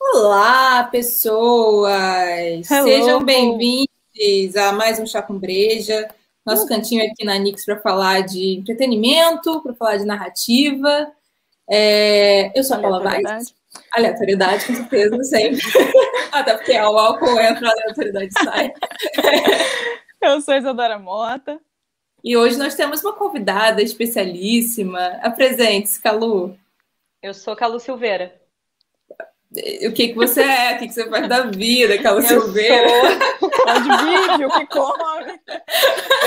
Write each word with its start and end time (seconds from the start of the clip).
Olá, 0.00 0.84
pessoas! 0.84 2.70
Hello. 2.70 2.84
Sejam 2.84 3.24
bem-vindos 3.24 4.03
a 4.56 4.72
mais 4.72 5.00
um 5.00 5.06
Chá 5.06 5.20
com 5.20 5.38
Breja, 5.38 6.08
nosso 6.46 6.64
uh. 6.64 6.68
cantinho 6.68 7.04
aqui 7.04 7.24
na 7.24 7.36
Nix 7.38 7.64
para 7.64 7.80
falar 7.80 8.20
de 8.20 8.58
entretenimento, 8.58 9.60
para 9.62 9.74
falar 9.74 9.96
de 9.96 10.04
narrativa. 10.04 11.12
É... 11.68 12.56
Eu 12.58 12.62
sou 12.62 12.76
a 12.76 12.80
Paula 12.80 13.02
Vaz. 13.02 13.54
Aleatoriedade, 13.92 14.66
com 14.66 14.74
certeza, 14.74 15.24
sempre. 15.24 15.60
Até 16.30 16.54
porque 16.54 16.72
o 16.72 16.98
álcool 16.98 17.40
entra, 17.40 17.68
a 17.68 17.72
aleatoriedade 17.72 18.32
sai. 18.32 18.72
Eu 20.22 20.40
sou 20.40 20.54
a 20.54 20.58
Isadora 20.58 20.98
Mota. 20.98 21.60
E 22.22 22.36
hoje 22.36 22.56
nós 22.56 22.74
temos 22.74 23.02
uma 23.02 23.12
convidada 23.12 23.82
especialíssima. 23.82 25.18
Apresente-se, 25.22 26.00
Calu. 26.00 26.56
Eu 27.20 27.34
sou 27.34 27.54
Calu 27.56 27.80
Silveira 27.80 28.43
o 29.88 29.92
que, 29.92 30.08
que 30.08 30.14
você 30.14 30.42
é, 30.42 30.74
o 30.74 30.78
que, 30.78 30.88
que 30.88 30.94
você 30.94 31.08
faz 31.08 31.28
da 31.28 31.42
vida, 31.42 32.02
Carla 32.02 32.22
Silveira. 32.22 32.88
Sou... 33.38 33.50
Onde 33.68 34.04
vive, 34.04 34.46
o 34.46 34.50
que 34.50 34.66
come. 34.66 35.40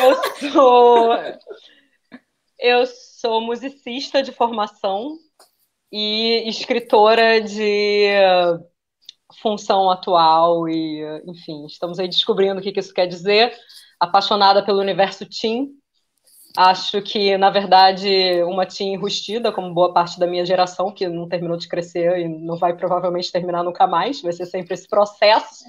Eu 0.01 0.51
sou... 0.51 1.09
Eu 2.59 2.85
sou 2.87 3.41
musicista 3.41 4.23
de 4.23 4.31
formação 4.31 5.17
e 5.91 6.49
escritora 6.49 7.39
de 7.39 8.07
função 9.41 9.89
atual 9.89 10.67
e, 10.67 11.03
enfim, 11.27 11.65
estamos 11.65 11.99
aí 11.99 12.07
descobrindo 12.07 12.59
o 12.59 12.63
que, 12.63 12.71
que 12.71 12.79
isso 12.79 12.93
quer 12.93 13.07
dizer. 13.07 13.53
Apaixonada 13.99 14.63
pelo 14.63 14.79
universo 14.79 15.25
teen, 15.25 15.69
Acho 16.57 17.03
que, 17.03 17.37
na 17.37 17.51
verdade, 17.51 18.41
uma 18.45 18.65
teen 18.65 18.93
enrustida, 18.93 19.51
como 19.51 19.75
boa 19.75 19.93
parte 19.93 20.19
da 20.19 20.25
minha 20.25 20.43
geração, 20.43 20.91
que 20.91 21.07
não 21.07 21.29
terminou 21.29 21.55
de 21.55 21.67
crescer 21.67 22.17
e 22.17 22.27
não 22.27 22.57
vai 22.57 22.75
provavelmente 22.75 23.31
terminar 23.31 23.63
nunca 23.63 23.85
mais, 23.85 24.23
vai 24.23 24.33
ser 24.33 24.47
sempre 24.47 24.73
esse 24.73 24.87
processo. 24.87 25.65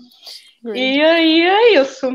E 0.75 0.99
aí 1.03 1.43
é 1.43 1.75
isso. 1.83 2.07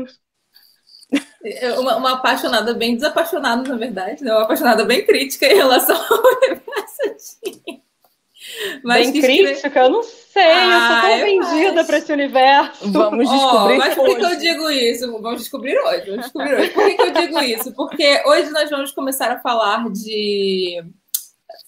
Uma, 1.78 1.96
uma, 1.98 2.12
apaixonada 2.14 2.74
bem 2.74 2.96
desapaixonada, 2.96 3.62
na 3.62 3.76
verdade, 3.76 4.24
né? 4.24 4.32
Uma 4.32 4.42
apaixonada 4.42 4.84
bem 4.84 5.06
crítica 5.06 5.46
em 5.46 5.54
relação 5.54 5.94
ao 5.96 6.18
universo. 6.48 7.40
Mas 8.82 9.12
Bem 9.12 9.22
crítica? 9.22 9.80
Eu 9.80 9.90
não 9.90 10.02
sei, 10.02 10.23
ah, 10.40 11.10
eu 11.10 11.20
sou 11.20 11.50
tão 11.50 11.60
vendida 11.60 11.84
para 11.84 11.98
esse 11.98 12.12
universo. 12.12 12.92
Vamos 12.92 13.30
descobrir. 13.30 13.74
Oh, 13.74 13.78
mas 13.78 13.94
por 13.94 14.06
que, 14.06 14.16
que, 14.16 14.24
eu 14.24 14.38
digo 14.38 14.70
isso? 14.70 15.12
Vamos 15.20 15.40
descobrir 15.40 15.78
hoje. 15.78 16.10
Vamos 16.10 16.24
descobrir 16.24 16.54
hoje. 16.54 16.70
Por 16.70 16.84
que, 16.84 16.94
que 16.94 17.02
eu 17.02 17.12
digo 17.12 17.40
isso? 17.40 17.72
Porque 17.72 18.22
hoje 18.26 18.50
nós 18.50 18.70
vamos 18.70 18.92
começar 18.92 19.30
a 19.30 19.40
falar 19.40 19.90
de 19.90 20.82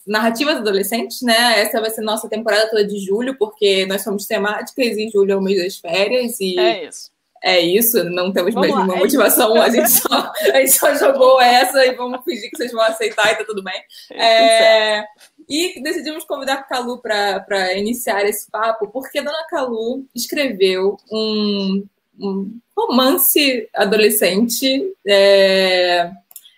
narrativas 0.06 0.56
adolescentes, 0.56 1.22
né? 1.22 1.60
Essa 1.60 1.80
vai 1.80 1.90
ser 1.90 2.02
nossa 2.02 2.28
temporada 2.28 2.68
toda 2.70 2.86
de 2.86 2.98
julho, 2.98 3.36
porque 3.38 3.86
nós 3.86 4.02
somos 4.02 4.26
temáticas 4.26 4.96
e 4.96 5.10
julho 5.10 5.32
é 5.32 5.36
o 5.36 5.42
mês 5.42 5.62
das 5.62 5.76
férias. 5.76 6.40
E 6.40 6.58
é 6.58 6.88
isso. 6.88 7.16
É 7.42 7.60
isso, 7.60 8.02
não 8.04 8.32
temos 8.32 8.54
vamos 8.54 8.68
mesmo 8.68 8.80
lá, 8.80 8.84
uma 8.86 8.96
é 8.96 8.98
motivação, 8.98 9.60
a 9.60 9.68
gente, 9.68 9.90
só, 9.90 10.32
a 10.52 10.58
gente 10.58 10.72
só 10.72 10.94
jogou 10.94 11.40
essa 11.40 11.84
e 11.86 11.94
vamos 11.94 12.24
fingir 12.24 12.50
que 12.50 12.56
vocês 12.56 12.72
vão 12.72 12.82
aceitar 12.82 13.30
e 13.30 13.36
tá 13.36 13.44
tudo 13.44 13.62
bem. 13.62 13.80
É, 14.10 15.04
e 15.48 15.80
decidimos 15.80 16.24
convidar 16.24 16.54
a 16.54 16.62
Calu 16.62 16.98
para 16.98 17.74
iniciar 17.74 18.24
esse 18.24 18.50
papo, 18.50 18.88
porque 18.88 19.18
a 19.18 19.22
dona 19.22 19.46
Calu 19.48 20.04
escreveu 20.14 20.96
um, 21.10 21.86
um 22.18 22.58
romance 22.76 23.68
adolescente. 23.74 24.92
É... 25.06 26.10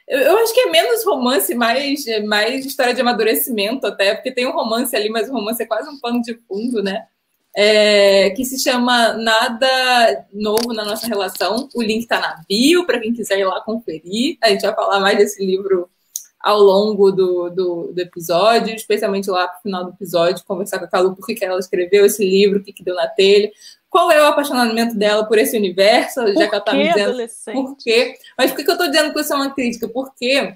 Eu, 0.09 0.39
acho 0.39 0.55
que 0.55 0.61
é 0.61 0.71
menos 0.71 1.05
romance, 1.05 1.55
mais, 1.55 2.05
mais 2.25 2.65
história 2.65 2.95
de 2.95 3.01
amadurecimento, 3.03 3.87
até, 3.87 4.15
porque 4.15 4.33
tem 4.33 4.47
um 4.47 4.53
romance 4.53 4.97
ali, 4.97 5.11
mas 5.11 5.29
o 5.29 5.33
romance 5.33 5.63
é 5.63 5.67
quase 5.67 5.89
um 5.91 6.01
pano 6.01 6.23
de 6.23 6.35
fundo, 6.49 6.83
né? 6.83 7.07
É, 7.55 8.31
que 8.31 8.45
se 8.45 8.59
chama 8.59 9.15
Nada 9.15 10.27
Novo 10.33 10.73
na 10.73 10.85
Nossa 10.85 11.07
Relação. 11.07 11.69
O 11.75 11.83
link 11.83 12.03
está 12.03 12.21
na 12.21 12.43
bio 12.49 12.87
para 12.87 13.01
quem 13.01 13.13
quiser 13.13 13.39
ir 13.39 13.45
lá 13.45 13.61
conferir. 13.61 14.39
A 14.43 14.49
gente 14.49 14.63
vai 14.63 14.75
falar 14.75 15.01
mais 15.01 15.19
desse 15.19 15.45
livro 15.45 15.91
ao 16.41 16.61
longo 16.61 17.11
do, 17.11 17.51
do, 17.51 17.93
do 17.93 18.01
episódio, 18.01 18.75
especialmente 18.75 19.31
lá 19.31 19.49
para 19.49 19.59
o 19.59 19.63
final 19.63 19.85
do 19.85 19.91
episódio, 19.91 20.45
conversar 20.45 20.79
com 20.79 20.85
a 20.85 20.89
Calu 20.89 21.15
por 21.15 21.27
que 21.27 21.45
ela 21.45 21.59
escreveu 21.59 22.07
esse 22.07 22.25
livro, 22.25 22.59
o 22.59 22.63
que, 22.63 22.73
que 22.73 22.85
deu 22.85 22.95
na 22.95 23.09
telha, 23.09 23.51
qual 23.91 24.11
é 24.11 24.23
o 24.23 24.27
apaixonamento 24.27 24.97
dela 24.97 25.25
por 25.25 25.39
esse 25.39 25.57
universo, 25.57 26.21
já 26.21 26.33
por 26.33 26.35
que 26.35 26.43
ela 26.43 26.59
está 26.59 26.75
me 26.75 26.89
dizendo 26.89 27.29
por 27.53 27.77
quê. 27.77 28.15
Mas 28.37 28.51
por 28.51 28.59
que, 28.59 28.65
que 28.65 28.71
eu 28.71 28.75
estou 28.75 28.91
dizendo 28.91 29.13
que 29.13 29.21
isso 29.21 29.33
é 29.33 29.37
uma 29.37 29.55
crítica? 29.55 29.89
Porque 29.89 30.55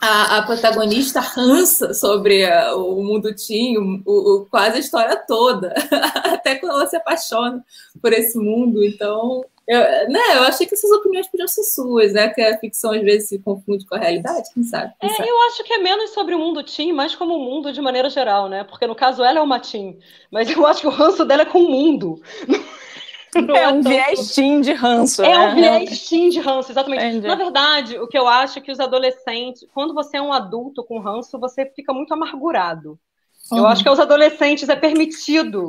a, 0.00 0.38
a 0.38 0.42
protagonista 0.42 1.20
rança 1.20 1.92
sobre 1.94 2.44
a, 2.44 2.74
o 2.74 3.02
mundo 3.04 3.34
teen, 3.34 3.78
o, 3.78 4.02
o, 4.06 4.46
quase 4.46 4.76
a 4.76 4.80
história 4.80 5.16
toda, 5.16 5.74
até 6.24 6.56
quando 6.56 6.72
ela 6.72 6.86
se 6.86 6.96
apaixona 6.96 7.64
por 8.00 8.12
esse 8.12 8.38
mundo. 8.38 8.82
Então, 8.84 9.44
eu, 9.66 9.78
né, 10.08 10.20
eu 10.36 10.42
achei 10.42 10.66
que 10.66 10.74
essas 10.74 10.90
opiniões 10.90 11.28
podiam 11.28 11.46
ser 11.46 11.62
suas, 11.62 12.12
né? 12.12 12.28
Que 12.28 12.40
a 12.40 12.58
ficção 12.58 12.92
às 12.92 13.02
vezes 13.02 13.28
se 13.28 13.38
confunde 13.38 13.86
com 13.86 13.94
a 13.94 13.98
realidade, 13.98 14.52
quem 14.52 14.64
sabe? 14.64 14.92
Quem 15.00 15.08
é, 15.08 15.14
sabe? 15.14 15.28
eu 15.28 15.42
acho 15.42 15.62
que 15.64 15.72
é 15.72 15.78
menos 15.78 16.10
sobre 16.10 16.34
o 16.34 16.38
mundo 16.38 16.64
teen, 16.64 16.92
mais 16.92 17.14
como 17.14 17.36
o 17.36 17.44
mundo 17.44 17.72
de 17.72 17.80
maneira 17.80 18.10
geral, 18.10 18.48
né? 18.48 18.64
Porque 18.64 18.86
no 18.86 18.94
caso 18.94 19.22
ela 19.22 19.38
é 19.38 19.42
uma 19.42 19.60
teen, 19.60 19.98
mas 20.30 20.50
eu 20.50 20.66
acho 20.66 20.80
que 20.80 20.86
o 20.86 20.90
ranço 20.90 21.24
dela 21.24 21.42
é 21.42 21.46
com 21.46 21.60
o 21.60 21.70
mundo. 21.70 22.20
Não 23.34 23.56
é, 23.56 23.62
é 23.62 23.68
um 23.68 23.80
viés 23.80 24.34
teen 24.34 24.60
de 24.60 24.72
ranço. 24.72 25.22
É 25.22 25.30
né? 25.30 25.48
um 25.48 25.54
viés 25.54 26.06
teen 26.06 26.28
de 26.28 26.38
ranço, 26.38 26.70
exatamente. 26.70 27.02
Entendi. 27.02 27.26
Na 27.26 27.34
verdade, 27.34 27.98
o 27.98 28.06
que 28.06 28.18
eu 28.18 28.28
acho 28.28 28.58
é 28.58 28.62
que 28.62 28.70
os 28.70 28.78
adolescentes, 28.78 29.66
quando 29.72 29.94
você 29.94 30.18
é 30.18 30.22
um 30.22 30.32
adulto 30.32 30.84
com 30.84 30.98
ranço, 30.98 31.38
você 31.38 31.64
fica 31.64 31.94
muito 31.94 32.12
amargurado. 32.12 32.98
Uhum. 33.50 33.58
Eu 33.58 33.66
acho 33.66 33.82
que 33.82 33.88
aos 33.88 33.98
adolescentes 33.98 34.68
é 34.68 34.76
permitido 34.76 35.66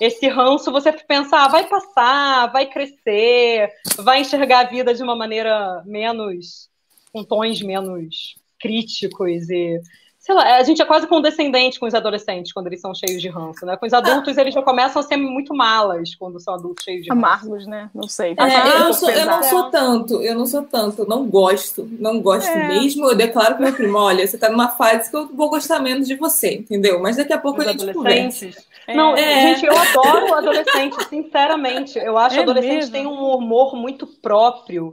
esse 0.00 0.28
ranço, 0.28 0.70
você 0.70 0.92
pensa, 0.92 1.36
ah, 1.36 1.48
vai 1.48 1.66
passar, 1.66 2.52
vai 2.52 2.66
crescer, 2.66 3.70
vai 3.98 4.20
enxergar 4.20 4.60
a 4.60 4.68
vida 4.68 4.94
de 4.94 5.02
uma 5.02 5.16
maneira 5.16 5.82
menos, 5.86 6.68
com 7.12 7.24
tons 7.24 7.62
menos 7.62 8.36
críticos 8.58 9.48
e 9.48 9.80
sei 10.26 10.34
lá, 10.34 10.56
a 10.56 10.62
gente 10.64 10.82
é 10.82 10.84
quase 10.84 11.06
condescendente 11.06 11.78
com 11.78 11.86
os 11.86 11.94
adolescentes 11.94 12.52
quando 12.52 12.66
eles 12.66 12.80
são 12.80 12.92
cheios 12.92 13.22
de 13.22 13.28
ranço, 13.28 13.64
né? 13.64 13.76
Com 13.76 13.86
os 13.86 13.92
adultos, 13.92 14.36
eles 14.36 14.52
já 14.52 14.60
começam 14.60 14.98
a 14.98 15.02
ser 15.04 15.16
muito 15.16 15.54
malas 15.54 16.16
quando 16.16 16.40
são 16.40 16.54
adultos 16.54 16.82
cheios 16.82 17.04
de 17.04 17.10
ranço. 17.10 17.24
Amargos, 17.24 17.64
né? 17.64 17.88
Não 17.94 18.08
sei. 18.08 18.34
É, 18.36 18.74
eu, 18.74 18.80
não 18.80 18.92
sou, 18.92 19.08
eu, 19.08 19.24
não 19.24 19.42
sou, 19.44 19.70
tanto, 19.70 20.20
eu 20.20 20.34
não 20.34 20.44
sou 20.44 20.62
tanto, 20.64 21.08
não 21.08 21.28
gosto, 21.28 21.88
não 22.00 22.20
gosto 22.20 22.50
é. 22.50 22.66
mesmo. 22.66 23.08
Eu 23.08 23.14
declaro 23.14 23.54
pro 23.54 23.62
meu 23.62 23.72
primo, 23.72 23.98
olha, 23.98 24.26
você 24.26 24.36
tá 24.36 24.50
numa 24.50 24.70
fase 24.70 25.08
que 25.08 25.16
eu 25.16 25.28
vou 25.28 25.48
gostar 25.48 25.78
menos 25.78 26.08
de 26.08 26.16
você, 26.16 26.54
entendeu? 26.54 27.00
Mas 27.00 27.16
daqui 27.16 27.32
a 27.32 27.38
pouco 27.38 27.60
os 27.60 27.68
a 27.68 27.70
gente 27.70 27.92
conversa. 27.92 28.50
É. 28.88 28.96
Não, 28.96 29.16
gente, 29.16 29.64
eu 29.64 29.78
adoro 29.78 30.30
o 30.32 30.34
adolescente, 30.34 31.04
sinceramente. 31.08 32.00
Eu 32.00 32.18
acho 32.18 32.34
que 32.34 32.40
o 32.40 32.42
é 32.42 32.42
adolescente 32.42 32.74
mesmo? 32.74 32.92
tem 32.92 33.06
um 33.06 33.30
humor 33.32 33.76
muito 33.76 34.08
próprio 34.08 34.92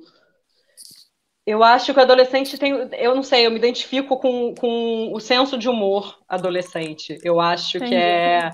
eu 1.46 1.62
acho 1.62 1.94
que 1.94 2.00
o 2.00 2.02
adolescente 2.02 2.58
tem. 2.58 2.72
Eu 2.94 3.14
não 3.14 3.24
sei, 3.24 3.46
eu 3.46 3.52
me 3.52 3.58
identifico 3.58 4.18
com, 4.18 4.56
com 4.56 5.12
o 5.14 5.20
senso 5.20 5.58
de 5.58 5.68
humor 5.68 6.18
adolescente. 6.28 7.20
Eu 7.22 7.40
acho 7.40 7.78
Entendi. 7.78 7.92
que 7.92 7.98
é. 7.98 8.50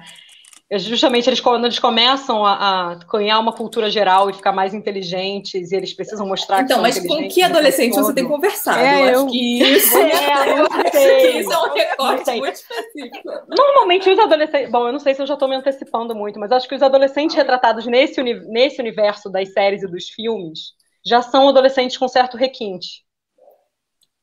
é 0.71 0.79
justamente 0.79 1.29
eles, 1.29 1.39
quando 1.39 1.65
eles 1.65 1.77
começam 1.77 2.43
a, 2.43 2.53
a 2.93 2.95
ganhar 2.95 3.37
uma 3.37 3.53
cultura 3.53 3.91
geral 3.91 4.27
e 4.27 4.33
ficar 4.33 4.51
mais 4.51 4.73
inteligentes, 4.73 5.71
e 5.71 5.75
eles 5.75 5.93
precisam 5.93 6.25
mostrar 6.25 6.63
então, 6.63 6.81
que 6.81 6.89
Então, 6.89 7.03
mas 7.03 7.21
com 7.21 7.27
que 7.27 7.43
adolescente 7.43 7.93
você 7.93 8.11
tem 8.11 8.27
conversado? 8.27 8.79
É, 8.79 9.13
eu, 9.13 9.13
eu 9.13 9.17
acho 9.19 9.27
que 9.27 9.63
isso 9.63 9.97
é, 9.97 10.59
eu 10.59 10.91
sei. 10.91 11.39
isso 11.41 11.53
é 11.53 11.59
um 11.59 11.73
recorte 11.73 12.31
muito 12.37 12.55
específico. 12.55 13.29
Normalmente 13.55 14.09
os 14.09 14.17
adolescentes. 14.17 14.71
Bom, 14.71 14.87
eu 14.87 14.93
não 14.93 14.99
sei 14.99 15.13
se 15.13 15.21
eu 15.21 15.27
já 15.27 15.35
estou 15.35 15.47
me 15.47 15.55
antecipando 15.55 16.15
muito, 16.15 16.39
mas 16.39 16.51
acho 16.51 16.67
que 16.67 16.73
os 16.73 16.81
adolescentes 16.81 17.35
retratados 17.35 17.85
nesse, 17.85 18.19
nesse 18.23 18.81
universo 18.81 19.29
das 19.29 19.53
séries 19.53 19.83
e 19.83 19.87
dos 19.87 20.09
filmes 20.09 20.78
já 21.05 21.21
são 21.21 21.49
adolescentes 21.49 21.97
com 21.97 22.07
certo 22.07 22.37
requinte. 22.37 23.03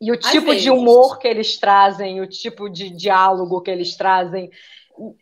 E 0.00 0.12
o 0.12 0.16
tipo 0.16 0.54
de 0.54 0.70
humor 0.70 1.18
que 1.18 1.26
eles 1.26 1.58
trazem, 1.58 2.20
o 2.20 2.26
tipo 2.26 2.68
de 2.68 2.90
diálogo 2.90 3.62
que 3.62 3.70
eles 3.70 3.96
trazem, 3.96 4.50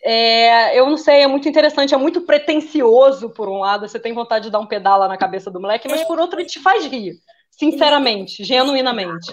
é, 0.04 0.78
eu 0.78 0.88
não 0.88 0.96
sei, 0.96 1.22
é 1.22 1.26
muito 1.26 1.48
interessante, 1.48 1.94
é 1.94 1.96
muito 1.96 2.22
pretencioso, 2.22 3.30
por 3.30 3.48
um 3.48 3.58
lado, 3.58 3.88
você 3.88 3.98
tem 3.98 4.12
vontade 4.12 4.46
de 4.46 4.50
dar 4.50 4.60
um 4.60 4.66
pedala 4.66 5.08
na 5.08 5.16
cabeça 5.16 5.50
do 5.50 5.60
moleque, 5.60 5.88
mas 5.88 6.02
por 6.04 6.18
outro, 6.18 6.40
ele 6.40 6.48
te 6.48 6.60
faz 6.60 6.86
rir, 6.86 7.14
sinceramente, 7.50 8.44
genuinamente. 8.44 9.32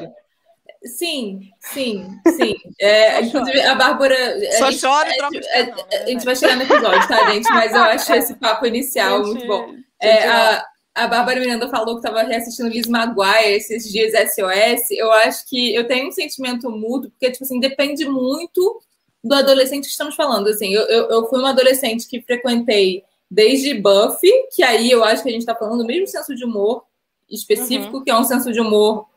Sim, 0.84 1.42
sim, 1.60 2.08
sim. 2.28 2.56
É, 2.80 3.22
inclusive, 3.22 3.62
a 3.62 3.76
Bárbara. 3.76 4.16
Só 4.58 4.66
a 4.66 4.72
gente, 4.72 4.82
chora 4.82 5.10
e 5.12 5.18
troca 5.18 5.38
a, 5.38 5.60
a, 5.60 6.04
a, 6.04 6.08
gente 6.08 6.26
vai 6.26 6.36
chegar 6.36 6.56
no 6.56 6.64
episódio, 6.64 7.08
tá, 7.08 7.30
gente? 7.32 7.48
Mas 7.50 7.76
eu 7.76 7.84
acho 7.84 8.14
esse 8.14 8.36
papo 8.36 8.66
inicial 8.66 9.18
gente, 9.24 9.46
muito 9.46 9.48
bom. 9.48 9.76
É, 10.02 10.28
a, 10.28 10.66
a 10.94 11.08
Bárbara 11.08 11.40
Miranda 11.40 11.70
falou 11.70 12.00
que 12.00 12.08
estava 12.08 12.24
reassistindo 12.24 12.70
Liz 12.70 12.88
Maguire 12.88 13.54
esses 13.54 13.90
dias 13.90 14.12
SOS. 14.12 14.92
Eu 14.92 15.12
acho 15.12 15.48
que 15.48 15.74
eu 15.74 15.88
tenho 15.88 16.10
um 16.10 16.12
sentimento 16.12 16.70
mútuo, 16.70 17.10
porque, 17.12 17.32
tipo 17.32 17.44
assim, 17.44 17.60
depende 17.60 18.06
muito 18.06 18.82
do 19.24 19.34
adolescente 19.36 19.86
que 19.86 19.92
estamos 19.92 20.16
falando. 20.16 20.48
Assim, 20.48 20.74
eu, 20.74 20.84
eu, 20.84 21.10
eu 21.10 21.26
fui 21.28 21.40
uma 21.40 21.52
adolescente 21.52 22.08
que 22.08 22.22
frequentei 22.22 23.04
desde 23.30 23.74
Buffy, 23.74 24.32
que 24.54 24.62
aí 24.64 24.92
eu 24.92 25.04
acho 25.04 25.24
que 25.24 25.30
a 25.30 25.32
gente 25.32 25.42
está 25.42 25.56
falando 25.56 25.80
do 25.80 25.86
mesmo 25.86 26.08
senso 26.08 26.36
de 26.36 26.44
humor 26.44 26.84
específico, 27.30 27.98
uhum. 27.98 28.04
que 28.04 28.12
é 28.12 28.16
um 28.16 28.26
senso 28.26 28.52
de 28.52 28.60
humor. 28.60 29.08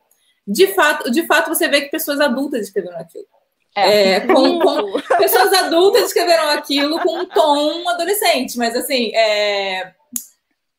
De 0.46 0.68
fato, 0.68 1.10
de 1.10 1.26
fato, 1.26 1.48
você 1.48 1.66
vê 1.66 1.80
que 1.80 1.90
pessoas 1.90 2.20
adultas 2.20 2.62
escreveram 2.62 2.98
aquilo. 2.98 3.26
É. 3.76 4.12
É, 4.12 4.20
com, 4.20 4.60
com, 4.60 5.00
pessoas 5.18 5.52
adultas 5.52 6.04
escreveram 6.04 6.50
aquilo 6.50 7.00
com 7.00 7.18
um 7.18 7.26
tom 7.26 7.88
adolescente, 7.88 8.56
mas 8.56 8.76
assim, 8.76 9.10
é, 9.12 9.92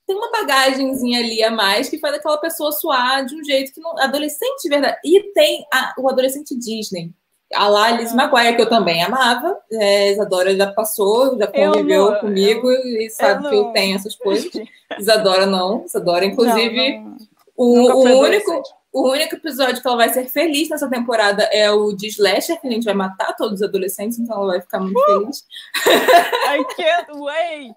tem 0.06 0.16
uma 0.16 0.32
bagagenzinha 0.32 1.20
ali 1.20 1.44
a 1.44 1.50
mais 1.50 1.90
que 1.90 1.98
faz 1.98 2.16
aquela 2.16 2.38
pessoa 2.38 2.72
suar 2.72 3.26
de 3.26 3.36
um 3.36 3.44
jeito 3.44 3.74
que 3.74 3.82
não. 3.82 3.98
Adolescente 4.00 4.62
de 4.64 4.70
verdade. 4.70 4.98
E 5.04 5.34
tem 5.34 5.66
a, 5.74 5.94
o 5.98 6.08
adolescente 6.08 6.58
Disney. 6.58 7.12
A 7.54 7.68
lá 7.68 7.88
Alice 7.88 8.14
ah. 8.14 8.16
Maguire, 8.16 8.56
que 8.56 8.62
eu 8.62 8.70
também 8.70 9.04
amava. 9.04 9.58
É, 9.72 10.12
Isadora 10.12 10.56
já 10.56 10.72
passou, 10.72 11.38
já 11.38 11.48
conviveu 11.48 12.12
não, 12.12 12.20
comigo 12.20 12.72
eu, 12.72 13.02
e 13.02 13.10
sabe 13.10 13.46
eu 13.46 13.50
que 13.50 13.56
eu 13.56 13.66
tenho 13.72 13.96
essas 13.96 14.16
coisas. 14.16 14.52
Isadora 15.00 15.46
não. 15.46 15.84
Isadora, 15.86 16.26
inclusive, 16.26 17.00
não, 17.00 17.06
não. 17.06 17.18
o, 17.56 17.92
o 17.92 18.20
único. 18.22 18.62
O 18.94 19.12
único 19.12 19.36
episódio 19.36 19.82
que 19.82 19.88
ela 19.90 19.98
vai 19.98 20.08
ser 20.08 20.30
feliz 20.30 20.70
nessa 20.70 20.90
temporada 20.90 21.44
é 21.52 21.70
o 21.70 21.92
de 21.92 22.08
Slasher, 22.08 22.62
que 22.62 22.66
a 22.66 22.72
gente 22.72 22.86
vai 22.86 22.94
matar 22.94 23.36
todos 23.36 23.56
os 23.56 23.62
adolescentes, 23.62 24.18
então 24.18 24.38
ela 24.38 24.54
vai 24.54 24.62
ficar 24.62 24.80
muito 24.80 24.98
uh! 24.98 25.06
feliz. 25.06 25.44
I 25.86 26.64
can't 26.78 27.12
wait! 27.20 27.76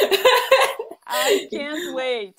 I 1.06 1.48
can't 1.50 1.92
wait! 1.94 2.34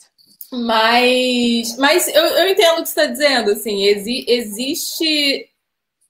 Mas, 0.52 1.78
mas 1.78 2.08
eu, 2.08 2.24
eu 2.24 2.50
entendo 2.50 2.80
o 2.80 2.84
que 2.84 2.90
você 2.90 3.02
está 3.02 3.06
dizendo, 3.06 3.52
assim, 3.52 3.84
exi, 3.84 4.26
existe, 4.28 5.50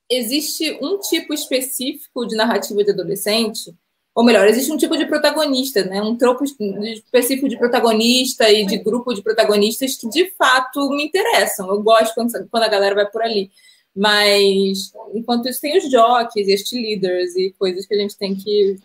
existe 0.09 0.77
um 0.81 0.99
tipo 0.99 1.33
específico 1.33 2.25
de 2.25 2.35
narrativa 2.35 2.83
de 2.83 2.91
adolescente 2.91 3.73
ou 4.15 4.23
melhor, 4.23 4.47
existe 4.47 4.71
um 4.71 4.77
tipo 4.77 4.95
de 4.95 5.05
protagonista, 5.05 5.83
né? 5.83 6.01
Um 6.01 6.15
tropo 6.15 6.45
específico 6.45 7.49
de 7.49 7.57
protagonista 7.57 8.49
e 8.49 8.65
de 8.65 8.77
grupo 8.77 9.13
de 9.13 9.21
protagonistas 9.21 9.97
que 9.97 10.07
de 10.07 10.31
fato 10.37 10.89
me 10.91 11.03
interessam. 11.03 11.69
Eu 11.69 11.83
gosto 11.83 12.15
quando, 12.15 12.31
quando 12.49 12.63
a 12.63 12.69
galera 12.69 12.95
vai 12.95 13.11
por 13.11 13.21
ali. 13.21 13.51
Mas 13.93 14.93
enquanto 15.13 15.49
isso 15.49 15.59
tem 15.59 15.77
os 15.77 15.91
jockeys, 15.91 16.71
e 16.71 16.81
leaders 16.81 17.35
e 17.35 17.53
coisas 17.59 17.85
que 17.85 17.93
a 17.93 17.97
gente 17.97 18.17
tem 18.17 18.33
que 18.33 18.77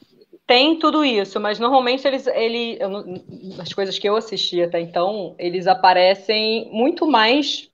tem 0.50 0.76
tudo 0.80 1.04
isso, 1.04 1.38
mas 1.38 1.60
normalmente 1.60 2.04
eles, 2.08 2.26
ele, 2.26 2.76
as 3.60 3.72
coisas 3.72 3.96
que 4.00 4.08
eu 4.08 4.16
assisti 4.16 4.60
até 4.60 4.80
então, 4.80 5.32
eles 5.38 5.68
aparecem 5.68 6.68
muito 6.72 7.06
mais 7.06 7.68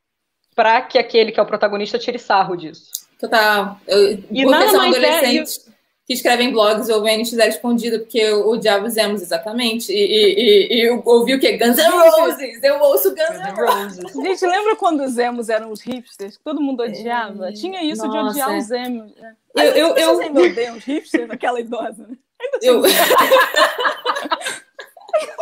para 0.55 0.83
que 0.83 0.99
aquele 0.99 1.33
que 1.33 1.41
é 1.41 1.43
o 1.43 1.47
protagonista 1.47 1.99
tire 1.99 2.19
sarro 2.19 2.55
disso. 2.55 2.91
Total. 3.19 3.81
Eu, 3.87 4.23
e 4.31 4.45
nada 4.45 4.71
mais 4.75 4.95
é, 4.95 4.99
adolescente. 4.99 5.71
É, 5.71 5.77
que 6.07 6.13
escrevem 6.13 6.53
blogs 6.53 6.91
ou 6.91 7.03
NX0 7.03 7.49
escondida, 7.49 7.99
porque 7.99 8.19
eu 8.19 8.47
odiava 8.47 8.87
os 8.87 8.97
emos 8.99 9.23
exatamente. 9.23 9.91
E, 9.91 9.97
e, 9.97 10.75
e, 10.75 10.87
eu 10.87 11.03
ouvi 11.05 11.35
o 11.35 11.41
quê? 11.41 11.57
Guns 11.57 11.79
N' 11.79 11.91
Roses! 11.91 12.63
Eu 12.63 12.79
ouço 12.79 13.09
Guns 13.09 13.41
N' 13.41 13.55
Roses. 13.57 14.13
Gente, 14.13 14.47
lembra 14.47 14.77
quando 14.77 15.03
os 15.03 15.17
emos 15.17 15.49
eram 15.49 15.73
os 15.73 15.81
hipsters? 15.81 16.37
Que 16.37 16.45
todo 16.45 16.61
mundo 16.61 16.83
odiava? 16.83 17.49
É... 17.49 17.53
Tinha 17.53 17.83
isso 17.83 18.07
Nossa. 18.07 18.35
de 18.35 18.41
odiar 18.43 18.59
os 18.59 18.71
emos. 18.71 19.13
Eu, 19.57 19.65
eu, 19.65 19.97
eu... 19.97 20.21
ainda 20.21 20.41
odeiam 20.43 20.77
os 20.77 20.85
hipsters, 20.85 21.31
aquela 21.31 21.59
idosa, 21.59 22.07
né? 22.07 22.17
Eu... 22.63 22.83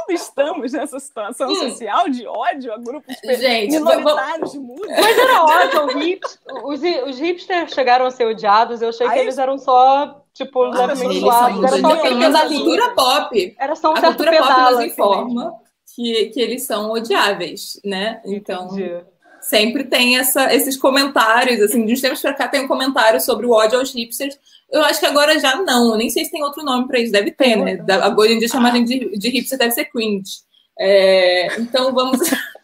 estamos 0.08 0.72
nessa 0.72 1.00
situação 1.00 1.50
hum. 1.50 1.54
social 1.54 2.08
de 2.08 2.26
ódio 2.26 2.72
a 2.72 2.78
grupos 2.78 3.16
Gente, 3.38 3.72
minoritários 3.72 4.52
de 4.52 4.58
música. 4.58 5.00
Mas 5.00 5.18
era 5.18 5.42
ódio, 5.44 6.20
os, 6.64 6.80
os 7.08 7.18
hipsters 7.18 7.72
chegaram 7.72 8.06
a 8.06 8.10
ser 8.10 8.26
odiados, 8.26 8.82
eu 8.82 8.90
achei 8.90 9.06
Aí, 9.06 9.14
que 9.14 9.18
eles 9.20 9.38
eram 9.38 9.58
só 9.58 10.22
tipo, 10.32 10.62
ah, 10.62 10.86
levemente 10.86 11.20
suaves. 11.20 11.58
Era 11.64 11.80
só 11.80 12.14
mas 12.14 12.34
a 12.34 12.48
cultura 12.48 12.90
pop. 12.90 13.56
Era 13.58 13.76
só 13.76 13.90
um 13.90 13.96
a 13.96 14.00
certo 14.00 14.16
cultura 14.16 14.38
pop 14.38 14.60
nos 14.60 14.78
assim, 14.78 14.86
informa 14.86 15.64
que, 15.94 16.26
que 16.26 16.40
eles 16.40 16.64
são 16.64 16.90
odiáveis, 16.90 17.80
né? 17.84 18.20
Então. 18.24 18.66
Entendi. 18.66 19.04
Sempre 19.40 19.84
tem 19.84 20.16
essa, 20.16 20.54
esses 20.54 20.74
comentários, 20.74 21.60
assim, 21.60 21.84
de 21.84 21.92
uns 21.92 22.00
tempos 22.00 22.22
pra 22.22 22.32
cá 22.32 22.48
tem 22.48 22.64
um 22.64 22.68
comentário 22.68 23.20
sobre 23.20 23.44
o 23.44 23.50
ódio 23.50 23.78
aos 23.78 23.94
hipsters. 23.94 24.38
Eu 24.70 24.82
acho 24.82 24.98
que 24.98 25.06
agora 25.06 25.38
já 25.38 25.56
não, 25.56 25.96
nem 25.96 26.10
sei 26.10 26.24
se 26.24 26.30
tem 26.30 26.42
outro 26.42 26.64
nome 26.64 26.86
para 26.88 26.98
isso, 26.98 27.12
deve 27.12 27.30
ter, 27.30 27.56
né? 27.56 27.78
Agora 28.02 28.32
em 28.32 28.38
dia 28.38 28.48
chamar 28.48 28.72
de, 28.82 29.16
de 29.16 29.28
hipster 29.28 29.58
deve 29.58 29.72
ser 29.72 29.84
cringe. 29.86 30.42
É, 30.78 31.60
então 31.60 31.92
vamos. 31.94 32.18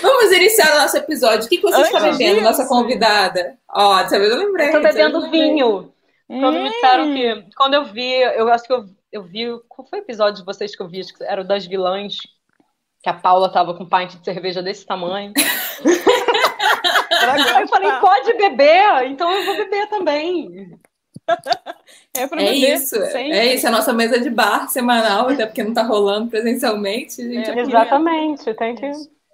Vamos 0.00 0.32
iniciar 0.32 0.74
o 0.74 0.80
nosso 0.80 0.96
episódio. 0.96 1.44
O 1.44 1.48
que, 1.48 1.58
que 1.58 1.62
você 1.62 1.82
está 1.82 2.00
bebendo, 2.00 2.40
nossa 2.40 2.66
convidada? 2.66 3.58
Ó, 3.68 4.02
dessa 4.02 4.18
vez 4.18 4.30
eu 4.30 4.38
lembrei. 4.38 4.66
Estou 4.66 4.82
bebendo 4.82 5.30
vinho. 5.30 5.92
Quando 6.26 6.60
me 6.60 6.70
disseram 6.70 7.12
que. 7.12 7.44
Quando 7.54 7.74
eu 7.74 7.84
vi, 7.84 8.12
eu 8.14 8.48
acho 8.48 8.64
que 8.64 8.72
eu, 8.72 8.86
eu 9.12 9.22
vi. 9.22 9.44
Qual 9.68 9.86
foi 9.86 9.98
o 9.98 10.02
episódio 10.02 10.40
de 10.40 10.46
vocês 10.46 10.74
que 10.74 10.82
eu 10.82 10.88
vi? 10.88 11.00
Acho 11.00 11.12
que 11.12 11.22
era 11.22 11.42
o 11.42 11.46
das 11.46 11.66
vilãs, 11.66 12.16
que 13.02 13.10
a 13.10 13.14
Paula 13.14 13.52
tava 13.52 13.74
com 13.74 13.84
um 13.84 13.88
pint 13.88 14.14
de 14.16 14.24
cerveja 14.24 14.62
desse 14.62 14.86
tamanho. 14.86 15.32
Aí 17.20 17.62
eu 17.62 17.68
falei, 17.68 17.92
pode 18.00 18.32
beber, 18.34 19.06
então 19.06 19.30
eu 19.30 19.44
vou 19.44 19.56
beber 19.56 19.88
também. 19.88 20.70
É, 22.16 22.26
pra 22.26 22.40
é 22.40 22.54
isso, 22.54 22.94
sempre. 22.94 23.32
é 23.32 23.54
isso, 23.54 23.66
a 23.66 23.70
nossa 23.70 23.92
mesa 23.92 24.18
de 24.18 24.30
bar 24.30 24.68
semanal, 24.68 25.28
até 25.28 25.44
porque 25.44 25.62
não 25.62 25.74
tá 25.74 25.82
rolando 25.82 26.30
presencialmente. 26.30 27.20
É, 27.20 27.60
exatamente, 27.60 28.54
tem 28.54 28.74
que 28.74 28.90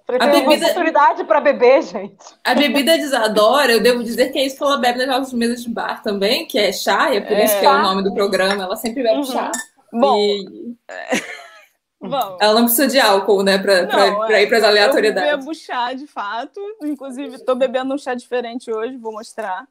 a 0.08 0.26
bebida... 0.26 0.66
oportunidade 0.66 1.24
para 1.24 1.40
beber, 1.40 1.82
gente. 1.82 2.16
A 2.44 2.54
bebida 2.54 2.98
de 2.98 3.04
Isadora, 3.04 3.72
eu 3.72 3.82
devo 3.82 4.02
dizer 4.02 4.30
que 4.30 4.38
é 4.38 4.46
isso 4.46 4.56
que 4.56 4.62
ela 4.62 4.76
bebe 4.76 4.98
nas 4.98 5.08
nossas 5.08 5.32
mesas 5.32 5.62
de 5.62 5.70
bar 5.70 6.02
também, 6.02 6.46
que 6.46 6.58
é 6.58 6.72
chá, 6.72 7.12
e 7.12 7.18
é 7.18 7.20
por 7.20 7.36
é. 7.36 7.44
isso 7.44 7.58
que 7.58 7.66
é 7.66 7.70
o 7.70 7.82
nome 7.82 8.02
do 8.02 8.12
programa. 8.12 8.64
Ela 8.64 8.76
sempre 8.76 9.02
bebe 9.02 9.18
uhum. 9.18 9.24
chá. 9.24 9.50
Bom. 9.92 10.16
E... 10.16 10.76
Bom. 12.02 12.38
Ela 12.40 12.54
não 12.54 12.64
precisa 12.64 12.88
de 12.88 12.98
álcool, 12.98 13.44
né, 13.44 13.58
pra, 13.58 13.82
não, 13.82 13.88
pra, 13.88 14.26
pra 14.26 14.38
é, 14.38 14.42
ir 14.42 14.48
pras 14.48 14.64
aleatoriedades. 14.64 15.30
Eu 15.30 15.38
bebo 15.38 15.54
chá, 15.54 15.92
de 15.92 16.06
fato. 16.06 16.60
Inclusive, 16.82 17.38
tô 17.44 17.54
bebendo 17.54 17.94
um 17.94 17.98
chá 17.98 18.14
diferente 18.14 18.72
hoje, 18.72 18.96
vou 18.96 19.12
mostrar 19.12 19.66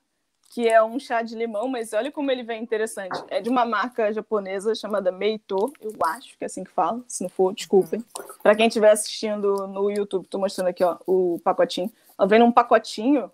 que 0.54 0.68
é 0.68 0.84
um 0.84 1.00
chá 1.00 1.22
de 1.22 1.34
limão, 1.34 1.68
mas 1.70 1.94
olha 1.94 2.12
como 2.12 2.30
ele 2.30 2.44
vem 2.44 2.62
interessante. 2.62 3.18
É 3.30 3.40
de 3.40 3.50
uma 3.50 3.66
marca 3.66 4.12
japonesa 4.12 4.76
chamada 4.76 5.10
Meito, 5.12 5.72
eu 5.80 5.94
acho 6.06 6.38
que 6.38 6.44
é 6.44 6.46
assim 6.46 6.64
que 6.64 6.72
fala, 6.72 7.02
se 7.08 7.24
não 7.24 7.30
for, 7.30 7.54
desculpem. 7.54 8.04
Para 8.44 8.54
quem 8.54 8.68
estiver 8.68 8.92
assistindo 8.92 9.68
no 9.68 9.90
YouTube, 9.90 10.28
tô 10.28 10.38
mostrando 10.38 10.68
aqui, 10.68 10.84
ó, 10.84 10.98
o 11.08 11.40
pacotinho. 11.42 11.92
Ela 12.20 12.28
vem 12.28 12.40
num 12.40 12.52
pacotinho 12.52 13.32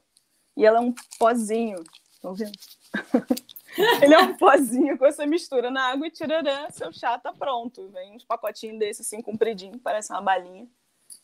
e 0.55 0.63
ela 0.63 0.77
é 0.77 0.81
um 0.81 0.93
pozinho. 1.17 1.83
Estão 2.13 2.35
vendo? 2.35 2.51
ele 4.01 4.13
é 4.13 4.19
um 4.19 4.33
pozinho 4.35 4.97
que 4.97 5.03
você 5.03 5.25
mistura 5.25 5.69
na 5.69 5.91
água 5.91 6.07
e 6.07 6.11
tirarã, 6.11 6.67
seu 6.69 6.91
chá 6.91 7.17
tá 7.17 7.31
pronto. 7.31 7.89
Vem 7.89 8.15
uns 8.15 8.23
pacotinhos 8.23 8.79
desse 8.79 9.01
assim, 9.01 9.21
compridinho, 9.21 9.79
parece 9.79 10.11
uma 10.11 10.21
balinha. 10.21 10.67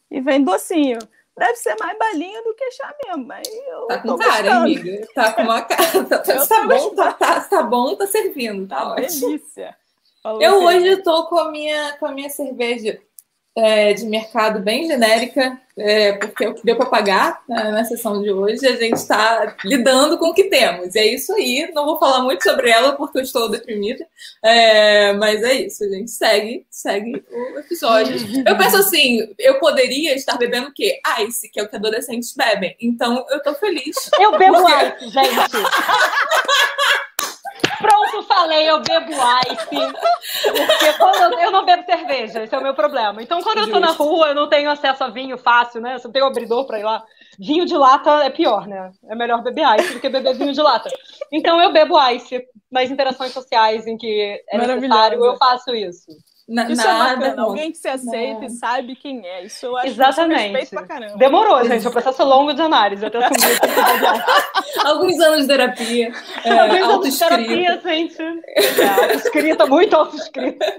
E 0.09 0.21
vem 0.21 0.43
docinho 0.43 0.99
deve 1.37 1.55
ser 1.55 1.75
mais 1.79 1.97
balinha 1.97 2.43
do 2.43 2.53
que 2.53 2.71
chá 2.71 2.93
mesmo. 3.05 3.25
Mas 3.25 3.47
eu 3.47 3.87
tá 3.87 3.99
com 3.99 4.17
cara, 4.17 4.55
amiga. 4.57 5.07
Tá 5.13 5.33
com 5.33 5.41
uma 5.41 5.61
cara. 5.61 5.83
Tá, 6.07 6.19
tá 6.47 6.67
bom, 6.67 6.95
tá, 6.95 7.13
tá, 7.13 7.41
tá, 7.41 7.63
bom, 7.63 7.95
tá 7.95 8.07
servindo. 8.07 8.67
Tá, 8.67 8.77
tá 8.77 8.91
ótimo. 8.91 9.29
delícia. 9.29 9.75
Falou 10.21 10.41
eu 10.41 10.63
hoje 10.63 10.97
tô 10.97 11.25
com 11.25 11.37
a 11.37 11.51
minha, 11.51 11.97
com 11.97 12.05
a 12.05 12.11
minha 12.11 12.29
cerveja 12.29 13.01
é, 13.55 13.93
de 13.93 14.05
mercado 14.05 14.59
bem 14.59 14.87
genérica, 14.87 15.59
é, 15.77 16.13
porque 16.13 16.43
é 16.43 16.49
o 16.49 16.55
que 16.55 16.63
deu 16.63 16.75
para 16.75 16.87
pagar 16.87 17.41
né, 17.47 17.71
na 17.71 17.83
sessão 17.83 18.21
de 18.21 18.31
hoje. 18.31 18.65
A 18.65 18.75
gente 18.75 18.95
está 18.95 19.55
lidando 19.63 20.17
com 20.17 20.29
o 20.29 20.33
que 20.33 20.45
temos. 20.45 20.95
É 20.95 21.05
isso 21.05 21.33
aí. 21.33 21.69
Não 21.73 21.85
vou 21.85 21.99
falar 21.99 22.23
muito 22.23 22.43
sobre 22.43 22.69
ela 22.69 22.93
porque 22.93 23.19
eu 23.19 23.23
estou 23.23 23.49
deprimida, 23.49 24.05
é, 24.43 25.13
mas 25.13 25.43
é 25.43 25.53
isso. 25.53 25.83
A 25.83 25.89
gente 25.89 26.11
segue, 26.11 26.65
segue 26.69 27.23
o 27.31 27.59
episódio. 27.59 28.15
Eu 28.45 28.57
penso 28.57 28.77
assim: 28.77 29.33
eu 29.37 29.59
poderia 29.59 30.15
estar 30.15 30.37
bebendo 30.37 30.69
o 30.69 30.73
quê? 30.73 30.99
Ice, 31.21 31.49
que 31.49 31.59
é 31.59 31.63
o 31.63 31.69
que 31.69 31.75
adolescentes 31.75 32.33
bebem. 32.35 32.75
Então 32.81 33.25
eu 33.29 33.41
tô 33.41 33.53
feliz. 33.53 34.09
Eu 34.19 34.37
bebo 34.37 34.61
porque... 34.61 35.05
ice, 35.05 35.09
gente. 35.09 35.53
Pronto, 38.13 38.27
falei, 38.27 38.69
eu 38.69 38.79
bebo 38.81 39.11
ice. 39.11 39.93
Porque 40.43 40.93
quando 40.97 41.33
eu, 41.33 41.39
eu, 41.39 41.51
não 41.51 41.65
bebo 41.65 41.83
cerveja, 41.83 42.43
esse 42.43 42.53
é 42.53 42.57
o 42.57 42.63
meu 42.63 42.75
problema. 42.75 43.21
Então, 43.21 43.41
quando 43.41 43.59
eu 43.59 43.71
tô 43.71 43.79
na 43.79 43.91
rua, 43.91 44.27
eu 44.27 44.35
não 44.35 44.47
tenho 44.47 44.69
acesso 44.69 45.03
a 45.03 45.09
vinho 45.09 45.37
fácil, 45.37 45.81
né? 45.81 45.97
Se 45.97 46.07
eu 46.07 46.11
tenho 46.11 46.25
abridor 46.25 46.65
pra 46.65 46.79
ir 46.79 46.83
lá. 46.83 47.03
Vinho 47.39 47.65
de 47.65 47.75
lata 47.75 48.23
é 48.23 48.29
pior, 48.29 48.67
né? 48.67 48.91
É 49.09 49.15
melhor 49.15 49.41
beber 49.41 49.65
ice 49.79 49.93
do 49.93 49.99
que 49.99 50.09
beber 50.09 50.35
vinho 50.35 50.53
de 50.53 50.61
lata. 50.61 50.89
Então, 51.31 51.59
eu 51.59 51.71
bebo 51.71 51.99
ice 52.11 52.45
nas 52.71 52.91
interações 52.91 53.31
sociais 53.31 53.87
em 53.87 53.97
que 53.97 54.43
é 54.47 54.57
necessário, 54.57 55.23
eu 55.23 55.35
faço 55.37 55.73
isso. 55.73 56.11
Na, 56.47 56.69
isso 56.69 56.85
nada, 56.85 57.25
é 57.25 57.29
bacana. 57.29 57.41
Alguém 57.43 57.71
que 57.71 57.77
se 57.77 57.87
aceita 57.87 58.41
não. 58.41 58.47
e 58.47 58.49
sabe 58.49 58.95
quem 58.97 59.25
é. 59.25 59.45
Isso 59.45 59.65
eu 59.65 59.77
acho 59.77 59.87
Exatamente. 59.87 60.65
Que 60.65 60.75
pra 60.75 60.85
caramba. 60.85 61.17
Demorou, 61.17 61.63
gente. 61.65 61.85
É 61.85 61.89
um 61.89 61.91
processo 61.91 62.23
longo 62.25 62.53
de 62.53 62.61
análise. 62.61 63.05
Até 63.05 63.17
assumir 63.17 63.59
Alguns 64.83 65.19
anos 65.21 65.41
de 65.43 65.47
terapia. 65.47 66.11
É, 66.43 66.59
Alguns 66.59 66.89
anos 66.89 67.13
de 67.13 67.19
terapia, 67.19 67.81
gente. 67.81 68.21
É, 68.21 69.03
autoescrita, 69.03 69.65
muito 69.65 69.95
autoescrita. 69.95 70.65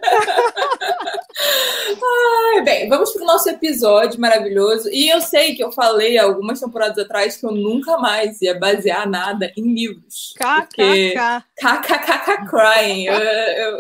Ai, 2.54 2.62
bem, 2.62 2.88
vamos 2.88 3.12
para 3.12 3.22
o 3.22 3.26
nosso 3.26 3.48
episódio 3.48 4.20
maravilhoso. 4.20 4.88
E 4.90 5.08
eu 5.08 5.20
sei 5.20 5.54
que 5.54 5.64
eu 5.64 5.72
falei 5.72 6.18
algumas 6.18 6.60
temporadas 6.60 6.98
atrás 6.98 7.36
que 7.36 7.46
eu 7.46 7.52
nunca 7.52 7.96
mais 7.98 8.40
ia 8.42 8.58
basear 8.58 9.08
nada 9.08 9.50
em 9.56 9.74
livros. 9.74 10.34
KKK. 10.36 11.42
KKK 11.56 12.46
crying. 12.48 13.06
Eu, 13.06 13.14
eu, 13.14 13.78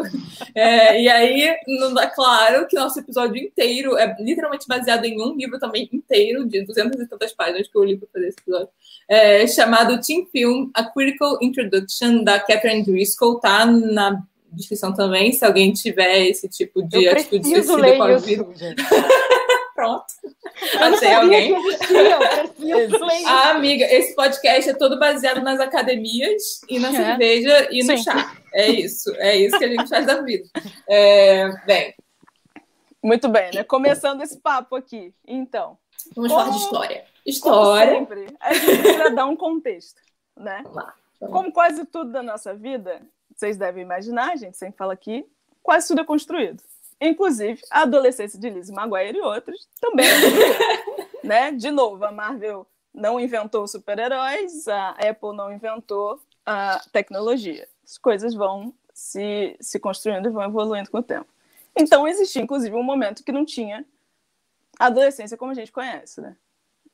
é, 0.54 1.02
e 1.02 1.08
aí, 1.08 1.54
é 2.00 2.06
claro 2.06 2.66
que 2.66 2.76
nosso 2.76 2.98
episódio 3.00 3.36
inteiro 3.36 3.96
é 3.96 4.16
literalmente 4.20 4.66
baseado 4.66 5.04
em 5.04 5.20
um 5.20 5.34
livro 5.34 5.58
também 5.58 5.88
inteiro, 5.92 6.46
de 6.46 6.62
200 6.62 7.00
e 7.00 7.06
tantas 7.06 7.32
páginas 7.32 7.68
que 7.68 7.76
eu 7.76 7.84
li 7.84 7.96
para 7.96 8.08
fazer 8.12 8.28
esse 8.28 8.38
episódio, 8.40 8.68
é, 9.08 9.46
chamado 9.46 10.00
Teen 10.00 10.26
Film, 10.30 10.70
A 10.74 10.84
Critical 10.84 11.38
Introduction, 11.42 12.24
da 12.24 12.38
Catherine 12.38 12.84
Driscoll, 12.84 13.40
tá 13.40 13.66
na 13.66 14.22
descrição 14.54 14.94
também, 14.94 15.32
se 15.32 15.44
alguém 15.44 15.72
tiver 15.72 16.28
esse 16.28 16.48
tipo 16.48 16.82
de 16.82 17.04
eu 17.04 17.12
atitude 17.12 17.44
suicida 17.44 17.96
com 17.96 18.02
a 18.02 18.16
vida. 18.16 18.46
Pronto. 19.84 20.06
Achei 20.80 21.12
alguém. 21.12 21.54
ah, 23.26 23.50
amiga, 23.50 23.84
esse 23.84 24.14
podcast 24.14 24.70
é 24.70 24.74
todo 24.74 24.98
baseado 24.98 25.42
nas 25.42 25.60
academias 25.60 26.60
e 26.68 26.78
na 26.78 26.88
é. 26.88 26.92
cerveja 26.92 27.68
e 27.70 27.84
no 27.84 27.96
Sim. 27.96 28.02
chá. 28.02 28.36
É 28.52 28.70
isso, 28.70 29.14
é 29.16 29.36
isso 29.36 29.58
que 29.58 29.64
a 29.64 29.68
gente 29.68 29.88
faz 29.88 30.06
da 30.06 30.22
vida. 30.22 30.48
É, 30.88 31.50
bem. 31.66 31.94
Muito 33.02 33.28
bem, 33.28 33.50
né? 33.52 33.64
Começando 33.64 34.22
esse 34.22 34.40
papo 34.40 34.76
aqui. 34.76 35.12
Então. 35.26 35.76
Vamos 36.14 36.32
como, 36.32 36.44
falar 36.44 36.56
de 36.56 36.64
história. 36.64 37.04
História. 37.26 37.94
Como 37.94 38.06
sempre, 38.06 38.36
a 38.40 38.54
gente 38.54 38.78
precisa 38.82 39.10
dar 39.10 39.26
um 39.26 39.36
contexto, 39.36 40.00
né? 40.36 40.62
Lá, 40.72 40.94
como 41.18 41.52
quase 41.52 41.84
tudo 41.86 42.12
da 42.12 42.22
nossa 42.22 42.54
vida, 42.54 43.00
vocês 43.34 43.56
devem 43.56 43.82
imaginar, 43.82 44.32
a 44.32 44.36
gente 44.36 44.56
sempre 44.56 44.76
fala 44.76 44.92
aqui, 44.92 45.26
quase 45.62 45.88
tudo 45.88 46.02
é 46.02 46.04
construído. 46.04 46.62
Inclusive, 47.00 47.60
a 47.70 47.82
adolescência 47.82 48.38
de 48.38 48.48
Lizzie 48.48 48.74
Maguire 48.74 49.18
e 49.18 49.20
outros 49.20 49.68
também 49.80 50.06
né? 51.24 51.50
De 51.50 51.70
novo, 51.70 52.04
a 52.04 52.12
Marvel 52.12 52.66
não 52.92 53.18
inventou 53.18 53.66
super-heróis, 53.66 54.68
a 54.68 54.90
Apple 54.90 55.34
não 55.34 55.52
inventou 55.52 56.20
a 56.46 56.80
tecnologia. 56.92 57.66
As 57.84 57.98
coisas 57.98 58.34
vão 58.34 58.72
se, 58.92 59.56
se 59.60 59.80
construindo 59.80 60.28
e 60.28 60.30
vão 60.30 60.44
evoluindo 60.44 60.90
com 60.90 60.98
o 60.98 61.02
tempo. 61.02 61.26
Então, 61.74 62.06
existia, 62.06 62.42
inclusive, 62.42 62.76
um 62.76 62.82
momento 62.82 63.24
que 63.24 63.32
não 63.32 63.44
tinha 63.44 63.84
adolescência 64.78 65.36
como 65.36 65.50
a 65.50 65.54
gente 65.54 65.72
conhece, 65.72 66.20
né? 66.20 66.36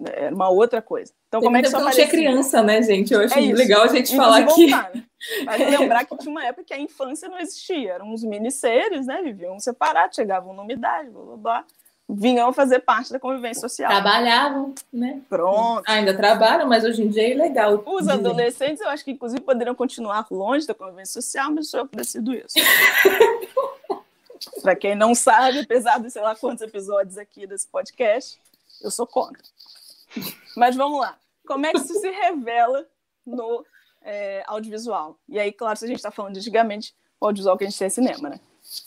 Era 0.05 0.35
uma 0.35 0.49
outra 0.49 0.81
coisa. 0.81 1.13
Então, 1.29 1.41
como 1.41 1.57
é 1.57 1.61
que 1.61 1.69
isso 1.69 1.77
aparecia? 1.77 2.07
tinha 2.07 2.11
criança, 2.11 2.63
né, 2.63 2.83
gente? 2.83 3.13
Eu 3.13 3.21
acho 3.21 3.39
é 3.39 3.53
legal 3.53 3.83
a 3.83 3.89
gente 3.89 4.17
falar 4.17 4.47
que... 4.47 4.71
Voltar, 4.71 4.91
né? 4.95 5.05
Mas 5.45 5.61
lembrar 5.79 6.05
que 6.05 6.17
tinha 6.17 6.31
uma 6.31 6.45
época 6.45 6.65
que 6.65 6.75
a 6.75 6.81
infância 6.81 7.29
não 7.29 7.39
existia. 7.39 7.93
Eram 7.93 8.13
uns 8.13 8.25
mini-seres, 8.25 9.07
né? 9.07 9.21
Viviam 9.23 9.59
separados, 9.61 10.17
chegavam 10.17 10.55
numa 10.55 10.73
idade, 10.73 11.11
blá, 11.11 11.23
blá, 11.23 11.37
blá. 11.37 11.65
Vinham 12.09 12.53
fazer 12.53 12.81
parte 12.81 13.13
da 13.13 13.21
convivência 13.21 13.61
social. 13.61 13.89
Trabalhavam, 13.89 14.75
né? 14.93 15.21
Pronto. 15.29 15.85
Ainda 15.87 16.17
trabalham, 16.17 16.67
mas 16.67 16.83
hoje 16.83 17.03
em 17.03 17.09
dia 17.09 17.23
é 17.23 17.31
ilegal. 17.31 17.85
Os 17.87 18.01
dizer. 18.01 18.13
adolescentes, 18.13 18.81
eu 18.81 18.89
acho 18.89 19.05
que, 19.05 19.13
inclusive, 19.13 19.41
poderiam 19.43 19.77
continuar 19.77 20.27
longe 20.29 20.67
da 20.67 20.75
convivência 20.75 21.21
social, 21.21 21.53
mas 21.53 21.73
eu 21.73 21.89
decido 21.93 22.35
isso. 22.35 22.55
Para 24.61 24.75
quem 24.75 24.97
não 24.97 25.15
sabe, 25.15 25.61
apesar 25.61 26.01
de 26.01 26.11
sei 26.11 26.23
lá 26.23 26.35
quantos 26.35 26.63
episódios 26.63 27.17
aqui 27.17 27.47
desse 27.47 27.69
podcast, 27.69 28.41
eu 28.83 28.91
sou 28.91 29.07
contra. 29.07 29.43
Mas 30.57 30.77
vamos 30.77 31.01
lá. 31.01 31.19
Como 31.47 31.67
é 31.67 31.73
que 31.73 31.79
isso 31.79 31.95
se 31.95 32.11
revela 32.11 32.87
no 33.27 33.65
é, 34.03 34.43
audiovisual? 34.47 35.19
E 35.29 35.39
aí, 35.39 35.53
claro, 35.53 35.79
se 35.79 35.85
a 35.85 35.89
gente 35.89 35.97
está 35.97 36.11
falando 36.11 36.35
de 36.35 36.41
antigamente, 36.41 36.95
o 37.21 37.27
audiovisual 37.27 37.57
que 37.57 37.65
a 37.65 37.67
gente 37.69 37.77
tinha 37.77 37.87
é 37.87 37.91
cinema, 37.91 38.31
né? 38.31 38.41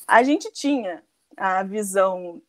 A 0.07 0.23
gente 0.23 0.51
tinha 0.51 1.03
a 1.35 1.63
visão 1.63 2.41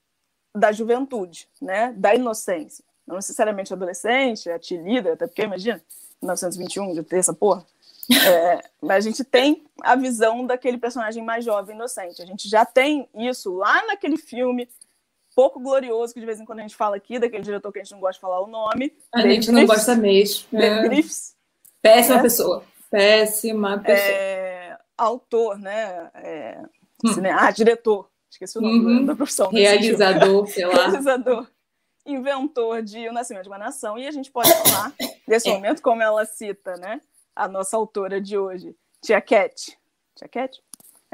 da 0.55 0.71
juventude, 0.73 1.49
né? 1.61 1.93
Da 1.93 2.15
inocência. 2.15 2.85
Não 3.07 3.17
necessariamente 3.17 3.73
adolescente, 3.73 4.49
a 4.51 4.57
líder, 4.57 5.13
até 5.13 5.27
porque, 5.27 5.43
imagina, 5.43 5.83
1921, 6.23 6.95
de 6.95 7.03
ter 7.03 7.19
essa 7.19 7.35
porra. 7.35 7.67
É, 8.11 8.63
mas 8.83 9.05
a 9.05 9.09
gente 9.09 9.25
tem 9.25 9.65
a 9.83 9.97
visão 9.97 10.47
daquele 10.47 10.79
personagem 10.79 11.25
mais 11.25 11.45
jovem, 11.45 11.75
inocente. 11.75 12.23
A 12.23 12.27
gente 12.27 12.49
já 12.49 12.65
tem 12.65 13.09
isso 13.15 13.55
lá 13.55 13.87
naquele 13.87 14.17
filme 14.17 14.69
pouco 15.35 15.61
glorioso, 15.61 16.15
que 16.15 16.21
de 16.21 16.27
vez 16.27 16.41
em 16.41 16.45
quando 16.45 16.61
a 16.61 16.63
gente 16.63 16.77
fala 16.77 16.97
aqui, 16.97 17.19
daquele 17.19 17.43
diretor 17.43 17.73
que 17.73 17.81
a 17.81 17.83
gente 17.83 17.93
não 17.93 18.01
gosta 18.01 18.15
de 18.15 18.21
falar 18.21 18.41
o 18.41 18.47
nome. 18.47 18.97
A 19.13 19.21
gente 19.23 19.51
não 19.51 19.67
gosta 19.67 19.97
mesmo. 19.97 20.47
É. 20.53 20.83
Griffiths. 20.83 21.35
Péssima 21.83 22.19
é. 22.19 22.23
pessoa. 22.23 22.65
Péssima 22.91 23.79
pessoa. 23.79 24.09
É, 24.09 24.79
autor, 24.97 25.59
né? 25.59 26.11
É, 26.15 26.63
hum. 27.05 27.13
cine... 27.13 27.29
Ah, 27.31 27.51
diretor. 27.51 28.09
Esqueci 28.31 28.59
o 28.59 28.61
nome 28.61 28.79
uhum. 28.79 29.05
da 29.05 29.15
profissão. 29.15 29.49
Realizador, 29.51 30.47
sei 30.47 30.67
lá. 30.67 30.89
Realizador. 30.89 31.47
Inventor 32.07 32.83
de 32.83 33.09
O 33.09 33.13
Nascimento 33.13 33.45
de 33.45 33.49
uma 33.49 33.59
Nação. 33.59 33.97
E 33.97 34.07
a 34.07 34.11
gente 34.11 34.31
pode 34.31 34.53
falar 34.53 34.93
desse 35.27 35.49
é. 35.49 35.53
momento, 35.53 35.81
como 35.81 36.03
ela 36.03 36.25
cita, 36.25 36.77
né? 36.77 37.01
A 37.35 37.49
nossa 37.49 37.77
autora 37.77 38.21
de 38.21 38.37
hoje, 38.37 38.77
Tia 39.01 39.21
Cat. 39.21 39.77
Tia 40.15 40.29
Cat? 40.29 40.63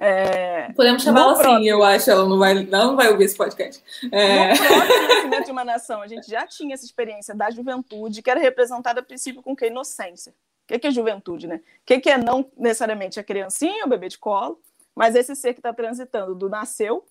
É, 0.02 0.72
Podemos 0.72 1.02
chamar 1.02 1.32
assim, 1.32 1.42
próprio, 1.42 1.68
eu 1.68 1.82
acho. 1.84 2.10
Ela 2.10 2.26
não 2.26 2.38
vai, 2.38 2.54
não 2.64 2.96
vai 2.96 3.10
ouvir 3.10 3.24
esse 3.24 3.36
podcast. 3.36 3.84
É... 4.10 4.54
No 4.54 4.56
próprio 4.56 5.08
Nascimento 5.08 5.44
de 5.44 5.50
uma 5.52 5.62
Nação, 5.62 6.00
a 6.00 6.08
gente 6.08 6.26
já 6.26 6.46
tinha 6.46 6.72
essa 6.72 6.86
experiência 6.86 7.34
da 7.34 7.50
juventude, 7.50 8.22
que 8.22 8.30
era 8.30 8.40
representada 8.40 9.00
a 9.00 9.02
princípio 9.02 9.42
com 9.42 9.54
que? 9.54 9.66
Inocência. 9.66 10.32
O 10.64 10.78
que 10.78 10.86
é 10.86 10.90
juventude, 10.90 11.46
né? 11.46 11.60
O 11.82 12.00
que 12.00 12.08
é 12.08 12.16
não 12.16 12.50
necessariamente 12.56 13.20
a 13.20 13.24
criancinha, 13.24 13.84
o 13.84 13.88
bebê 13.88 14.08
de 14.08 14.16
colo, 14.16 14.58
mas 14.96 15.14
esse 15.14 15.36
ser 15.36 15.52
que 15.52 15.58
está 15.58 15.72
transitando 15.72 16.34
do 16.34 16.48
nasceu, 16.48 17.04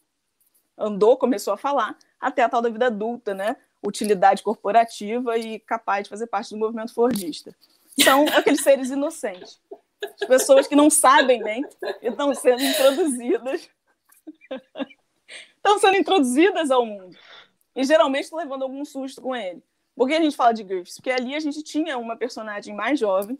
andou, 0.75 1.15
começou 1.15 1.53
a 1.53 1.58
falar, 1.58 1.96
até 2.19 2.41
a 2.41 2.50
tal 2.50 2.62
da 2.62 2.69
vida 2.69 2.88
adulta, 2.88 3.36
né? 3.36 3.55
Utilidade 3.84 4.41
corporativa 4.41 5.38
e 5.38 5.60
capaz 5.60 6.05
de 6.05 6.10
fazer 6.10 6.25
parte 6.25 6.50
do 6.50 6.58
movimento 6.58 6.91
fordista. 6.91 7.55
São 8.03 8.25
aqueles 8.36 8.63
seres 8.63 8.89
inocentes. 8.89 9.60
As 10.03 10.27
pessoas 10.27 10.68
que 10.68 10.75
não 10.75 10.89
sabem 10.89 11.44
bem 11.44 11.65
estão 12.01 12.34
sendo 12.34 12.63
introduzidas. 12.63 13.70
estão 15.58 15.79
sendo 15.79 15.98
introduzidas 15.98 16.72
ao 16.72 16.86
mundo. 16.86 17.18
E 17.75 17.84
geralmente 17.84 18.34
levando 18.34 18.63
algum 18.63 18.84
susto 18.86 19.22
com 19.22 19.36
ele. 19.36 19.63
Por 19.96 20.08
que 20.08 20.13
a 20.13 20.22
gente 20.22 20.36
fala 20.36 20.53
de 20.53 20.63
Griffiths? 20.63 20.96
Porque 20.96 21.12
ali 21.12 21.36
a 21.36 21.39
gente 21.39 21.62
tinha 21.62 21.98
uma 21.98 22.15
personagem 22.15 22.74
mais 22.74 23.00
jovem. 23.00 23.38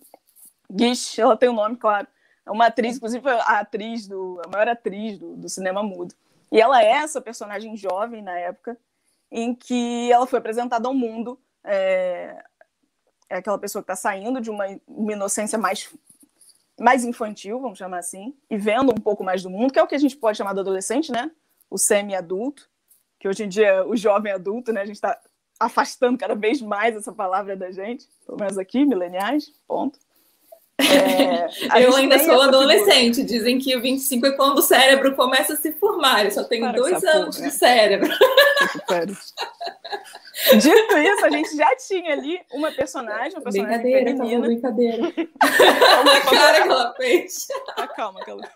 Gish, 0.70 1.18
ela 1.18 1.38
tem 1.38 1.50
um 1.50 1.54
nome, 1.54 1.78
claro. 1.78 2.08
É 2.46 2.52
uma 2.52 2.66
atriz, 2.68 2.98
inclusive 2.98 3.30
a 3.30 3.60
atriz 3.60 4.08
do, 4.08 4.42
a 4.46 4.48
maior 4.50 4.68
atriz 4.68 5.18
do, 5.18 5.36
do 5.38 5.48
cinema 5.48 5.82
mudo. 5.82 6.14
E 6.52 6.60
ela 6.60 6.84
é 6.84 6.88
essa 6.88 7.22
personagem 7.22 7.78
jovem 7.78 8.22
na 8.22 8.38
época, 8.38 8.78
em 9.32 9.54
que 9.54 10.12
ela 10.12 10.28
foi 10.28 10.40
apresentada 10.40 10.88
ao 10.88 10.94
mundo. 10.94 11.40
É, 11.64 12.44
é 13.30 13.38
aquela 13.38 13.60
pessoa 13.60 13.82
que 13.82 13.92
está 13.92 13.96
saindo 13.96 14.42
de 14.42 14.50
uma, 14.50 14.66
uma 14.88 15.14
inocência 15.14 15.58
mais 15.58 15.94
mais 16.80 17.04
infantil, 17.04 17.60
vamos 17.60 17.78
chamar 17.78 18.00
assim, 18.00 18.34
e 18.50 18.58
vendo 18.58 18.92
um 18.92 19.02
pouco 19.02 19.24
mais 19.24 19.44
do 19.44 19.50
mundo, 19.50 19.72
que 19.72 19.80
é 19.80 19.84
o 19.84 19.88
que 19.88 19.96
a 19.96 20.00
gente 20.00 20.16
pode 20.16 20.38
chamar 20.38 20.54
de 20.54 20.60
adolescente, 20.60 21.12
né? 21.12 21.30
O 21.70 21.78
semi-adulto, 21.78 22.70
que 23.20 23.28
hoje 23.28 23.44
em 23.44 23.50
dia 23.50 23.68
é 23.68 23.84
o 23.84 23.96
jovem 23.96 24.32
adulto, 24.32 24.72
né? 24.72 24.82
A 24.82 24.86
gente 24.86 24.96
está 24.96 25.20
afastando 25.60 26.18
cada 26.18 26.36
vez 26.36 26.62
mais 26.62 26.96
essa 26.96 27.12
palavra 27.12 27.56
da 27.56 27.70
gente, 27.72 28.08
pelo 28.26 28.40
menos 28.40 28.58
aqui, 28.58 28.86
mileniais, 28.86 29.52
ponto. 29.68 30.00
É, 30.80 31.84
eu 31.84 31.94
ainda 31.96 32.18
sou 32.20 32.42
adolescente. 32.42 33.18
Figura. 33.18 33.38
Dizem 33.38 33.60
que 33.60 33.76
o 33.76 33.82
25 33.82 34.26
é 34.28 34.32
quando 34.32 34.60
o 34.60 34.62
cérebro 34.62 35.14
começa 35.14 35.54
a 35.54 35.58
se 35.58 35.74
formar. 35.74 36.24
Eu 36.24 36.32
só 36.32 36.44
tenho 36.46 36.64
Para 36.64 36.80
dois 36.80 37.04
anos 37.04 37.36
porra, 37.36 37.50
de 37.50 37.54
Dito 40.58 40.98
isso, 40.98 41.26
a 41.26 41.30
gente 41.30 41.56
já 41.56 41.76
tinha 41.76 42.14
ali 42.14 42.40
uma 42.54 42.72
personagem, 42.72 43.34
uma 43.34 43.42
personagem 43.42 43.82
brincadeira, 43.82 44.12
feminina. 44.12 44.42
Brincadeira, 44.42 45.12
calma, 45.12 46.14
a 46.14 46.22
cara 46.22 46.62
que 46.62 46.70
ela 46.70 46.94
fez. 46.96 47.48
Ah, 47.76 47.88
calma, 47.88 48.22
calma. 48.22 48.50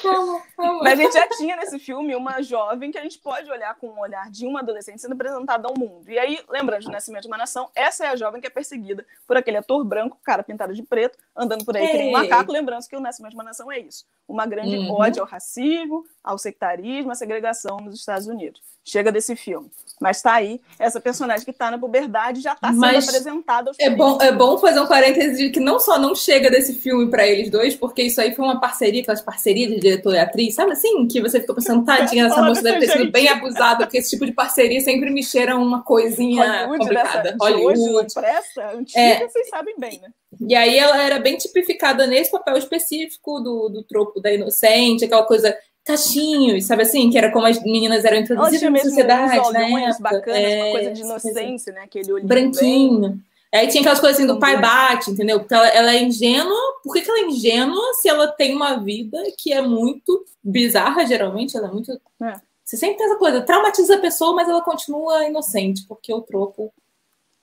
calma, 0.00 0.42
calma. 0.56 0.82
Mas 0.82 0.92
a 0.92 1.02
gente 1.02 1.12
já 1.12 1.28
tinha 1.28 1.56
nesse 1.56 1.78
filme 1.78 2.14
uma 2.14 2.40
jovem 2.40 2.92
que 2.92 2.98
a 2.98 3.02
gente 3.02 3.18
pode 3.18 3.50
olhar 3.50 3.74
com 3.74 3.88
o 3.88 4.00
olhar 4.00 4.30
de 4.30 4.46
uma 4.46 4.60
adolescente 4.60 5.00
sendo 5.00 5.14
apresentada 5.14 5.66
ao 5.66 5.74
mundo. 5.76 6.08
E 6.08 6.18
aí, 6.18 6.40
lembrando 6.48 6.84
do 6.84 6.90
Nascimento 6.90 7.22
de 7.22 7.28
uma 7.28 7.36
Nação, 7.36 7.68
essa 7.74 8.06
é 8.06 8.08
a 8.08 8.16
jovem 8.16 8.40
que 8.40 8.46
é 8.46 8.50
perseguida 8.50 9.04
por 9.26 9.36
aquele 9.36 9.56
ator 9.56 9.84
branco, 9.84 10.18
cara 10.22 10.42
pintado 10.42 10.72
de 10.72 10.82
preto, 10.84 11.18
andando 11.36 11.64
por 11.64 11.76
aí 11.76 11.84
Ei. 11.84 11.90
que 11.90 11.98
nem 11.98 12.08
um 12.08 12.12
macaco, 12.12 12.52
lembrando 12.52 12.86
que 12.86 12.96
o 12.96 13.00
Nascimento 13.00 13.32
de 13.32 13.36
uma 13.36 13.44
Nação 13.44 13.70
é 13.70 13.80
isso. 13.80 14.06
Uma 14.26 14.46
grande 14.46 14.76
uhum. 14.76 14.92
ódio 14.92 15.22
ao 15.22 15.28
racismo, 15.28 16.04
ao 16.28 16.36
sectarismo, 16.36 17.10
à 17.10 17.14
segregação 17.14 17.78
nos 17.78 18.00
Estados 18.00 18.26
Unidos. 18.26 18.60
Chega 18.84 19.10
desse 19.10 19.34
filme. 19.34 19.70
Mas 20.00 20.18
está 20.18 20.34
aí 20.34 20.60
essa 20.78 21.00
personagem 21.00 21.44
que 21.44 21.50
está 21.50 21.70
na 21.70 21.78
puberdade 21.78 22.40
já 22.40 22.52
está 22.52 22.68
sendo 22.68 22.80
Mas 22.80 23.26
aos 23.26 23.78
é 23.78 23.90
bom 23.90 24.18
É 24.20 24.30
bom 24.30 24.58
fazer 24.58 24.78
um 24.80 24.86
parêntese 24.86 25.42
de 25.42 25.50
que 25.50 25.58
não 25.58 25.80
só 25.80 25.98
não 25.98 26.14
chega 26.14 26.50
desse 26.50 26.74
filme 26.74 27.10
para 27.10 27.26
eles 27.26 27.50
dois, 27.50 27.74
porque 27.74 28.02
isso 28.02 28.20
aí 28.20 28.34
foi 28.34 28.44
uma 28.44 28.60
parceria, 28.60 29.00
aquelas 29.00 29.22
parcerias 29.22 29.70
de 29.70 29.80
diretor 29.80 30.14
e 30.14 30.18
atriz, 30.18 30.54
sabe 30.54 30.72
assim? 30.72 31.08
Que 31.08 31.20
você 31.20 31.40
fica 31.40 31.54
pensando, 31.54 31.84
tadinha, 31.86 32.26
essa 32.26 32.42
moça 32.42 32.62
deve 32.62 32.80
ter 32.80 32.92
sido 32.92 33.10
bem 33.10 33.28
abusada, 33.28 33.84
porque 33.84 33.98
esse 33.98 34.10
tipo 34.10 34.26
de 34.26 34.32
parceria 34.32 34.80
sempre 34.80 35.10
me 35.10 35.22
cheira 35.22 35.56
uma 35.56 35.82
coisinha 35.82 36.66
Hollywood 36.66 36.78
complicada. 36.78 37.22
Dessa, 37.22 37.36
Hollywood. 37.40 37.78
De 37.78 37.90
hoje, 37.90 38.14
pressa, 38.14 38.70
antiga, 38.74 39.00
é. 39.00 39.26
vocês 39.26 39.48
sabem 39.48 39.74
bem, 39.78 40.00
né? 40.00 40.08
E 40.46 40.54
aí 40.54 40.78
ela 40.78 41.02
era 41.02 41.18
bem 41.18 41.36
tipificada 41.36 42.06
nesse 42.06 42.30
papel 42.30 42.56
específico 42.56 43.40
do, 43.40 43.68
do 43.68 43.82
tropo 43.82 44.20
da 44.20 44.32
inocente, 44.32 45.04
aquela 45.04 45.24
coisa 45.24 45.56
cachinhos, 45.88 46.66
sabe 46.66 46.82
assim? 46.82 47.08
Que 47.10 47.16
era 47.16 47.32
como 47.32 47.46
as 47.46 47.62
meninas 47.62 48.04
eram 48.04 48.18
introduzidas 48.18 48.70
na 48.70 48.78
sociedade, 48.78 49.52
né? 49.52 49.96
bacanas, 49.98 50.26
é, 50.28 50.62
uma 50.62 50.72
coisa 50.72 50.90
de 50.92 51.00
inocência, 51.00 51.72
né? 51.72 51.80
Aquele 51.84 52.12
olhinho 52.12 52.28
branquinho. 52.28 53.10
Bem... 53.10 53.24
Aí 53.50 53.66
tinha 53.68 53.80
aquelas 53.80 53.98
coisas 53.98 54.18
assim 54.18 54.26
do 54.26 54.38
pai 54.38 54.60
bate, 54.60 55.10
entendeu? 55.10 55.40
Porque 55.40 55.54
ela, 55.54 55.68
ela, 55.68 55.94
é 55.94 56.02
ingênua. 56.02 56.54
Por 56.84 56.92
que, 56.92 57.00
que 57.00 57.10
ela 57.10 57.20
é 57.20 57.24
ingênua 57.24 57.94
se 57.94 58.06
ela 58.06 58.28
tem 58.28 58.54
uma 58.54 58.76
vida 58.76 59.18
que 59.38 59.54
é 59.54 59.62
muito 59.62 60.22
bizarra, 60.44 61.06
geralmente? 61.06 61.56
Ela 61.56 61.68
é 61.68 61.70
muito. 61.70 61.90
É. 62.22 62.34
Você 62.62 62.76
sempre 62.76 62.98
tem 62.98 63.06
essa 63.06 63.16
coisa, 63.16 63.40
traumatiza 63.40 63.94
a 63.94 64.00
pessoa, 64.00 64.34
mas 64.34 64.46
ela 64.46 64.60
continua 64.60 65.24
inocente, 65.24 65.86
porque 65.88 66.12
o 66.12 66.20
tropo. 66.20 66.70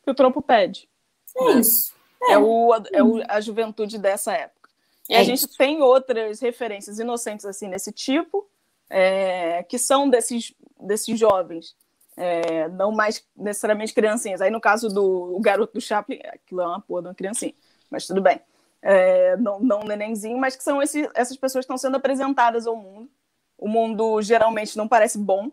O 0.05 0.13
tropo 0.13 0.43
pede. 0.43 0.87
É 1.35 1.53
isso. 1.53 1.91
É, 2.21 2.33
é 2.33 2.37
o, 2.37 2.71
é 2.93 3.03
o, 3.03 3.23
a 3.27 3.41
juventude 3.41 3.97
dessa 3.97 4.33
época. 4.33 4.54
E 5.09 5.13
é 5.13 5.19
a 5.19 5.23
gente 5.23 5.47
tem 5.57 5.81
outras 5.81 6.39
referências 6.39 6.99
inocentes 6.99 7.45
assim 7.45 7.67
nesse 7.67 7.91
tipo, 7.91 8.49
é, 8.89 9.63
que 9.63 9.77
são 9.77 10.09
desses, 10.09 10.53
desses 10.79 11.17
jovens, 11.19 11.75
é, 12.17 12.67
não 12.69 12.91
mais 12.91 13.23
necessariamente 13.35 13.93
criancinhas. 13.93 14.41
Aí 14.41 14.49
no 14.49 14.61
caso 14.61 14.89
do 14.89 15.39
garoto 15.41 15.73
do 15.73 15.81
Chaplin, 15.81 16.19
aquilo 16.33 16.61
é 16.61 16.67
uma 16.67 16.81
porra 16.81 17.03
de 17.03 17.07
uma 17.09 17.15
criancinha, 17.15 17.53
mas 17.89 18.07
tudo 18.07 18.21
bem. 18.21 18.41
É, 18.81 19.35
não, 19.37 19.59
não 19.59 19.81
um 19.81 19.85
nenenzinho, 19.85 20.37
mas 20.37 20.55
que 20.55 20.63
são 20.63 20.81
esse, 20.81 21.09
essas 21.15 21.37
pessoas 21.37 21.65
que 21.65 21.71
estão 21.71 21.77
sendo 21.77 21.97
apresentadas 21.97 22.67
ao 22.67 22.75
mundo. 22.75 23.09
O 23.57 23.67
mundo 23.67 24.21
geralmente 24.21 24.77
não 24.77 24.87
parece 24.87 25.17
bom 25.17 25.51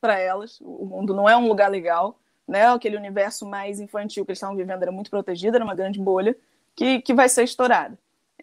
para 0.00 0.18
elas, 0.18 0.60
o 0.60 0.84
mundo 0.84 1.14
não 1.14 1.28
é 1.28 1.36
um 1.36 1.48
lugar 1.48 1.70
legal, 1.70 2.18
né? 2.46 2.66
Aquele 2.66 2.96
universo 2.96 3.46
mais 3.46 3.80
infantil 3.80 4.24
que 4.24 4.30
eles 4.30 4.38
estavam 4.38 4.56
vivendo 4.56 4.82
era 4.82 4.92
muito 4.92 5.10
protegido, 5.10 5.56
era 5.56 5.64
uma 5.64 5.74
grande 5.74 5.98
bolha 5.98 6.36
que, 6.74 7.00
que 7.00 7.14
vai 7.14 7.28
ser 7.28 7.44
estourada 7.44 7.98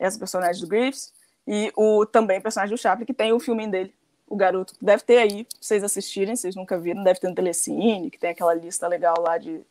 essa 0.06 0.20
personagem 0.20 0.62
do 0.62 0.68
Griffiths, 0.68 1.14
e 1.48 1.72
o 1.76 2.06
também 2.06 2.42
personagem 2.42 2.76
do 2.76 2.82
Chaplin, 2.82 3.06
que 3.06 3.14
tem 3.14 3.34
o 3.34 3.40
filme 3.40 3.68
dele, 3.68 3.94
o 4.28 4.36
garoto. 4.36 4.74
Deve 4.82 5.04
ter 5.04 5.18
aí, 5.18 5.44
pra 5.44 5.58
vocês 5.60 5.84
assistirem, 5.84 6.36
vocês 6.36 6.56
nunca 6.56 6.78
viram, 6.78 7.04
deve 7.04 7.20
ter 7.20 7.28
no 7.28 7.36
Telecine, 7.36 8.10
que 8.10 8.20
tem 8.20 8.30
aquela 8.30 8.54
lista 8.54 8.88
legal 8.88 9.16
lá 9.20 9.38
de 9.38 9.62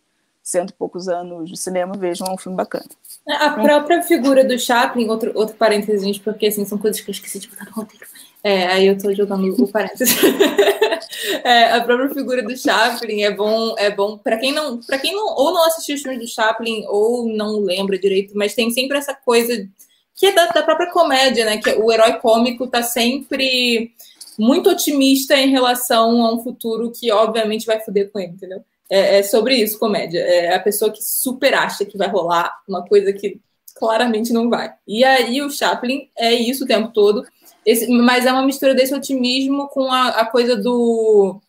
cento 0.43 0.71
e 0.71 0.75
poucos 0.75 1.09
anos 1.09 1.49
de 1.49 1.57
cinema, 1.57 1.97
vejam, 1.97 2.27
é 2.27 2.33
um 2.33 2.37
filme 2.39 2.57
bacana. 2.57 2.85
A 3.29 3.51
própria 3.51 4.03
figura 4.03 4.45
do 4.45 4.59
Chaplin, 4.59 5.09
outro, 5.09 5.31
outro 5.35 5.55
parênteses, 5.55 6.19
porque 6.19 6.47
assim, 6.47 6.65
são 6.65 6.77
coisas 6.77 7.01
que 7.01 7.11
eu 7.11 7.13
esqueci 7.13 7.39
de 7.39 7.49
botar 7.49 7.65
no 7.67 7.73
roteiro. 7.73 8.05
É, 8.43 8.67
aí 8.67 8.87
eu 8.89 8.99
tô 8.99 9.15
jogando 9.15 9.55
o 9.63 9.69
parênteses. 9.69 10.17
é, 11.45 11.73
a 11.73 11.85
própria 11.85 12.11
figura 12.11 12.43
do 12.43 12.57
Chaplin 12.57 13.23
é 13.23 13.31
bom, 13.31 13.77
é 13.79 13.89
bom 13.89 14.19
para 14.19 14.37
quem 14.37 14.53
não, 14.53 14.81
para 14.81 14.99
quem 14.99 15.15
não 15.15 15.27
ou 15.37 15.55
não 15.55 15.65
assistiu 15.67 15.95
os 15.95 16.03
filmes 16.03 16.21
do 16.21 16.27
Chaplin 16.27 16.85
ou 16.89 17.29
não 17.29 17.61
lembra 17.61 17.97
direito, 17.97 18.37
mas 18.37 18.55
tem 18.55 18.69
sempre 18.73 18.99
essa 18.99 19.15
coisa 19.15 19.69
que 20.15 20.27
é 20.27 20.33
da, 20.33 20.47
da 20.47 20.63
própria 20.63 20.91
comédia, 20.91 21.45
né? 21.45 21.59
Que 21.59 21.71
o 21.71 21.91
herói 21.93 22.15
cômico 22.15 22.65
está 22.65 22.83
sempre 22.83 23.93
muito 24.39 24.71
otimista 24.71 25.37
em 25.37 25.51
relação 25.51 26.25
a 26.25 26.35
um 26.35 26.43
futuro 26.43 26.91
que, 26.91 27.11
obviamente, 27.11 27.67
vai 27.67 27.81
foder 27.81 28.11
com 28.11 28.19
ele, 28.19 28.33
entendeu? 28.33 28.65
É, 28.91 29.19
é, 29.19 29.23
sobre 29.23 29.57
isso, 29.57 29.79
comédia. 29.79 30.21
É 30.21 30.55
a 30.55 30.61
pessoa 30.61 30.91
que 30.91 31.03
super 31.03 31.55
acha 31.55 31.85
que 31.85 31.97
vai 31.97 32.09
rolar 32.09 32.53
uma 32.69 32.85
coisa 32.85 33.13
que 33.13 33.41
claramente 33.75 34.33
não 34.33 34.51
vai. 34.51 34.73
E 34.87 35.03
aí 35.03 35.41
o 35.43 35.51
Chaplin 35.51 36.09
é 36.17 36.33
isso 36.33 36.65
o 36.65 36.67
tempo 36.67 36.93
todo, 36.93 37.25
esse, 37.65 37.89
mas 37.89 38.27
é 38.27 38.33
uma 38.33 38.45
mistura 38.45 38.75
desse 38.75 38.95
otimismo 38.95 39.69
com 39.69 39.91
a, 39.91 40.09
a 40.09 40.27
coisa 40.27 40.57
do 40.57 41.41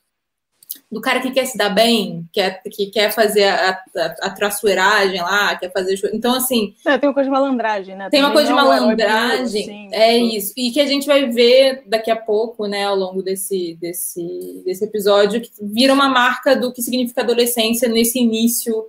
do 0.93 1.01
cara 1.01 1.19
que 1.19 1.31
quer 1.31 1.45
se 1.45 1.57
dar 1.57 1.69
bem, 1.69 2.25
quer, 2.31 2.61
que 2.71 2.85
quer 2.85 3.11
fazer 3.11 3.45
a, 3.45 3.71
a, 3.95 4.05
a 4.21 4.29
traçoeiragem 4.29 5.19
lá, 5.21 5.55
quer 5.55 5.71
fazer. 5.71 5.99
Então, 6.13 6.35
assim. 6.35 6.75
É, 6.85 6.97
tem 6.97 7.09
uma 7.09 7.13
coisa 7.13 7.29
de 7.29 7.33
malandragem, 7.33 7.95
né? 7.95 8.09
Tem 8.11 8.21
uma 8.21 8.31
coisa 8.31 8.47
de 8.47 8.53
malandragem. 8.53 9.63
Assim, 9.63 9.89
é 9.91 10.17
isso. 10.17 10.53
E 10.55 10.71
que 10.71 10.79
a 10.79 10.85
gente 10.85 11.07
vai 11.07 11.27
ver 11.29 11.83
daqui 11.87 12.11
a 12.11 12.15
pouco, 12.15 12.67
né, 12.67 12.85
ao 12.85 12.95
longo 12.95 13.23
desse, 13.23 13.75
desse, 13.81 14.61
desse 14.63 14.85
episódio, 14.85 15.41
que 15.41 15.49
vira 15.59 15.93
uma 15.93 16.07
marca 16.07 16.55
do 16.55 16.71
que 16.71 16.83
significa 16.83 17.21
adolescência 17.21 17.89
nesse 17.89 18.19
início 18.19 18.85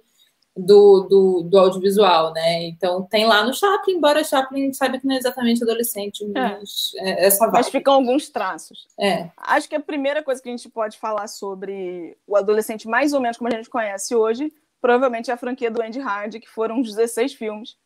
do, 0.56 1.00
do, 1.08 1.42
do, 1.42 1.58
audiovisual, 1.58 2.32
né? 2.32 2.64
Então 2.64 3.02
tem 3.02 3.26
lá 3.26 3.44
no 3.44 3.52
Chaplin, 3.52 3.94
embora 3.94 4.22
Chaplin 4.22 4.72
saiba 4.72 4.98
que 4.98 5.06
não 5.06 5.14
é 5.14 5.18
exatamente 5.18 5.62
adolescente, 5.62 6.24
é. 6.24 6.28
mas 6.28 6.92
é. 6.96 7.26
essa 7.26 7.46
Mas 7.48 7.68
ficam 7.68 7.94
alguns 7.94 8.28
traços. 8.28 8.86
É. 8.98 9.30
Acho 9.36 9.68
que 9.68 9.74
a 9.74 9.80
primeira 9.80 10.22
coisa 10.22 10.40
que 10.40 10.48
a 10.48 10.52
gente 10.52 10.68
pode 10.68 10.96
falar 10.96 11.26
sobre 11.26 12.16
o 12.26 12.36
adolescente, 12.36 12.86
mais 12.86 13.12
ou 13.12 13.20
menos 13.20 13.36
como 13.36 13.48
a 13.48 13.56
gente 13.56 13.68
conhece 13.68 14.14
hoje, 14.14 14.52
provavelmente 14.80 15.30
é 15.30 15.34
a 15.34 15.38
franquia 15.38 15.70
do 15.70 15.82
Andy 15.82 16.00
Hardy, 16.00 16.38
que 16.38 16.48
foram 16.48 16.80
16 16.80 17.34
filmes 17.34 17.76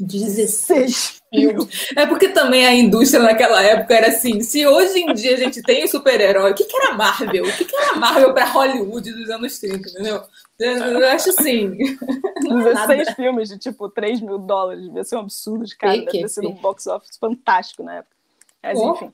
16 0.00 1.20
filmes. 1.32 1.88
É 1.96 2.06
porque 2.06 2.28
também 2.28 2.66
a 2.66 2.74
indústria 2.74 3.22
naquela 3.22 3.62
época 3.62 3.94
era 3.94 4.08
assim: 4.08 4.40
se 4.40 4.66
hoje 4.66 5.00
em 5.00 5.12
dia 5.12 5.34
a 5.34 5.38
gente 5.38 5.60
tem 5.62 5.86
super-herói, 5.86 6.52
o 6.52 6.54
que, 6.54 6.64
que 6.64 6.76
era 6.76 6.94
Marvel? 6.94 7.44
O 7.44 7.52
que, 7.52 7.64
que 7.64 7.76
era 7.76 7.96
Marvel 7.96 8.32
para 8.32 8.46
Hollywood 8.46 9.12
dos 9.12 9.28
anos 9.28 9.58
30, 9.58 9.90
entendeu? 9.90 10.22
Eu 10.66 11.08
acho 11.08 11.30
assim. 11.30 11.76
16 12.42 13.08
é 13.08 13.14
filmes 13.14 13.48
de 13.48 13.58
tipo 13.58 13.88
3 13.88 14.20
mil 14.20 14.38
dólares, 14.38 14.84
devia 14.84 15.04
ser 15.04 15.16
um 15.16 15.20
absurdo 15.20 15.64
de 15.64 15.76
cara, 15.76 15.96
deve 15.96 16.10
ter 16.10 16.28
sido 16.28 16.48
um 16.48 16.54
box 16.54 16.86
office 16.86 17.16
fantástico 17.18 17.82
na 17.82 17.96
época. 17.96 18.16
Mas 18.62 18.78
oh. 18.78 18.92
enfim. 18.92 19.12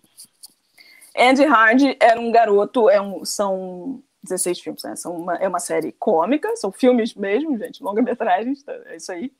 Andy 1.16 1.44
Hardy 1.44 1.96
era 2.00 2.20
um 2.20 2.30
garoto, 2.30 2.88
é 2.88 3.00
um, 3.00 3.24
são 3.24 4.02
16 4.22 4.60
filmes, 4.60 4.82
né? 4.84 4.94
São 4.96 5.16
uma, 5.16 5.34
é 5.36 5.48
uma 5.48 5.58
série 5.58 5.92
cômica, 5.92 6.54
são 6.56 6.70
filmes 6.70 7.14
mesmo, 7.14 7.56
gente, 7.58 7.82
longa-metragens, 7.82 8.62
tá? 8.62 8.72
é 8.86 8.96
isso 8.96 9.10
aí. 9.10 9.32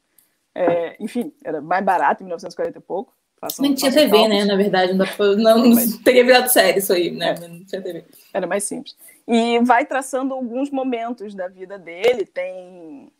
É, 0.54 0.96
enfim, 0.98 1.32
era 1.44 1.60
mais 1.60 1.84
barato 1.84 2.22
em 2.22 2.26
1940 2.26 2.78
e 2.78 2.80
pouco. 2.80 3.14
Façam, 3.40 3.62
Nem 3.62 3.74
tinha 3.74 3.92
TV, 3.92 4.26
né? 4.26 4.44
Na 4.44 4.56
verdade, 4.56 4.92
não, 4.94 5.06
não, 5.36 5.58
não 5.58 6.02
teria 6.02 6.24
virado 6.24 6.48
série 6.48 6.78
isso 6.80 6.92
aí, 6.92 7.10
né? 7.10 7.34
É. 7.40 7.48
Não 7.48 7.64
tinha 7.64 7.80
TV. 7.80 8.04
Era 8.32 8.46
mais 8.46 8.64
simples. 8.64 8.96
E 9.26 9.60
vai 9.60 9.86
traçando 9.86 10.34
alguns 10.34 10.70
momentos 10.70 11.34
da 11.34 11.46
vida 11.46 11.78
dele. 11.78 12.26
Tem. 12.26 13.12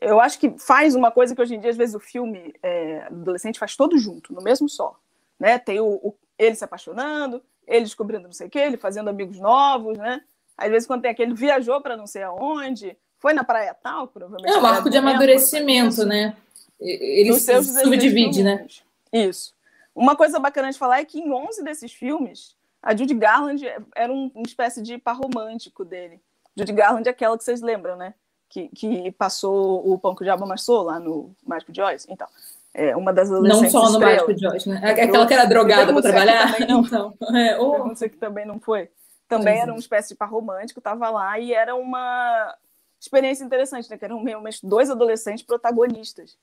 Eu 0.00 0.20
acho 0.20 0.38
que 0.38 0.54
faz 0.58 0.94
uma 0.94 1.10
coisa 1.10 1.34
que 1.34 1.40
hoje 1.40 1.54
em 1.54 1.60
dia, 1.60 1.70
às 1.70 1.76
vezes, 1.76 1.94
o 1.94 2.00
filme 2.00 2.54
é, 2.62 3.04
adolescente 3.06 3.58
faz 3.58 3.76
todo 3.76 3.96
junto, 3.98 4.34
no 4.34 4.42
mesmo 4.42 4.68
só. 4.68 4.94
Né? 5.38 5.58
Tem 5.58 5.80
o, 5.80 5.86
o 5.86 6.14
ele 6.38 6.54
se 6.54 6.64
apaixonando, 6.64 7.42
ele 7.66 7.84
descobrindo 7.84 8.24
não 8.24 8.32
sei 8.32 8.48
o 8.48 8.50
quê, 8.50 8.58
ele 8.58 8.76
fazendo 8.76 9.08
amigos 9.08 9.38
novos, 9.38 9.96
né? 9.96 10.20
Às 10.56 10.70
vezes, 10.70 10.86
quando 10.86 11.02
tem 11.02 11.10
aquele 11.10 11.34
viajou 11.34 11.80
para 11.80 11.96
não 11.96 12.06
sei 12.06 12.22
aonde, 12.22 12.96
foi 13.18 13.32
na 13.32 13.42
praia 13.42 13.74
tal, 13.74 14.08
provavelmente. 14.08 14.54
É 14.54 14.58
um 14.58 14.66
arco 14.66 14.90
de 14.90 14.98
amadurecimento, 14.98 16.04
né? 16.04 16.36
Ele 16.80 17.32
se 17.34 17.62
subdivide, 17.62 18.42
né? 18.42 18.66
Isso. 19.14 19.54
Uma 19.94 20.16
coisa 20.16 20.40
bacana 20.40 20.72
de 20.72 20.78
falar 20.78 20.98
é 20.98 21.04
que 21.04 21.20
em 21.20 21.32
11 21.32 21.62
desses 21.62 21.92
filmes, 21.92 22.56
a 22.82 22.94
Judy 22.96 23.14
Garland 23.14 23.64
era 23.94 24.12
um, 24.12 24.30
uma 24.34 24.46
espécie 24.46 24.82
de 24.82 24.98
par 24.98 25.16
romântico 25.16 25.84
dele. 25.84 26.20
Judy 26.56 26.72
Garland 26.72 27.08
é 27.08 27.10
aquela 27.10 27.38
que 27.38 27.44
vocês 27.44 27.62
lembram, 27.62 27.96
né? 27.96 28.14
Que, 28.48 28.68
que 28.68 29.12
passou 29.12 29.88
o 29.88 29.98
pão 29.98 30.14
que 30.14 30.22
o 30.22 30.24
diabo 30.24 30.44
amassou 30.44 30.82
lá 30.82 30.98
no 30.98 31.34
Mágico 31.46 31.72
de 31.72 31.80
Oz. 31.80 32.06
Então, 32.08 32.26
é 32.72 32.96
uma 32.96 33.12
das 33.12 33.30
adolescentes 33.30 33.72
Não 33.72 33.82
só 33.82 33.92
no 33.92 34.00
Mágico 34.00 34.34
de 34.34 34.46
Oz, 34.46 34.66
né? 34.66 34.80
Aquela 34.82 35.26
que 35.26 35.34
era 35.34 35.44
drogada 35.44 35.92
para 35.92 36.02
trabalhar. 36.02 36.58
Não. 36.68 36.82
Então, 36.84 37.14
é, 37.34 37.58
oh. 37.58 37.88
Você 37.88 38.08
que 38.08 38.16
também 38.16 38.44
não 38.44 38.58
foi. 38.58 38.90
Também 39.28 39.60
era 39.60 39.72
uma 39.72 39.80
espécie 39.80 40.10
de 40.10 40.14
par 40.14 40.28
romântico, 40.28 40.80
tava 40.80 41.08
lá 41.08 41.38
e 41.38 41.52
era 41.52 41.74
uma 41.74 42.54
experiência 43.00 43.44
interessante, 43.44 43.88
né? 43.88 43.96
Que 43.96 44.04
eram 44.04 44.22
realmente 44.22 44.60
dois 44.62 44.90
adolescentes 44.90 45.44
protagonistas 45.44 46.36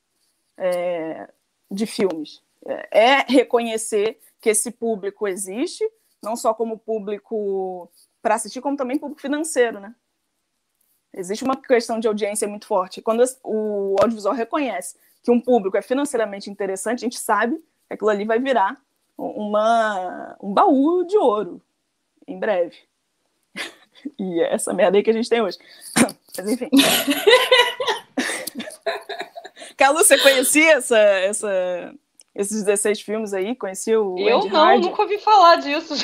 é, 0.57 1.29
de 1.69 1.85
filmes. 1.85 2.41
É, 2.65 3.19
reconhecer 3.27 4.19
que 4.39 4.49
esse 4.49 4.71
público 4.71 5.27
existe, 5.27 5.83
não 6.21 6.35
só 6.35 6.53
como 6.53 6.77
público 6.77 7.89
para 8.21 8.35
assistir, 8.35 8.61
como 8.61 8.77
também 8.77 8.99
público 8.99 9.21
financeiro, 9.21 9.79
né? 9.79 9.95
Existe 11.13 11.43
uma 11.43 11.57
questão 11.57 11.99
de 11.99 12.07
audiência 12.07 12.47
muito 12.47 12.65
forte. 12.65 13.01
Quando 13.01 13.23
o 13.43 13.95
audiovisual 13.99 14.33
reconhece 14.33 14.97
que 15.21 15.31
um 15.31 15.41
público 15.41 15.75
é 15.77 15.81
financeiramente 15.81 16.49
interessante, 16.49 16.99
a 16.99 17.07
gente 17.07 17.19
sabe 17.19 17.57
que 17.87 17.93
aquilo 17.93 18.09
ali 18.09 18.25
vai 18.25 18.39
virar 18.39 18.81
uma, 19.17 20.37
um 20.41 20.53
baú 20.53 21.03
de 21.05 21.17
ouro 21.17 21.61
em 22.27 22.39
breve. 22.39 22.77
E 24.17 24.41
é 24.41 24.55
essa 24.55 24.73
merda 24.73 24.97
aí 24.97 25.03
que 25.03 25.11
a 25.11 25.13
gente 25.13 25.29
tem 25.29 25.41
hoje. 25.41 25.59
Mas 26.35 26.47
enfim. 26.47 26.69
Calu, 29.77 29.99
você 29.99 30.17
conhecia 30.17 30.73
essa, 30.73 30.97
essa, 30.97 31.93
esses 32.35 32.63
16 32.63 33.01
filmes 33.01 33.33
aí? 33.33 33.55
Conhecia 33.55 34.01
o 34.01 34.17
Eu 34.17 34.37
Andy 34.39 34.49
não, 34.49 34.59
Hardy? 34.59 34.87
nunca 34.87 35.01
ouvi 35.01 35.17
falar 35.19 35.55
disso. 35.57 35.93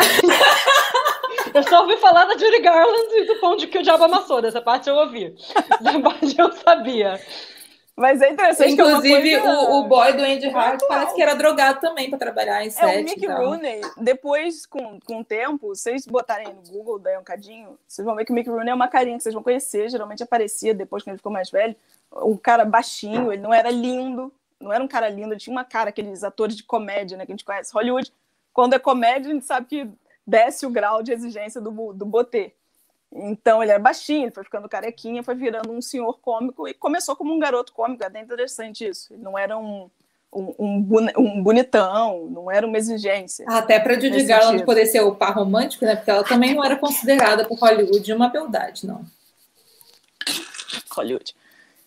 Eu 1.53 1.63
só 1.63 1.81
ouvi 1.81 1.97
falar 1.97 2.25
da 2.25 2.37
Judy 2.37 2.59
Garland 2.59 3.07
e 3.13 3.25
do 3.25 3.39
pão 3.39 3.55
de 3.55 3.67
que 3.67 3.77
o 3.77 3.83
diabo 3.83 4.03
amassou. 4.03 4.41
Dessa 4.41 4.61
parte 4.61 4.89
eu 4.89 4.95
ouvi. 4.95 5.33
Dessa 5.81 5.99
parte 5.99 6.35
eu 6.37 6.51
sabia. 6.53 7.19
Mas 7.95 8.21
é 8.21 8.29
interessante 8.29 8.73
Inclusive, 8.73 9.33
é 9.33 9.39
coisa... 9.39 9.59
o, 9.71 9.79
o 9.79 9.83
boy 9.87 10.13
do 10.13 10.21
Andy 10.21 10.47
Hart 10.49 10.81
parece 10.87 11.15
que 11.15 11.21
era 11.21 11.33
drogado 11.33 11.79
também 11.79 12.11
para 12.11 12.19
trabalhar 12.19 12.63
em 12.63 12.69
set. 12.69 12.83
É, 12.83 13.01
o 13.01 13.03
Mick 13.03 13.25
Rooney, 13.25 13.81
depois, 13.97 14.67
com, 14.67 14.99
com 14.99 15.21
o 15.21 15.25
tempo, 15.25 15.69
vocês 15.69 16.05
botarem 16.05 16.47
no 16.53 16.61
Google 16.71 16.99
daí 16.99 17.17
um 17.17 17.23
cadinho, 17.23 17.75
vocês 17.87 18.05
vão 18.05 18.15
ver 18.15 18.23
que 18.23 18.31
o 18.31 18.35
Mick 18.35 18.47
Rooney 18.47 18.69
é 18.69 18.75
uma 18.75 18.87
carinha 18.87 19.17
que 19.17 19.23
vocês 19.23 19.33
vão 19.33 19.41
conhecer, 19.41 19.89
geralmente 19.89 20.21
aparecia 20.21 20.75
depois 20.75 21.01
que 21.01 21.09
ele 21.09 21.17
ficou 21.17 21.31
mais 21.31 21.49
velho. 21.49 21.75
Um 22.17 22.37
cara 22.37 22.63
baixinho, 22.65 23.33
ele 23.33 23.41
não 23.41 23.51
era 23.51 23.71
lindo, 23.71 24.31
não 24.59 24.73
era 24.73 24.83
um 24.83 24.87
cara 24.87 25.09
lindo, 25.09 25.33
ele 25.33 25.39
tinha 25.39 25.55
uma 25.55 25.63
cara, 25.63 25.89
aqueles 25.89 26.23
atores 26.23 26.55
de 26.55 26.63
comédia, 26.63 27.17
né, 27.17 27.25
que 27.25 27.31
a 27.31 27.35
gente 27.35 27.45
conhece. 27.45 27.73
Hollywood, 27.73 28.11
quando 28.53 28.73
é 28.73 28.79
comédia, 28.79 29.31
a 29.31 29.33
gente 29.33 29.45
sabe 29.45 29.67
que 29.67 29.89
desce 30.25 30.65
o 30.65 30.69
grau 30.69 31.01
de 31.01 31.11
exigência 31.11 31.61
do, 31.61 31.93
do 31.93 32.05
botê. 32.05 32.53
Então 33.11 33.63
ele 33.63 33.71
era 33.71 33.79
baixinho, 33.79 34.23
ele 34.23 34.31
foi 34.31 34.43
ficando 34.43 34.67
carequinha, 34.67 35.23
foi 35.23 35.35
virando 35.35 35.71
um 35.71 35.81
senhor 35.81 36.19
cômico 36.19 36.67
e 36.67 36.73
começou 36.73 37.15
como 37.15 37.33
um 37.33 37.39
garoto 37.39 37.71
cômico, 37.71 38.03
é 38.03 38.07
até 38.07 38.19
interessante 38.19 38.85
isso. 38.85 39.13
Ele 39.13 39.23
não 39.23 39.37
era 39.37 39.57
um, 39.57 39.89
um, 40.33 40.85
um 41.17 41.41
bonitão, 41.41 42.27
não 42.29 42.51
era 42.51 42.67
uma 42.67 42.77
exigência. 42.77 43.45
Até 43.47 43.79
para 43.79 43.93
Judy 43.93 44.23
Garland 44.23 44.65
poder 44.65 44.85
ser 44.87 44.99
o 45.01 45.15
par 45.15 45.33
romântico, 45.35 45.85
né? 45.85 45.95
Porque 45.95 46.11
ela 46.11 46.23
também 46.23 46.53
não 46.53 46.63
era 46.63 46.75
considerada 46.75 47.45
por 47.45 47.57
Hollywood 47.57 48.11
uma 48.11 48.27
beldade, 48.27 48.85
não. 48.85 49.05
Hollywood. 50.91 51.33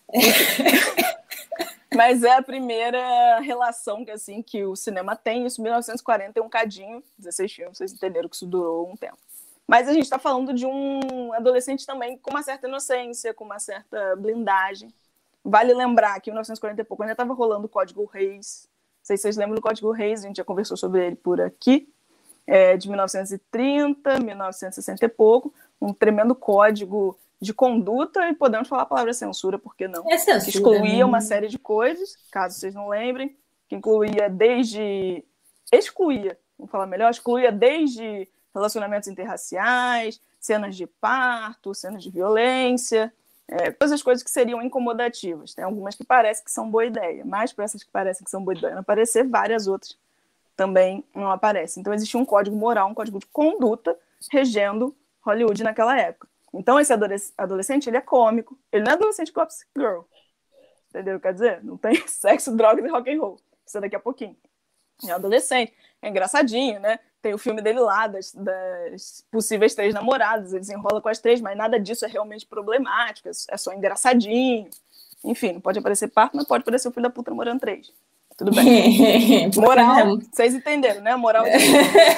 Mas 1.94 2.22
é 2.22 2.36
a 2.36 2.42
primeira 2.42 3.40
relação 3.40 4.04
que 4.04 4.12
assim 4.12 4.42
que 4.42 4.64
o 4.64 4.76
cinema 4.76 5.16
tem, 5.16 5.44
isso 5.44 5.60
em 5.60 5.64
1940 5.64 6.38
é 6.38 6.42
um 6.42 6.48
cadinho, 6.48 7.02
16 7.18 7.52
filmes, 7.52 7.78
vocês 7.78 7.92
entenderam 7.92 8.28
que 8.28 8.36
isso 8.36 8.46
durou 8.46 8.88
um 8.88 8.96
tempo. 8.96 9.18
Mas 9.66 9.88
a 9.88 9.92
gente 9.92 10.04
está 10.04 10.18
falando 10.18 10.52
de 10.52 10.66
um 10.66 11.32
adolescente 11.32 11.86
também 11.86 12.18
com 12.18 12.30
uma 12.30 12.42
certa 12.42 12.66
inocência, 12.66 13.34
com 13.34 13.44
uma 13.44 13.58
certa 13.58 14.16
blindagem. 14.16 14.92
Vale 15.44 15.72
lembrar 15.72 16.20
que 16.20 16.30
em 16.30 16.32
1940 16.32 16.80
e 16.80 16.84
pouco 16.84 17.02
ainda 17.02 17.12
estava 17.12 17.32
rolando 17.32 17.66
o 17.66 17.68
Código 17.68 18.04
Reis. 18.04 18.68
Não 18.98 19.04
sei 19.04 19.16
se 19.16 19.22
vocês 19.22 19.36
lembram 19.36 19.54
do 19.54 19.62
Código 19.62 19.90
Reis, 19.90 20.24
a 20.24 20.26
gente 20.26 20.36
já 20.36 20.44
conversou 20.44 20.76
sobre 20.76 21.06
ele 21.06 21.16
por 21.16 21.40
aqui. 21.40 21.88
É 22.46 22.76
de 22.76 22.88
1930, 22.88 24.18
1960 24.18 25.04
e 25.04 25.08
pouco. 25.08 25.54
Um 25.80 25.92
tremendo 25.92 26.34
código 26.34 27.16
de 27.40 27.54
conduta 27.54 28.28
e 28.28 28.34
podemos 28.34 28.68
falar 28.68 28.82
a 28.82 28.86
palavra 28.86 29.12
censura, 29.14 29.58
porque 29.58 29.88
não? 29.88 30.04
É 30.10 30.18
censura, 30.18 30.50
excluía 30.50 30.98
né? 30.98 31.04
uma 31.04 31.20
série 31.20 31.48
de 31.48 31.58
coisas, 31.58 32.16
caso 32.30 32.58
vocês 32.58 32.74
não 32.74 32.88
lembrem, 32.88 33.36
que 33.68 33.74
incluía 33.74 34.28
desde. 34.28 35.24
excluía, 35.72 36.38
vamos 36.58 36.70
falar 36.70 36.86
melhor, 36.86 37.10
excluía 37.10 37.50
desde 37.50 38.28
relacionamentos 38.54 39.08
interraciais, 39.08 40.20
cenas 40.38 40.76
de 40.76 40.86
parto, 40.86 41.74
cenas 41.74 42.02
de 42.02 42.10
violência, 42.10 43.12
é, 43.48 43.70
todas 43.70 43.92
as 43.92 44.02
coisas 44.02 44.22
que 44.22 44.30
seriam 44.30 44.60
incomodativas. 44.62 45.54
Tem 45.54 45.64
algumas 45.64 45.94
que 45.94 46.04
parecem 46.04 46.44
que 46.44 46.52
são 46.52 46.70
boa 46.70 46.84
ideia, 46.84 47.24
mas 47.24 47.52
para 47.52 47.64
essas 47.64 47.82
que 47.82 47.90
parecem 47.90 48.24
que 48.24 48.30
são 48.30 48.44
boa 48.44 48.56
ideia 48.56 48.74
não 48.74 48.80
aparecer, 48.80 49.26
várias 49.26 49.66
outras 49.66 49.96
também 50.56 51.02
não 51.14 51.30
aparecem. 51.30 51.80
Então 51.80 51.94
existia 51.94 52.20
um 52.20 52.24
código 52.24 52.54
moral, 52.54 52.90
um 52.90 52.94
código 52.94 53.18
de 53.18 53.26
conduta 53.26 53.96
regendo 54.30 54.94
Hollywood 55.22 55.62
naquela 55.62 55.98
época. 55.98 56.28
Então 56.52 56.80
esse 56.80 56.92
adolescente, 57.38 57.88
ele 57.88 57.96
é 57.96 58.00
cômico, 58.00 58.58
ele 58.72 58.84
não 58.84 58.92
é 58.92 58.94
adolescente 58.94 59.32
Gossip 59.32 59.70
Girl, 59.76 60.00
entendeu? 60.88 61.20
Quer 61.20 61.32
dizer, 61.32 61.64
não 61.64 61.76
tem 61.76 61.94
sexo, 62.08 62.56
drogas 62.56 62.84
e 62.84 62.88
rock 62.88 63.10
and 63.10 63.20
roll. 63.20 63.40
Isso 63.66 63.78
é 63.78 63.80
daqui 63.80 63.96
a 63.96 64.00
pouquinho. 64.00 64.36
É 65.06 65.12
adolescente, 65.12 65.72
é 66.02 66.08
engraçadinho, 66.08 66.80
né? 66.80 66.98
Tem 67.22 67.32
o 67.32 67.38
filme 67.38 67.62
dele 67.62 67.80
lá, 67.80 68.06
das, 68.06 68.34
das 68.34 69.24
possíveis 69.30 69.74
três 69.74 69.94
namoradas. 69.94 70.52
Ele 70.52 70.60
desenrola 70.60 71.00
com 71.00 71.08
as 71.08 71.18
três, 71.18 71.40
mas 71.40 71.56
nada 71.56 71.78
disso 71.78 72.04
é 72.04 72.08
realmente 72.08 72.46
problemático, 72.46 73.28
é 73.28 73.56
só 73.56 73.72
engraçadinho. 73.72 74.68
Enfim, 75.24 75.52
não 75.52 75.60
pode 75.60 75.78
aparecer 75.78 76.08
parto, 76.08 76.36
mas 76.36 76.46
pode 76.46 76.62
aparecer 76.62 76.88
o 76.88 76.90
filho 76.90 77.02
da 77.02 77.10
puta 77.10 77.30
namorando 77.30 77.60
três. 77.60 77.92
Tudo 78.36 78.52
bem. 78.52 79.50
Moral, 79.54 80.18
vocês 80.32 80.54
entenderam, 80.54 81.02
né? 81.02 81.14
Moral. 81.14 81.44
De... 81.44 81.50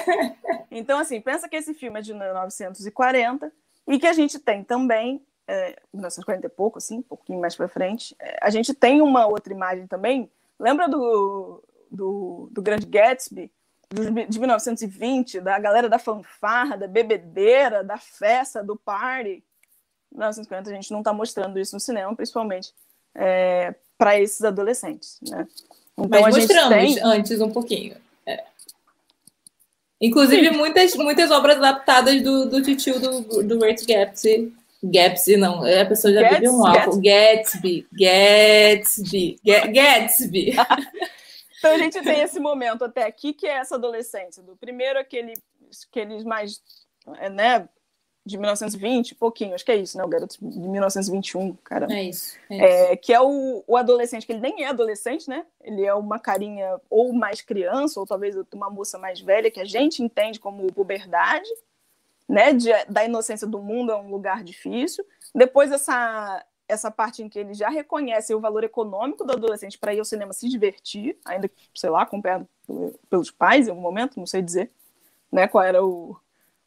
então, 0.70 0.98
assim, 0.98 1.20
pensa 1.20 1.48
que 1.48 1.56
esse 1.56 1.74
filme 1.74 1.98
é 1.98 2.02
de 2.02 2.14
1940 2.14 3.52
e 3.86 3.98
que 3.98 4.06
a 4.06 4.12
gente 4.12 4.38
tem 4.38 4.62
também, 4.62 5.20
é, 5.46 5.76
1940 5.92 6.46
e 6.46 6.50
pouco, 6.50 6.78
assim, 6.78 6.98
um 6.98 7.02
pouquinho 7.02 7.40
mais 7.40 7.56
para 7.56 7.68
frente, 7.68 8.14
é, 8.18 8.38
a 8.40 8.50
gente 8.50 8.72
tem 8.74 9.00
uma 9.00 9.26
outra 9.26 9.52
imagem 9.52 9.86
também. 9.86 10.30
Lembra 10.58 10.88
do, 10.88 11.62
do, 11.90 12.48
do 12.50 12.62
Grande 12.62 12.86
Gatsby? 12.86 13.50
de 14.28 14.38
1920, 14.38 15.40
da 15.40 15.58
galera 15.58 15.88
da 15.88 15.98
fanfarra, 15.98 16.76
da 16.76 16.86
bebedeira, 16.86 17.84
da 17.84 17.98
festa, 17.98 18.62
do 18.62 18.76
party. 18.76 19.44
1950 20.10 20.70
a 20.70 20.74
gente 20.74 20.90
não 20.90 21.00
está 21.00 21.12
mostrando 21.12 21.58
isso 21.58 21.74
no 21.74 21.80
cinema, 21.80 22.14
principalmente 22.14 22.72
é, 23.14 23.74
para 23.96 24.18
esses 24.18 24.42
adolescentes, 24.42 25.18
né? 25.22 25.46
Então, 25.96 26.20
Mas 26.20 26.36
mostramos 26.36 26.94
tem... 26.94 27.02
antes 27.02 27.40
um 27.40 27.50
pouquinho. 27.50 27.96
É. 28.26 28.44
Inclusive, 30.02 30.50
muitas, 30.50 30.96
muitas 30.96 31.30
obras 31.30 31.58
adaptadas 31.58 32.20
do, 32.20 32.46
do 32.46 32.60
titio 32.60 32.98
do, 32.98 33.42
do 33.44 33.58
Great 33.58 33.86
Gatsby. 33.86 34.52
Gatsby, 34.82 35.36
não, 35.36 35.62
a 35.64 35.86
pessoa 35.86 36.12
já 36.12 36.28
bebeu 36.28 36.52
um 36.52 36.66
álcool. 36.66 37.00
Gatsby, 37.00 37.86
Gatsby, 37.92 39.38
Gatsby. 39.44 40.56
Então 41.62 41.76
a 41.76 41.78
gente 41.78 42.02
tem 42.02 42.20
esse 42.20 42.40
momento 42.40 42.84
até 42.84 43.04
aqui 43.04 43.32
que 43.32 43.46
é 43.46 43.58
essa 43.58 43.76
adolescência. 43.76 44.42
Do 44.42 44.56
primeiro 44.56 44.98
aquele, 44.98 45.34
aqueles 45.88 46.24
mais, 46.24 46.60
é, 47.20 47.30
né, 47.30 47.68
de 48.24 48.38
1920, 48.38 49.16
pouquinho, 49.16 49.54
acho 49.54 49.64
que 49.64 49.72
é 49.72 49.76
isso, 49.76 49.98
né? 49.98 50.04
O 50.04 50.08
garoto 50.08 50.36
de 50.40 50.58
1921, 50.58 51.54
cara. 51.64 51.92
É 51.92 52.04
isso. 52.04 52.36
É, 52.48 52.54
isso. 52.54 52.92
é 52.92 52.96
que 52.96 53.12
é 53.12 53.20
o, 53.20 53.64
o 53.66 53.76
adolescente, 53.76 54.24
que 54.24 54.32
ele 54.32 54.40
nem 54.40 54.64
é 54.64 54.68
adolescente, 54.68 55.28
né? 55.28 55.44
Ele 55.60 55.84
é 55.84 55.92
uma 55.92 56.20
carinha 56.20 56.80
ou 56.88 57.12
mais 57.12 57.40
criança, 57.40 57.98
ou 57.98 58.06
talvez 58.06 58.36
uma 58.54 58.70
moça 58.70 58.96
mais 58.96 59.20
velha, 59.20 59.50
que 59.50 59.60
a 59.60 59.64
gente 59.64 60.02
entende 60.02 60.38
como 60.38 60.72
puberdade, 60.72 61.48
né? 62.28 62.52
De, 62.52 62.70
da 62.88 63.04
inocência 63.04 63.46
do 63.46 63.58
mundo 63.58 63.90
é 63.90 63.96
um 63.96 64.10
lugar 64.10 64.44
difícil. 64.44 65.04
Depois 65.34 65.72
essa 65.72 66.44
essa 66.68 66.90
parte 66.90 67.22
em 67.22 67.28
que 67.28 67.38
ele 67.38 67.52
já 67.52 67.68
reconhece 67.68 68.34
o 68.34 68.40
valor 68.40 68.64
econômico 68.64 69.24
do 69.24 69.32
adolescente 69.32 69.78
para 69.78 69.92
ir 69.92 69.98
ao 69.98 70.06
cinema 70.06 70.32
se 70.32 70.48
divertir, 70.48 71.18
ainda 71.22 71.50
sei 71.74 71.90
lá, 71.90 72.02
acompanhado 72.02 72.48
pelos 73.10 73.30
pais 73.30 73.66
em 73.66 73.70
algum 73.70 73.82
momento, 73.82 74.18
não 74.18 74.26
sei 74.26 74.40
dizer 74.40 74.70
né, 75.32 75.48
qual 75.48 75.64
era 75.64 75.82
o, 75.82 76.14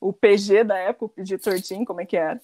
o 0.06 0.14
PG 0.14 0.64
da 0.64 0.78
época, 0.78 1.06
o 1.06 1.10
PG-13, 1.10 1.84
como 1.84 2.00
é 2.00 2.06
que 2.06 2.16
era. 2.16 2.40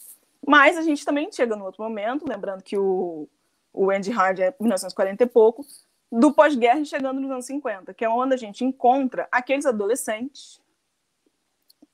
Mas 0.45 0.77
a 0.77 0.81
gente 0.81 1.05
também 1.05 1.31
chega 1.31 1.55
no 1.55 1.65
outro 1.65 1.83
momento, 1.83 2.27
lembrando 2.27 2.63
que 2.63 2.75
o, 2.75 3.29
o 3.71 3.91
Andy 3.91 4.09
Hard 4.09 4.39
é 4.39 4.55
1940 4.59 5.23
e 5.23 5.27
pouco, 5.27 5.63
do 6.11 6.33
pós-guerra 6.33 6.83
chegando 6.83 7.21
nos 7.21 7.29
anos 7.29 7.45
50, 7.45 7.93
que 7.93 8.03
é 8.03 8.09
onde 8.09 8.33
a 8.33 8.37
gente 8.37 8.65
encontra 8.65 9.27
aqueles 9.31 9.65
adolescentes 9.65 10.59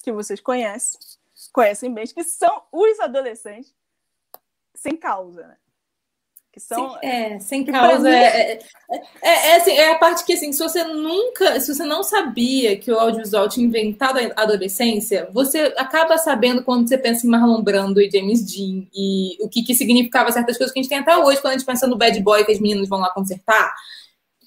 que 0.01 0.11
vocês 0.11 0.39
conhecem, 0.39 0.99
conhecem 1.51 1.93
bem, 1.93 2.07
que 2.07 2.23
são 2.23 2.63
os 2.71 2.99
adolescentes 3.01 3.75
sem 4.73 4.95
causa, 4.95 5.47
né? 5.47 5.57
Que 6.57 6.61
são, 6.61 6.93
Sim, 6.93 6.97
é, 7.03 7.39
sem 7.39 7.63
causa. 7.63 8.09
É, 8.09 8.53
é, 8.53 8.59
é, 9.21 9.51
é, 9.51 9.55
assim, 9.57 9.71
é 9.73 9.91
a 9.91 9.99
parte 9.99 10.25
que, 10.25 10.33
assim, 10.33 10.51
se 10.51 10.57
você 10.57 10.83
nunca, 10.83 11.59
se 11.59 11.71
você 11.71 11.83
não 11.83 12.01
sabia 12.01 12.75
que 12.79 12.91
o 12.91 12.99
audiovisual 12.99 13.47
tinha 13.47 13.67
inventado 13.67 14.17
a 14.17 14.41
adolescência, 14.41 15.29
você 15.31 15.71
acaba 15.77 16.17
sabendo 16.17 16.63
quando 16.63 16.89
você 16.89 16.97
pensa 16.97 17.27
em 17.27 17.29
Marlon 17.29 17.61
Brando 17.61 18.01
e 18.01 18.09
James 18.09 18.43
Dean 18.43 18.87
e 18.91 19.37
o 19.39 19.47
que, 19.47 19.61
que 19.61 19.75
significava 19.75 20.31
certas 20.31 20.57
coisas 20.57 20.73
que 20.73 20.79
a 20.79 20.81
gente 20.81 20.89
tem 20.89 20.97
até 20.97 21.15
hoje, 21.15 21.39
quando 21.41 21.53
a 21.53 21.57
gente 21.57 21.67
pensa 21.67 21.85
no 21.85 21.95
bad 21.95 22.19
boy 22.23 22.43
que 22.43 22.51
as 22.51 22.59
meninas 22.59 22.89
vão 22.89 22.99
lá 22.99 23.13
consertar. 23.13 23.71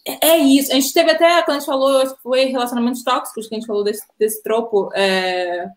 É, 0.05 0.31
é 0.31 0.39
isso. 0.39 0.73
A 0.73 0.75
gente 0.75 0.93
teve 0.93 1.13
até, 1.13 1.43
quando 1.43 1.59
a 1.59 1.61
gente 1.61 1.67
falou, 1.67 2.05
foi 2.25 2.47
relacionamentos 2.47 3.05
tóxicos, 3.05 3.47
que 3.47 3.55
a 3.55 3.59
gente 3.59 3.69
falou 3.69 3.85
desse, 3.85 4.03
desse 4.19 4.43
tropo. 4.43 4.91
É, 4.97 5.69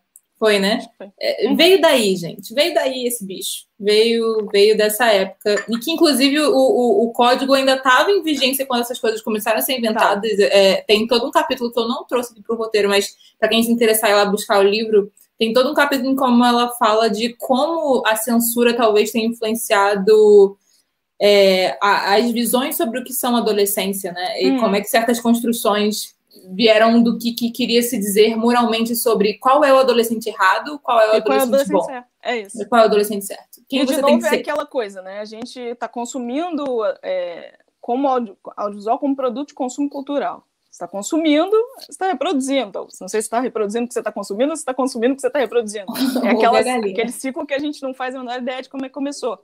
foi, 0.44 0.60
né? 0.60 0.86
É, 1.18 1.48
uhum. 1.48 1.56
veio 1.56 1.80
daí, 1.80 2.18
gente. 2.18 2.54
Veio 2.54 2.74
daí 2.74 3.08
esse 3.08 3.26
bicho. 3.26 3.64
Veio, 3.80 4.46
veio 4.52 4.76
dessa 4.76 5.06
época. 5.06 5.64
E 5.70 5.80
que, 5.80 5.90
inclusive, 5.90 6.38
o, 6.42 6.54
o, 6.54 7.06
o 7.06 7.14
código 7.14 7.54
ainda 7.54 7.76
estava 7.76 8.12
em 8.12 8.22
vigência 8.22 8.66
quando 8.66 8.82
essas 8.82 9.00
coisas 9.00 9.22
começaram 9.22 9.60
a 9.60 9.62
ser 9.62 9.78
inventadas. 9.78 10.36
Tá. 10.36 10.44
É, 10.44 10.84
tem 10.86 11.08
todo 11.08 11.26
um 11.26 11.32
capítulo 11.32 11.72
que 11.72 11.80
eu 11.80 11.88
não 11.88 12.04
trouxe 12.04 12.36
para 12.42 12.54
o 12.54 12.58
roteiro, 12.58 12.90
mas 12.90 13.16
para 13.40 13.48
quem 13.48 13.64
se 13.64 13.72
interessar 13.72 14.10
ir 14.10 14.16
lá 14.16 14.26
buscar 14.26 14.60
o 14.60 14.68
livro, 14.68 15.10
tem 15.40 15.54
todo 15.54 15.72
um 15.72 15.74
capítulo 15.74 16.10
em 16.10 16.16
como 16.16 16.44
ela 16.44 16.72
fala 16.72 17.10
de 17.10 17.38
como 17.38 18.04
a 18.06 18.18
censura 18.18 18.76
talvez 18.76 19.12
tenha 19.12 19.30
influenciado 19.30 20.58
é, 21.22 21.78
as 21.82 22.30
visões 22.32 22.76
sobre 22.76 23.00
o 23.00 23.04
que 23.06 23.14
são 23.14 23.38
adolescência, 23.38 24.12
né? 24.12 24.42
E 24.42 24.52
hum. 24.52 24.60
como 24.60 24.76
é 24.76 24.82
que 24.82 24.90
certas 24.90 25.22
construções 25.22 26.13
vieram 26.54 27.02
do 27.02 27.18
que, 27.18 27.34
que, 27.34 27.52
queria 27.52 27.82
se 27.82 27.98
dizer 27.98 28.36
moralmente 28.36 28.96
sobre 28.96 29.36
qual 29.36 29.64
é 29.64 29.74
o 29.74 29.78
adolescente 29.78 30.28
errado, 30.28 30.80
qual 30.80 31.00
é 31.00 31.06
o 31.08 31.16
adolescente, 31.16 31.26
qual 31.26 31.38
é 31.38 31.40
o 31.40 31.44
adolescente 31.44 31.74
bom. 31.74 31.84
Certo. 31.84 32.08
É 32.22 32.38
isso. 32.38 32.62
E 32.62 32.66
qual 32.66 32.80
é 32.80 32.84
o 32.84 32.88
adolescente 32.88 33.26
certo. 33.26 33.62
Quem 33.68 33.82
e 33.82 33.86
você 33.86 33.96
de 33.96 34.02
novo 34.02 34.14
tem 34.14 34.20
que 34.20 34.26
é 34.26 34.30
ser? 34.30 34.36
aquela 34.38 34.66
coisa, 34.66 35.02
né? 35.02 35.20
A 35.20 35.26
gente 35.26 35.60
está 35.60 35.88
consumindo 35.88 36.66
é, 37.02 37.58
como 37.82 38.08
audio, 38.08 38.38
audiovisual 38.56 38.98
como 38.98 39.16
produto 39.16 39.50
de 39.50 39.54
consumo 39.54 39.90
cultural. 39.90 40.48
está 40.72 40.88
consumindo, 40.88 41.56
você 41.78 41.92
está 41.92 42.08
reproduzindo. 42.08 42.70
Então, 42.70 42.88
não 43.00 43.08
sei 43.08 43.22
se 43.22 43.28
está 43.28 43.40
reproduzindo 43.40 43.86
o 43.86 43.88
que 43.88 43.94
você 43.94 44.00
está 44.00 44.12
consumindo 44.12 44.52
ou 44.52 44.56
se 44.56 44.62
está 44.62 44.74
consumindo 44.74 45.14
o 45.14 45.16
que 45.16 45.22
você 45.22 45.28
está 45.28 45.40
reproduzindo. 45.40 45.86
É 46.24 46.30
aquela, 46.30 46.60
aquele 46.60 47.12
ciclo 47.12 47.46
que 47.46 47.54
a 47.54 47.60
gente 47.60 47.82
não 47.84 47.94
faz 47.94 48.16
a 48.16 48.20
menor 48.20 48.40
ideia 48.40 48.62
de 48.62 48.70
como 48.70 48.86
é 48.86 48.88
que 48.88 48.94
começou. 48.94 49.38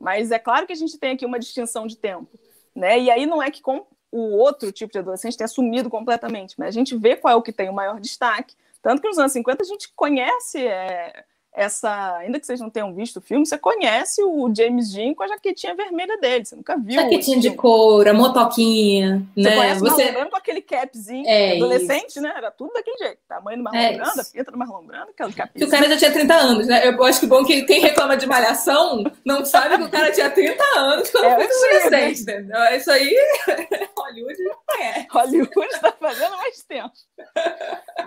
Mas 0.00 0.30
é 0.30 0.38
claro 0.38 0.66
que 0.66 0.72
a 0.72 0.76
gente 0.76 0.98
tem 0.98 1.12
aqui 1.12 1.24
uma 1.24 1.38
distinção 1.38 1.86
de 1.86 1.96
tempo. 1.96 2.28
Né? 2.74 2.98
E 2.98 3.10
aí 3.10 3.26
não 3.26 3.40
é 3.40 3.50
que 3.50 3.62
com 3.62 3.86
o 4.16 4.36
outro 4.36 4.70
tipo 4.70 4.92
de 4.92 4.98
adolescente 5.00 5.36
tenha 5.36 5.48
sumido 5.48 5.90
completamente, 5.90 6.54
mas 6.56 6.68
a 6.68 6.70
gente 6.70 6.96
vê 6.96 7.16
qual 7.16 7.34
é 7.34 7.36
o 7.36 7.42
que 7.42 7.52
tem 7.52 7.68
o 7.68 7.72
maior 7.72 7.98
destaque. 7.98 8.54
Tanto 8.80 9.02
que 9.02 9.08
nos 9.08 9.18
anos 9.18 9.32
50 9.32 9.62
a 9.64 9.66
gente 9.66 9.92
conhece 9.96 10.64
é, 10.64 11.24
essa, 11.54 12.16
ainda 12.16 12.40
que 12.40 12.46
vocês 12.46 12.60
não 12.60 12.68
tenham 12.68 12.92
visto 12.92 13.18
o 13.18 13.20
filme, 13.20 13.46
você 13.46 13.56
conhece 13.56 14.20
o 14.24 14.52
James 14.52 14.92
Dean 14.92 15.14
com 15.14 15.22
a 15.22 15.28
jaquetinha 15.28 15.72
vermelha 15.72 16.18
dele, 16.18 16.44
você 16.44 16.56
nunca 16.56 16.76
viu. 16.76 17.00
Jaquetinha 17.00 17.38
de 17.38 17.52
couro, 17.52 18.10
a 18.10 18.12
motoquinha, 18.12 19.24
você 19.36 19.48
né? 19.48 19.54
Conhece 19.54 19.80
você 19.80 20.12
conhece 20.12 20.30
com 20.30 20.36
aquele 20.36 20.60
capzinho, 20.60 21.24
é 21.28 21.56
adolescente, 21.56 22.08
isso. 22.08 22.20
né? 22.20 22.34
Era 22.36 22.50
tudo 22.50 22.72
daquele 22.72 22.98
jeito. 22.98 23.18
Tamanho 23.28 23.58
do 23.58 23.62
Marlon 23.62 23.78
é 23.78 23.92
Brando, 23.92 24.20
a 24.20 24.24
pinta 24.24 24.50
do 24.50 24.58
Marlon 24.58 24.84
Brando, 24.84 25.10
aquele 25.10 25.32
capzinho. 25.32 25.64
Que 25.64 25.64
o 25.64 25.70
cara 25.70 25.88
já 25.90 25.96
tinha 25.96 26.12
30 26.12 26.34
anos, 26.34 26.66
né? 26.66 26.88
Eu 26.88 27.04
acho 27.04 27.20
que 27.20 27.26
bom 27.26 27.44
que 27.44 27.62
quem 27.62 27.80
reclama 27.80 28.16
de 28.16 28.26
malhação 28.26 29.04
não 29.24 29.44
sabe 29.44 29.76
que 29.78 29.84
o 29.84 29.90
cara 29.90 30.10
tinha 30.10 30.28
30 30.28 30.64
anos 30.76 31.08
quando 31.10 31.24
é, 31.24 31.34
foi 31.36 31.44
adolescente, 31.44 32.22
entendeu? 32.22 32.60
Isso 32.76 32.90
aí, 32.90 33.16
Hollywood 33.96 34.42
já 34.42 34.56
conhece. 34.66 35.06
Hollywood 35.08 35.66
está 35.72 35.92
fazendo 35.92 36.36
mais 36.36 36.62
tempo. 36.64 36.92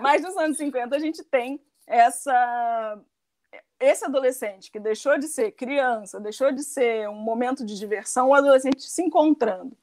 Mas 0.02 0.20
nos 0.20 0.36
anos 0.36 0.58
50 0.58 0.94
a 0.94 0.98
gente 0.98 1.24
tem 1.24 1.58
essa 1.86 3.00
esse 3.80 4.04
adolescente 4.04 4.70
que 4.70 4.80
deixou 4.80 5.18
de 5.18 5.28
ser 5.28 5.52
criança, 5.52 6.20
deixou 6.20 6.50
de 6.52 6.62
ser 6.62 7.08
um 7.08 7.14
momento 7.14 7.64
de 7.64 7.78
diversão, 7.78 8.28
o 8.28 8.34
adolescente 8.34 8.82
se 8.82 9.02
encontrando, 9.02 9.76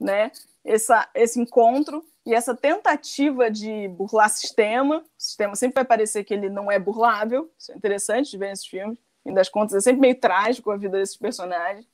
né? 0.00 0.32
Essa, 0.64 1.08
esse 1.14 1.40
encontro 1.40 2.04
e 2.24 2.34
essa 2.34 2.54
tentativa 2.54 3.50
de 3.50 3.88
burlar 3.88 4.30
sistema, 4.30 4.98
o 4.98 5.22
sistema 5.22 5.54
sempre 5.54 5.74
vai 5.74 5.84
parecer 5.84 6.24
que 6.24 6.32
ele 6.32 6.48
não 6.48 6.72
é 6.72 6.78
burlável, 6.78 7.50
isso 7.58 7.70
é 7.70 7.76
interessante 7.76 8.30
de 8.30 8.38
ver 8.38 8.48
nesses 8.48 8.66
filmes, 8.66 8.98
fim 9.22 9.34
das 9.34 9.48
contas 9.48 9.74
é 9.74 9.80
sempre 9.80 10.00
meio 10.00 10.18
trágico 10.18 10.70
a 10.70 10.76
vida 10.76 10.98
desses 10.98 11.16
personagens. 11.16 11.86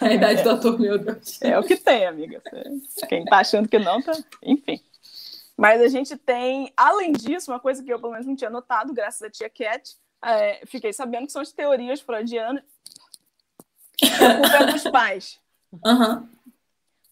A 0.00 0.12
idade 0.12 0.42
do 0.42 0.50
ator, 0.50 0.78
meu 0.78 0.98
Deus. 0.98 1.40
É 1.42 1.58
o 1.58 1.62
que 1.62 1.76
tem, 1.76 2.06
amiga. 2.06 2.42
Quem 3.08 3.24
tá 3.24 3.38
achando 3.38 3.68
que 3.68 3.78
não, 3.78 4.00
tá. 4.02 4.12
Enfim. 4.42 4.80
Mas 5.56 5.80
a 5.82 5.88
gente 5.88 6.16
tem, 6.16 6.72
além 6.76 7.12
disso, 7.12 7.50
uma 7.50 7.60
coisa 7.60 7.82
que 7.82 7.92
eu 7.92 7.98
pelo 7.98 8.12
menos 8.12 8.26
não 8.26 8.34
tinha 8.34 8.48
notado, 8.48 8.94
graças 8.94 9.22
à 9.22 9.30
tia 9.30 9.50
Cat, 9.50 9.94
é, 10.24 10.60
fiquei 10.66 10.92
sabendo 10.92 11.26
que 11.26 11.32
são 11.32 11.42
as 11.42 11.52
teorias 11.52 12.00
freudianas. 12.00 12.62
A 14.02 14.34
culpa 14.34 14.56
é 14.56 14.72
dos 14.72 14.84
pais. 14.84 15.38
Uhum. 15.84 16.28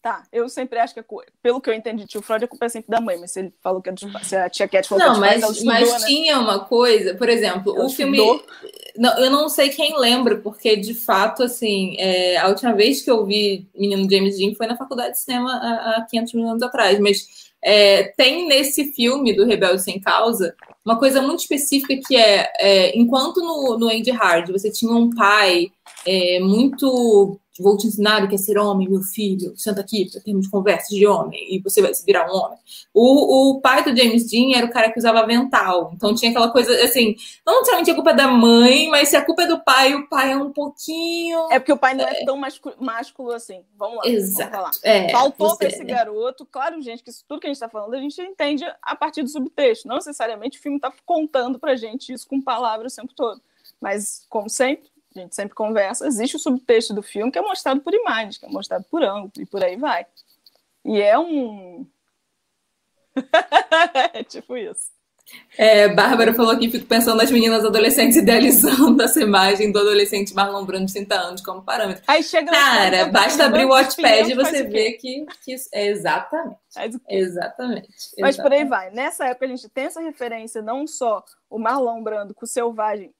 Tá, 0.01 0.23
eu 0.31 0.47
sempre 0.47 0.79
acho 0.79 0.93
que, 0.93 1.03
pelo 1.43 1.59
que 1.59 1.69
eu 1.69 1.73
entendi, 1.73 2.05
tio 2.05 2.21
Freud, 2.21 2.45
a 2.45 2.47
culpa 2.47 2.67
é 2.67 2.69
sempre 2.69 2.89
da 2.89 3.01
mãe, 3.01 3.17
mas 3.19 3.31
se 3.31 3.41
ele 3.41 3.53
falou 3.61 3.81
que 3.81 3.89
é 3.89 3.91
dos 3.91 4.09
pais, 4.09 4.27
se 4.27 4.35
a 4.35 4.49
tia 4.49 4.65
Cat 4.65 4.87
falou 4.87 5.05
não, 5.05 5.21
que 5.21 5.27
é 5.27 5.39
dos 5.39 5.61
mas, 5.61 5.79
pais, 5.79 5.91
mas 5.91 6.01
né? 6.03 6.07
tinha 6.07 6.39
uma 6.39 6.61
coisa, 6.61 7.15
por 7.15 7.27
exemplo, 7.27 7.75
ela 7.75 7.85
o 7.85 7.89
filme. 7.89 8.17
Não, 8.95 9.17
eu 9.19 9.29
não 9.29 9.49
sei 9.49 9.67
quem 9.69 9.99
lembra, 9.99 10.37
porque 10.37 10.77
de 10.77 10.93
fato, 10.93 11.43
assim, 11.43 11.97
é, 11.99 12.37
a 12.37 12.47
última 12.47 12.73
vez 12.73 13.01
que 13.01 13.11
eu 13.11 13.25
vi 13.25 13.67
Menino 13.75 14.09
James 14.09 14.37
Dean 14.37 14.55
foi 14.55 14.67
na 14.67 14.77
faculdade 14.77 15.11
de 15.11 15.19
cinema 15.19 15.51
há, 15.51 15.97
há 15.97 16.05
500 16.09 16.33
mil 16.33 16.47
anos 16.47 16.63
atrás, 16.63 16.97
mas 16.97 17.51
é, 17.61 18.03
tem 18.15 18.47
nesse 18.47 18.93
filme 18.93 19.35
do 19.35 19.45
Rebelde 19.45 19.83
Sem 19.83 19.99
Causa 19.99 20.55
uma 20.85 20.97
coisa 20.97 21.21
muito 21.21 21.41
específica 21.41 21.99
que 22.07 22.15
é, 22.15 22.51
é 22.59 22.97
enquanto 22.97 23.41
no, 23.41 23.77
no 23.77 23.87
Andy 23.87 24.11
Hard 24.11 24.51
você 24.51 24.71
tinha 24.71 24.91
um 24.91 25.09
pai 25.09 25.71
é, 26.05 26.39
muito 26.39 27.39
vou 27.61 27.77
te 27.77 27.87
ensinar 27.87 28.23
o 28.23 28.27
que 28.27 28.35
é 28.35 28.37
ser 28.37 28.57
homem, 28.57 28.89
meu 28.89 29.01
filho, 29.01 29.53
senta 29.55 29.81
aqui 29.81 30.09
para 30.09 30.21
termos 30.21 30.47
conversa 30.47 30.93
de 30.93 31.05
homem 31.05 31.39
e 31.53 31.59
você 31.59 31.81
vai 31.81 31.93
se 31.93 32.05
virar 32.05 32.29
um 32.29 32.35
homem. 32.35 32.57
O, 32.93 33.51
o 33.51 33.61
pai 33.61 33.83
do 33.83 33.95
James 33.95 34.29
Dean 34.29 34.57
era 34.57 34.65
o 34.65 34.71
cara 34.71 34.91
que 34.91 34.99
usava 34.99 35.19
avental, 35.19 35.91
então 35.93 36.13
tinha 36.15 36.31
aquela 36.31 36.51
coisa 36.51 36.73
assim, 36.83 37.15
não 37.45 37.59
necessariamente 37.59 37.91
a 37.91 37.95
culpa 37.95 38.11
é 38.11 38.15
da 38.15 38.27
mãe, 38.27 38.89
mas 38.89 39.09
se 39.09 39.15
a 39.15 39.23
culpa 39.23 39.43
é 39.43 39.47
do 39.47 39.59
pai, 39.59 39.93
o 39.93 40.07
pai 40.07 40.31
é 40.31 40.37
um 40.37 40.51
pouquinho. 40.51 41.47
É 41.51 41.59
porque 41.59 41.73
o 41.73 41.77
pai 41.77 41.93
não 41.93 42.05
é, 42.05 42.21
é 42.21 42.25
tão 42.25 42.37
másculo 42.79 43.31
assim. 43.31 43.63
Vamos 43.77 43.97
lá. 43.97 44.07
Exato. 44.07 44.51
Vamos 44.51 44.79
é, 44.83 45.09
Faltou 45.09 45.57
para 45.57 45.67
esse 45.67 45.83
garoto, 45.83 46.45
claro, 46.45 46.81
gente, 46.81 47.03
que 47.03 47.09
isso, 47.09 47.23
tudo 47.27 47.39
que 47.39 47.47
a 47.47 47.49
gente 47.49 47.57
está 47.57 47.69
falando 47.69 47.93
a 47.93 47.99
gente 47.99 48.21
entende 48.21 48.63
a 48.81 48.95
partir 48.95 49.23
do 49.23 49.29
subtexto. 49.29 49.87
Não 49.87 49.95
necessariamente 49.95 50.57
o 50.57 50.61
filme 50.61 50.77
está 50.77 50.91
contando 51.05 51.59
para 51.59 51.75
gente 51.75 52.13
isso 52.13 52.27
com 52.27 52.41
palavras 52.41 52.93
o 52.93 52.95
tempo 52.95 53.13
todo. 53.15 53.41
Mas, 53.79 54.25
como 54.29 54.49
sempre, 54.49 54.89
gente 55.19 55.35
sempre 55.35 55.55
conversa, 55.55 56.07
existe 56.07 56.35
o 56.35 56.39
subtexto 56.39 56.93
do 56.93 57.01
filme 57.01 57.31
que 57.31 57.39
é 57.39 57.41
mostrado 57.41 57.81
por 57.81 57.93
imagens, 57.93 58.37
que 58.37 58.45
é 58.45 58.49
mostrado 58.49 58.85
por 58.89 59.03
ângulo, 59.03 59.31
e 59.37 59.45
por 59.45 59.63
aí 59.63 59.75
vai. 59.75 60.05
E 60.83 61.01
é 61.01 61.17
um. 61.17 61.85
é 64.13 64.23
tipo 64.23 64.57
isso. 64.57 64.99
É, 65.57 65.89
Bárbara 65.89 66.33
falou 66.33 66.51
aqui, 66.51 66.69
fico 66.69 66.85
pensando 66.85 67.17
nas 67.17 67.31
meninas 67.31 67.65
adolescentes 67.65 68.15
idealizando 68.15 69.01
essa 69.03 69.21
imagem 69.21 69.71
do 69.71 69.79
adolescente 69.79 70.33
Marlon 70.33 70.65
Brando 70.65 70.85
de 70.85 70.93
30 70.93 71.15
anos 71.15 71.41
como 71.41 71.61
parâmetro. 71.61 72.03
Aí 72.07 72.23
chega 72.23 72.51
Cara, 72.51 73.05
basta 73.07 73.45
abrir 73.45 73.65
o 73.65 73.69
Watchpad 73.69 74.31
e 74.31 74.35
você 74.35 74.63
vê 74.63 74.93
que, 74.93 75.25
que 75.43 75.53
isso, 75.53 75.69
é 75.73 75.87
exatamente. 75.87 76.57
Exatamente. 77.09 77.89
Mas 78.19 78.35
exatamente. 78.35 78.41
por 78.41 78.53
aí 78.53 78.65
vai. 78.65 78.91
Nessa 78.91 79.25
época 79.25 79.45
a 79.45 79.49
gente 79.49 79.67
tem 79.69 79.85
essa 79.85 80.01
referência, 80.01 80.61
não 80.61 80.87
só 80.87 81.23
o 81.49 81.59
Marlon 81.59 82.01
Brando 82.01 82.33
com 82.33 82.45
o 82.45 82.47
Selvagem, 82.47 83.13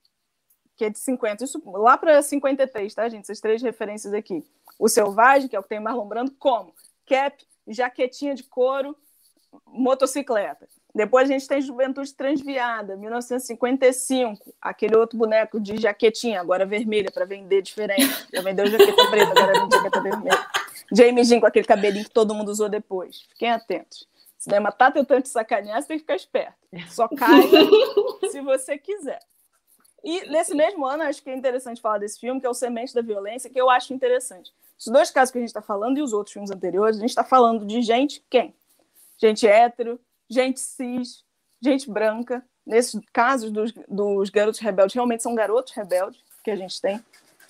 que 0.80 0.86
é 0.86 0.90
de 0.90 0.98
50, 0.98 1.44
isso 1.44 1.62
lá 1.66 1.98
para 1.98 2.22
53, 2.22 2.96
tá, 2.96 3.10
gente? 3.10 3.24
Essas 3.24 3.42
três 3.42 3.62
referências 3.62 4.14
aqui. 4.14 4.46
O 4.80 4.88
Selvagem, 4.88 5.50
que 5.50 5.56
é 5.56 5.60
o 5.60 5.62
que 5.62 5.68
tem 5.68 5.78
Marlon 5.78 6.08
Brando, 6.08 6.32
como? 6.40 6.74
Cap, 7.06 7.46
jaquetinha 7.68 8.34
de 8.34 8.44
couro, 8.44 8.96
motocicleta. 9.68 10.70
Depois 10.96 11.30
a 11.30 11.34
gente 11.34 11.46
tem 11.50 11.62
Juventude 11.62 12.14
Transviada, 12.14 12.96
1955, 12.96 14.56
aquele 14.62 14.96
outro 14.96 15.18
boneco 15.18 15.60
de 15.60 15.76
jaquetinha, 15.76 16.40
agora 16.40 16.66
vermelha, 16.66 17.12
para 17.12 17.26
vender 17.26 17.62
diferente. 17.62 18.28
Já 18.34 18.42
vendeu 18.42 18.66
jaqueta 18.66 19.08
preta, 19.10 19.32
agora 19.32 19.60
vende 19.60 19.76
jaqueta 19.76 20.02
vermelha. 20.02 20.48
Jamie 20.94 21.26
Jean 21.26 21.42
com 21.42 21.46
aquele 21.46 21.68
cabelinho 21.68 22.06
que 22.06 22.12
todo 22.12 22.34
mundo 22.34 22.48
usou 22.48 22.70
depois. 22.70 23.24
Fiquem 23.32 23.52
atentos. 23.52 24.08
O 24.40 24.44
cinema 24.44 24.72
tá 24.72 24.90
tentando 24.90 25.24
te 25.24 25.30
sacanear, 25.30 25.82
você 25.82 25.90
tem 25.90 25.98
que 25.98 26.04
ficar 26.04 26.16
esperto. 26.16 26.56
Só 26.88 27.10
caia 27.10 27.68
se 28.32 28.40
você 28.40 28.78
quiser. 28.78 29.20
E 30.04 30.30
nesse 30.30 30.56
mesmo 30.56 30.86
ano, 30.86 31.04
acho 31.04 31.22
que 31.22 31.30
é 31.30 31.36
interessante 31.36 31.82
falar 31.82 31.98
desse 31.98 32.20
filme, 32.20 32.40
que 32.40 32.46
é 32.46 32.50
o 32.50 32.54
Semente 32.54 32.94
da 32.94 33.02
Violência, 33.02 33.50
que 33.50 33.60
eu 33.60 33.70
acho 33.70 33.94
interessante. 33.94 34.52
Os 34.78 34.88
dois 34.88 35.12
casos 35.12 35.32
que 35.32 35.38
a 35.38 35.42
gente 35.42 35.50
está 35.50 35.62
falando 35.62 35.98
e 35.98 36.02
os 36.02 36.14
outros 36.14 36.34
filmes 36.34 36.52
anteriores, 36.52 36.98
a 36.98 37.02
gente 37.02 37.10
está 37.10 37.24
falando 37.24 37.66
de 37.66 37.82
gente 37.82 38.24
quem? 38.30 38.56
Gente 39.18 39.46
hétero, 39.46 40.00
gente 40.30 40.60
cis, 40.60 41.24
gente 41.62 41.90
branca. 41.90 42.44
Nesses 42.66 43.02
casos 43.12 43.52
dos, 43.52 43.74
dos 43.88 44.30
garotos 44.30 44.60
rebeldes, 44.60 44.94
realmente 44.94 45.24
são 45.24 45.36
garotos 45.36 45.74
rebeldes 45.74 46.22
que 46.44 46.52
a 46.52 46.56
gente 46.56 46.80
tem. 46.80 47.04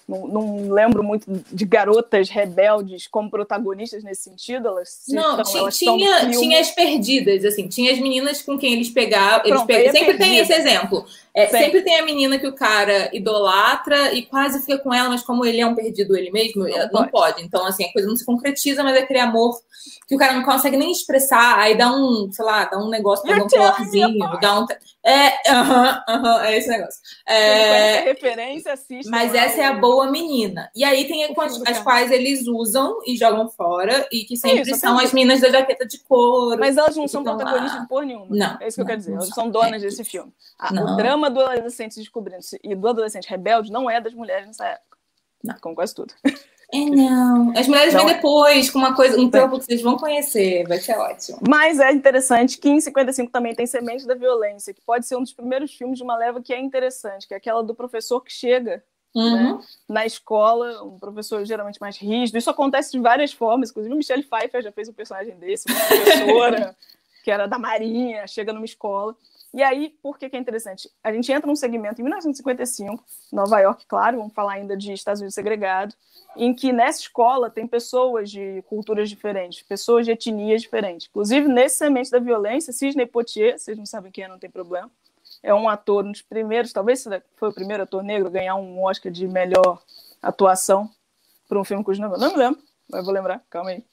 Não, 0.10 0.28
não, 0.28 0.72
lembro 0.74 1.04
muito 1.04 1.32
de 1.52 1.66
garotas 1.66 2.30
rebeldes 2.30 3.06
como 3.06 3.30
protagonistas 3.30 4.04
nesse 4.04 4.24
sentido. 4.24 4.68
Elas 4.70 5.04
não, 5.08 5.40
estão, 5.40 5.62
elas 5.62 5.78
tinha, 5.78 6.32
tinha 6.32 6.60
as 6.60 6.72
perdidas, 6.72 7.46
assim, 7.46 7.68
tinha 7.68 7.94
as 7.94 8.00
meninas 8.00 8.42
com 8.42 8.58
quem 8.58 8.74
eles 8.74 8.90
pegavam. 8.90 9.46
Eles 9.46 9.62
pegam, 9.62 9.92
sempre 9.92 10.18
perdida. 10.18 10.26
tem 10.26 10.38
esse 10.40 10.52
exemplo. 10.52 11.06
É, 11.32 11.46
sempre 11.46 11.84
tem 11.84 12.00
a 12.00 12.04
menina 12.04 12.40
que 12.40 12.48
o 12.48 12.56
cara 12.56 13.16
idolatra 13.16 14.12
e 14.12 14.24
quase 14.24 14.60
fica 14.62 14.80
com 14.80 14.92
ela, 14.92 15.10
mas 15.10 15.22
como 15.22 15.46
ele 15.46 15.62
é 15.62 15.68
um 15.68 15.76
perdido 15.76 16.18
ele 16.18 16.32
mesmo, 16.32 16.68
não, 16.68 16.78
não 16.78 16.90
pode. 16.90 17.12
pode. 17.12 17.44
Então, 17.44 17.64
assim, 17.68 17.86
a 17.86 17.94
coisa 17.94 18.08
não 18.08 18.18
se 18.18 18.26
concretiza, 18.26 18.84
mas 18.84 18.98
é 18.98 19.02
aquele 19.02 19.20
amor 19.20 19.60
que 20.08 20.16
o 20.16 20.18
cara 20.18 20.34
não 20.34 20.44
consegue 20.44 20.76
nem 20.76 20.92
expressar, 20.92 21.60
aí 21.60 21.78
dá 21.78 21.92
um, 21.94 22.32
sei 22.32 22.44
lá, 22.44 22.66
dá 22.66 22.80
um 22.80 22.90
negócio, 22.90 23.28
dá 23.28 23.44
um 23.44 23.48
celularzinho, 23.48 24.18
dá 24.42 24.60
um. 24.60 24.66
É, 25.10 25.50
aham, 25.50 26.04
uh 26.08 26.12
aham, 26.12 26.20
-huh, 26.20 26.20
uh 26.20 26.24
-huh, 26.24 26.46
é 26.46 26.58
esse 26.58 26.68
negócio. 26.68 27.02
É... 27.26 28.02
referência, 28.02 28.74
assiste. 28.74 29.10
Mas 29.10 29.34
essa 29.34 29.62
é 29.62 29.66
a 29.66 29.74
boa 29.74 30.12
menina. 30.12 30.70
E 30.76 30.84
aí 30.84 31.08
tem 31.08 31.24
as, 31.24 31.62
as 31.68 31.80
quais 31.80 32.12
eles 32.12 32.46
usam 32.48 33.00
e 33.08 33.18
jogam 33.18 33.50
fora, 33.50 34.08
e 34.12 34.24
que 34.24 34.38
sempre 34.38 34.70
Isso, 34.70 34.80
são 34.80 35.00
as 35.00 35.12
meninas 35.12 35.42
da 35.42 35.50
jaqueta 35.50 35.86
de 35.86 35.98
couro. 36.00 36.60
Mas 36.60 36.78
elas 36.78 36.96
não 36.96 37.08
são 37.08 37.24
protagonistas 37.24 37.82
de 37.82 37.88
por 37.88 38.06
nenhuma. 38.06 38.28
Não. 38.30 38.58
É 38.62 38.68
isso 38.68 38.76
que 38.76 38.82
não, 38.82 38.84
eu 38.84 38.88
quero 38.88 38.98
dizer. 39.00 39.14
Elas 39.14 39.30
são 39.30 39.50
donas 39.50 39.82
é. 39.82 39.86
desse 39.86 40.04
filme. 40.04 40.32
o 40.72 40.96
drama 40.96 41.30
do 41.30 41.42
adolescente 41.42 41.96
descobrindo 41.96 42.44
e 42.64 42.76
do 42.76 42.88
adolescente 42.88 43.28
rebelde 43.28 43.72
não 43.72 43.90
é 43.90 44.00
das 44.00 44.14
mulheres 44.14 44.46
nessa 44.46 44.66
época. 44.66 44.98
Não. 45.44 45.56
Como 45.60 45.74
quase 45.74 45.96
tudo. 45.96 46.14
É, 46.72 46.86
não. 46.86 47.52
As 47.58 47.68
mulheres 47.68 47.94
vêm 47.94 48.10
é. 48.10 48.14
depois, 48.14 48.70
com 48.70 48.78
uma 48.78 48.96
coisa, 48.96 49.20
um 49.20 49.30
tempo 49.30 49.58
que 49.58 49.66
vocês 49.66 49.82
vão 49.82 49.98
conhecer, 49.98 50.68
vai 50.68 50.78
ser 50.78 50.96
ótimo. 50.98 51.40
Mas 51.48 51.80
é 51.80 51.92
interessante 51.92 52.58
que 52.60 52.70
em 52.70 52.80
55 52.80 53.32
também 53.32 53.56
tem 53.56 53.66
Semente 53.66 54.06
da 54.06 54.14
Violência, 54.14 54.74
que 54.74 54.82
pode 54.82 55.08
ser 55.08 55.16
um 55.16 55.22
dos 55.22 55.34
primeiros 55.34 55.74
filmes 55.74 55.98
de 55.98 56.04
uma 56.04 56.16
leva 56.16 56.42
que 56.42 56.54
é 56.54 56.60
interessante, 56.60 57.28
que 57.28 57.34
é 57.34 57.38
aquela 57.38 57.64
do 57.64 57.74
professor 57.74 58.22
que 58.22 58.32
chega 58.32 58.84
uhum. 59.16 59.58
né, 59.58 59.64
na 59.88 60.06
escola, 60.06 60.84
um 60.84 61.00
professor 61.00 61.44
geralmente 61.44 61.82
mais 61.82 61.98
rígido. 61.98 62.38
Isso 62.38 62.50
acontece 62.50 62.92
de 62.92 63.00
várias 63.00 63.34
formas, 63.34 63.72
inclusive 63.72 63.94
o 63.94 63.98
Michelle 63.98 64.24
Pfeiffer 64.24 64.62
já 64.62 64.72
fez 64.72 64.88
um 64.88 64.94
personagem 64.94 65.36
desse, 65.38 65.72
uma 65.72 65.80
professora 65.80 66.76
que 67.24 67.32
era 67.32 67.48
da 67.48 67.58
Marinha, 67.58 68.28
chega 68.28 68.54
numa 68.54 68.66
escola. 68.66 69.16
E 69.54 69.64
aí, 69.64 69.90
por 70.02 70.20
que, 70.20 70.30
que 70.30 70.36
é 70.36 70.40
interessante? 70.40 70.90
A 71.04 71.12
gente 71.12 71.32
entra 71.32 71.48
num 71.48 71.56
segmento 71.56 72.00
em 72.00 72.04
1955, 72.04 73.04
Nova 73.32 73.60
York, 73.60 73.86
claro, 73.88 74.18
vamos 74.18 74.34
falar 74.34 74.54
ainda 74.54 74.78
de 74.78 74.94
Estados 74.94 75.22
Unidos 75.22 75.34
segregado, 75.34 75.96
em 76.36 76.54
que 76.54 76.72
nessa 76.72 77.00
escola 77.00 77.50
tem 77.50 77.68
pessoas 77.68 78.30
de 78.30 78.62
culturas 78.68 79.10
diferentes, 79.10 79.64
pessoas 79.64 80.06
de 80.06 80.12
etnias 80.12 80.62
diferentes. 80.62 81.08
Inclusive, 81.10 81.48
nesse 81.48 81.78
semente 81.78 82.12
da 82.12 82.20
violência, 82.20 82.72
Sidney 82.72 83.08
Poitier, 83.08 83.58
vocês 83.58 83.76
não 83.76 83.88
sabem 83.88 84.12
quem 84.12 84.24
é, 84.24 84.28
não 84.28 84.38
tem 84.38 84.52
problema, 84.52 84.92
é 85.42 85.54
um 85.54 85.68
ator, 85.68 86.06
um 86.06 86.12
dos 86.12 86.22
primeiros, 86.22 86.72
talvez 86.72 87.04
foi 87.36 87.50
o 87.50 87.54
primeiro 87.54 87.84
ator 87.84 88.04
negro 88.04 88.28
a 88.28 88.32
ganhar 88.32 88.56
um 88.56 88.84
Oscar 88.84 89.12
de 89.12 89.28
melhor 89.28 89.82
atuação 90.22 90.90
por 91.48 91.58
um 91.58 91.64
filme 91.64 91.84
cujo 91.84 92.04
eu 92.04 92.10
não 92.10 92.32
me 92.32 92.38
lembro, 92.38 92.62
mas 92.88 93.04
vou 93.04 93.14
lembrar, 93.14 93.44
calma 93.50 93.72
aí. 93.72 93.84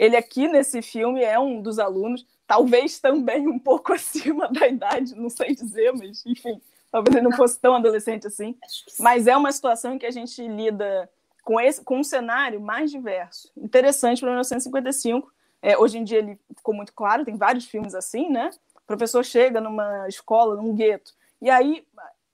Ele 0.00 0.16
aqui 0.16 0.48
nesse 0.48 0.80
filme 0.80 1.22
é 1.22 1.38
um 1.38 1.60
dos 1.60 1.78
alunos, 1.78 2.26
talvez 2.46 2.98
também 2.98 3.46
um 3.46 3.58
pouco 3.58 3.92
acima 3.92 4.48
da 4.48 4.66
idade, 4.66 5.14
não 5.14 5.28
sei 5.28 5.54
dizer, 5.54 5.92
mas 5.92 6.24
enfim, 6.24 6.58
talvez 6.90 7.14
ele 7.14 7.28
não 7.28 7.36
fosse 7.36 7.60
tão 7.60 7.74
adolescente 7.74 8.26
assim. 8.26 8.56
Mas 8.98 9.26
é 9.26 9.36
uma 9.36 9.52
situação 9.52 9.92
em 9.92 9.98
que 9.98 10.06
a 10.06 10.10
gente 10.10 10.40
lida 10.48 11.06
com, 11.44 11.60
esse, 11.60 11.84
com 11.84 11.98
um 11.98 12.02
cenário 12.02 12.58
mais 12.62 12.90
diverso. 12.90 13.52
Interessante 13.54 14.20
para 14.20 14.30
1955. 14.30 15.30
É, 15.60 15.76
hoje 15.76 15.98
em 15.98 16.04
dia 16.04 16.20
ele 16.20 16.40
ficou 16.56 16.74
muito 16.74 16.94
claro, 16.94 17.22
tem 17.22 17.36
vários 17.36 17.66
filmes 17.66 17.94
assim, 17.94 18.30
né? 18.30 18.48
O 18.76 18.86
professor 18.86 19.22
chega 19.22 19.60
numa 19.60 20.08
escola, 20.08 20.56
num 20.56 20.74
gueto, 20.74 21.12
e 21.42 21.50
aí 21.50 21.86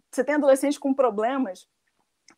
você 0.09 0.23
tem 0.23 0.37
adolescentes 0.37 0.79
com 0.79 0.95
problemas 0.95 1.67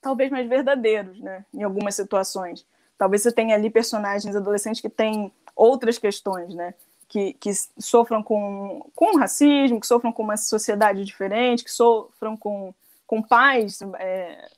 talvez 0.00 0.30
mais 0.30 0.48
verdadeiros, 0.48 1.20
né? 1.20 1.44
Em 1.52 1.64
algumas 1.64 1.94
situações. 1.94 2.66
Talvez 2.98 3.22
você 3.22 3.32
tenha 3.32 3.54
ali 3.54 3.70
personagens 3.70 4.34
adolescentes 4.34 4.80
que 4.80 4.88
têm 4.88 5.32
outras 5.54 5.98
questões, 5.98 6.54
né? 6.54 6.74
Que, 7.08 7.32
que 7.34 7.50
sofram 7.78 8.22
com, 8.22 8.84
com 8.94 9.16
racismo, 9.16 9.80
que 9.80 9.86
sofram 9.86 10.12
com 10.12 10.22
uma 10.22 10.36
sociedade 10.36 11.04
diferente, 11.04 11.64
que 11.64 11.70
sofram 11.70 12.36
com, 12.36 12.74
com 13.06 13.22
pais. 13.22 13.80
É, 13.98 14.48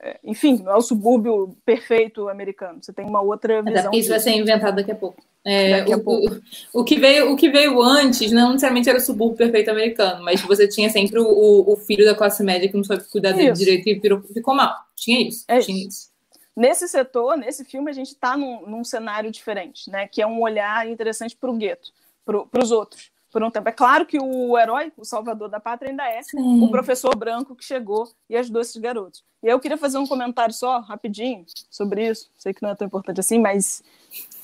é, 0.00 0.18
enfim, 0.22 0.62
não 0.62 0.72
é 0.72 0.76
o 0.76 0.82
subúrbio 0.82 1.56
perfeito 1.64 2.28
americano. 2.28 2.78
Você 2.80 2.92
tem 2.92 3.04
uma 3.04 3.20
outra 3.20 3.62
visão. 3.62 3.92
isso 3.92 4.08
vai 4.08 4.20
ser 4.20 4.30
inventado 4.30 4.76
daqui 4.76 4.92
a 4.92 4.94
pouco. 4.94 5.22
É, 5.44 5.80
daqui 5.80 5.92
a 5.92 5.96
o, 5.96 6.00
pouco. 6.00 6.40
O, 6.72 6.80
o, 6.80 6.84
que 6.84 6.98
veio, 6.98 7.32
o 7.32 7.36
que 7.36 7.50
veio 7.50 7.82
antes 7.82 8.32
não 8.32 8.52
necessariamente 8.52 8.88
era 8.88 8.98
o 8.98 9.00
subúrbio 9.00 9.36
perfeito 9.36 9.70
americano, 9.70 10.24
mas 10.24 10.40
você 10.40 10.66
tinha 10.66 10.88
sempre 10.88 11.18
o, 11.18 11.64
o 11.70 11.76
filho 11.76 12.04
da 12.04 12.14
classe 12.14 12.42
média 12.42 12.68
que 12.68 12.76
não 12.76 12.84
soube 12.84 13.04
cuidar 13.04 13.32
dele 13.32 13.52
direito 13.52 13.88
e 13.88 13.98
virou, 13.98 14.22
ficou 14.22 14.54
mal. 14.54 14.74
Tinha 14.96 15.26
isso. 15.26 15.44
É 15.48 15.58
tinha 15.58 15.78
isso. 15.78 15.88
isso. 15.88 16.13
Nesse 16.56 16.86
setor, 16.86 17.36
nesse 17.36 17.64
filme, 17.64 17.90
a 17.90 17.94
gente 17.94 18.12
está 18.12 18.36
num, 18.36 18.66
num, 18.66 18.84
cenário 18.84 19.30
diferente, 19.30 19.90
né? 19.90 20.06
Que 20.06 20.22
é 20.22 20.26
um 20.26 20.40
olhar 20.40 20.88
interessante 20.88 21.36
para 21.36 21.50
o 21.50 21.56
gueto, 21.56 21.92
para 22.24 22.62
os 22.62 22.70
outros, 22.70 23.10
por 23.32 23.42
um 23.42 23.50
tempo. 23.50 23.68
É 23.68 23.72
claro 23.72 24.06
que 24.06 24.18
o 24.20 24.56
herói, 24.56 24.92
o 24.96 25.04
salvador 25.04 25.48
da 25.48 25.58
pátria, 25.58 25.90
ainda 25.90 26.08
é 26.08 26.22
Sim. 26.22 26.62
o 26.62 26.70
professor 26.70 27.16
branco 27.16 27.56
que 27.56 27.64
chegou 27.64 28.08
e 28.30 28.36
ajudou 28.36 28.62
esses 28.62 28.76
garotos. 28.76 29.24
E 29.42 29.48
eu 29.48 29.58
queria 29.58 29.76
fazer 29.76 29.98
um 29.98 30.06
comentário 30.06 30.54
só, 30.54 30.78
rapidinho, 30.78 31.44
sobre 31.68 32.08
isso. 32.08 32.30
Sei 32.38 32.54
que 32.54 32.62
não 32.62 32.70
é 32.70 32.74
tão 32.76 32.86
importante 32.86 33.18
assim, 33.18 33.40
mas 33.40 33.82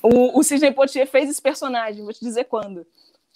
o, 0.03 0.37
o 0.37 0.43
Sidney 0.43 0.73
Poitier 0.73 1.07
fez 1.07 1.29
esse 1.29 1.41
personagem, 1.41 2.03
vou 2.03 2.13
te 2.13 2.19
dizer 2.19 2.43
quando. 2.43 2.85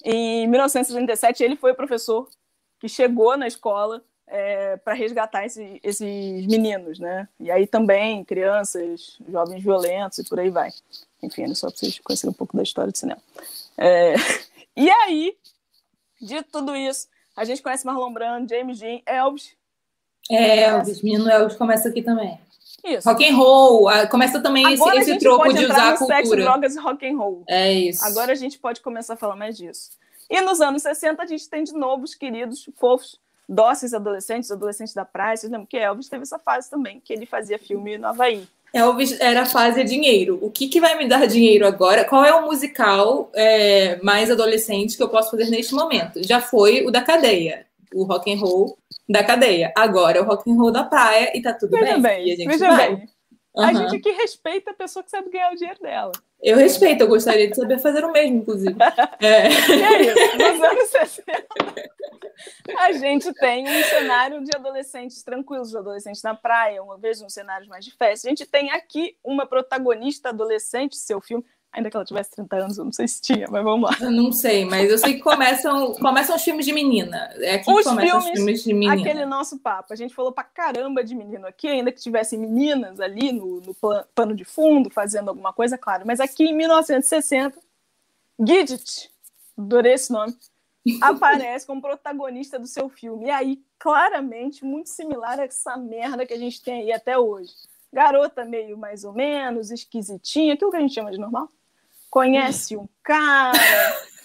Em 0.04 0.48
1937, 0.48 1.44
ele 1.44 1.56
foi 1.56 1.72
o 1.72 1.76
professor 1.76 2.28
que 2.80 2.90
chegou 2.90 3.38
na 3.38 3.48
escola 3.48 4.04
é, 4.28 4.78
para 4.78 4.94
resgatar 4.94 5.46
esse, 5.46 5.80
esses 5.84 6.46
meninos, 6.48 7.00
né? 7.00 7.28
E 7.40 7.52
aí 7.52 7.68
também 7.68 8.24
crianças, 8.24 9.18
jovens 9.30 9.62
violentos 9.62 10.20
e 10.20 10.24
por 10.24 10.40
aí 10.40 10.50
vai. 10.50 10.72
Enfim, 11.22 11.44
era 11.44 11.56
só 11.56 11.68
para 11.68 11.78
vocês 11.78 12.00
conhecerem 12.00 12.32
um 12.32 12.38
pouco 12.38 12.56
da 12.56 12.64
história 12.64 12.92
do 12.92 12.98
cinema. 12.98 13.22
É... 13.78 14.16
E 14.78 14.90
aí, 14.90 15.38
de 16.22 16.44
tudo 16.44 16.76
isso, 16.76 17.08
a 17.34 17.46
gente 17.46 17.62
conhece 17.62 17.86
Marlon 17.86 18.12
Brando, 18.12 18.50
James 18.50 18.78
Dean, 18.78 19.00
Elvis. 19.06 19.56
É, 20.30 20.64
Elvis, 20.64 21.02
menino 21.02 21.30
Elvis 21.30 21.56
começa 21.56 21.88
aqui 21.88 22.02
também. 22.02 22.38
Isso. 22.84 23.08
Rock 23.08 23.26
and 23.26 23.36
roll, 23.36 23.88
começa 24.12 24.42
também 24.42 24.66
Agora 24.66 24.98
esse, 24.98 25.12
esse 25.12 25.20
troco 25.20 25.54
de 25.54 25.66
usar 25.66 25.94
a 25.94 25.98
cultura. 25.98 26.18
Sexo, 26.18 26.36
drogas 26.36 26.76
e 26.76 26.80
rock 26.80 27.08
and 27.08 27.18
roll. 27.18 27.44
É 27.48 27.74
isso. 27.74 28.06
Agora 28.06 28.34
a 28.34 28.36
gente 28.36 28.60
pode 28.60 28.82
começar 28.82 29.14
a 29.14 29.18
falar 29.18 29.38
mais 29.38 29.56
disso. 29.58 29.92
E 30.30 30.42
nos 30.42 30.60
anos 30.60 30.82
60 30.82 31.24
a 31.24 31.26
gente 31.26 31.50
tem 31.50 31.64
de 31.64 31.74
novo 31.74 32.04
os 32.04 32.14
queridos, 32.14 32.70
fofos, 32.76 33.20
dóceis 33.48 33.94
adolescentes, 33.94 34.52
adolescentes 34.52 34.94
da 34.94 35.06
praia. 35.06 35.38
Vocês 35.38 35.52
lembram 35.52 35.68
que 35.68 35.78
Elvis 35.78 36.10
teve 36.10 36.24
essa 36.24 36.40
fase 36.40 36.70
também, 36.70 37.00
que 37.00 37.14
ele 37.14 37.26
fazia 37.26 37.60
filme 37.60 37.98
no 37.98 38.08
Havaí. 38.08 38.48
Elvis 38.74 39.20
era 39.22 39.44
a 39.44 39.46
fase 39.46 39.84
dinheiro. 39.86 40.38
O 40.42 40.52
que, 40.52 40.68
que 40.68 40.82
vai 40.82 40.98
me 40.98 41.08
dar 41.08 41.26
dinheiro 41.28 41.66
agora? 41.66 42.04
Qual 42.04 42.26
é 42.26 42.34
o 42.36 42.46
musical 42.46 43.32
é, 43.34 43.98
mais 44.04 44.30
adolescente 44.30 44.98
que 44.98 45.04
eu 45.04 45.08
posso 45.08 45.32
fazer 45.32 45.50
neste 45.50 45.74
momento? 45.74 46.22
Já 46.28 46.42
foi 46.42 46.86
o 46.86 46.92
da 46.92 47.02
cadeia, 47.02 47.66
o 47.94 48.04
rock 48.04 48.34
and 48.34 48.38
roll 48.38 48.78
da 49.08 49.24
cadeia. 49.24 49.72
Agora 49.78 50.18
é 50.18 50.22
o 50.22 50.26
rock 50.26 50.52
and 50.52 50.56
roll 50.56 50.72
da 50.72 50.84
praia 50.84 51.32
e 51.34 51.42
tá 51.42 51.54
tudo 51.54 51.72
veja 51.72 51.94
bem. 51.94 52.02
bem. 52.02 52.28
E 52.28 52.32
a 52.34 52.36
gente 52.36 52.48
veja 52.48 52.70
vai. 52.70 52.96
bem. 52.96 53.10
Uhum. 53.56 53.64
A 53.64 53.74
gente 53.74 53.96
aqui 53.96 54.12
respeita 54.12 54.72
a 54.72 54.74
pessoa 54.74 55.02
que 55.02 55.10
sabe 55.10 55.30
ganhar 55.30 55.54
o 55.54 55.56
dinheiro 55.56 55.80
dela. 55.80 56.12
Eu 56.42 56.58
respeito, 56.58 57.02
eu 57.02 57.08
gostaria 57.08 57.50
de 57.50 57.56
saber 57.56 57.80
fazer 57.80 58.04
o 58.04 58.12
mesmo, 58.12 58.38
inclusive. 58.38 58.76
É, 59.20 59.48
e 59.48 60.08
isso. 60.08 60.38
Nos 60.38 60.64
anos 60.64 60.90
60, 60.90 61.36
a 62.78 62.92
gente 62.92 63.34
tem 63.34 63.68
um 63.68 63.84
cenário 63.84 64.44
de 64.44 64.52
adolescentes 64.56 65.24
tranquilos, 65.24 65.72
de 65.72 65.78
adolescentes 65.78 66.22
na 66.22 66.36
praia, 66.36 66.84
uma 66.84 66.98
vez 66.98 67.22
um 67.22 67.30
cenário 67.30 67.68
mais 67.68 67.84
de 67.84 67.92
festa. 67.92 68.28
A 68.28 68.30
gente 68.30 68.46
tem 68.46 68.72
aqui 68.72 69.18
uma 69.24 69.46
protagonista 69.46 70.30
adolescente, 70.30 70.98
seu 70.98 71.22
filme, 71.22 71.44
Ainda 71.76 71.92
que 71.92 71.98
ela 71.98 72.06
tivesse 72.06 72.32
30 72.32 72.56
anos, 72.56 72.78
eu 72.78 72.86
não 72.86 72.94
sei 72.94 73.06
se 73.06 73.22
tinha, 73.22 73.48
mas 73.52 73.62
vamos 73.62 73.90
lá. 73.90 73.98
Eu 74.00 74.10
não 74.10 74.32
sei, 74.32 74.64
mas 74.64 74.90
eu 74.90 74.98
sei 74.98 75.16
que 75.16 75.20
começam, 75.20 75.94
começam 75.96 76.34
os 76.34 76.42
filmes 76.42 76.66
de 76.66 76.72
menina. 76.72 77.30
É 77.36 77.56
aqui 77.56 77.70
os 77.70 77.80
que 77.80 77.84
começam 77.84 78.22
filmes, 78.22 78.26
os 78.26 78.32
filmes 78.32 78.64
de 78.64 78.74
menina. 78.74 78.94
Aquele 78.94 79.26
nosso 79.26 79.60
papo. 79.60 79.92
A 79.92 79.96
gente 79.98 80.16
falou 80.16 80.32
pra 80.32 80.46
caramba 80.46 81.04
de 81.04 81.14
menino 81.14 81.46
aqui, 81.46 81.68
ainda 81.68 81.92
que 81.92 82.00
tivessem 82.02 82.40
meninas 82.40 83.02
ali 83.02 83.34
no, 83.34 83.60
no 83.60 83.76
pano 84.16 84.34
de 84.34 84.46
fundo, 84.46 84.90
fazendo 84.90 85.28
alguma 85.28 85.52
coisa, 85.52 85.78
claro. 85.78 86.06
Mas 86.08 86.22
aqui 86.22 86.46
em 86.46 86.56
1960, 86.56 87.60
Gidget, 88.40 89.12
adorei 89.58 89.96
esse 89.96 90.14
nome, 90.14 90.34
aparece 91.02 91.68
como 91.68 91.82
protagonista 91.82 92.58
do 92.58 92.68
seu 92.68 92.88
filme. 92.88 93.26
E 93.26 93.30
aí, 93.30 93.62
claramente, 93.78 94.64
muito 94.64 94.90
similar 94.90 95.42
a 95.42 95.44
essa 95.44 95.76
merda 95.76 96.26
que 96.26 96.34
a 96.34 96.40
gente 96.40 96.64
tem 96.64 96.84
aí 96.84 96.94
até 96.94 97.20
hoje. 97.20 97.52
Garota 97.92 98.46
meio 98.46 98.78
mais 98.78 99.04
ou 99.04 99.12
menos, 99.12 99.72
esquisitinha, 99.72 100.54
aquilo 100.54 100.72
que 100.72 100.78
a 100.78 100.80
gente 100.82 100.94
chama 100.94 101.12
de 101.12 101.20
normal 101.20 101.50
conhece 102.16 102.78
um 102.78 102.88
cara. 103.04 103.52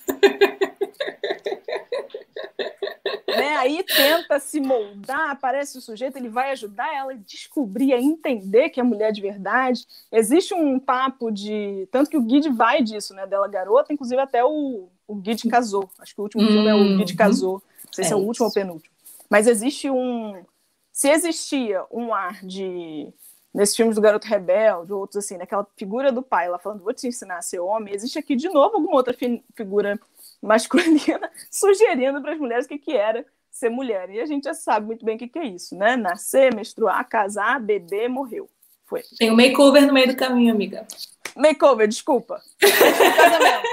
né? 3.26 3.56
Aí 3.56 3.82
tenta 3.82 4.38
se 4.38 4.60
moldar, 4.60 5.30
aparece 5.30 5.76
o 5.76 5.80
sujeito, 5.80 6.16
ele 6.16 6.28
vai 6.28 6.52
ajudar 6.52 6.94
ela 6.94 7.14
a 7.14 7.16
descobrir, 7.16 7.92
a 7.92 8.00
entender 8.00 8.70
que 8.70 8.78
é 8.78 8.82
mulher 8.84 9.10
de 9.10 9.20
verdade. 9.20 9.84
Existe 10.12 10.54
um 10.54 10.78
papo 10.78 11.32
de. 11.32 11.88
Tanto 11.90 12.08
que 12.08 12.16
o 12.16 12.22
Guide 12.22 12.50
vai 12.50 12.80
disso, 12.80 13.12
né? 13.12 13.26
Dela 13.26 13.48
garota, 13.48 13.92
inclusive 13.92 14.20
até 14.20 14.44
o, 14.44 14.88
o 15.08 15.14
Guide 15.16 15.48
casou. 15.48 15.90
Acho 15.98 16.14
que 16.14 16.20
o 16.20 16.24
último 16.24 16.46
filme 16.46 16.68
é 16.68 16.74
o 16.74 16.96
Guide 16.96 17.14
uhum. 17.14 17.18
casou. 17.18 17.60
Não 17.86 17.92
sei 17.92 18.04
é 18.04 18.06
se 18.06 18.12
é 18.12 18.16
o 18.16 18.20
último 18.20 18.46
ou 18.46 18.52
penúltimo. 18.52 18.94
Mas 19.28 19.48
existe 19.48 19.90
um. 19.90 20.44
Se 20.92 21.10
existia 21.10 21.84
um 21.90 22.14
ar 22.14 22.46
de 22.46 23.12
nesses 23.52 23.76
filmes 23.76 23.96
do 23.96 24.02
Garoto 24.02 24.26
Rebelde, 24.26 24.92
outros 24.92 25.24
assim, 25.24 25.36
naquela 25.36 25.66
figura 25.76 26.12
do 26.12 26.22
pai, 26.22 26.46
ela 26.46 26.58
falando, 26.58 26.82
vou 26.82 26.94
te 26.94 27.06
ensinar 27.06 27.38
a 27.38 27.42
ser 27.42 27.60
homem, 27.60 27.94
existe 27.94 28.18
aqui 28.18 28.36
de 28.36 28.48
novo 28.48 28.76
alguma 28.76 28.96
outra 28.96 29.12
fi 29.12 29.42
figura 29.54 29.98
masculina 30.40 31.30
sugerindo 31.50 32.20
para 32.22 32.32
as 32.32 32.38
mulheres 32.38 32.66
o 32.66 32.68
que, 32.68 32.78
que 32.78 32.96
era 32.96 33.24
ser 33.50 33.68
mulher. 33.68 34.08
E 34.10 34.20
a 34.20 34.26
gente 34.26 34.44
já 34.44 34.54
sabe 34.54 34.86
muito 34.86 35.04
bem 35.04 35.16
o 35.16 35.18
que, 35.18 35.28
que 35.28 35.38
é 35.38 35.46
isso, 35.46 35.76
né? 35.76 35.96
Nascer, 35.96 36.54
menstruar, 36.54 37.06
casar, 37.08 37.60
beber, 37.60 38.08
morreu. 38.08 38.48
Foi. 38.86 39.02
Tem 39.18 39.30
um 39.30 39.36
makeover 39.36 39.86
no 39.86 39.92
meio 39.92 40.08
do 40.08 40.16
caminho, 40.16 40.52
amiga. 40.52 40.86
Makeover, 41.36 41.86
desculpa. 41.86 42.40
Antes 42.62 42.78
do 42.78 43.14
casamento. 43.14 43.68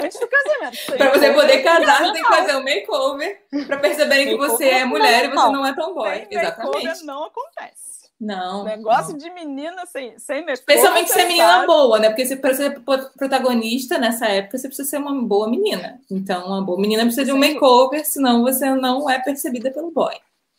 Antes 0.00 0.20
do 0.20 0.28
casamento. 0.28 0.96
Para 0.96 1.10
você 1.10 1.32
poder 1.32 1.62
casar, 1.62 1.98
você 1.98 2.12
tem 2.12 2.22
que 2.22 2.28
fazer 2.28 2.56
um 2.56 2.64
makeover 2.64 3.42
para 3.66 3.76
perceberem 3.78 4.28
que 4.28 4.36
você 4.36 4.68
é 4.68 4.84
mulher 4.84 5.26
e 5.26 5.28
você 5.28 5.52
não 5.52 5.66
é 5.66 5.74
tomboy. 5.74 6.26
Exatamente. 6.30 6.84
Makeover 6.84 7.04
não 7.04 7.24
acontece. 7.24 8.01
Não. 8.22 8.62
Negócio 8.62 9.10
não. 9.10 9.18
de 9.18 9.28
menina 9.30 9.84
sem, 9.84 10.16
sem 10.16 10.48
Especialmente 10.48 11.10
ser 11.10 11.24
menina 11.26 11.66
boa, 11.66 11.98
né? 11.98 12.08
Porque 12.08 12.36
para 12.36 12.54
ser 12.54 12.80
protagonista 13.18 13.98
nessa 13.98 14.28
época, 14.28 14.56
você 14.56 14.68
precisa 14.68 14.88
ser 14.88 14.98
uma 14.98 15.12
boa 15.22 15.50
menina. 15.50 16.00
Então, 16.08 16.46
uma 16.46 16.62
boa 16.62 16.80
menina 16.80 17.02
precisa 17.02 17.24
de 17.24 17.32
um 17.32 17.38
makeover, 17.38 18.06
senão 18.06 18.42
você 18.42 18.70
não 18.76 19.10
é 19.10 19.18
percebida 19.18 19.72
pelo 19.72 19.90
boy. 19.90 20.14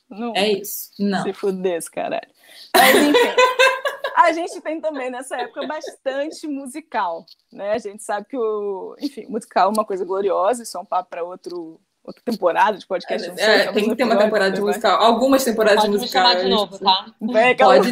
Não. 0.09 0.35
É 0.35 0.51
isso. 0.51 0.89
Não. 0.99 1.23
Se 1.23 1.31
fudesse, 1.31 1.89
caralho. 1.89 2.27
Mas, 2.75 2.95
enfim. 2.95 3.17
a 4.17 4.33
gente 4.33 4.59
tem 4.59 4.81
também 4.81 5.09
nessa 5.09 5.37
época 5.37 5.65
bastante 5.65 6.45
musical, 6.45 7.25
né? 7.49 7.71
A 7.71 7.77
gente 7.77 8.03
sabe 8.03 8.27
que 8.27 8.37
o, 8.37 8.93
enfim, 8.99 9.25
musical 9.29 9.69
é 9.69 9.73
uma 9.73 9.85
coisa 9.85 10.03
gloriosa, 10.03 10.63
isso 10.63 10.77
é 10.77 10.81
um 10.81 10.85
papo 10.85 11.09
para 11.09 11.23
outro 11.23 11.79
outra 12.03 12.21
temporada 12.23 12.77
de 12.77 12.85
podcast. 12.85 13.33
Sei, 13.35 13.43
É, 13.43 13.71
tem 13.71 13.89
que 13.89 13.95
ter 13.95 14.03
uma 14.03 14.17
temporada 14.17 14.51
de 14.51 14.61
musical. 14.61 15.01
Algumas 15.01 15.43
temporadas 15.43 15.79
Pode 15.81 15.91
de 15.91 15.93
me 15.97 16.01
musical. 16.01 16.23
chamar 16.23 16.43
de 16.43 16.49
novo, 16.49 16.79
tá? 16.79 17.13
Calu. 17.57 17.77
Pode, 17.81 17.91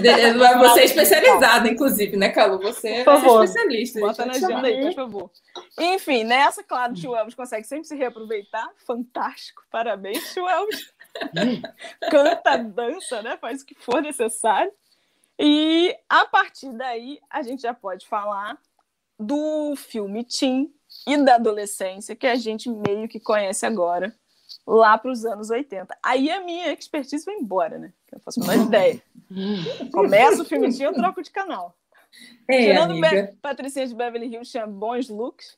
você 0.59 0.79
é 0.81 0.85
especializada, 0.85 1.67
inclusive, 1.69 2.17
né, 2.17 2.29
Calu? 2.29 2.59
Você 2.59 2.89
é 2.89 3.03
Por 3.03 3.19
favor. 3.19 3.43
especialista. 3.43 3.99
Bota 3.99 4.25
na 4.25 4.33
agenda 4.33 4.67
aí, 4.67 4.81
por 4.87 4.93
favor. 4.93 5.31
Enfim, 5.79 6.23
nessa, 6.23 6.63
claro, 6.63 6.93
Tio 6.93 7.15
Elvis 7.15 7.35
consegue 7.35 7.65
sempre 7.65 7.87
se 7.87 7.95
reaproveitar. 7.95 8.69
Fantástico. 8.85 9.63
Parabéns, 9.71 10.33
Tio 10.33 10.47
Elvis. 10.47 10.93
Canta, 12.11 12.57
dança, 12.57 13.21
né? 13.21 13.37
Faz 13.37 13.61
o 13.61 13.65
que 13.65 13.75
for 13.75 14.01
necessário. 14.01 14.71
E 15.39 15.95
a 16.09 16.25
partir 16.25 16.71
daí, 16.73 17.19
a 17.29 17.41
gente 17.41 17.61
já 17.63 17.73
pode 17.73 18.07
falar 18.07 18.57
do 19.17 19.75
filme 19.75 20.23
Teen 20.23 20.71
e 21.07 21.17
da 21.17 21.35
adolescência, 21.35 22.15
que 22.15 22.27
a 22.27 22.35
gente 22.35 22.69
meio 22.69 23.07
que 23.07 23.19
conhece 23.19 23.65
agora, 23.65 24.13
lá 24.65 24.97
para 24.97 25.11
os 25.11 25.25
anos 25.25 25.49
80. 25.49 25.97
Aí 26.03 26.29
a 26.29 26.43
minha 26.43 26.71
expertise 26.71 27.25
vai 27.25 27.35
embora, 27.35 27.77
né? 27.77 27.93
Eu 28.11 28.17
não 28.17 28.21
faço 28.21 28.43
a 28.43 28.47
menor 28.47 28.67
ideia. 28.67 29.01
Começa 29.91 30.41
o 30.41 30.45
filme 30.45 30.69
Teen, 30.69 30.83
eu 30.83 30.93
troco 30.93 31.21
de 31.21 31.31
canal. 31.31 31.75
Ei, 32.47 32.65
Tirando 32.65 32.93
Patricinha 33.41 33.87
de 33.87 33.95
Beverly 33.95 34.27
Hills 34.27 34.51
tinha 34.51 34.67
bons 34.67 35.09
looks 35.09 35.57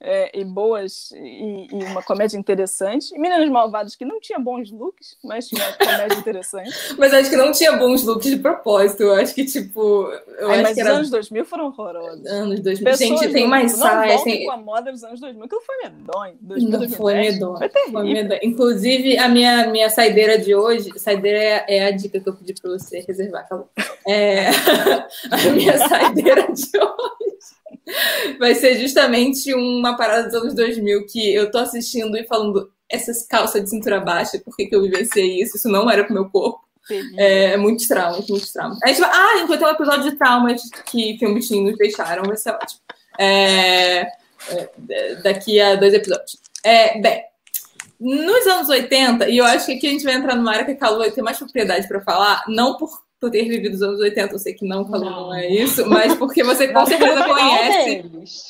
é, 0.00 0.38
e 0.38 0.44
boas 0.44 1.10
e, 1.12 1.66
e 1.70 1.84
uma 1.84 2.02
comédia 2.02 2.36
interessante. 2.38 3.14
E 3.14 3.18
Meninas 3.18 3.48
Malvadas 3.50 3.96
que 3.96 4.04
não 4.04 4.20
tinha 4.20 4.38
bons 4.38 4.70
looks, 4.70 5.16
mas 5.24 5.48
tinha 5.48 5.72
comédia 5.72 6.14
interessante. 6.18 6.70
Mas 6.96 7.12
acho 7.12 7.30
que 7.30 7.36
não 7.36 7.50
tinha 7.50 7.76
bons 7.76 8.04
looks 8.04 8.30
de 8.30 8.36
propósito. 8.36 9.02
Eu 9.02 9.14
acho 9.14 9.34
que, 9.34 9.44
tipo. 9.44 10.10
Eu 10.38 10.48
Aí, 10.50 10.54
acho 10.54 10.62
mas 10.62 10.74
que 10.74 10.82
os 10.82 10.86
era 10.86 10.96
anos 10.96 11.10
2000 11.10 11.44
foram 11.44 11.66
horrorosos. 11.66 12.26
anos 12.26 12.60
2000. 12.60 12.84
Pessoas 12.84 13.20
Gente, 13.20 13.32
tem 13.32 13.48
mais 13.48 13.72
saias. 13.72 14.22
Tem... 14.22 14.44
com 14.44 14.52
a 14.52 14.56
moda 14.56 14.92
dos 14.92 15.02
anos 15.02 15.20
2000. 15.20 15.44
Aquilo 15.44 15.60
foi 15.62 15.76
medonho. 15.78 16.34
2000, 16.40 16.70
Não, 16.70 16.78
foi 16.88 17.14
2010. 17.14 17.34
medonho. 17.34 17.58
Foi 17.58 17.68
terrível. 17.68 18.00
Foi 18.00 18.12
medonho. 18.12 18.40
Inclusive, 18.42 19.18
a 19.18 19.28
minha, 19.28 19.66
minha 19.66 19.90
saideira 19.90 20.38
de 20.38 20.54
hoje, 20.54 20.90
saideira 20.96 21.38
é, 21.38 21.64
é 21.68 21.86
a 21.86 21.90
dica 21.90 22.20
que 22.20 22.28
eu 22.28 22.34
pedi 22.34 22.54
para 22.54 22.70
você 22.70 23.00
reservar, 23.00 23.48
Calu. 23.48 23.68
É, 24.06 24.48
a 25.30 25.50
minha 25.52 25.76
saideira 25.88 26.52
de 26.52 26.78
hoje 26.78 27.17
vai 28.38 28.54
ser 28.54 28.78
justamente 28.78 29.52
uma 29.54 29.96
parada 29.96 30.24
dos 30.24 30.34
anos 30.34 30.54
2000 30.54 31.06
que 31.06 31.34
eu 31.34 31.50
tô 31.50 31.58
assistindo 31.58 32.16
e 32.16 32.26
falando 32.26 32.70
essas 32.88 33.26
calças 33.26 33.62
de 33.62 33.70
cintura 33.70 34.00
baixa, 34.00 34.38
por 34.38 34.56
que, 34.56 34.66
que 34.66 34.74
eu 34.74 34.82
vivenciei 34.82 35.42
isso? 35.42 35.56
Isso 35.56 35.68
não 35.68 35.90
era 35.90 36.04
pro 36.04 36.14
meu 36.14 36.28
corpo. 36.28 36.60
Terrível. 36.86 37.18
É, 37.18 37.56
muitos 37.58 37.86
traumas, 37.86 38.26
muitos 38.28 38.50
traumas. 38.50 38.78
A 38.82 38.88
gente 38.88 39.00
vai, 39.00 39.10
ah, 39.12 39.46
ter 39.46 39.64
um 39.64 39.68
episódio 39.68 40.10
de 40.10 40.16
traumas 40.16 40.62
que 40.86 41.18
filme 41.18 41.46
Teen 41.46 41.64
nos 41.64 41.76
deixaram, 41.76 42.22
vai 42.24 42.36
ser 42.36 42.50
ótimo. 42.50 42.80
É, 43.18 44.06
é, 44.90 45.14
daqui 45.22 45.60
a 45.60 45.74
dois 45.74 45.92
episódios. 45.92 46.38
É, 46.64 46.98
bem, 46.98 47.22
nos 48.00 48.46
anos 48.46 48.68
80, 48.68 49.28
e 49.28 49.36
eu 49.36 49.44
acho 49.44 49.66
que 49.66 49.72
aqui 49.72 49.86
a 49.86 49.90
gente 49.90 50.04
vai 50.04 50.14
entrar 50.14 50.34
numa 50.34 50.52
área 50.52 50.64
que 50.64 50.70
a 50.70 50.76
Calu 50.76 50.98
vai 50.98 51.10
ter 51.10 51.20
mais 51.20 51.36
propriedade 51.36 51.86
para 51.86 52.00
falar, 52.00 52.44
não 52.48 52.76
por, 52.76 52.90
por 53.20 53.30
ter 53.30 53.44
vivido 53.48 53.74
os 53.74 53.82
anos 53.82 54.00
80, 54.00 54.34
eu 54.34 54.38
sei 54.38 54.54
que 54.54 54.66
não, 54.66 54.84
Calu, 54.84 55.04
não, 55.04 55.10
Não. 55.28 55.34
é 55.34 55.48
isso, 55.48 55.84
mas 55.88 56.14
porque 56.14 56.44
você 56.44 56.68
com 56.72 56.86
certeza 56.86 57.14
não 57.16 57.26
conhece. 57.28 58.04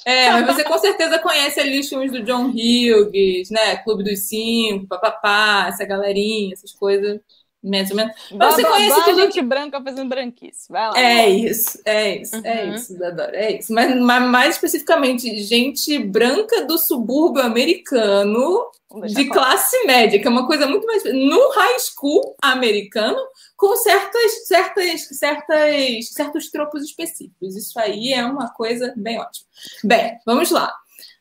É, 0.05 0.31
mas 0.33 0.47
você 0.47 0.65
com 0.65 0.79
certeza 0.79 1.19
conhece 1.19 1.61
ali 1.61 1.81
os 1.81 1.89
filmes 1.89 2.13
do 2.13 2.23
John 2.23 2.51
Hughes, 2.51 3.51
né? 3.51 3.77
Clube 3.79 4.05
dos 4.05 4.21
Cinco, 4.29 4.87
papapá, 4.87 5.67
essa 5.69 5.85
galerinha, 5.85 6.53
essas 6.53 6.73
coisas, 6.73 7.19
mais 7.63 7.91
ou 7.91 7.97
menos. 7.97 8.15
Você 8.31 8.65
conhece 8.65 8.95
blá, 8.95 9.05
tudo 9.05 9.21
gente 9.23 9.43
branca 9.43 9.83
fazendo 9.83 10.09
branquice. 10.09 10.71
Vai 10.71 10.89
lá. 10.89 10.99
É 10.99 11.29
isso, 11.29 11.81
é 11.85 12.17
isso, 12.17 12.37
é 12.45 12.65
Uhum. 12.65 12.75
isso, 12.75 12.99
Dadora, 12.99 13.37
é 13.37 13.59
isso. 13.59 13.73
Mas, 13.73 13.97
mas 14.01 14.23
mais 14.23 14.55
especificamente, 14.55 15.43
gente 15.43 15.99
branca 15.99 16.65
do 16.65 16.79
subúrbio 16.79 17.43
americano 17.43 18.71
de 19.07 19.27
classe 19.29 19.85
média, 19.85 20.19
que 20.19 20.27
é 20.27 20.31
uma 20.31 20.47
coisa 20.47 20.67
muito 20.67 20.87
mais. 20.87 21.03
No 21.05 21.51
high 21.51 21.77
school 21.79 22.37
americano, 22.43 23.19
com 23.57 23.77
certas, 23.77 24.47
certas, 24.47 25.09
certas, 25.19 26.09
certos 26.13 26.51
tropos 26.51 26.83
específicos. 26.85 27.57
Isso 27.57 27.79
aí 27.79 28.13
é 28.13 28.25
uma 28.25 28.49
coisa 28.51 28.95
bem 28.97 29.19
ótima. 29.19 29.47
Bem, 29.85 30.19
vamos 30.25 30.51
lá. 30.51 30.73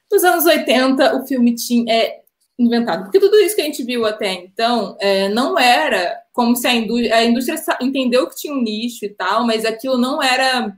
Nos 0.09 0.23
anos 0.23 0.45
80, 0.45 1.17
o 1.17 1.27
filme 1.27 1.53
tinha, 1.55 1.93
é 1.93 2.21
inventado. 2.57 3.03
Porque 3.03 3.19
tudo 3.19 3.37
isso 3.37 3.55
que 3.55 3.61
a 3.61 3.65
gente 3.65 3.83
viu 3.83 4.05
até 4.05 4.33
então 4.33 4.97
é, 4.99 5.29
não 5.29 5.57
era 5.57 6.21
como 6.33 6.55
se 6.55 6.67
a 6.67 6.73
indústria, 6.73 7.15
a 7.15 7.23
indústria 7.23 7.57
entendeu 7.81 8.27
que 8.27 8.35
tinha 8.35 8.53
um 8.53 8.61
nicho 8.61 9.05
e 9.05 9.09
tal, 9.09 9.45
mas 9.45 9.65
aquilo 9.65 9.97
não 9.97 10.21
era 10.21 10.75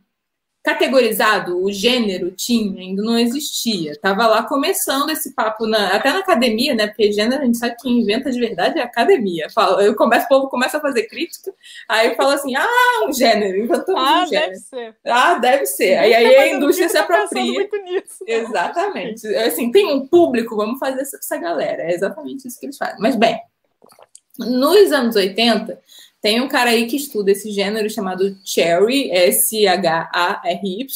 categorizado, 0.63 1.63
o 1.63 1.71
gênero 1.71 2.31
tinha, 2.31 2.81
ainda 2.81 3.01
não 3.01 3.17
existia. 3.17 3.97
Tava 4.01 4.27
lá 4.27 4.43
começando 4.43 5.09
esse 5.09 5.33
papo, 5.33 5.65
na, 5.65 5.95
até 5.95 6.11
na 6.11 6.19
academia, 6.19 6.75
né? 6.75 6.87
Porque 6.87 7.11
gênero 7.11 7.41
a 7.41 7.45
gente 7.45 7.57
sabe 7.57 7.75
que 7.79 7.89
inventa 7.89 8.29
de 8.29 8.39
verdade 8.39 8.77
é 8.77 8.81
a 8.81 8.85
academia. 8.85 9.49
Fala, 9.49 9.81
eu 9.83 9.95
começo, 9.95 10.25
o 10.25 10.29
povo 10.29 10.49
começa 10.49 10.77
a 10.77 10.81
fazer 10.81 11.03
crítica, 11.07 11.53
aí 11.87 12.13
fala 12.15 12.33
assim: 12.35 12.55
ah, 12.55 13.05
um 13.07 13.13
gênero, 13.13 13.57
inventamos 13.57 14.01
Ah, 14.01 14.23
um 14.23 14.27
gênero. 14.27 14.47
deve 14.51 14.55
ser. 14.59 14.95
Ah, 15.05 15.33
deve 15.35 15.65
ser. 15.65 15.97
Aí, 15.97 16.13
aí 16.13 16.35
a 16.35 16.47
indústria 16.55 16.89
se 16.89 16.97
apropria. 16.97 17.53
muito 17.53 17.77
nisso. 17.77 18.23
Exatamente. 18.27 19.27
Assim, 19.35 19.71
tem 19.71 19.91
um 19.91 20.07
público, 20.07 20.55
vamos 20.55 20.77
fazer 20.77 21.01
essa, 21.01 21.17
essa 21.17 21.37
galera. 21.37 21.83
É 21.83 21.93
exatamente 21.93 22.47
isso 22.47 22.59
que 22.59 22.65
eles 22.65 22.77
fazem. 22.77 22.97
Mas, 22.99 23.15
bem, 23.15 23.39
nos 24.37 24.91
anos 24.91 25.15
80, 25.15 25.79
tem 26.21 26.41
um 26.41 26.47
cara 26.47 26.71
aí 26.71 26.85
que 26.87 26.97
estuda 26.97 27.31
esse 27.31 27.51
gênero 27.51 27.89
chamado 27.89 28.37
Cherry, 28.43 29.09
S-H-A-R-Y. 29.11 30.87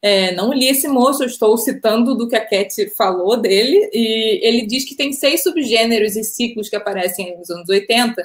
É, 0.00 0.32
não 0.32 0.52
li 0.52 0.68
esse 0.68 0.86
moço, 0.86 1.24
eu 1.24 1.26
estou 1.26 1.58
citando 1.58 2.16
do 2.16 2.28
que 2.28 2.36
a 2.36 2.44
Cat 2.44 2.88
falou 2.96 3.36
dele, 3.36 3.90
e 3.92 4.40
ele 4.46 4.64
diz 4.64 4.84
que 4.84 4.94
tem 4.94 5.12
seis 5.12 5.42
subgêneros 5.42 6.14
e 6.14 6.22
ciclos 6.22 6.68
que 6.68 6.76
aparecem 6.76 7.36
nos 7.36 7.50
anos 7.50 7.68
80, 7.68 8.24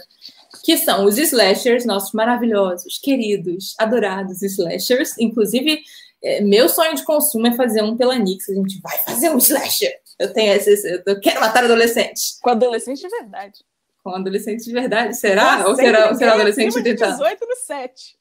que 0.64 0.78
são 0.78 1.06
os 1.06 1.18
slashers, 1.18 1.84
nossos 1.84 2.14
maravilhosos, 2.14 3.00
queridos, 3.00 3.74
adorados 3.80 4.42
slashers. 4.44 5.18
Inclusive, 5.20 5.80
é, 6.24 6.42
meu 6.42 6.70
sonho 6.70 6.96
de 6.96 7.04
consumo 7.04 7.48
é 7.48 7.56
fazer 7.56 7.82
um 7.82 7.98
pela 7.98 8.18
Nix. 8.18 8.50
A 8.50 8.54
gente 8.54 8.80
vai 8.80 8.98
fazer 9.00 9.30
um 9.30 9.38
slasher. 9.38 9.94
Eu 10.20 10.32
tenho 10.32 10.54
esse, 10.54 11.04
eu 11.06 11.20
quero 11.20 11.40
matar 11.40 11.64
adolescentes. 11.64 12.38
Com 12.42 12.52
adolescente 12.52 13.02
de 13.02 13.10
verdade. 13.10 13.60
Com 14.04 14.16
adolescentes 14.16 14.66
de 14.66 14.74
verdade, 14.74 15.16
será? 15.16 15.66
Ou 15.66 15.76
será, 15.76 16.14
será 16.14 16.34
adolescente 16.34 16.74
de 16.74 16.84
de 16.84 16.95
30? 16.95 17.12
18 17.14 17.45
no 17.47 17.56
7. 17.56 18.18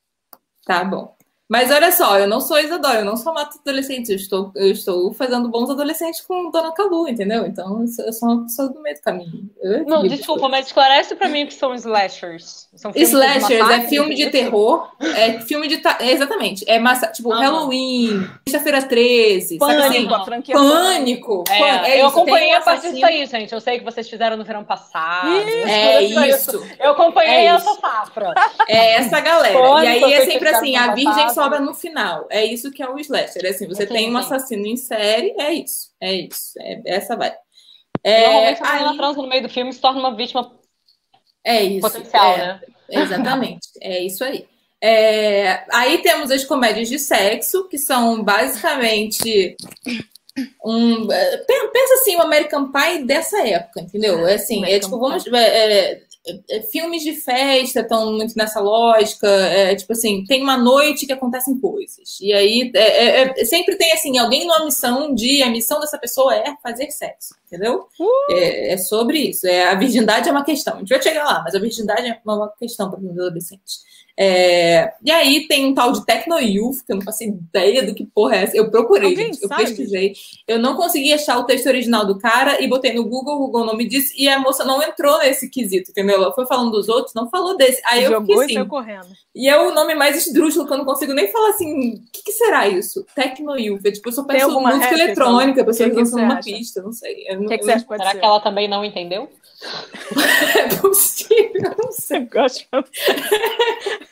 Tá 0.64 0.84
bom. 0.84 1.16
Mas 1.52 1.70
olha 1.70 1.92
só, 1.92 2.18
eu 2.18 2.26
não 2.26 2.40
sou 2.40 2.58
Isadora, 2.58 3.00
eu 3.00 3.04
não 3.04 3.14
só 3.14 3.30
mato 3.34 3.58
adolescentes, 3.60 4.08
eu 4.08 4.16
estou, 4.16 4.50
eu 4.56 4.70
estou 4.72 5.12
fazendo 5.12 5.50
bons 5.50 5.68
adolescentes 5.68 6.22
com 6.22 6.50
Dona 6.50 6.72
Calu, 6.72 7.06
entendeu? 7.06 7.44
Então 7.44 7.82
eu 7.82 7.88
sou, 7.88 8.10
sou 8.10 8.28
uma 8.30 8.42
pessoa 8.44 8.68
do 8.70 8.80
meio 8.80 8.96
do 8.96 9.02
caminho. 9.02 9.50
Eu 9.60 9.70
Não, 9.84 9.98
equilibro 9.98 10.16
desculpa, 10.16 10.46
as 10.46 10.50
mas 10.50 10.66
esclarece 10.68 11.14
pra 11.14 11.28
mim 11.28 11.44
que 11.44 11.52
são 11.52 11.74
slashers. 11.74 12.68
São 12.74 12.90
Slashers 12.94 13.68
é 13.68 13.80
filme 13.82 14.14
de 14.14 14.22
isso? 14.22 14.30
terror, 14.32 14.88
é 14.98 15.40
filme 15.40 15.68
de. 15.68 15.76
ta- 15.76 15.98
é, 16.00 16.12
exatamente. 16.12 16.64
É 16.66 16.78
massa, 16.78 17.08
tipo 17.08 17.30
Aham. 17.30 17.42
Halloween, 17.42 18.26
Sexta-feira 18.48 18.82
13, 18.82 19.58
sabe 19.58 19.74
assim? 19.74 20.06
Pânico, 20.06 20.24
franquia 20.24 20.54
Pânico. 20.54 21.44
É, 21.50 21.58
Pânico. 21.58 21.84
É 21.84 21.92
eu 22.00 22.06
isso, 22.06 22.16
acompanhei 22.16 22.54
um 22.54 22.56
a 22.56 22.60
partir 22.62 22.92
disso 22.92 23.04
aí, 23.04 23.26
gente. 23.26 23.52
Eu 23.52 23.60
sei 23.60 23.78
que 23.78 23.84
vocês 23.84 24.08
fizeram 24.08 24.38
no 24.38 24.44
verão 24.44 24.64
passado. 24.64 25.28
Isso, 25.36 25.68
É 25.68 25.98
Tudo 26.08 26.24
isso. 26.24 26.66
Eu 26.80 26.92
acompanhei 26.92 27.34
É 27.34 27.44
essa 27.46 27.70
isso. 27.70 27.80
safra. 27.80 28.32
É 28.66 28.94
essa 28.94 29.20
galera. 29.20 29.52
Pânico, 29.58 29.82
e 29.84 29.86
aí 30.04 30.14
é 30.14 30.24
sempre 30.24 30.48
assim, 30.48 30.76
a 30.76 30.94
virgem 30.94 31.12
passado. 31.12 31.41
Sobra 31.44 31.60
no 31.60 31.74
final. 31.74 32.26
É 32.30 32.44
isso 32.44 32.70
que 32.70 32.82
é 32.82 32.88
o 32.88 32.98
slasher. 32.98 33.44
É 33.44 33.48
assim, 33.50 33.66
você 33.66 33.86
tem 33.86 34.12
um 34.12 34.16
assassino 34.16 34.66
em 34.66 34.76
série, 34.76 35.34
é 35.38 35.52
isso. 35.52 35.90
É 36.00 36.12
isso. 36.14 36.52
É, 36.60 36.80
essa 36.86 37.16
vai. 37.16 37.34
É, 38.04 38.22
Normalmente 38.24 38.62
a 38.62 38.66
aí- 38.72 38.78
menina 38.80 38.96
transa 38.96 39.22
no 39.22 39.28
meio 39.28 39.42
do 39.42 39.48
filme 39.48 39.72
se 39.72 39.80
torna 39.80 40.00
uma 40.00 40.14
vítima 40.16 40.52
é 41.44 41.62
isso. 41.62 41.80
potencial, 41.80 42.32
é, 42.34 42.36
né? 42.38 42.60
Exatamente. 42.90 43.68
é 43.80 44.00
isso 44.04 44.24
aí. 44.24 44.46
É, 44.84 45.64
aí 45.72 45.98
temos 45.98 46.30
as 46.32 46.44
comédias 46.44 46.88
de 46.88 46.98
sexo, 46.98 47.68
que 47.68 47.78
são 47.78 48.22
basicamente 48.24 49.56
um. 50.64 51.10
é, 51.12 51.36
pen- 51.38 51.70
Pensa 51.72 51.94
assim, 51.94 52.16
o 52.16 52.22
American 52.22 52.70
Pie 52.72 53.04
dessa 53.04 53.46
época, 53.46 53.80
entendeu? 53.80 54.26
É 54.26 54.34
assim, 54.34 54.56
é 54.56 54.58
American 54.58 54.80
tipo, 54.90 54.98
vamos. 54.98 55.26
é, 55.26 55.30
é, 55.38 55.72
é, 55.92 56.02
filmes 56.70 57.02
de 57.02 57.14
festa 57.14 57.80
estão 57.80 58.12
muito 58.12 58.34
nessa 58.36 58.60
lógica. 58.60 59.26
É, 59.26 59.74
tipo 59.74 59.92
assim, 59.92 60.24
tem 60.24 60.42
uma 60.42 60.56
noite 60.56 61.06
que 61.06 61.12
acontecem 61.12 61.58
coisas. 61.58 62.18
E 62.20 62.32
aí 62.32 62.70
é, 62.74 62.80
é, 62.80 63.40
é, 63.40 63.44
sempre 63.44 63.76
tem 63.76 63.92
assim, 63.92 64.18
alguém 64.18 64.46
numa 64.46 64.64
missão 64.64 65.14
de 65.14 65.42
a 65.42 65.50
missão 65.50 65.80
dessa 65.80 65.98
pessoa 65.98 66.34
é 66.34 66.54
fazer 66.62 66.90
sexo, 66.90 67.34
entendeu? 67.46 67.86
É, 68.30 68.72
é 68.72 68.76
sobre 68.76 69.18
isso. 69.18 69.46
É, 69.46 69.68
a 69.68 69.74
virgindade 69.74 70.28
é 70.28 70.32
uma 70.32 70.44
questão. 70.44 70.76
A 70.76 70.78
gente 70.78 70.90
vai 70.90 71.02
chegar 71.02 71.24
lá, 71.24 71.42
mas 71.44 71.54
a 71.54 71.58
virgindade 71.58 72.06
é 72.06 72.20
uma 72.24 72.52
questão 72.58 72.90
para 72.90 73.00
os 73.00 73.10
adolescentes. 73.10 73.91
É, 74.18 74.92
e 75.02 75.10
aí 75.10 75.46
tem 75.48 75.66
um 75.66 75.74
tal 75.74 75.92
de 75.92 76.04
Tecno 76.04 76.38
Youth, 76.38 76.84
que 76.84 76.92
eu 76.92 76.96
não 76.96 77.02
faço 77.02 77.24
ideia 77.24 77.82
do 77.82 77.94
que 77.94 78.04
porra 78.04 78.36
é 78.36 78.42
essa. 78.44 78.56
Eu 78.56 78.70
procurei, 78.70 79.16
gente, 79.16 79.42
eu 79.42 79.48
pesquisei. 79.48 80.12
Eu 80.46 80.58
não 80.58 80.76
consegui 80.76 81.12
achar 81.12 81.38
o 81.38 81.44
texto 81.44 81.66
original 81.66 82.04
do 82.06 82.18
cara 82.18 82.62
e 82.62 82.68
botei 82.68 82.92
no 82.92 83.04
Google, 83.04 83.36
o 83.36 83.38
Google 83.38 83.64
não 83.64 83.76
me 83.76 83.88
disse, 83.88 84.14
e 84.20 84.28
a 84.28 84.38
moça 84.38 84.64
não 84.64 84.82
entrou 84.82 85.18
nesse 85.18 85.48
quesito, 85.48 85.90
entendeu? 85.90 86.16
Ela 86.16 86.32
foi 86.32 86.46
falando 86.46 86.72
dos 86.72 86.88
outros, 86.88 87.14
não 87.14 87.30
falou 87.30 87.56
desse. 87.56 87.80
Aí 87.86 88.04
eu 88.04 88.12
Jogou 88.12 88.40
fiquei 88.40 88.56
assim. 88.56 88.66
E, 88.66 88.68
correndo. 88.68 89.08
e 89.34 89.48
é 89.48 89.58
o 89.58 89.74
nome 89.74 89.94
mais 89.94 90.26
esdrúxulo 90.26 90.66
que 90.66 90.72
eu 90.72 90.78
não 90.78 90.84
consigo 90.84 91.14
nem 91.14 91.30
falar 91.32 91.50
assim. 91.50 91.94
O 91.94 92.12
que, 92.12 92.22
que 92.24 92.32
será 92.32 92.68
isso? 92.68 93.06
Tecno 93.14 93.58
Youth. 93.58 93.84
É, 93.84 93.92
tipo, 93.92 94.08
eu 94.08 94.12
só 94.12 94.24
penso 94.24 94.60
música 94.60 94.92
eletrônica, 94.92 95.64
pessoas 95.64 95.90
que 95.90 95.96
dançando 95.96 96.24
uma 96.24 96.40
pista, 96.40 96.82
não 96.82 96.92
sei. 96.92 97.26
O 97.36 97.48
que, 97.48 97.58
que, 97.58 97.70
acha? 97.70 97.86
Será 97.86 98.10
ser? 98.10 98.20
que 98.20 98.24
ela 98.24 98.40
também 98.40 98.68
não 98.68 98.84
entendeu? 98.84 99.28
é 100.58 100.74
possível, 100.76 101.74
não 101.78 101.92
sei. 101.92 102.28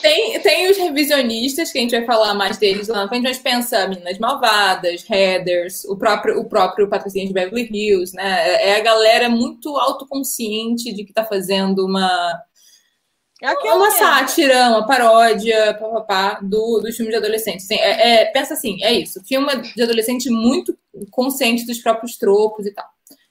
Tem, 0.00 0.40
tem 0.40 0.70
os 0.70 0.76
revisionistas, 0.76 1.72
que 1.72 1.78
a 1.78 1.80
gente 1.80 1.96
vai 1.96 2.04
falar 2.04 2.32
mais 2.32 2.58
deles 2.58 2.86
lá 2.86 3.02
na 3.02 3.08
frente, 3.08 3.24
mas 3.24 3.38
pensa 3.38 3.88
Meninas 3.88 4.18
Malvadas, 4.18 5.02
Headers, 5.02 5.84
o 5.84 5.96
próprio, 5.96 6.38
o 6.38 6.48
próprio 6.48 6.88
Patrocínio 6.88 7.26
de 7.26 7.34
Beverly 7.34 7.68
Hills, 7.70 8.14
né? 8.14 8.48
É, 8.48 8.68
é 8.70 8.76
a 8.76 8.80
galera 8.80 9.28
muito 9.28 9.76
autoconsciente 9.76 10.92
de 10.92 11.02
que 11.02 11.10
está 11.10 11.24
fazendo 11.24 11.84
uma, 11.84 12.40
é 13.42 13.72
uma 13.72 13.90
sátira, 13.90 14.68
uma 14.68 14.86
paródia, 14.86 15.74
papapá, 15.74 16.40
do, 16.42 16.80
dos 16.80 16.96
filmes 16.96 17.12
de 17.12 17.18
adolescentes. 17.18 17.64
Assim, 17.66 17.80
é, 17.80 18.22
é, 18.22 18.24
pensa 18.26 18.54
assim, 18.54 18.82
é 18.82 18.92
isso. 18.92 19.22
Filme 19.24 19.48
de 19.76 19.82
adolescente 19.82 20.28
muito 20.28 20.76
consciente 21.10 21.64
dos 21.64 21.78
próprios 21.78 22.16
tropos 22.16 22.66
e 22.66 22.72
tal. 22.72 22.86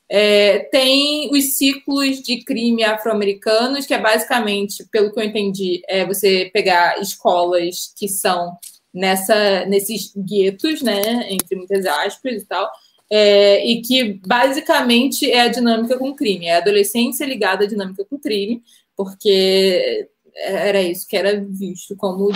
É, 0.09 0.59
tem 0.71 1.29
os 1.31 1.57
ciclos 1.57 2.21
de 2.21 2.43
crime 2.43 2.83
afro-americanos, 2.83 3.85
que 3.85 3.93
é 3.93 4.01
basicamente, 4.01 4.85
pelo 4.89 5.11
que 5.11 5.19
eu 5.19 5.23
entendi, 5.23 5.81
é 5.87 6.05
você 6.05 6.49
pegar 6.53 7.01
escolas 7.01 7.93
que 7.97 8.07
são 8.07 8.57
nessa, 8.93 9.65
nesses 9.65 10.13
guetos, 10.15 10.81
né, 10.81 11.29
entre 11.29 11.55
muitas 11.55 11.85
aspas 11.85 12.41
e 12.41 12.45
tal, 12.45 12.69
é, 13.09 13.65
e 13.65 13.81
que 13.81 14.19
basicamente 14.25 15.29
é 15.29 15.41
a 15.41 15.47
dinâmica 15.49 15.97
com 15.97 16.15
crime, 16.15 16.47
é 16.47 16.55
a 16.55 16.57
adolescência 16.59 17.25
ligada 17.25 17.65
à 17.65 17.67
dinâmica 17.67 18.05
com 18.05 18.17
crime, 18.17 18.61
porque 18.95 20.07
era 20.35 20.81
isso 20.81 21.07
que 21.07 21.17
era 21.17 21.39
visto 21.39 21.95
como 21.95 22.29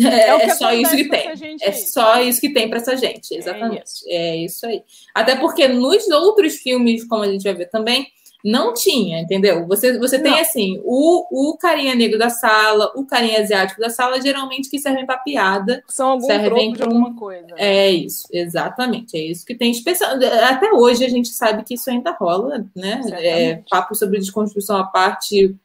é, 0.00 0.06
é, 0.06 0.44
é 0.44 0.54
só 0.54 0.72
isso 0.72 0.96
que 0.96 1.08
tem. 1.08 1.58
É 1.62 1.72
só 1.72 2.20
isso 2.20 2.40
que 2.40 2.52
tem 2.52 2.68
para 2.68 2.78
essa 2.78 2.96
gente, 2.96 3.34
exatamente. 3.34 3.78
É 3.78 3.84
isso. 3.84 4.04
é 4.08 4.36
isso. 4.36 4.66
aí. 4.66 4.82
Até 5.14 5.36
porque 5.36 5.68
nos 5.68 6.08
outros 6.08 6.56
filmes, 6.56 7.04
como 7.04 7.22
a 7.22 7.28
gente 7.28 7.44
vai 7.44 7.54
ver 7.54 7.70
também, 7.70 8.08
não 8.44 8.74
tinha, 8.74 9.20
entendeu? 9.20 9.66
Você, 9.66 9.98
você 9.98 10.18
tem 10.18 10.38
assim, 10.38 10.78
o, 10.84 11.50
o 11.50 11.56
carinha 11.56 11.94
negro 11.94 12.18
da 12.18 12.28
sala, 12.28 12.92
o 12.94 13.06
carinha 13.06 13.40
asiático 13.40 13.80
da 13.80 13.88
sala, 13.88 14.20
geralmente 14.20 14.68
que 14.68 14.78
servem 14.78 15.06
para 15.06 15.16
piada. 15.16 15.82
São 15.88 16.10
algum 16.10 16.26
servem 16.26 16.74
de 16.74 16.82
alguma 16.82 17.16
coisa. 17.16 17.46
É 17.56 17.90
isso, 17.90 18.28
exatamente. 18.30 19.16
É 19.16 19.20
isso 19.20 19.46
que 19.46 19.54
tem 19.54 19.70
especial. 19.70 20.10
Até 20.46 20.70
hoje 20.72 21.06
a 21.06 21.08
gente 21.08 21.28
sabe 21.28 21.64
que 21.64 21.72
isso 21.72 21.88
ainda 21.88 22.10
rola, 22.10 22.66
né? 22.76 23.00
É, 23.14 23.62
papo 23.70 23.94
sobre 23.94 24.18
desconstrução 24.18 24.76
à 24.76 24.84
parte. 24.84 25.56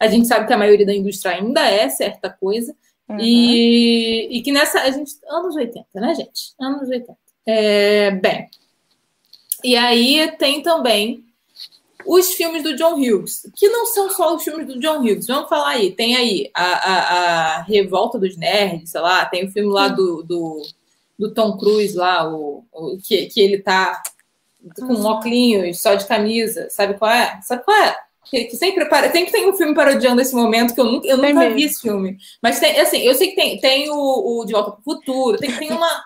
A 0.00 0.06
gente 0.06 0.26
sabe 0.26 0.46
que 0.46 0.52
a 0.54 0.58
maioria 0.58 0.86
da 0.86 0.94
indústria 0.94 1.34
ainda 1.34 1.60
é 1.60 1.90
certa 1.90 2.30
coisa. 2.30 2.74
Uhum. 3.08 3.18
E, 3.20 4.38
e 4.38 4.42
que 4.42 4.52
nessa. 4.52 4.80
A 4.80 4.90
gente, 4.90 5.12
anos 5.28 5.56
80, 5.56 5.86
né, 5.94 6.14
gente? 6.14 6.54
Anos 6.60 6.88
80. 6.88 7.16
É, 7.46 8.10
bem. 8.10 8.48
E 9.64 9.74
aí 9.76 10.30
tem 10.38 10.62
também 10.62 11.24
os 12.06 12.32
filmes 12.34 12.62
do 12.62 12.76
John 12.76 12.94
Hughes, 12.94 13.42
que 13.56 13.68
não 13.68 13.86
são 13.86 14.10
só 14.10 14.34
os 14.34 14.44
filmes 14.44 14.66
do 14.66 14.78
John 14.78 15.00
Hughes. 15.00 15.26
Vamos 15.26 15.48
falar 15.48 15.70
aí. 15.70 15.92
Tem 15.92 16.16
aí 16.16 16.50
a, 16.54 16.64
a, 16.64 16.98
a 17.56 17.62
Revolta 17.62 18.18
dos 18.18 18.36
Nerds, 18.36 18.90
sei 18.90 19.00
lá, 19.00 19.24
tem 19.24 19.46
o 19.46 19.50
filme 19.50 19.70
lá 19.70 19.88
do, 19.88 20.22
do, 20.22 20.62
do 21.18 21.34
Tom 21.34 21.56
Cruise 21.56 21.96
lá, 21.96 22.28
o, 22.30 22.64
o, 22.72 22.98
que, 22.98 23.26
que 23.26 23.40
ele 23.40 23.58
tá 23.58 24.02
com 24.78 24.94
um 24.94 25.04
óculos, 25.06 25.80
só 25.80 25.94
de 25.94 26.06
camisa. 26.06 26.68
Sabe 26.70 26.94
qual 26.94 27.10
é? 27.10 27.40
Sabe 27.42 27.64
qual 27.64 27.76
é? 27.76 27.96
Que, 28.30 28.44
que 28.44 28.56
sempre 28.56 28.84
para, 28.86 29.08
tem 29.08 29.24
que 29.24 29.32
ter 29.32 29.46
um 29.46 29.54
filme 29.54 29.74
parodiando 29.74 30.20
esse 30.20 30.34
momento 30.34 30.74
que 30.74 30.80
eu 30.80 30.84
nunca, 30.84 31.08
eu 31.08 31.16
nunca 31.16 31.48
vi 31.50 31.64
esse 31.64 31.80
filme. 31.80 32.18
Mas 32.42 32.60
tem, 32.60 32.78
assim, 32.78 32.98
eu 32.98 33.14
sei 33.14 33.28
que 33.28 33.36
tem, 33.36 33.58
tem 33.58 33.90
o, 33.90 33.94
o 34.40 34.44
De 34.44 34.52
Volta 34.52 34.72
para 34.72 34.80
o 34.80 34.84
Futuro, 34.84 35.38
tem, 35.38 35.50
tem 35.50 35.72
uma 35.72 36.04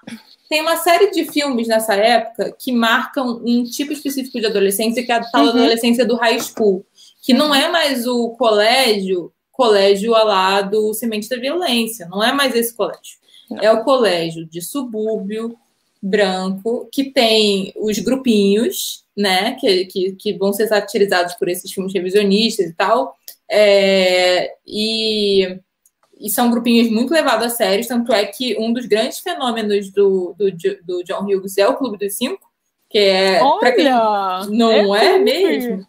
tem 0.53 0.61
uma 0.61 0.77
série 0.77 1.11
de 1.11 1.25
filmes 1.25 1.67
nessa 1.67 1.95
época 1.95 2.55
que 2.59 2.71
marcam 2.73 3.41
um 3.43 3.65
tipo 3.65 3.91
específico 3.91 4.39
de 4.39 4.45
adolescência, 4.45 5.03
que 5.03 5.11
é 5.11 5.15
a 5.15 5.25
tal 5.25 5.45
uhum. 5.45 5.49
adolescência 5.49 6.05
do 6.05 6.15
high 6.17 6.39
school, 6.39 6.85
que 7.23 7.33
não 7.33 7.55
é 7.55 7.71
mais 7.71 8.07
o 8.07 8.33
colégio, 8.33 9.33
colégio 9.51 10.15
ao 10.15 10.27
lado 10.27 10.93
semente 10.93 11.27
da 11.27 11.39
violência, 11.39 12.07
não 12.07 12.23
é 12.23 12.35
mais 12.35 12.55
esse 12.55 12.77
colégio. 12.77 13.17
Não. 13.51 13.63
É 13.63 13.73
o 13.73 13.83
colégio 13.83 14.45
de 14.45 14.61
subúrbio, 14.61 15.57
branco, 16.03 16.87
que 16.93 17.05
tem 17.05 17.73
os 17.75 17.99
grupinhos, 18.01 19.02
né, 19.17 19.55
que, 19.61 19.87
que, 19.87 20.13
que 20.13 20.33
vão 20.35 20.53
ser 20.53 20.69
satirizados 20.69 21.35
por 21.35 21.49
esses 21.49 21.71
filmes 21.71 21.93
revisionistas 21.93 22.67
e 22.67 22.75
tal, 22.75 23.17
é, 23.51 24.55
e, 24.67 25.59
e 26.19 26.31
são 26.31 26.51
grupinhos 26.51 26.91
muito 26.91 27.13
levados 27.13 27.47
a 27.47 27.51
sério, 27.51 27.87
tanto 27.87 28.13
é 28.13 28.25
que 28.25 28.57
um 28.59 28.73
dos 28.73 28.87
grandes 28.87 29.19
fenômenos 29.19 29.91
do, 29.91 30.35
do, 30.39 30.51
do 30.85 31.05
John 31.05 31.25
Hughes 31.25 31.59
é 31.59 31.69
o 31.69 31.77
Clube 31.77 31.99
dos 31.99 32.15
Cinco, 32.15 32.51
que 32.89 32.99
é... 32.99 33.43
Olha, 33.43 33.73
quem 33.73 34.57
não 34.57 34.95
é, 34.95 35.15
é 35.15 35.19
mesmo? 35.19 35.87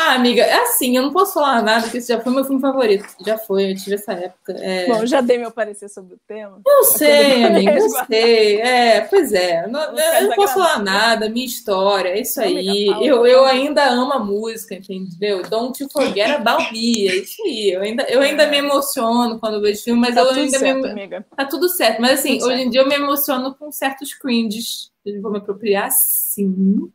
Ah, 0.00 0.14
amiga, 0.14 0.42
é 0.42 0.62
assim, 0.62 0.96
eu 0.96 1.02
não 1.02 1.12
posso 1.12 1.34
falar 1.34 1.60
nada, 1.60 1.82
porque 1.82 1.98
esse 1.98 2.12
já 2.12 2.20
foi 2.20 2.32
meu 2.32 2.44
filme 2.44 2.60
favorito. 2.60 3.04
Já 3.26 3.36
foi, 3.36 3.72
eu 3.72 3.76
tive 3.76 3.96
essa 3.96 4.12
época. 4.12 4.52
É... 4.52 4.86
Bom, 4.86 5.04
já 5.04 5.20
dei 5.20 5.38
meu 5.38 5.50
parecer 5.50 5.88
sobre 5.88 6.14
o 6.14 6.20
tema. 6.24 6.60
Eu 6.64 6.84
sei, 6.84 7.42
amiga, 7.42 7.72
eu 7.76 7.88
sei. 8.06 8.60
É, 8.60 9.00
pois 9.00 9.32
é. 9.32 9.66
Não, 9.66 9.80
eu 9.80 10.28
não 10.28 10.36
posso 10.36 10.54
falar 10.54 10.78
nada, 10.84 11.28
minha 11.28 11.44
história, 11.44 12.10
é 12.10 12.20
isso 12.20 12.40
aí. 12.40 12.86
Eu, 13.04 13.26
eu 13.26 13.44
ainda 13.44 13.90
amo 13.90 14.12
a 14.12 14.20
música, 14.20 14.76
entendeu? 14.76 15.42
Don't 15.42 15.82
you 15.82 15.88
forget 15.90 16.30
about 16.30 16.72
me, 16.72 17.08
é 17.08 17.16
isso 17.16 17.42
aí. 17.42 17.72
Eu 17.72 17.82
ainda, 17.82 18.04
eu 18.04 18.20
ainda 18.20 18.44
é. 18.44 18.50
me 18.52 18.58
emociono 18.58 19.40
quando 19.40 19.60
vejo 19.60 19.82
filme, 19.82 20.00
mas 20.00 20.14
tá 20.14 20.20
eu 20.20 20.30
ainda 20.30 20.58
certo, 20.60 20.80
me. 20.80 20.90
Amiga. 20.92 21.26
Tá 21.36 21.44
tudo 21.44 21.68
certo. 21.68 22.00
Mas 22.00 22.20
assim, 22.20 22.34
hoje 22.36 22.44
certo. 22.44 22.60
em 22.60 22.70
dia 22.70 22.82
eu 22.82 22.88
me 22.88 22.94
emociono 22.94 23.52
com 23.52 23.72
certos 23.72 24.14
cringes. 24.14 24.92
Eu 25.04 25.20
vou 25.20 25.32
me 25.32 25.38
apropriar 25.38 25.90
sim. 25.90 26.88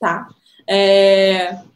Tá. 0.00 0.26
É 0.68 1.69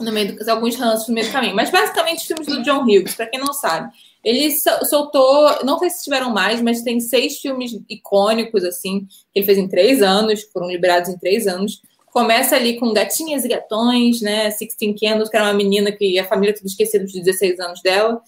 no 0.00 0.12
meio 0.12 0.36
do, 0.36 0.50
alguns 0.50 0.76
ranços 0.76 1.08
no 1.08 1.14
meio 1.14 1.26
do 1.26 1.32
caminho. 1.32 1.54
Mas 1.54 1.70
basicamente 1.70 2.18
os 2.18 2.26
filmes 2.26 2.46
do 2.46 2.62
John 2.62 2.82
Hughes, 2.82 3.14
para 3.14 3.26
quem 3.26 3.40
não 3.40 3.52
sabe. 3.52 3.90
Ele 4.24 4.52
soltou, 4.84 5.64
não 5.64 5.78
sei 5.78 5.90
se 5.90 6.04
tiveram 6.04 6.30
mais, 6.30 6.60
mas 6.60 6.82
tem 6.82 7.00
seis 7.00 7.38
filmes 7.38 7.72
icônicos, 7.88 8.64
assim, 8.64 9.06
que 9.32 9.38
ele 9.40 9.46
fez 9.46 9.56
em 9.56 9.68
três 9.68 10.02
anos, 10.02 10.42
foram 10.52 10.68
liberados 10.68 11.08
em 11.08 11.18
três 11.18 11.46
anos. 11.46 11.80
Começa 12.12 12.56
ali 12.56 12.78
com 12.78 12.92
Gatinhas 12.92 13.44
e 13.44 13.48
Gatões, 13.48 14.20
né? 14.20 14.50
Sixteen 14.50 14.94
Candles, 14.94 15.30
que 15.30 15.36
era 15.36 15.46
uma 15.46 15.54
menina 15.54 15.92
que 15.92 16.18
a 16.18 16.24
família 16.24 16.54
tudo 16.54 16.66
esquecida 16.66 17.04
dos 17.04 17.14
16 17.14 17.60
anos 17.60 17.80
dela. 17.82 18.20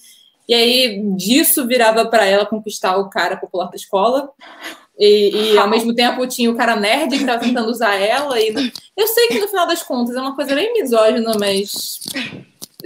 E 0.48 0.54
aí, 0.54 1.02
disso 1.16 1.66
virava 1.66 2.06
para 2.06 2.26
ela 2.26 2.46
conquistar 2.46 2.96
o 2.96 3.10
cara 3.10 3.36
popular 3.36 3.68
da 3.68 3.76
escola. 3.76 4.30
E, 5.04 5.54
e, 5.54 5.58
ao 5.58 5.68
mesmo 5.68 5.92
tempo 5.92 6.24
tinha 6.28 6.48
o 6.48 6.56
cara 6.56 6.76
nerd 6.76 7.10
que 7.10 7.22
estava 7.22 7.40
tentando 7.40 7.68
usar 7.68 7.96
ela. 7.96 8.38
E 8.38 8.54
eu 8.96 9.06
sei 9.08 9.26
que 9.26 9.40
no 9.40 9.48
final 9.48 9.66
das 9.66 9.82
contas 9.82 10.14
é 10.14 10.20
uma 10.20 10.36
coisa 10.36 10.54
bem 10.54 10.72
misógina, 10.72 11.32
mas 11.38 11.98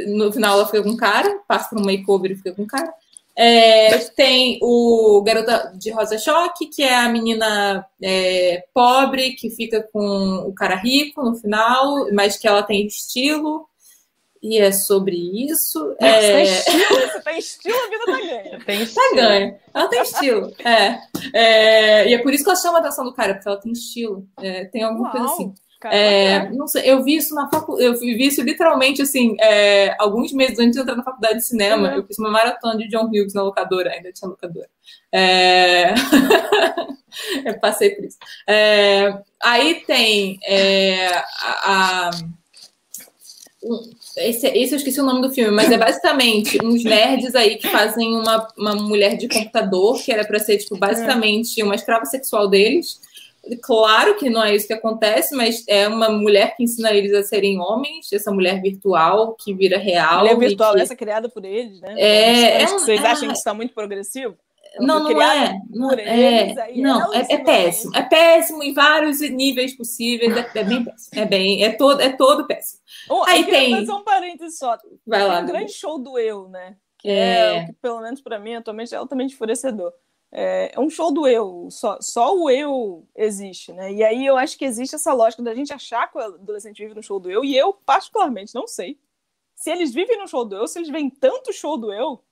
no 0.09 0.33
final 0.33 0.55
ela 0.55 0.67
fica 0.67 0.83
com 0.83 0.91
o 0.91 0.97
cara, 0.97 1.41
passa 1.47 1.69
por 1.69 1.79
um 1.79 1.85
makeover 1.85 2.31
e 2.31 2.37
fica 2.37 2.55
com 2.55 2.63
o 2.63 2.67
cara. 2.67 2.91
É, 3.39 3.99
tem 4.17 4.59
o 4.63 5.23
Garota 5.23 5.71
de 5.77 5.91
Rosa 5.91 6.17
Choque, 6.17 6.69
que 6.69 6.83
é 6.83 6.95
a 6.95 7.09
menina 7.11 7.85
é, 8.03 8.65
pobre 8.73 9.33
que 9.33 9.51
fica 9.51 9.87
com 9.93 10.47
o 10.49 10.55
cara 10.55 10.77
rico 10.77 11.23
no 11.23 11.35
final, 11.35 12.11
mas 12.15 12.39
que 12.39 12.49
ela 12.49 12.63
tem 12.63 12.87
estilo 12.87 13.69
e 14.47 14.59
é 14.59 14.71
sobre 14.71 15.17
isso. 15.17 15.97
Nossa, 16.01 16.07
é... 16.07 16.33
tem 16.33 16.45
estilo, 16.55 17.01
você 17.01 17.21
tem 17.21 17.39
estilo, 17.39 17.77
a 17.77 17.91
vida 17.91 18.05
tá 18.07 18.13
ganha. 18.13 18.61
Tem 18.67 18.83
estilo. 18.83 19.09
Tá 19.09 19.17
ganha. 19.17 19.59
Ela 19.75 19.89
tem 19.89 20.03
estilo. 20.03 20.53
É. 20.65 20.99
é. 21.33 22.09
E 22.09 22.15
é 22.15 22.19
por 22.19 22.33
isso 22.33 22.45
que 22.45 22.51
ela 22.51 22.59
chama 22.59 22.79
a 22.79 22.81
atenção 22.81 23.05
do 23.05 23.13
cara, 23.13 23.35
porque 23.35 23.49
ela 23.49 23.61
tem 23.61 23.73
estilo. 23.73 24.27
É, 24.41 24.65
tem 24.67 24.83
alguma 24.83 25.11
Uau. 25.11 25.13
coisa 25.13 25.33
assim. 25.33 25.55
é, 25.85 26.49
não 26.51 26.67
sei, 26.67 26.91
eu 26.91 27.03
vi 27.03 27.17
isso 27.17 27.35
na 27.35 27.49
faculdade, 27.51 27.87
eu 27.87 27.99
vi 27.99 28.27
isso 28.27 28.43
literalmente 28.43 29.03
assim, 29.03 29.37
é, 29.41 29.95
alguns 29.99 30.33
meses 30.33 30.59
antes 30.59 30.73
de 30.73 30.81
entrar 30.81 30.97
na 30.97 31.05
faculdade 31.05 31.39
de 31.39 31.47
cinema, 31.47 31.91
uhum. 31.91 31.97
eu 31.97 32.07
fiz 32.07 32.19
uma 32.19 32.31
maratona 32.31 32.79
de 32.79 32.89
John 32.89 33.07
Hughes 33.07 33.35
na 33.35 33.43
locadora, 33.43 33.91
ainda 33.91 34.13
tinha 34.13 34.29
locadora. 34.29 34.69
É... 35.13 35.95
eu 37.45 37.59
passei 37.61 37.91
por 37.91 38.05
isso. 38.05 38.19
É, 38.49 39.19
aí 39.43 39.83
tem 39.87 40.39
é, 40.45 41.09
a, 41.09 42.09
a 42.09 42.11
esse, 44.17 44.47
esse 44.49 44.75
eu 44.75 44.79
esqueci 44.79 45.01
o 45.01 45.05
nome 45.05 45.21
do 45.21 45.33
filme, 45.33 45.51
mas 45.51 45.71
é 45.71 45.77
basicamente 45.77 46.59
uns 46.65 46.83
nerds 46.83 47.35
aí 47.35 47.57
que 47.57 47.69
fazem 47.69 48.15
uma, 48.15 48.49
uma 48.57 48.75
mulher 48.75 49.17
de 49.17 49.29
computador, 49.29 50.03
que 50.03 50.11
era 50.11 50.25
para 50.25 50.39
ser, 50.39 50.59
tipo, 50.59 50.77
basicamente 50.79 51.63
uma 51.63 51.75
escrava 51.75 52.05
sexual 52.05 52.49
deles. 52.49 53.01
Claro 53.63 54.17
que 54.17 54.29
não 54.29 54.43
é 54.43 54.57
isso 54.57 54.67
que 54.67 54.73
acontece, 54.73 55.35
mas 55.37 55.63
é 55.69 55.87
uma 55.87 56.09
mulher 56.09 56.57
que 56.57 56.65
ensina 56.65 56.91
eles 56.93 57.13
a 57.13 57.23
serem 57.23 57.61
homens, 57.61 58.13
essa 58.13 58.33
mulher 58.33 58.61
virtual 58.61 59.37
que 59.39 59.55
vira 59.55 59.79
real. 59.79 60.21
Mulher 60.21 60.39
virtual, 60.39 60.75
que... 60.75 60.81
essa 60.81 60.97
criada 60.97 61.29
por 61.29 61.45
eles, 61.45 61.81
né? 61.81 61.95
É, 61.97 62.63
é 62.63 62.67
vocês 62.67 63.01
é, 63.05 63.07
acham 63.07 63.29
que 63.29 63.35
está 63.35 63.55
muito 63.55 63.73
progressivo? 63.73 64.37
não, 64.81 65.03
não 65.03 65.23
é. 65.23 65.59
Não, 65.71 65.93
eles, 65.93 66.57
é, 66.57 66.73
não 66.77 67.15
é, 67.15 67.27
é, 67.31 67.39
péssimo. 67.39 67.97
É 67.97 68.03
péssimo 68.03 68.63
em 68.63 68.73
vários 68.73 69.21
níveis 69.21 69.75
possíveis. 69.77 70.37
É, 70.37 70.51
é, 70.55 70.65
bem 70.65 70.85
péssimo. 70.85 71.21
É 71.21 71.25
bem, 71.25 71.65
é 71.65 71.71
todo, 71.71 72.01
é 72.01 72.11
todo 72.11 72.47
péssimo. 72.47 72.81
Oh, 73.09 73.25
Aí 73.27 73.45
tem. 73.45 73.75
fazer 73.75 73.93
um 73.93 74.03
parênteses 74.03 74.59
só. 74.59 74.77
Vai 75.07 75.21
tem 75.21 75.29
lá. 75.29 75.41
um 75.41 75.47
grande 75.47 75.73
show 75.73 75.99
do 75.99 76.19
eu, 76.19 76.49
né? 76.49 76.77
Que 76.99 77.09
é, 77.09 77.63
o 77.63 77.67
que, 77.67 77.73
pelo 77.75 78.01
menos 78.01 78.21
para 78.21 78.39
mim, 78.39 78.55
atualmente 78.55 78.95
é 78.95 78.99
altamente 78.99 79.35
enfurecedor. 79.35 79.93
É, 80.33 80.73
é 80.75 80.81
um 80.81 80.91
show 80.91 81.13
do 81.13 81.27
eu, 81.27 81.69
só, 81.71 81.99
só 82.01 82.37
o 82.37 82.51
eu 82.51 83.07
existe, 83.15 83.73
né? 83.73 83.93
E 83.93 84.03
aí 84.03 84.27
eu 84.27 84.37
acho 84.37 84.59
que 84.59 84.65
existe 84.65 84.97
essa 84.97 85.13
lógica 85.13 85.43
da 85.43 85.55
gente 85.55 85.73
achar 85.73 86.11
que 86.11 86.19
o 86.19 86.21
adolescente 86.21 86.83
vive 86.83 86.95
no 86.95 87.03
show 87.03 87.21
do 87.21 87.31
eu, 87.31 87.45
e 87.45 87.57
eu, 87.57 87.73
particularmente, 87.73 88.55
não 88.55 88.67
sei 88.67 88.99
se 89.57 89.71
eles 89.71 89.95
vivem 89.95 90.19
no 90.19 90.29
show 90.29 90.45
do 90.45 90.55
eu, 90.55 90.69
se 90.69 90.79
eles 90.79 90.91
veem 90.91 91.09
tanto 91.09 91.53
show 91.53 91.79
do 91.79 91.93
eu, 91.93 92.23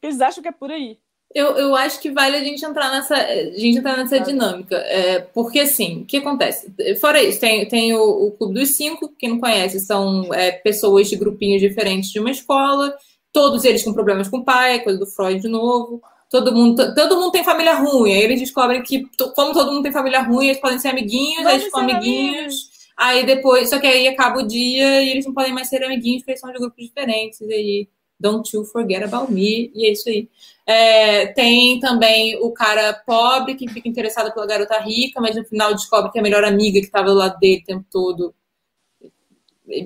eles 0.00 0.20
acham 0.20 0.40
que 0.40 0.48
é 0.48 0.52
por 0.52 0.70
aí. 0.70 1.00
Eu, 1.34 1.56
eu 1.56 1.74
acho 1.74 2.00
que 2.00 2.10
vale 2.10 2.36
a 2.36 2.44
gente 2.44 2.64
entrar 2.64 2.90
nessa, 2.90 3.16
a 3.16 3.58
gente 3.58 3.78
entrar 3.78 3.96
nessa 3.96 4.20
dinâmica. 4.20 4.76
É, 4.76 5.20
porque, 5.20 5.60
assim, 5.60 6.02
o 6.02 6.04
que 6.04 6.18
acontece? 6.18 6.72
Fora 7.00 7.22
isso, 7.22 7.40
tem, 7.40 7.66
tem 7.66 7.94
o, 7.94 8.26
o 8.26 8.30
Clube 8.32 8.54
dos 8.54 8.76
Cinco, 8.76 9.12
quem 9.18 9.30
não 9.30 9.40
conhece, 9.40 9.80
são 9.80 10.32
é, 10.34 10.52
pessoas 10.52 11.08
de 11.08 11.16
grupinhos 11.16 11.60
diferentes 11.60 12.10
de 12.10 12.20
uma 12.20 12.30
escola, 12.30 12.94
todos 13.32 13.64
eles 13.64 13.82
com 13.82 13.94
problemas 13.94 14.28
com 14.28 14.38
o 14.38 14.44
pai, 14.44 14.80
coisa 14.80 14.98
do 14.98 15.06
Freud 15.06 15.40
de 15.40 15.48
novo. 15.48 16.02
Todo 16.30 16.54
mundo, 16.54 16.94
todo 16.94 17.16
mundo 17.16 17.30
tem 17.30 17.44
família 17.44 17.74
ruim. 17.74 18.12
Aí 18.12 18.22
eles 18.22 18.40
descobrem 18.40 18.82
que, 18.82 19.06
como 19.34 19.52
todo 19.52 19.70
mundo 19.70 19.82
tem 19.82 19.92
família 19.92 20.22
ruim, 20.22 20.46
eles 20.46 20.60
podem 20.60 20.78
ser 20.78 20.88
amiguinhos, 20.88 21.42
Vamos 21.42 21.52
eles 21.52 21.64
ficam 21.64 21.80
amiguinhos. 21.80 22.36
Amigos. 22.36 22.72
Aí 22.96 23.26
depois, 23.26 23.68
só 23.68 23.78
que 23.78 23.86
aí 23.86 24.06
acaba 24.06 24.40
o 24.40 24.46
dia 24.46 25.02
e 25.02 25.10
eles 25.10 25.26
não 25.26 25.34
podem 25.34 25.52
mais 25.52 25.68
ser 25.68 25.82
amiguinhos, 25.82 26.20
porque 26.20 26.32
eles 26.32 26.40
são 26.40 26.52
de 26.52 26.58
grupos 26.58 26.84
diferentes. 26.84 27.40
E 27.40 27.52
aí 27.52 27.88
Don't 28.18 28.54
You 28.54 28.64
Forget 28.64 29.02
About 29.02 29.32
Me, 29.32 29.70
e 29.74 29.86
é 29.86 29.92
isso 29.92 30.08
aí. 30.08 30.28
É, 30.66 31.26
tem 31.28 31.80
também 31.80 32.36
o 32.40 32.50
cara 32.52 32.92
pobre 32.92 33.54
que 33.56 33.68
fica 33.68 33.88
interessado 33.88 34.32
pela 34.32 34.46
garota 34.46 34.78
rica, 34.78 35.20
mas 35.20 35.34
no 35.34 35.44
final 35.44 35.74
descobre 35.74 36.12
que 36.12 36.18
a 36.18 36.22
melhor 36.22 36.44
amiga 36.44 36.78
que 36.78 36.86
estava 36.86 37.08
do 37.08 37.14
lado 37.14 37.38
dele 37.38 37.62
o 37.62 37.64
tempo 37.64 37.86
todo, 37.90 38.34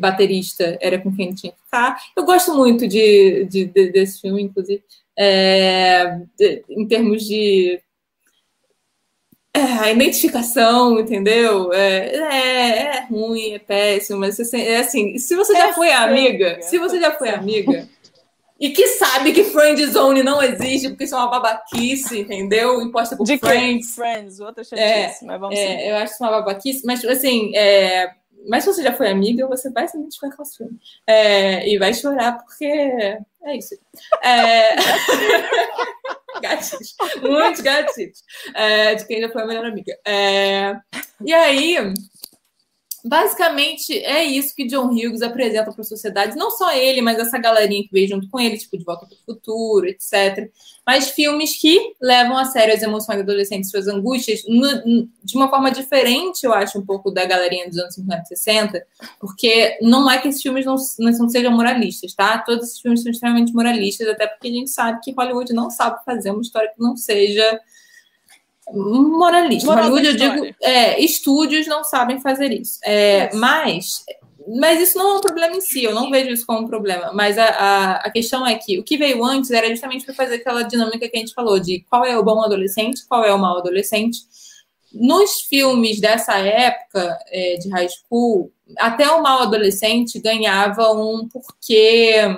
baterista, 0.00 0.76
era 0.80 0.98
com 0.98 1.14
quem 1.14 1.26
ele 1.26 1.36
tinha 1.36 1.52
que 1.52 1.60
ficar. 1.62 1.96
Eu 2.16 2.24
gosto 2.24 2.54
muito 2.54 2.86
de, 2.86 3.44
de, 3.44 3.66
de 3.66 3.90
desse 3.90 4.20
filme, 4.20 4.42
inclusive, 4.42 4.82
é, 5.18 6.18
em 6.68 6.86
termos 6.86 7.24
de 7.24 7.80
é, 9.54 9.60
a 9.60 9.90
identificação, 9.90 11.00
entendeu? 11.00 11.72
É, 11.72 12.14
é, 12.14 12.98
é, 12.98 13.06
ruim, 13.06 13.52
é 13.52 13.58
péssimo, 13.58 14.20
mas 14.20 14.38
é 14.52 14.78
assim, 14.78 15.16
se 15.18 15.34
você 15.34 15.54
já 15.54 15.72
foi 15.72 15.90
amiga, 15.90 16.60
se 16.60 16.78
você 16.78 17.00
já 17.00 17.12
foi 17.12 17.30
amiga, 17.30 17.88
e 18.58 18.70
que 18.70 18.86
sabe 18.88 19.32
que 19.32 19.44
friend 19.44 19.84
zone 19.86 20.22
não 20.22 20.42
existe, 20.42 20.88
porque 20.88 21.04
isso 21.04 21.14
é 21.14 21.18
uma 21.18 21.30
babaquice, 21.30 22.20
entendeu? 22.20 22.80
Imposta 22.80 23.16
por 23.16 23.24
De 23.24 23.38
friends. 23.38 23.94
Friends, 23.94 24.40
outra 24.40 24.64
é, 24.72 25.14
mas 25.22 25.40
vamos 25.40 25.58
é, 25.58 25.90
Eu 25.90 25.96
acho 25.96 26.14
isso 26.14 26.24
uma 26.24 26.32
babaquice, 26.32 26.86
mas 26.86 27.04
assim, 27.04 27.54
é, 27.54 28.10
mas 28.48 28.64
se 28.64 28.72
você 28.72 28.82
já 28.82 28.92
foi 28.92 29.10
amiga, 29.10 29.46
você 29.46 29.70
vai 29.70 29.86
se 29.88 29.98
identificar 29.98 30.34
com 30.34 30.42
os 30.42 30.56
filmes. 30.56 30.80
É, 31.06 31.68
e 31.68 31.78
vai 31.78 31.92
chorar, 31.92 32.38
porque 32.38 32.64
é 32.64 33.56
isso. 33.56 33.74
É... 34.22 34.76
gatilhos. 36.40 36.96
Muitos 37.22 37.60
gatilhos. 37.60 38.22
É, 38.54 38.94
de 38.94 39.06
quem 39.06 39.20
já 39.20 39.28
foi 39.28 39.42
a 39.42 39.46
melhor 39.46 39.66
amiga. 39.66 39.96
É... 40.06 40.76
E 41.24 41.32
aí, 41.32 41.76
basicamente 43.06 43.96
é 44.04 44.24
isso 44.24 44.54
que 44.54 44.66
John 44.66 44.88
Hughes 44.88 45.22
apresenta 45.22 45.70
para 45.72 45.80
a 45.80 45.84
sociedade, 45.84 46.36
não 46.36 46.50
só 46.50 46.72
ele, 46.72 47.00
mas 47.00 47.18
essa 47.18 47.38
galerinha 47.38 47.82
que 47.82 47.92
veio 47.92 48.08
junto 48.08 48.28
com 48.28 48.40
ele, 48.40 48.58
tipo 48.58 48.76
De 48.76 48.84
Volta 48.84 49.06
para 49.06 49.14
o 49.14 49.34
Futuro, 49.34 49.86
etc. 49.86 50.50
Mas 50.84 51.10
filmes 51.10 51.60
que 51.60 51.94
levam 52.00 52.36
a 52.36 52.44
sério 52.44 52.74
as 52.74 52.82
emoções 52.82 53.20
adolescentes, 53.20 53.70
suas 53.70 53.86
angústias, 53.86 54.42
no, 54.48 55.08
de 55.22 55.36
uma 55.36 55.48
forma 55.48 55.70
diferente, 55.70 56.44
eu 56.44 56.52
acho, 56.52 56.78
um 56.78 56.84
pouco 56.84 57.10
da 57.10 57.24
galerinha 57.24 57.68
dos 57.68 57.78
anos 57.78 57.94
50 57.94 58.22
e 58.22 58.26
60, 58.26 58.86
porque 59.20 59.78
não 59.80 60.10
é 60.10 60.18
que 60.18 60.28
esses 60.28 60.42
filmes 60.42 60.66
não, 60.66 60.76
não 60.98 61.28
sejam 61.28 61.52
moralistas, 61.52 62.14
tá? 62.14 62.38
Todos 62.38 62.68
esses 62.68 62.80
filmes 62.80 63.02
são 63.02 63.10
extremamente 63.10 63.52
moralistas, 63.52 64.08
até 64.08 64.26
porque 64.26 64.48
a 64.48 64.52
gente 64.52 64.70
sabe 64.70 65.00
que 65.02 65.12
Hollywood 65.12 65.52
não 65.52 65.70
sabe 65.70 66.04
fazer 66.04 66.30
uma 66.30 66.42
história 66.42 66.70
que 66.74 66.82
não 66.82 66.96
seja 66.96 67.60
moralista. 68.72 69.68
Moral 69.68 69.90
Hollywood, 69.90 70.22
eu 70.22 70.30
digo, 70.30 70.56
é, 70.60 71.00
estúdios 71.00 71.66
não 71.66 71.84
sabem 71.84 72.20
fazer 72.20 72.52
isso. 72.52 72.78
É, 72.84 73.28
isso. 73.28 73.36
Mas, 73.38 74.04
mas 74.58 74.80
isso 74.80 74.98
não 74.98 75.14
é 75.14 75.18
um 75.18 75.20
problema 75.20 75.56
em 75.56 75.60
si, 75.60 75.84
eu 75.84 75.94
não 75.94 76.10
vejo 76.10 76.30
isso 76.30 76.46
como 76.46 76.60
um 76.60 76.66
problema. 76.66 77.12
Mas 77.12 77.38
a, 77.38 77.46
a, 77.46 77.92
a 77.96 78.10
questão 78.10 78.46
é 78.46 78.56
que 78.56 78.78
o 78.78 78.84
que 78.84 78.96
veio 78.96 79.24
antes 79.24 79.50
era 79.50 79.68
justamente 79.68 80.04
para 80.04 80.14
fazer 80.14 80.36
aquela 80.36 80.62
dinâmica 80.62 81.08
que 81.08 81.16
a 81.16 81.20
gente 81.20 81.34
falou 81.34 81.58
de 81.58 81.84
qual 81.88 82.04
é 82.04 82.18
o 82.18 82.24
bom 82.24 82.42
adolescente, 82.42 83.06
qual 83.08 83.24
é 83.24 83.32
o 83.32 83.38
mau 83.38 83.58
adolescente. 83.58 84.18
Nos 84.92 85.42
filmes 85.42 86.00
dessa 86.00 86.38
época 86.38 87.18
é, 87.28 87.56
de 87.56 87.68
high 87.70 87.88
school, 87.88 88.52
até 88.78 89.08
o 89.10 89.22
mau 89.22 89.42
adolescente 89.42 90.20
ganhava 90.20 90.92
um 90.92 91.28
porquê 91.28 92.36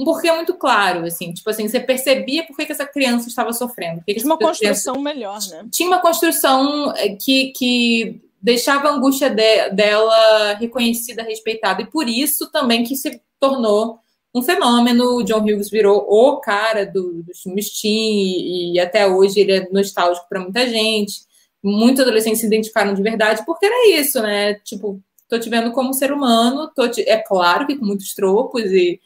um 0.00 0.04
porquê 0.04 0.32
muito 0.32 0.54
claro, 0.54 1.04
assim, 1.04 1.30
tipo 1.30 1.50
assim, 1.50 1.68
você 1.68 1.78
percebia 1.78 2.46
por 2.46 2.56
que, 2.56 2.64
que 2.64 2.72
essa 2.72 2.86
criança 2.86 3.28
estava 3.28 3.52
sofrendo. 3.52 4.02
Tinha 4.06 4.24
uma 4.24 4.38
construção 4.38 4.94
criança... 4.94 5.14
melhor, 5.14 5.38
né? 5.50 5.68
Tinha 5.70 5.88
uma 5.88 6.00
construção 6.00 6.94
eh, 6.96 7.16
que, 7.16 7.52
que 7.52 8.18
deixava 8.40 8.88
a 8.88 8.92
angústia 8.92 9.28
de, 9.28 9.68
dela 9.70 10.54
reconhecida, 10.54 11.22
respeitada, 11.22 11.82
e 11.82 11.86
por 11.86 12.08
isso 12.08 12.50
também 12.50 12.82
que 12.82 12.96
se 12.96 13.20
tornou 13.38 13.98
um 14.34 14.42
fenômeno. 14.42 15.16
O 15.16 15.22
John 15.22 15.42
Hughes 15.42 15.68
virou 15.68 16.06
o 16.08 16.40
cara 16.40 16.86
do, 16.86 17.22
dos 17.22 17.42
filmes 17.42 17.68
teen, 17.78 17.92
e, 17.92 18.72
e 18.76 18.80
até 18.80 19.06
hoje 19.06 19.40
ele 19.40 19.52
é 19.52 19.68
nostálgico 19.70 20.26
para 20.30 20.40
muita 20.40 20.66
gente. 20.66 21.28
Muitos 21.62 22.00
adolescentes 22.00 22.40
se 22.40 22.46
identificaram 22.46 22.94
de 22.94 23.02
verdade, 23.02 23.44
porque 23.44 23.66
era 23.66 24.00
isso, 24.00 24.22
né? 24.22 24.54
Tipo, 24.64 24.98
tô 25.28 25.38
te 25.38 25.50
vendo 25.50 25.72
como 25.72 25.92
ser 25.92 26.10
humano, 26.10 26.70
tô 26.74 26.88
te... 26.88 27.02
é 27.06 27.18
claro 27.18 27.66
que 27.66 27.76
com 27.76 27.84
muitos 27.84 28.14
tropos 28.14 28.64
e 28.64 28.98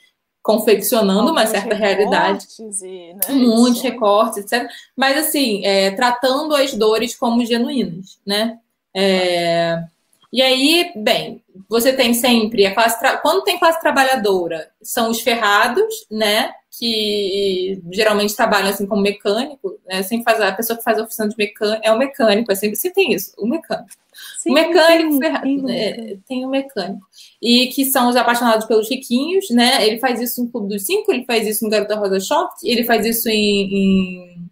confeccionando 0.45 1.32
uma 1.32 1.47
certa 1.47 1.74
realidade. 1.74 2.47
E, 2.82 3.14
né, 3.14 3.20
muitos 3.30 3.80
recortes, 3.80 4.45
etc. 4.45 4.68
Mas, 4.95 5.16
assim, 5.16 5.64
é, 5.64 5.90
tratando 5.92 6.55
as 6.55 6.74
dores 6.74 7.16
como 7.16 7.45
genuínas, 7.47 8.20
né? 8.26 8.59
É, 8.95 9.82
e 10.30 10.42
aí, 10.42 10.92
bem, 10.95 11.42
você 11.68 11.95
tem 11.95 12.12
sempre 12.12 12.66
a 12.66 12.74
classe. 12.74 13.01
Quando 13.22 13.42
tem 13.42 13.59
classe 13.59 13.80
trabalhadora, 13.80 14.68
são 14.82 15.11
os 15.11 15.20
ferrados, 15.20 16.07
né? 16.11 16.53
Que 16.79 17.81
geralmente 17.93 18.35
trabalham 18.35 18.68
assim 18.68 18.87
como 18.87 19.03
mecânico, 19.03 19.79
né? 19.87 20.03
Sempre 20.03 20.25
faz 20.25 20.41
a 20.41 20.53
pessoa 20.53 20.77
que 20.77 20.85
faz 20.85 20.99
a 20.99 21.03
oficina 21.03 21.29
de 21.29 21.37
mecânico 21.37 21.81
é 21.85 21.93
o 21.93 21.99
mecânico, 21.99 22.51
é 22.51 22.55
sempre, 22.55 22.77
sempre 22.77 22.95
tem 23.03 23.12
isso, 23.12 23.33
o 23.39 23.47
mecânico. 23.47 23.91
Sim, 24.39 24.51
o 24.51 24.55
mecânico 24.55 25.12
sim, 25.12 25.18
ferrado, 25.20 25.47
sim, 25.47 25.72
é, 25.72 26.16
tem 26.27 26.45
o 26.45 26.49
mecânico. 26.49 27.07
E 27.43 27.68
que 27.68 27.85
são 27.85 28.09
os 28.09 28.16
apaixonados 28.16 28.66
pelos 28.66 28.89
riquinhos, 28.89 29.51
né? 29.51 29.87
Ele 29.87 29.99
faz 29.99 30.20
isso 30.20 30.43
no 30.43 30.51
Clube 30.51 30.68
dos 30.68 30.85
Cinco, 30.85 31.12
ele 31.12 31.25
faz 31.25 31.47
isso 31.47 31.64
no 31.64 31.70
Garota 31.70 31.97
Rosa 31.97 32.20
Short, 32.20 32.55
ele 32.64 32.85
faz 32.85 33.05
isso 33.07 33.29
em, 33.29 33.75
em 33.75 34.51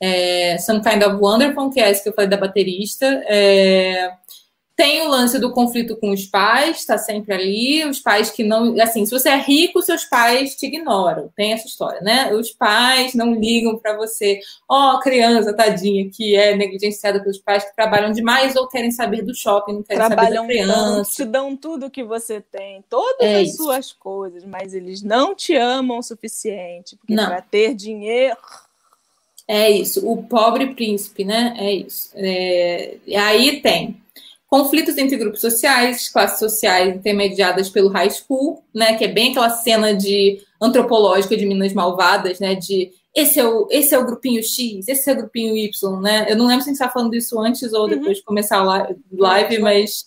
é, 0.00 0.58
Some 0.58 0.82
Kind 0.82 1.02
of 1.02 1.16
Wonderful, 1.16 1.70
que 1.70 1.80
é 1.80 1.90
esse 1.90 2.02
que 2.02 2.08
eu 2.08 2.14
falei 2.14 2.30
da 2.30 2.36
baterista. 2.36 3.06
É, 3.26 4.12
tem 4.80 5.02
o 5.02 5.08
lance 5.08 5.38
do 5.38 5.52
conflito 5.52 5.94
com 5.94 6.10
os 6.10 6.24
pais, 6.24 6.78
está 6.78 6.96
sempre 6.96 7.34
ali. 7.34 7.84
Os 7.84 8.00
pais 8.00 8.30
que 8.30 8.42
não. 8.42 8.80
Assim, 8.80 9.04
se 9.04 9.10
você 9.10 9.28
é 9.28 9.36
rico, 9.36 9.82
seus 9.82 10.06
pais 10.06 10.56
te 10.56 10.64
ignoram. 10.64 11.30
Tem 11.36 11.52
essa 11.52 11.66
história, 11.66 12.00
né? 12.00 12.32
Os 12.32 12.50
pais 12.50 13.12
não 13.12 13.34
ligam 13.34 13.76
para 13.76 13.94
você. 13.94 14.40
Ó, 14.66 14.94
oh, 14.94 15.00
criança, 15.00 15.52
tadinha, 15.52 16.08
que 16.10 16.34
é 16.34 16.56
negligenciada 16.56 17.20
pelos 17.20 17.36
pais 17.36 17.62
que 17.62 17.76
trabalham 17.76 18.10
demais 18.10 18.56
ou 18.56 18.66
querem 18.68 18.90
saber 18.90 19.20
do 19.20 19.34
shopping, 19.34 19.74
não 19.74 19.82
querem 19.82 20.06
Trabalham 20.06 20.42
saber 20.44 20.56
da 20.56 20.64
criança. 20.64 20.96
Tanto, 20.96 21.10
te 21.10 21.24
dão 21.26 21.56
tudo 21.56 21.90
que 21.90 22.02
você 22.02 22.40
tem, 22.40 22.82
todas 22.88 23.20
é 23.20 23.36
as 23.36 23.48
isso. 23.48 23.58
suas 23.58 23.92
coisas, 23.92 24.46
mas 24.46 24.72
eles 24.72 25.02
não 25.02 25.34
te 25.34 25.54
amam 25.54 25.98
o 25.98 26.02
suficiente. 26.02 26.96
Porque 26.96 27.14
para 27.14 27.42
ter 27.42 27.74
dinheiro. 27.74 28.36
É 29.46 29.68
isso, 29.68 30.08
o 30.10 30.22
pobre 30.22 30.74
príncipe, 30.74 31.22
né? 31.22 31.54
É 31.58 31.70
isso. 31.70 32.12
É... 32.14 32.96
Aí 33.14 33.60
tem 33.60 34.00
conflitos 34.50 34.98
entre 34.98 35.16
grupos 35.16 35.40
sociais, 35.40 36.08
classes 36.08 36.40
sociais 36.40 36.96
intermediadas 36.96 37.70
pelo 37.70 37.88
high 37.88 38.10
school, 38.10 38.64
né, 38.74 38.96
que 38.96 39.04
é 39.04 39.08
bem 39.08 39.30
aquela 39.30 39.48
cena 39.48 39.94
de 39.94 40.42
antropológica 40.60 41.36
de 41.36 41.46
Minas 41.46 41.72
Malvadas, 41.72 42.40
né, 42.40 42.56
de 42.56 42.90
esse 43.14 43.38
é 43.38 43.46
o, 43.46 43.68
esse 43.70 43.94
é 43.94 43.98
o 43.98 44.04
grupinho 44.04 44.42
X, 44.42 44.88
esse 44.88 45.08
é 45.08 45.12
o 45.12 45.16
grupinho 45.16 45.56
Y, 45.56 46.00
né? 46.00 46.26
Eu 46.28 46.36
não 46.36 46.46
lembro 46.46 46.62
se 46.62 46.68
a 46.68 46.70
gente 46.70 46.74
estava 46.74 46.92
falando 46.92 47.14
isso 47.14 47.40
antes 47.40 47.72
ou 47.72 47.82
uhum. 47.82 47.88
depois 47.88 48.18
de 48.18 48.22
começar 48.22 48.58
a 48.58 48.94
live, 49.18 49.58
mas 49.58 50.04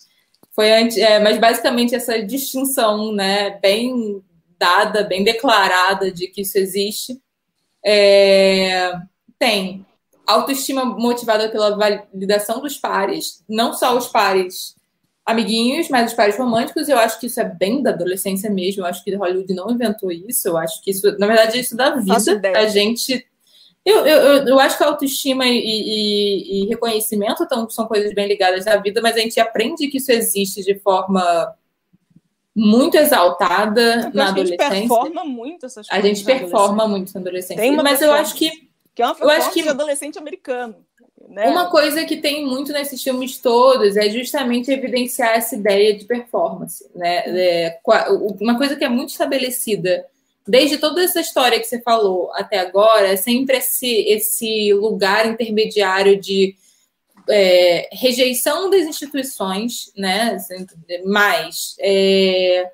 foi 0.52 0.72
antes, 0.72 0.96
é, 0.96 1.18
mas 1.20 1.38
basicamente 1.38 1.94
essa 1.94 2.22
distinção, 2.22 3.12
né, 3.12 3.58
bem 3.60 4.22
dada, 4.58 5.02
bem 5.04 5.22
declarada 5.22 6.10
de 6.10 6.28
que 6.28 6.42
isso 6.42 6.56
existe. 6.56 7.20
É, 7.84 8.92
tem 9.38 9.84
autoestima 10.26 10.84
motivada 10.84 11.48
pela 11.48 11.76
validação 11.76 12.60
dos 12.60 12.76
pares, 12.76 13.42
não 13.48 13.72
só 13.72 13.96
os 13.96 14.08
pares 14.08 14.74
amiguinhos, 15.24 15.88
mas 15.88 16.10
os 16.10 16.16
pares 16.16 16.36
românticos, 16.36 16.88
eu 16.88 16.98
acho 16.98 17.18
que 17.18 17.26
isso 17.26 17.40
é 17.40 17.44
bem 17.44 17.82
da 17.82 17.90
adolescência 17.90 18.50
mesmo. 18.50 18.82
Eu 18.82 18.86
acho 18.86 19.02
que 19.02 19.14
Hollywood 19.14 19.52
não 19.54 19.70
inventou 19.70 20.12
isso. 20.12 20.48
Eu 20.48 20.56
acho 20.56 20.82
que 20.82 20.90
isso, 20.90 21.18
na 21.18 21.26
verdade, 21.26 21.58
isso 21.58 21.76
da 21.76 21.96
vida. 21.96 22.52
A 22.56 22.66
gente. 22.66 23.26
Eu, 23.84 24.06
eu, 24.06 24.46
eu 24.46 24.58
acho 24.58 24.78
que 24.78 24.84
a 24.84 24.86
autoestima 24.86 25.46
e, 25.46 25.58
e, 25.58 26.62
e 26.64 26.66
reconhecimento 26.68 27.42
então, 27.42 27.68
são 27.68 27.86
coisas 27.86 28.14
bem 28.14 28.26
ligadas 28.26 28.66
à 28.66 28.78
vida, 28.78 29.02
mas 29.02 29.14
a 29.14 29.20
gente 29.20 29.38
aprende 29.38 29.88
que 29.88 29.98
isso 29.98 30.10
existe 30.10 30.62
de 30.62 30.78
forma 30.78 31.54
muito 32.56 32.96
exaltada 32.96 34.10
na 34.14 34.28
adolescência. 34.28 34.68
A 34.68 34.74
gente 34.74 34.88
performa 34.88 35.24
muito 35.24 35.66
essas 35.66 35.88
coisas. 35.88 36.04
A 36.04 36.08
gente 36.08 36.24
performa 36.24 36.88
muito 36.88 37.12
na 37.12 37.20
adolescência. 37.20 37.82
Mas 37.82 38.00
eu 38.00 38.12
acho 38.12 38.34
que. 38.34 38.68
Que 38.94 39.02
é 39.02 39.06
uma 39.06 39.32
acho 39.32 39.52
que 39.52 39.62
de 39.62 39.68
adolescente 39.68 40.18
americano. 40.18 40.76
Né? 41.28 41.48
Uma 41.48 41.70
coisa 41.70 42.04
que 42.04 42.18
tem 42.18 42.46
muito 42.46 42.72
nesses 42.72 43.02
filmes 43.02 43.38
todos 43.38 43.96
é 43.96 44.10
justamente 44.10 44.70
evidenciar 44.70 45.36
essa 45.36 45.56
ideia 45.56 45.96
de 45.96 46.04
performance. 46.04 46.86
Né? 46.94 47.24
É, 47.26 47.80
uma 48.40 48.56
coisa 48.56 48.76
que 48.76 48.84
é 48.84 48.88
muito 48.88 49.10
estabelecida 49.10 50.06
desde 50.46 50.76
toda 50.78 51.02
essa 51.02 51.20
história 51.20 51.58
que 51.58 51.66
você 51.66 51.80
falou 51.80 52.30
até 52.34 52.58
agora 52.58 53.08
é 53.08 53.16
sempre 53.16 53.56
esse, 53.56 53.86
esse 53.86 54.72
lugar 54.74 55.26
intermediário 55.26 56.20
de 56.20 56.54
é, 57.28 57.88
rejeição 57.92 58.68
das 58.68 58.82
instituições, 58.82 59.90
né? 59.96 60.36
mais 61.06 61.74
é, 61.80 62.70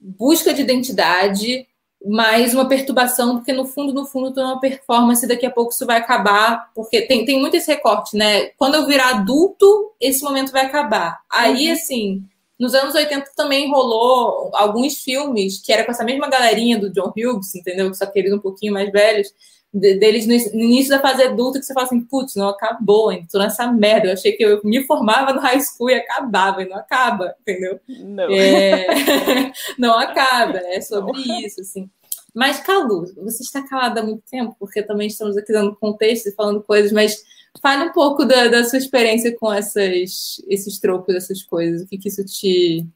busca 0.00 0.52
de 0.52 0.62
identidade, 0.62 1.66
mais 2.04 2.52
uma 2.52 2.68
perturbação, 2.68 3.36
porque 3.36 3.52
no 3.52 3.64
fundo, 3.64 3.92
no 3.92 4.04
fundo, 4.04 4.32
tem 4.32 4.44
uma 4.44 4.60
performance, 4.60 5.26
daqui 5.26 5.46
a 5.46 5.50
pouco 5.50 5.72
isso 5.72 5.86
vai 5.86 5.96
acabar, 5.96 6.70
porque 6.74 7.02
tem, 7.02 7.24
tem 7.24 7.40
muito 7.40 7.56
esse 7.56 7.70
recorte, 7.70 8.16
né? 8.16 8.46
Quando 8.58 8.74
eu 8.74 8.86
virar 8.86 9.16
adulto, 9.16 9.92
esse 10.00 10.22
momento 10.22 10.52
vai 10.52 10.66
acabar. 10.66 11.20
Aí, 11.30 11.68
uhum. 11.68 11.72
assim, 11.72 12.22
nos 12.58 12.74
anos 12.74 12.94
80 12.94 13.30
também 13.34 13.70
rolou 13.70 14.50
alguns 14.54 15.02
filmes 15.02 15.60
que 15.60 15.72
era 15.72 15.84
com 15.84 15.90
essa 15.90 16.04
mesma 16.04 16.28
galerinha 16.28 16.78
do 16.78 16.92
John 16.92 17.12
Hughes, 17.16 17.54
entendeu? 17.54 17.92
Só 17.94 18.06
que 18.06 18.18
eles 18.18 18.32
um 18.32 18.38
pouquinho 18.38 18.72
mais 18.72 18.92
velhos, 18.92 19.28
deles 19.74 20.26
no 20.26 20.34
início 20.34 20.90
da 20.90 21.00
fase 21.00 21.24
adulta, 21.24 21.58
que 21.58 21.64
você 21.64 21.74
fala 21.74 21.86
assim, 21.86 22.00
putz, 22.00 22.36
não 22.36 22.48
acabou, 22.48 23.08
ainda 23.08 23.26
tô 23.30 23.38
nessa 23.38 23.70
merda. 23.70 24.08
Eu 24.08 24.12
achei 24.12 24.32
que 24.32 24.44
eu 24.44 24.60
me 24.62 24.84
formava 24.84 25.32
no 25.32 25.40
high 25.40 25.60
school 25.60 25.90
e 25.90 25.94
acabava, 25.94 26.62
e 26.62 26.68
não 26.68 26.76
acaba, 26.76 27.34
entendeu? 27.40 27.80
Não. 27.88 28.30
É... 28.30 29.52
não 29.76 29.98
acaba, 29.98 30.58
é 30.58 30.80
sobre 30.80 31.12
não. 31.26 31.40
isso, 31.40 31.60
assim. 31.60 31.90
Mas, 32.32 32.60
Calu, 32.60 33.06
você 33.16 33.42
está 33.42 33.62
calada 33.66 34.00
há 34.00 34.04
muito 34.04 34.22
tempo, 34.30 34.56
porque 34.58 34.82
também 34.82 35.08
estamos 35.08 35.36
aqui 35.36 35.52
dando 35.52 35.76
contexto 35.76 36.28
e 36.28 36.32
falando 36.32 36.62
coisas, 36.62 36.92
mas 36.92 37.22
fale 37.60 37.88
um 37.88 37.92
pouco 37.92 38.24
da, 38.24 38.48
da 38.48 38.64
sua 38.64 38.78
experiência 38.78 39.36
com 39.38 39.52
essas, 39.52 40.40
esses 40.48 40.78
tropos, 40.80 41.14
essas 41.14 41.42
coisas. 41.42 41.82
O 41.82 41.86
que, 41.86 41.98
que 41.98 42.08
isso 42.08 42.24
te, 42.24 42.86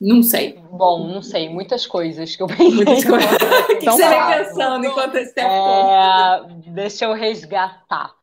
não 0.00 0.22
sei. 0.22 0.54
Bom, 0.72 1.06
não 1.06 1.20
sei. 1.20 1.50
Muitas 1.50 1.86
coisas 1.86 2.34
que 2.34 2.42
eu 2.42 2.46
pensei. 2.48 2.70
Muitas 2.70 3.04
coisas. 3.04 3.32
o 3.32 3.78
que 3.78 3.84
você 3.84 4.08
vem 4.08 4.26
pensando 4.38 4.86
enquanto 4.86 5.14
esse 5.16 5.34
tempo 5.34 5.48
é... 5.48 6.46
Deixa 6.68 7.04
eu 7.04 7.12
resgatar. 7.12 8.14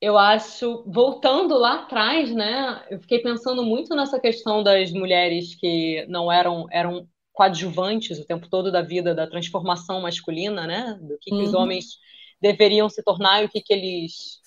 Eu 0.00 0.18
acho, 0.18 0.84
voltando 0.86 1.56
lá 1.56 1.82
atrás, 1.82 2.30
né? 2.30 2.84
Eu 2.90 3.00
fiquei 3.00 3.20
pensando 3.20 3.62
muito 3.62 3.94
nessa 3.94 4.20
questão 4.20 4.62
das 4.62 4.90
mulheres 4.90 5.54
que 5.54 6.04
não 6.08 6.30
eram, 6.30 6.66
eram 6.70 7.08
coadjuvantes 7.32 8.18
o 8.18 8.26
tempo 8.26 8.48
todo 8.48 8.70
da 8.70 8.82
vida 8.82 9.14
da 9.14 9.26
transformação 9.26 10.02
masculina, 10.02 10.66
né? 10.66 10.98
Do 11.00 11.16
que, 11.20 11.32
uhum. 11.32 11.38
que 11.38 11.44
os 11.46 11.54
uhum. 11.54 11.60
homens 11.60 11.98
deveriam 12.40 12.88
se 12.88 13.02
tornar 13.02 13.42
e 13.42 13.46
o 13.46 13.48
que, 13.48 13.60
que 13.60 13.72
eles 13.72 14.40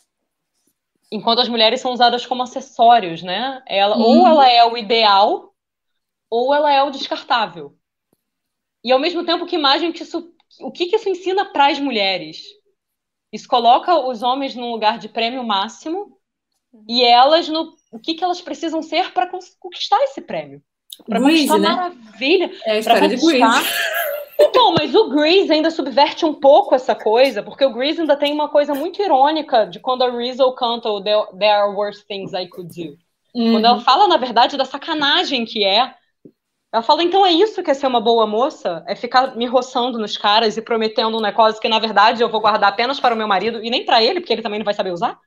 enquanto 1.12 1.40
as 1.40 1.50
mulheres 1.50 1.82
são 1.82 1.92
usadas 1.92 2.26
como 2.26 2.44
acessórios, 2.44 3.24
né? 3.24 3.64
Ela, 3.68 3.98
uhum. 3.98 4.04
Ou 4.04 4.28
ela 4.28 4.52
é 4.52 4.64
o 4.64 4.78
ideal 4.78 5.49
ou 6.30 6.54
ela 6.54 6.72
é 6.72 6.82
o 6.84 6.92
descartável. 6.92 7.76
E 8.84 8.92
ao 8.92 9.00
mesmo 9.00 9.26
tempo, 9.26 9.46
que 9.46 9.56
imagem 9.56 9.92
que 9.92 10.04
isso, 10.04 10.32
o 10.62 10.72
que, 10.72 10.86
que 10.86 10.96
isso 10.96 11.10
ensina 11.10 11.46
para 11.46 11.68
as 11.68 11.80
mulheres? 11.80 12.44
Isso 13.32 13.48
coloca 13.48 13.96
os 13.96 14.24
homens 14.24 14.56
num 14.56 14.72
lugar 14.72 14.98
de 14.98 15.10
prêmio 15.10 15.44
máximo 15.44 16.18
e 16.88 17.04
elas 17.04 17.48
no 17.48 17.78
o 17.92 18.00
que, 18.00 18.14
que 18.14 18.24
elas 18.24 18.40
precisam 18.40 18.82
ser 18.82 19.12
para 19.12 19.30
conquistar 19.60 20.02
esse 20.04 20.22
prêmio. 20.22 20.62
Para 21.06 21.20
conquistar 21.20 21.58
né? 21.58 21.70
maravilha. 21.70 22.52
É 22.64 22.74
a 22.74 22.80
história 22.80 23.10
conquistar... 23.10 23.62
de 23.62 23.70
Então, 24.40 24.74
mas 24.74 24.94
o 24.94 25.10
Grease 25.10 25.52
ainda 25.52 25.72
subverte 25.72 26.26
um 26.26 26.34
pouco 26.34 26.76
essa 26.76 26.96
coisa, 26.96 27.42
porque 27.42 27.66
o 27.66 27.74
Grease 27.74 28.02
ainda 28.02 28.16
tem 28.16 28.32
uma 28.32 28.48
coisa 28.48 28.74
muito 28.74 29.02
irônica 29.02 29.66
de 29.66 29.80
quando 29.80 30.04
a 30.04 30.12
Rizzo 30.12 30.52
canta 30.54 30.90
o 30.90 31.02
There 31.02 31.52
Are 31.52 31.76
Worse 31.76 32.06
Things 32.06 32.34
I 32.34 32.48
Could 32.48 32.74
Do. 32.74 32.98
Uhum. 33.34 33.54
Quando 33.54 33.66
ela 33.66 33.82
fala, 33.82 34.08
na 34.08 34.18
verdade, 34.18 34.58
da 34.58 34.66
sacanagem 34.66 35.46
que 35.46 35.64
é 35.64 35.94
ela 36.72 36.84
fala, 36.84 37.03
então 37.03 37.26
é 37.26 37.32
isso 37.32 37.63
que 37.63 37.72
é 37.72 37.74
ser 37.74 37.88
uma 37.88 37.99
boa 37.99 38.28
moça? 38.28 38.84
É 38.88 38.95
ficar 38.95 39.36
me 39.36 39.47
roçando 39.47 39.97
nos 39.97 40.15
caras 40.15 40.55
e 40.55 40.61
prometendo 40.61 41.17
um 41.17 41.22
negócio 41.22 41.59
que, 41.59 41.67
na 41.67 41.80
verdade, 41.80 42.22
eu 42.22 42.30
vou 42.30 42.39
guardar 42.39 42.70
apenas 42.70 42.99
para 42.99 43.15
o 43.15 43.17
meu 43.17 43.28
marido 43.28 43.63
e 43.63 43.72
nem 43.72 43.84
para 43.84 44.03
ele, 44.03 44.20
porque 44.20 44.34
ele 44.34 44.43
também 44.43 44.59
não 44.59 44.65
vai 44.65 44.76
saber 44.76 44.91
usar? 44.91 45.20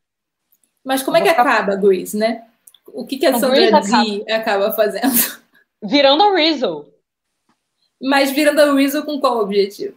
Mas 0.84 1.03
como 1.03 1.16
é 1.16 1.20
que 1.20 1.28
ficar... 1.28 1.43
acaba, 1.43 1.74
Grease, 1.74 2.16
né? 2.16 2.45
O 2.86 3.05
que, 3.05 3.16
que 3.16 3.26
a 3.26 3.36
Sandra 3.38 3.80
Dee 3.80 4.22
acaba... 4.24 4.36
acaba 4.36 4.72
fazendo? 4.72 5.40
Virando 5.82 6.22
a 6.22 6.36
Rizzo. 6.36 6.86
Mas 8.01 8.30
virando 8.30 8.61
a 8.61 8.72
Rizzo 8.74 9.05
com 9.05 9.20
qual 9.20 9.40
objetivo? 9.40 9.97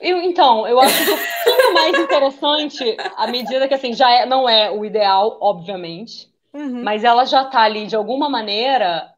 Eu, 0.00 0.22
então, 0.22 0.66
eu 0.66 0.80
acho 0.80 1.04
que 1.04 1.10
o 1.10 1.74
mais 1.74 1.98
interessante, 1.98 2.96
à 3.16 3.26
medida 3.26 3.68
que, 3.68 3.74
assim, 3.74 3.92
já 3.92 4.10
é, 4.10 4.26
não 4.26 4.48
é 4.48 4.70
o 4.70 4.84
ideal, 4.84 5.38
obviamente, 5.40 6.30
uhum. 6.52 6.82
mas 6.82 7.04
ela 7.04 7.24
já 7.24 7.44
tá 7.44 7.60
ali, 7.60 7.86
de 7.86 7.94
alguma 7.94 8.28
maneira, 8.28 9.13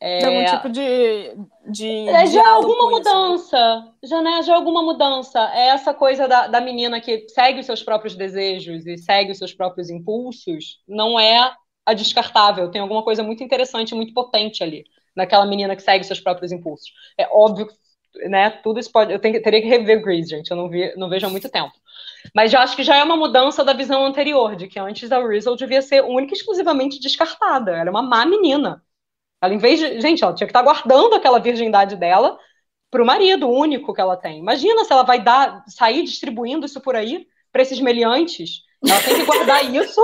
é... 0.00 0.24
Algum 0.24 0.44
tipo 0.44 0.68
de. 0.68 1.36
de 1.70 2.08
é, 2.08 2.26
já 2.26 2.48
alguma 2.50 2.90
mudança. 2.90 3.92
Já, 4.04 4.22
né, 4.22 4.42
já 4.42 4.54
alguma 4.54 4.82
mudança. 4.82 5.50
É 5.52 5.68
essa 5.68 5.92
coisa 5.92 6.28
da, 6.28 6.46
da 6.46 6.60
menina 6.60 7.00
que 7.00 7.28
segue 7.28 7.60
os 7.60 7.66
seus 7.66 7.82
próprios 7.82 8.14
desejos 8.14 8.86
e 8.86 8.96
segue 8.96 9.32
os 9.32 9.38
seus 9.38 9.52
próprios 9.52 9.90
impulsos, 9.90 10.80
não 10.86 11.18
é 11.18 11.52
a 11.84 11.94
descartável. 11.94 12.70
Tem 12.70 12.80
alguma 12.80 13.02
coisa 13.02 13.24
muito 13.24 13.42
interessante, 13.42 13.94
muito 13.94 14.14
potente 14.14 14.62
ali, 14.62 14.84
naquela 15.16 15.46
menina 15.46 15.74
que 15.74 15.82
segue 15.82 16.02
os 16.02 16.06
seus 16.06 16.20
próprios 16.20 16.52
impulsos. 16.52 16.92
É 17.18 17.26
óbvio 17.32 17.66
que 17.66 17.74
né, 18.28 18.50
tudo 18.50 18.78
isso 18.78 18.92
pode. 18.92 19.12
Eu 19.12 19.18
tenho, 19.18 19.42
teria 19.42 19.60
que 19.60 19.68
rever 19.68 20.00
Grease, 20.02 20.30
gente. 20.30 20.50
Eu 20.50 20.56
não, 20.56 20.68
vi, 20.68 20.94
não 20.96 21.08
vejo 21.08 21.26
há 21.26 21.30
muito 21.30 21.48
tempo. 21.48 21.72
Mas 22.34 22.52
já 22.52 22.62
acho 22.62 22.76
que 22.76 22.84
já 22.84 22.96
é 22.96 23.02
uma 23.02 23.16
mudança 23.16 23.64
da 23.64 23.72
visão 23.72 24.04
anterior, 24.06 24.54
de 24.54 24.68
que 24.68 24.78
antes 24.78 25.10
a 25.10 25.26
Rizzo 25.26 25.56
devia 25.56 25.82
ser 25.82 26.02
única 26.04 26.34
e 26.34 26.36
exclusivamente 26.36 27.00
descartada. 27.00 27.72
Ela 27.72 27.88
é 27.88 27.90
uma 27.90 28.02
má 28.02 28.24
menina. 28.24 28.82
Ela, 29.40 29.54
em 29.54 29.58
vez 29.58 29.78
de. 29.78 30.00
Gente, 30.00 30.22
ela 30.22 30.34
tinha 30.34 30.46
que 30.46 30.50
estar 30.50 30.62
guardando 30.62 31.14
aquela 31.14 31.38
virgindade 31.38 31.96
dela 31.96 32.38
para 32.90 33.02
o 33.02 33.06
marido 33.06 33.48
único 33.48 33.94
que 33.94 34.00
ela 34.00 34.16
tem. 34.16 34.38
Imagina 34.38 34.84
se 34.84 34.92
ela 34.92 35.02
vai 35.02 35.20
dar, 35.22 35.62
sair 35.68 36.02
distribuindo 36.02 36.66
isso 36.66 36.80
por 36.80 36.96
aí 36.96 37.26
para 37.52 37.62
esses 37.62 37.80
meliantes. 37.80 38.62
Ela 38.86 39.00
tem 39.02 39.16
que 39.16 39.24
guardar 39.24 39.64
isso. 39.74 40.00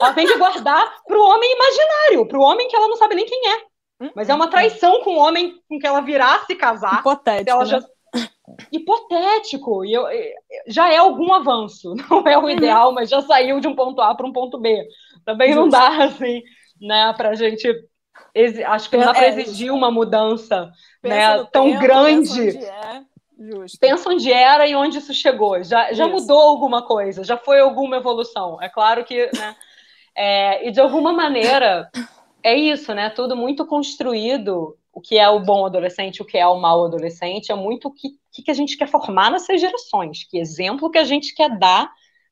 Ela 0.00 0.12
tem 0.12 0.26
que 0.26 0.36
guardar 0.36 1.02
para 1.06 1.18
o 1.18 1.24
homem 1.24 1.52
imaginário, 1.52 2.26
para 2.26 2.38
o 2.38 2.42
homem 2.42 2.68
que 2.68 2.76
ela 2.76 2.88
não 2.88 2.96
sabe 2.96 3.14
nem 3.14 3.26
quem 3.26 3.40
é. 3.52 3.68
Mas 4.14 4.28
é 4.28 4.34
uma 4.34 4.48
traição 4.48 5.02
com 5.02 5.16
o 5.16 5.18
homem 5.18 5.60
com 5.68 5.78
que 5.78 5.86
ela 5.86 6.00
virá 6.00 6.38
se 6.40 6.54
casar. 6.54 7.00
Hipotético. 7.00 7.50
Ela 7.50 7.64
já... 7.64 7.80
né? 7.80 7.86
Hipotético. 8.70 9.84
E 9.84 9.92
eu, 9.92 10.06
já 10.66 10.92
é 10.92 10.96
algum 10.96 11.32
avanço. 11.32 11.94
Não 12.08 12.26
é 12.26 12.38
o 12.38 12.42
uhum. 12.42 12.50
ideal, 12.50 12.92
mas 12.92 13.10
já 13.10 13.20
saiu 13.22 13.60
de 13.60 13.66
um 13.66 13.74
ponto 13.74 14.00
A 14.00 14.14
para 14.14 14.26
um 14.26 14.32
ponto 14.32 14.58
B. 14.58 14.86
Também 15.24 15.54
não 15.54 15.68
dá, 15.68 16.04
assim, 16.04 16.42
né, 16.80 17.12
para 17.14 17.34
gente 17.34 17.68
acho 18.66 18.90
que 18.90 18.96
não 18.96 19.06
dá 19.06 19.12
para 19.12 19.26
é, 19.26 19.28
exigir 19.28 19.72
uma 19.72 19.90
mudança 19.90 20.70
né, 21.02 21.44
tão 21.52 21.70
tempo, 21.70 21.80
grande. 21.80 22.52
Pensa 22.52 23.06
onde, 23.38 23.54
é. 23.54 23.78
pensa 23.80 24.10
onde 24.10 24.32
era 24.32 24.66
e 24.66 24.74
onde 24.74 24.98
isso 24.98 25.14
chegou. 25.14 25.62
Já, 25.62 25.92
já 25.92 26.06
mudou 26.06 26.40
alguma 26.40 26.82
coisa, 26.82 27.24
já 27.24 27.36
foi 27.36 27.60
alguma 27.60 27.96
evolução. 27.96 28.60
É 28.60 28.68
claro 28.68 29.04
que. 29.04 29.30
Né, 29.36 29.56
é, 30.14 30.66
e 30.66 30.72
de 30.72 30.80
alguma 30.80 31.12
maneira, 31.12 31.88
é 32.42 32.54
isso, 32.54 32.92
né? 32.92 33.08
Tudo 33.10 33.36
muito 33.36 33.64
construído. 33.66 34.76
O 34.92 35.00
que 35.00 35.16
é 35.16 35.28
o 35.28 35.38
bom 35.38 35.64
adolescente, 35.64 36.20
o 36.20 36.24
que 36.24 36.36
é 36.36 36.46
o 36.46 36.58
mau 36.58 36.84
adolescente, 36.84 37.52
é 37.52 37.54
muito 37.54 37.86
o 37.86 37.92
que, 37.92 38.42
que 38.42 38.50
a 38.50 38.54
gente 38.54 38.76
quer 38.76 38.88
formar 38.88 39.30
nessas 39.30 39.60
gerações, 39.60 40.24
que 40.24 40.38
exemplo 40.38 40.90
que 40.90 40.98
a 40.98 41.04
gente 41.04 41.32
quer 41.34 41.56
dar 41.56 41.88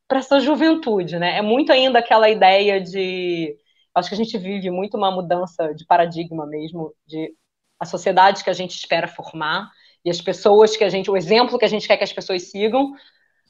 para 0.08 0.18
essa 0.18 0.40
juventude, 0.40 1.16
né? 1.18 1.38
É 1.38 1.42
muito 1.42 1.70
ainda 1.70 2.00
aquela 2.00 2.28
ideia 2.28 2.80
de 2.80 3.56
Acho 3.96 4.10
que 4.10 4.14
a 4.14 4.18
gente 4.18 4.36
vive 4.36 4.70
muito 4.70 4.96
uma 4.96 5.10
mudança 5.10 5.74
de 5.74 5.86
paradigma 5.86 6.44
mesmo, 6.46 6.92
de 7.06 7.32
a 7.80 7.86
sociedade 7.86 8.44
que 8.44 8.50
a 8.50 8.52
gente 8.52 8.76
espera 8.76 9.08
formar 9.08 9.70
e 10.04 10.10
as 10.10 10.20
pessoas 10.20 10.76
que 10.76 10.84
a 10.84 10.88
gente, 10.90 11.10
o 11.10 11.16
exemplo 11.16 11.58
que 11.58 11.64
a 11.64 11.68
gente 11.68 11.88
quer 11.88 11.96
que 11.96 12.04
as 12.04 12.12
pessoas 12.12 12.50
sigam, 12.50 12.92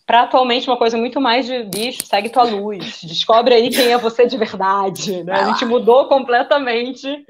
para 0.06 0.22
atualmente 0.22 0.68
uma 0.70 0.76
coisa 0.76 0.96
muito 0.96 1.20
mais 1.20 1.46
de 1.46 1.64
bicho, 1.64 2.06
segue 2.06 2.28
tua 2.28 2.44
luz, 2.44 3.00
descobre 3.02 3.54
aí 3.54 3.70
quem 3.70 3.92
é 3.92 3.98
você 3.98 4.24
de 4.24 4.36
verdade. 4.36 5.24
Né? 5.24 5.32
A 5.32 5.46
gente 5.46 5.64
mudou 5.64 6.06
completamente 6.08 7.26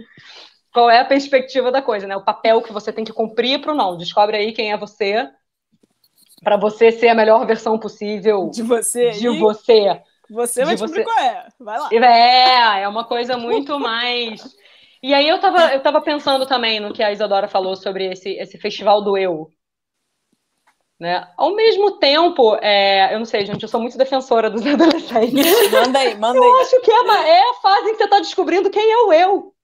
qual 0.74 0.90
é 0.90 1.00
a 1.00 1.04
perspectiva 1.06 1.72
da 1.72 1.80
coisa, 1.80 2.06
né? 2.06 2.14
O 2.14 2.24
papel 2.24 2.60
que 2.60 2.70
você 2.70 2.92
tem 2.92 3.02
que 3.02 3.14
cumprir 3.14 3.62
para 3.62 3.72
o 3.72 3.74
não. 3.74 3.96
Descobre 3.96 4.36
aí 4.36 4.52
quem 4.52 4.72
é 4.72 4.76
você 4.76 5.26
para 6.44 6.58
você 6.58 6.92
ser 6.92 7.08
a 7.08 7.14
melhor 7.14 7.46
versão 7.46 7.78
possível 7.78 8.50
de 8.50 8.62
você. 8.62 9.10
De 9.12 9.26
e... 9.26 9.38
você. 9.38 10.02
Você 10.30 10.64
vai 10.64 10.74
descobrir 10.74 11.04
você... 11.04 11.04
qual 11.04 11.18
é. 11.18 11.48
Vai 11.58 11.78
lá. 11.78 11.88
É, 11.92 12.82
é 12.82 12.88
uma 12.88 13.04
coisa 13.04 13.36
muito 13.36 13.78
mais. 13.80 14.42
E 15.02 15.14
aí 15.14 15.28
eu 15.28 15.38
tava, 15.38 15.74
eu 15.74 15.82
tava 15.82 16.00
pensando 16.00 16.46
também 16.46 16.80
no 16.80 16.92
que 16.92 17.02
a 17.02 17.12
Isadora 17.12 17.48
falou 17.48 17.76
sobre 17.76 18.12
esse, 18.12 18.30
esse 18.30 18.58
festival 18.58 19.02
do 19.02 19.16
eu. 19.16 19.50
Né? 20.98 21.28
Ao 21.36 21.54
mesmo 21.54 21.98
tempo, 21.98 22.56
é, 22.56 23.14
eu 23.14 23.18
não 23.18 23.26
sei, 23.26 23.44
gente, 23.44 23.62
eu 23.62 23.68
sou 23.68 23.80
muito 23.80 23.98
defensora 23.98 24.48
dos 24.48 24.64
adolescentes. 24.66 25.70
manda 25.70 25.98
aí, 25.98 26.14
manda 26.16 26.38
eu 26.38 26.42
aí. 26.42 26.48
Eu 26.48 26.60
acho 26.60 26.80
que 26.80 26.90
é, 26.90 27.28
é 27.28 27.50
a 27.50 27.54
fase 27.54 27.88
em 27.88 27.92
que 27.92 27.98
você 27.98 28.04
está 28.04 28.18
descobrindo 28.18 28.70
quem 28.70 28.90
é 28.90 28.96
o 28.98 29.12
eu. 29.12 29.54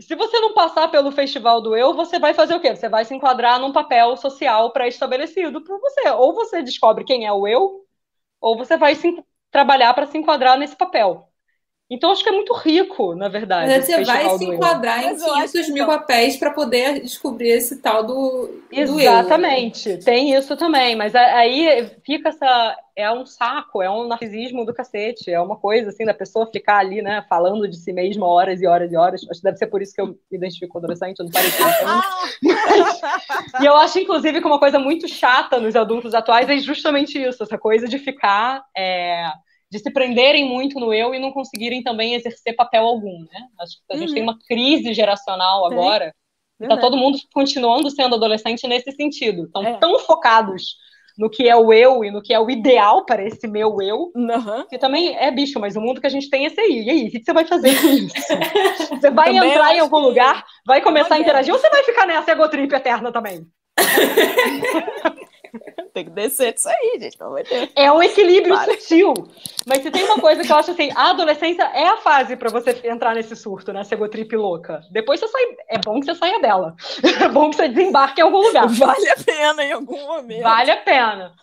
Se 0.00 0.14
você 0.14 0.38
não 0.38 0.54
passar 0.54 0.88
pelo 0.88 1.10
festival 1.10 1.60
do 1.60 1.74
eu, 1.74 1.92
você 1.92 2.20
vai 2.20 2.32
fazer 2.32 2.54
o 2.54 2.60
quê? 2.60 2.76
Você 2.76 2.88
vai 2.88 3.04
se 3.04 3.14
enquadrar 3.14 3.58
num 3.58 3.72
papel 3.72 4.16
social 4.16 4.70
pré-estabelecido 4.72 5.60
para 5.64 5.76
você. 5.76 6.10
Ou 6.10 6.34
você 6.34 6.62
descobre 6.62 7.02
quem 7.02 7.26
é 7.26 7.32
o 7.32 7.48
eu, 7.48 7.84
ou 8.40 8.56
você 8.56 8.76
vai 8.76 8.94
se, 8.94 9.20
trabalhar 9.50 9.94
para 9.94 10.06
se 10.06 10.18
enquadrar 10.18 10.58
nesse 10.58 10.76
papel. 10.76 11.27
Então, 11.90 12.10
acho 12.10 12.22
que 12.22 12.28
é 12.28 12.32
muito 12.32 12.52
rico, 12.52 13.14
na 13.14 13.28
verdade. 13.28 13.70
Mas 13.70 13.86
você 13.86 14.04
vai 14.04 14.28
se 14.36 14.44
enquadrar 14.44 15.04
em 15.04 15.16
500 15.16 15.70
mil 15.70 15.86
papéis 15.86 16.36
para 16.36 16.50
poder 16.50 17.00
descobrir 17.00 17.48
esse 17.48 17.80
tal 17.80 18.04
do. 18.04 18.62
Exatamente, 18.70 19.96
do 19.96 20.04
tem 20.04 20.34
isso 20.34 20.54
também. 20.54 20.94
Mas 20.94 21.14
aí 21.14 21.90
fica 22.04 22.28
essa. 22.28 22.76
É 22.94 23.10
um 23.10 23.24
saco, 23.24 23.80
é 23.80 23.88
um 23.88 24.06
narcisismo 24.06 24.66
do 24.66 24.74
cacete. 24.74 25.30
É 25.30 25.40
uma 25.40 25.56
coisa 25.56 25.88
assim 25.88 26.04
da 26.04 26.12
pessoa 26.12 26.50
ficar 26.52 26.78
ali, 26.78 27.00
né, 27.00 27.24
falando 27.26 27.66
de 27.66 27.76
si 27.76 27.92
mesma 27.92 28.26
horas 28.26 28.60
e 28.60 28.66
horas 28.66 28.92
e 28.92 28.96
horas. 28.96 29.22
Acho 29.30 29.40
que 29.40 29.44
deve 29.44 29.56
ser 29.56 29.68
por 29.68 29.80
isso 29.80 29.94
que 29.94 30.00
eu 30.00 30.08
me 30.08 30.16
identifico 30.32 30.72
com 30.72 30.78
adolescente, 30.78 31.20
eu 31.20 31.24
não 31.24 31.32
parei 31.32 31.50
de 31.50 31.56
E 33.62 33.64
eu 33.64 33.74
acho, 33.76 33.98
inclusive, 33.98 34.40
que 34.40 34.46
uma 34.46 34.58
coisa 34.58 34.78
muito 34.78 35.08
chata 35.08 35.58
nos 35.58 35.74
adultos 35.74 36.12
atuais 36.12 36.50
é 36.50 36.58
justamente 36.58 37.22
isso, 37.22 37.42
essa 37.42 37.56
coisa 37.56 37.88
de 37.88 37.98
ficar. 37.98 38.62
É 38.76 39.30
de 39.70 39.78
se 39.78 39.90
prenderem 39.92 40.48
muito 40.48 40.80
no 40.80 40.92
eu 40.92 41.14
e 41.14 41.18
não 41.18 41.30
conseguirem 41.30 41.82
também 41.82 42.14
exercer 42.14 42.56
papel 42.56 42.84
algum, 42.84 43.20
né? 43.20 43.48
Acho 43.60 43.76
que 43.76 43.82
a 43.90 43.94
uhum. 43.94 44.00
gente 44.00 44.14
tem 44.14 44.22
uhum. 44.22 44.30
uma 44.30 44.38
crise 44.46 44.94
geracional 44.94 45.66
agora. 45.66 46.14
Está 46.60 46.76
todo 46.76 46.96
mundo 46.96 47.18
continuando 47.32 47.88
sendo 47.90 48.16
adolescente 48.16 48.66
nesse 48.66 48.90
sentido. 48.92 49.44
Estão 49.44 49.62
é. 49.62 49.74
tão 49.74 49.98
focados 50.00 50.76
no 51.16 51.28
que 51.28 51.48
é 51.48 51.56
o 51.56 51.72
eu 51.72 52.04
e 52.04 52.10
no 52.10 52.22
que 52.22 52.32
é 52.32 52.38
o 52.38 52.48
ideal 52.48 53.04
para 53.04 53.24
esse 53.24 53.46
meu 53.48 53.82
eu, 53.82 54.12
uhum. 54.14 54.64
que 54.68 54.78
também 54.78 55.16
é 55.16 55.30
bicho, 55.32 55.58
mas 55.58 55.76
o 55.76 55.80
mundo 55.80 56.00
que 56.00 56.06
a 56.06 56.10
gente 56.10 56.30
tem 56.30 56.44
é 56.44 56.46
esse 56.46 56.60
aí. 56.60 56.84
E 56.84 56.90
aí, 56.90 57.08
o 57.08 57.10
que 57.10 57.22
você 57.22 57.32
vai 57.32 57.44
fazer 57.44 57.80
com 57.80 57.88
isso? 57.88 58.14
Você 58.98 59.10
vai 59.10 59.36
entrar 59.36 59.74
em 59.74 59.80
algum 59.80 59.98
lugar, 59.98 60.44
vai 60.66 60.80
começar 60.80 61.16
a 61.16 61.18
interagir, 61.18 61.52
ou 61.52 61.60
você 61.60 61.70
vai 61.70 61.84
ficar 61.84 62.06
nessa 62.06 62.32
egotrip 62.32 62.72
eterna 62.72 63.12
também? 63.12 63.46
tem 65.94 66.04
que 66.04 66.10
descer 66.10 66.52
disso 66.54 66.68
aí, 66.68 66.98
gente. 67.00 67.16
Pelo 67.16 67.36
É 67.74 67.92
um 67.92 68.02
equilíbrio 68.02 68.56
sutil. 68.64 69.14
Mas 69.66 69.82
se 69.82 69.90
tem 69.90 70.04
uma 70.04 70.18
coisa 70.18 70.42
que 70.42 70.52
eu 70.52 70.56
acho 70.56 70.70
assim, 70.70 70.90
a 70.94 71.10
adolescência 71.10 71.62
é 71.74 71.86
a 71.88 71.96
fase 71.98 72.36
para 72.36 72.50
você 72.50 72.78
entrar 72.84 73.14
nesse 73.14 73.34
surto, 73.36 73.72
nessa 73.72 73.94
egotrip 73.94 74.34
louca. 74.36 74.82
Depois 74.90 75.20
você 75.20 75.28
sai. 75.28 75.42
É 75.68 75.78
bom 75.78 76.00
que 76.00 76.06
você 76.06 76.14
saia 76.14 76.40
dela. 76.40 76.74
É 77.18 77.28
bom 77.28 77.50
que 77.50 77.56
você 77.56 77.68
desembarque 77.68 78.20
em 78.20 78.24
algum 78.24 78.38
lugar. 78.38 78.68
Vale 78.68 79.10
a 79.10 79.16
pena 79.16 79.64
em 79.64 79.72
algum 79.72 80.06
momento. 80.06 80.42
Vale 80.42 80.70
a 80.70 80.76
pena. 80.76 81.34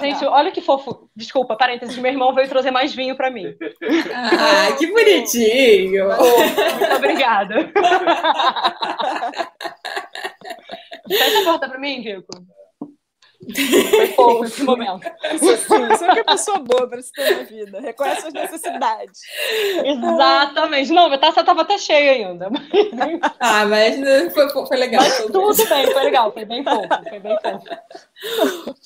Gente, 0.00 0.24
olha 0.24 0.52
que 0.52 0.60
fofo. 0.60 1.10
Desculpa, 1.16 1.56
parênteses, 1.56 1.96
meu 1.96 2.12
irmão 2.12 2.32
veio 2.32 2.48
trazer 2.48 2.70
mais 2.70 2.94
vinho 2.94 3.16
para 3.16 3.30
mim. 3.30 3.52
Ah, 4.14 4.76
que 4.78 4.86
bonitinho. 4.86 6.06
Oh, 6.08 6.38
muito 6.78 6.94
obrigada. 6.94 7.54
Fecha 11.08 11.40
a 11.40 11.44
porta 11.44 11.68
para 11.68 11.78
mim, 11.78 12.02
Vico. 12.02 12.28
Foi 13.54 14.08
pouco 14.08 14.44
esse 14.44 14.62
momento. 14.62 15.06
Isso, 15.34 15.74
isso 15.74 16.04
é 16.04 16.14
que 16.14 16.20
a 16.20 16.24
pessoa 16.24 16.58
boa 16.58 16.88
para 16.88 17.00
se 17.00 17.12
ter 17.12 17.36
na 17.36 17.42
vida. 17.44 17.80
Reconhece 17.80 18.22
suas 18.22 18.32
necessidades. 18.32 19.20
Exatamente. 19.84 20.92
Não, 20.92 21.12
a 21.12 21.18
taça 21.18 21.40
estava 21.40 21.62
até 21.62 21.78
cheia 21.78 22.12
ainda. 22.12 22.48
Ah, 23.38 23.64
mas 23.66 24.32
foi, 24.32 24.48
foi 24.50 24.76
legal. 24.76 25.02
Mas 25.02 25.16
tudo 25.18 25.68
bem, 25.68 25.86
foi 25.92 26.02
legal. 26.02 26.32
Foi 26.32 26.44
bem 26.44 26.64
pouco. 26.64 26.88
Foi 27.08 27.18
bem 27.18 27.36
pouco. 27.42 28.76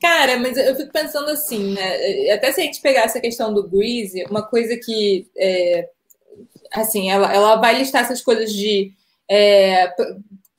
Cara, 0.00 0.38
mas 0.38 0.56
eu 0.56 0.74
fico 0.76 0.92
pensando 0.92 1.30
assim, 1.30 1.74
né? 1.74 2.32
Até 2.32 2.52
se 2.52 2.60
a 2.60 2.64
gente 2.64 2.80
pegar 2.80 3.02
essa 3.02 3.20
questão 3.20 3.52
do 3.52 3.68
Greasy, 3.68 4.24
uma 4.28 4.42
coisa 4.42 4.76
que, 4.76 5.26
é, 5.36 5.88
assim, 6.72 7.10
ela, 7.10 7.32
ela 7.32 7.56
vai 7.56 7.78
listar 7.78 8.02
essas 8.02 8.20
coisas 8.20 8.52
de 8.52 8.92
é, 9.28 9.92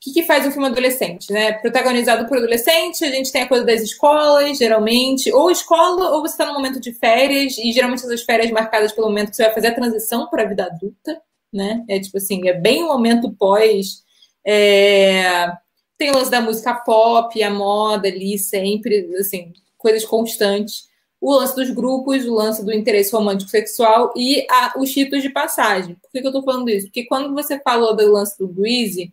que, 0.06 0.14
que 0.14 0.24
faz 0.24 0.46
um 0.46 0.52
filme 0.52 0.68
adolescente, 0.68 1.34
né? 1.34 1.54
Protagonizado 1.54 2.28
por 2.28 2.38
adolescente, 2.38 3.04
a 3.04 3.10
gente 3.10 3.32
tem 3.32 3.42
a 3.42 3.48
coisa 3.48 3.66
das 3.66 3.82
escolas, 3.82 4.56
geralmente, 4.56 5.34
ou 5.34 5.50
escola, 5.50 6.12
ou 6.12 6.22
você 6.22 6.34
está 6.34 6.46
no 6.46 6.54
momento 6.54 6.80
de 6.80 6.94
férias, 6.94 7.58
e 7.58 7.72
geralmente 7.72 8.06
essas 8.06 8.22
férias 8.22 8.52
marcadas 8.52 8.92
pelo 8.92 9.08
momento 9.08 9.32
que 9.32 9.36
você 9.36 9.46
vai 9.46 9.54
fazer 9.56 9.68
a 9.70 9.74
transição 9.74 10.30
para 10.30 10.44
a 10.44 10.48
vida 10.48 10.66
adulta, 10.66 11.20
né? 11.52 11.84
É 11.90 12.00
tipo 12.00 12.18
assim, 12.18 12.48
é 12.48 12.54
bem 12.54 12.84
o 12.84 12.88
momento 12.88 13.34
pós. 13.34 14.04
É... 14.46 15.52
Tem 15.98 16.12
o 16.12 16.16
lance 16.16 16.30
da 16.30 16.42
música 16.42 16.76
pop, 16.76 17.42
a 17.42 17.50
moda 17.50 18.08
ali, 18.08 18.38
sempre, 18.38 19.10
assim, 19.20 19.54
coisas 19.76 20.06
constantes. 20.06 20.84
O 21.20 21.34
lance 21.34 21.56
dos 21.56 21.72
grupos, 21.72 22.26
o 22.26 22.34
lance 22.36 22.64
do 22.64 22.72
interesse 22.72 23.12
romântico 23.12 23.50
sexual 23.50 24.14
e 24.16 24.46
a, 24.52 24.74
os 24.78 24.92
títulos 24.92 25.24
de 25.24 25.30
passagem. 25.32 25.96
Por 25.96 26.12
que, 26.12 26.22
que 26.22 26.28
eu 26.28 26.32
tô 26.32 26.44
falando 26.44 26.70
isso? 26.70 26.88
Porque 26.88 27.06
quando 27.06 27.34
você 27.34 27.60
falou 27.60 27.96
do 27.96 28.12
lance 28.12 28.38
do 28.38 28.48
Greasy, 28.48 29.12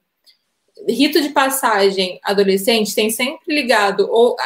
rito 0.89 1.21
de 1.21 1.31
passagem 1.31 2.19
adolescente 2.23 2.95
tem 2.95 3.11
sempre 3.11 3.55
ligado 3.55 4.09
ou 4.11 4.37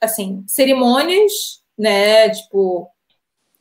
assim 0.00 0.44
cerimônias, 0.46 1.62
né? 1.76 2.30
Tipo 2.30 2.88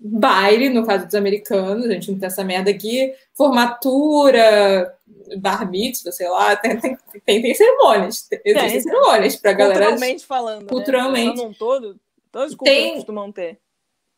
baile, 0.05 0.69
no 0.69 0.85
caso 0.85 1.05
dos 1.05 1.15
americanos, 1.15 1.85
a 1.85 1.93
gente 1.93 2.11
não 2.11 2.19
tem 2.19 2.27
essa 2.27 2.43
merda 2.43 2.69
aqui, 2.69 3.13
formatura, 3.33 4.93
bar 5.37 5.69
mitzvah, 5.69 6.11
sei 6.11 6.27
lá, 6.27 6.55
tem, 6.57 6.77
tem, 6.77 6.97
tem, 7.25 7.41
tem 7.41 7.53
cerimônias, 7.53 8.27
existem 8.43 8.81
cerimônias 8.81 9.35
para 9.37 9.53
galera. 9.53 9.79
Culturalmente 9.85 10.25
falando, 10.25 10.61
né? 10.63 10.67
culturalmente. 10.67 11.41
Né? 11.41 11.55
todo, 11.57 11.97
todos 12.29 12.51
os 12.51 12.57
tem, 12.57 12.95
costumam 12.95 13.31
ter 13.31 13.59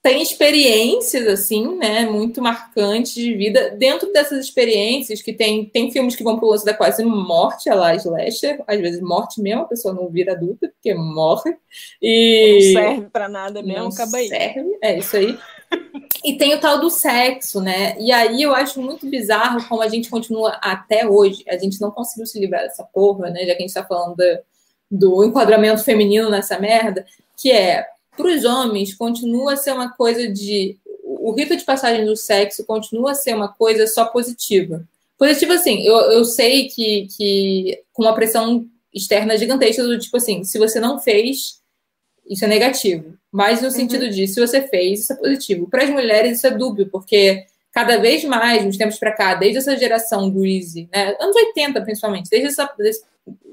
tem 0.06 0.22
experiências 0.22 1.28
assim, 1.28 1.78
né, 1.78 2.06
muito 2.06 2.40
marcantes 2.40 3.16
de 3.16 3.34
vida. 3.34 3.72
Dentro 3.72 4.14
dessas 4.14 4.46
experiências, 4.46 5.20
que 5.20 5.34
tem, 5.34 5.66
tem 5.66 5.90
filmes 5.90 6.16
que 6.16 6.24
vão 6.24 6.38
pro 6.38 6.48
lance 6.48 6.64
da 6.64 6.76
quase 6.76 7.04
morte, 7.04 7.72
a 7.72 7.74
lá, 7.74 7.96
slasher, 7.96 8.64
às 8.68 8.80
vezes 8.80 9.02
morte 9.02 9.42
mesmo, 9.42 9.64
a 9.64 9.68
pessoa 9.68 9.96
não 9.96 10.08
vira 10.08 10.34
adulta, 10.34 10.68
porque 10.68 10.94
morre. 10.94 11.58
E 12.00 12.72
não 12.76 12.84
serve 12.84 13.10
para 13.10 13.28
nada 13.28 13.64
mesmo, 13.64 13.80
não 13.80 13.88
acaba 13.88 14.18
aí. 14.18 14.28
serve, 14.28 14.78
é 14.80 15.00
isso 15.00 15.18
aí. 15.18 15.40
E 16.24 16.38
tem 16.38 16.54
o 16.54 16.60
tal 16.60 16.80
do 16.80 16.92
sexo, 16.92 17.60
né? 17.60 17.98
E 18.00 18.12
aí 18.12 18.44
eu 18.44 18.54
acho 18.54 18.80
muito 18.80 19.10
bizarro 19.10 19.68
como 19.68 19.82
a 19.82 19.88
gente 19.90 20.08
continua 20.08 20.52
até 20.62 21.08
hoje. 21.08 21.44
A 21.48 21.58
gente 21.58 21.82
não 21.82 21.90
conseguiu 21.90 22.28
se 22.28 22.40
livrar 22.40 22.62
dessa 22.62 22.84
porra, 22.84 23.32
né? 23.32 23.40
Já 23.40 23.56
que 23.56 23.64
a 23.64 23.66
gente 23.66 23.74
tá 23.74 23.84
falando 23.84 24.16
do, 24.16 24.40
do 24.92 25.24
enquadramento 25.24 25.84
feminino 25.84 26.30
nessa 26.30 26.60
merda, 26.60 27.04
que 27.36 27.52
é 27.52 27.88
para 28.16 28.28
os 28.28 28.46
homens, 28.46 28.94
continua 28.94 29.54
a 29.54 29.58
ser 29.58 29.74
uma 29.74 29.92
coisa 29.92 30.28
de. 30.28 30.78
O 31.04 31.34
rito 31.34 31.56
de 31.56 31.64
passagem 31.64 32.06
do 32.06 32.16
sexo 32.16 32.66
continua 32.66 33.12
a 33.12 33.16
ser 33.16 33.36
uma 33.36 33.48
coisa 33.48 33.88
só 33.88 34.06
positiva. 34.06 34.88
Positiva, 35.18 35.54
assim, 35.54 35.82
eu, 35.84 35.96
eu 36.12 36.26
sei 36.26 36.68
que, 36.68 37.08
que 37.16 37.82
com 37.94 38.04
uma 38.04 38.14
pressão 38.14 38.66
externa 38.94 39.38
gigantesca, 39.38 39.84
do 39.84 39.98
tipo 40.00 40.18
assim, 40.18 40.44
se 40.44 40.58
você 40.58 40.80
não 40.80 41.00
fez, 41.00 41.60
isso 42.30 42.46
é 42.46 42.48
negativo. 42.48 43.18
Mas 43.32 43.62
no 43.62 43.68
uhum. 43.68 43.74
sentido 43.74 44.10
de, 44.10 44.28
se 44.28 44.40
você 44.40 44.68
fez, 44.68 45.02
isso 45.02 45.14
é 45.14 45.16
positivo. 45.16 45.70
Para 45.70 45.84
as 45.84 45.90
mulheres, 45.90 46.38
isso 46.38 46.48
é 46.48 46.52
dúbio, 46.52 46.90
porque 46.90 47.46
cada 47.72 47.98
vez 47.98 48.24
mais, 48.24 48.64
nos 48.64 48.78
tempos 48.78 48.98
para 48.98 49.12
cá, 49.12 49.36
desde 49.36 49.58
essa 49.58 49.76
geração 49.78 50.32
greasy, 50.32 50.88
né, 50.94 51.16
anos 51.20 51.36
80 51.36 51.82
principalmente, 51.82 52.30
desde 52.30 52.48
essa, 52.48 52.74
desse, 52.78 53.04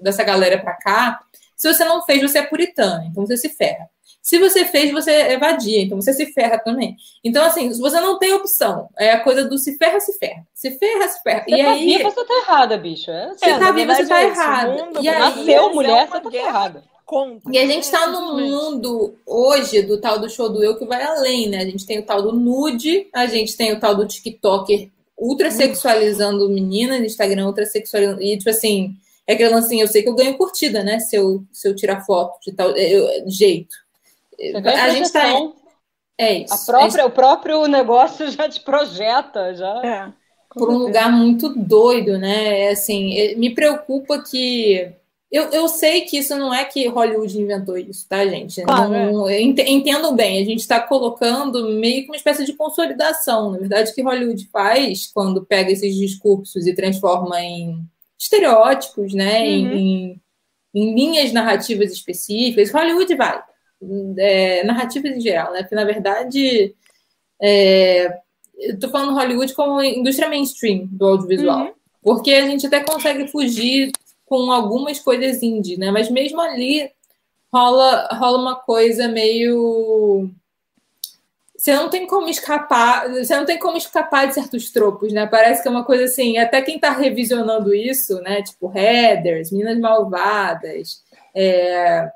dessa 0.00 0.22
galera 0.22 0.58
para 0.58 0.74
cá, 0.74 1.20
se 1.56 1.72
você 1.72 1.84
não 1.84 2.02
fez, 2.04 2.22
você 2.22 2.38
é 2.38 2.42
puritana, 2.42 3.04
então 3.10 3.26
você 3.26 3.36
se 3.36 3.48
ferra. 3.48 3.88
Se 4.22 4.38
você 4.38 4.64
fez, 4.64 4.92
você 4.92 5.10
evadia, 5.32 5.82
então 5.82 6.00
você 6.00 6.12
se 6.12 6.32
ferra 6.32 6.56
também. 6.56 6.96
Então, 7.24 7.44
assim, 7.44 7.72
se 7.74 7.80
você 7.80 8.00
não 8.00 8.20
tem 8.20 8.32
opção, 8.32 8.88
é 8.96 9.10
a 9.10 9.20
coisa 9.20 9.44
do 9.44 9.58
se 9.58 9.76
ferra, 9.76 9.98
se 9.98 10.16
ferra. 10.16 10.46
Se 10.54 10.70
ferra, 10.78 11.08
se 11.08 11.22
ferra. 11.24 11.44
Você 11.44 11.54
e 11.56 11.64
tá 11.64 11.72
aí... 11.72 11.84
viva, 11.84 12.10
você 12.10 12.24
tá 12.24 12.34
errada, 12.34 12.78
bicho. 12.78 13.10
É, 13.10 13.34
você 13.34 13.50
é, 13.50 13.58
tá 13.58 13.72
viva, 13.72 13.94
você 13.96 14.06
tá 14.06 14.22
é 14.22 14.26
errada. 14.26 14.90
E 15.00 15.08
aí, 15.08 15.18
nasceu 15.18 15.74
mulher, 15.74 16.08
você 16.08 16.20
tá 16.20 16.36
errada. 16.36 16.84
E 17.50 17.58
a 17.58 17.66
gente 17.66 17.90
tá 17.90 18.06
num 18.06 18.38
mundo 18.38 19.16
hoje 19.26 19.82
do 19.82 20.00
tal 20.00 20.20
do 20.20 20.30
show 20.30 20.48
do 20.48 20.62
eu 20.62 20.78
que 20.78 20.86
vai 20.86 21.02
além, 21.02 21.48
né? 21.48 21.58
A 21.58 21.66
gente 21.66 21.84
tem 21.84 21.98
o 21.98 22.06
tal 22.06 22.22
do 22.22 22.32
nude, 22.32 23.08
a 23.12 23.26
gente 23.26 23.56
tem 23.56 23.72
o 23.72 23.80
tal 23.80 23.96
do 23.96 24.06
TikToker 24.06 24.88
ultra 25.18 25.50
sexualizando 25.50 26.48
meninas, 26.48 27.00
Instagram 27.00 27.46
ultra 27.46 27.66
sexualizando. 27.66 28.22
E, 28.22 28.38
tipo 28.38 28.48
assim, 28.48 28.94
é 29.26 29.34
aquele 29.34 29.50
lance 29.50 29.66
assim, 29.66 29.80
eu 29.80 29.88
sei 29.88 30.02
que 30.02 30.08
eu 30.08 30.14
ganho 30.14 30.38
curtida, 30.38 30.82
né? 30.84 31.00
Se 31.00 31.16
eu, 31.16 31.44
se 31.52 31.68
eu 31.68 31.74
tirar 31.74 32.06
foto 32.06 32.38
de 32.40 32.52
tal 32.52 32.70
eu, 32.70 33.28
jeito 33.28 33.81
a 34.64 34.90
gente 34.90 35.04
está. 35.04 35.24
É 36.18 36.34
isso. 36.40 36.54
A 36.54 36.58
própria, 36.58 36.90
gente... 36.90 37.06
O 37.06 37.10
próprio 37.10 37.66
negócio 37.66 38.30
já 38.30 38.48
te 38.48 38.60
projeta, 38.60 39.54
já. 39.54 39.80
É, 39.84 40.12
por 40.50 40.70
um 40.70 40.78
lugar 40.78 41.10
muito 41.10 41.48
doido, 41.48 42.18
né? 42.18 42.60
É 42.60 42.70
assim, 42.70 43.34
me 43.36 43.54
preocupa 43.54 44.22
que 44.22 44.94
eu, 45.32 45.44
eu 45.44 45.66
sei 45.66 46.02
que 46.02 46.18
isso 46.18 46.36
não 46.36 46.52
é 46.52 46.62
que 46.62 46.86
Hollywood 46.88 47.40
inventou 47.40 47.78
isso, 47.78 48.06
tá, 48.06 48.26
gente? 48.26 48.60
Claro, 48.62 48.90
não, 48.90 49.26
é. 49.26 49.40
Entendo 49.40 50.12
bem, 50.12 50.42
a 50.42 50.44
gente 50.44 50.60
está 50.60 50.78
colocando 50.78 51.70
meio 51.70 52.02
que 52.02 52.10
uma 52.10 52.16
espécie 52.16 52.44
de 52.44 52.52
consolidação. 52.52 53.50
Na 53.50 53.58
verdade, 53.58 53.90
o 53.90 53.94
que 53.94 54.02
Hollywood 54.02 54.46
faz 54.52 55.06
quando 55.06 55.46
pega 55.46 55.72
esses 55.72 55.96
discursos 55.96 56.66
e 56.66 56.74
transforma 56.74 57.40
em 57.40 57.82
estereótipos, 58.18 59.14
né? 59.14 59.40
Uhum. 59.40 59.72
Em, 59.72 60.22
em, 60.74 60.94
linhas 60.94 61.32
narrativas 61.32 61.90
específicas. 61.92 62.70
Hollywood 62.70 63.14
vai. 63.14 63.42
É, 64.16 64.62
narrativas 64.64 65.12
em 65.12 65.20
geral, 65.20 65.52
né? 65.52 65.62
Porque, 65.62 65.74
na 65.74 65.84
verdade, 65.84 66.74
é, 67.40 68.18
eu 68.58 68.78
tô 68.78 68.88
falando 68.88 69.14
Hollywood 69.14 69.52
como 69.54 69.82
indústria 69.82 70.28
mainstream 70.28 70.86
do 70.90 71.06
audiovisual. 71.06 71.66
Uhum. 71.66 71.72
Porque 72.02 72.32
a 72.32 72.46
gente 72.46 72.66
até 72.66 72.80
consegue 72.80 73.28
fugir 73.28 73.92
com 74.26 74.50
algumas 74.50 74.98
coisas 74.98 75.42
indie, 75.42 75.76
né? 75.76 75.90
Mas 75.90 76.10
mesmo 76.10 76.40
ali 76.40 76.90
rola, 77.52 78.08
rola 78.12 78.38
uma 78.38 78.56
coisa 78.56 79.08
meio. 79.08 80.30
Você 81.56 81.74
não 81.74 81.88
tem 81.88 82.06
como 82.08 82.28
escapar, 82.28 83.08
você 83.08 83.36
não 83.36 83.44
tem 83.44 83.58
como 83.58 83.76
escapar 83.76 84.26
de 84.26 84.34
certos 84.34 84.72
tropos, 84.72 85.12
né? 85.12 85.26
Parece 85.26 85.62
que 85.62 85.68
é 85.68 85.70
uma 85.70 85.84
coisa 85.84 86.04
assim, 86.04 86.36
até 86.38 86.60
quem 86.60 86.78
tá 86.78 86.90
revisionando 86.90 87.72
isso, 87.72 88.20
né? 88.20 88.42
Tipo 88.42 88.66
Headers, 88.66 89.52
Minas 89.52 89.78
Malvadas, 89.78 91.02
é, 91.34 92.10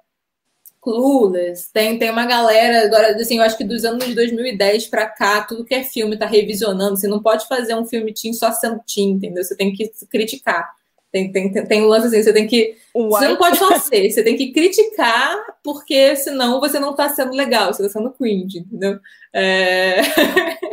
Clueless, 0.87 1.69
tem, 1.73 1.99
tem 1.99 2.13
uma 2.13 2.25
galera, 2.27 2.87
agora, 2.87 3.17
assim, 3.17 3.39
eu 3.39 3.43
acho 3.43 3.59
que 3.59 3.65
dos 3.65 3.85
anos 3.85 4.07
de 4.07 4.15
2010 4.15 4.87
para 4.87 5.07
cá, 5.09 5.41
tudo 5.41 5.65
que 5.65 5.75
é 5.75 5.83
filme 5.83 6.17
tá 6.17 6.27
revisionando, 6.27 6.97
você 6.97 7.09
não 7.09 7.21
pode 7.21 7.49
fazer 7.49 7.75
um 7.75 7.85
filme 7.85 8.15
teen 8.15 8.33
só 8.33 8.53
sendo 8.53 8.81
teen, 8.87 9.11
entendeu? 9.11 9.43
Você 9.43 9.57
tem 9.57 9.73
que 9.73 9.91
criticar. 10.09 10.71
Tem, 11.11 11.33
tem, 11.33 11.51
tem, 11.51 11.67
tem 11.67 11.83
um 11.83 11.89
lance 11.89 12.07
assim, 12.07 12.23
você 12.23 12.33
tem 12.33 12.47
que. 12.47 12.77
What? 12.95 13.19
Você 13.19 13.29
não 13.29 13.37
pode 13.37 13.59
só 13.59 13.77
ser, 13.81 14.09
você 14.09 14.23
tem 14.23 14.37
que 14.37 14.53
criticar, 14.53 15.37
porque 15.65 16.15
senão 16.15 16.61
você 16.61 16.79
não 16.79 16.93
está 16.93 17.09
sendo 17.09 17.33
legal, 17.33 17.75
você 17.75 17.85
está 17.85 17.99
sendo 17.99 18.13
cringe, 18.13 18.59
entendeu? 18.59 19.01
É... 19.35 20.03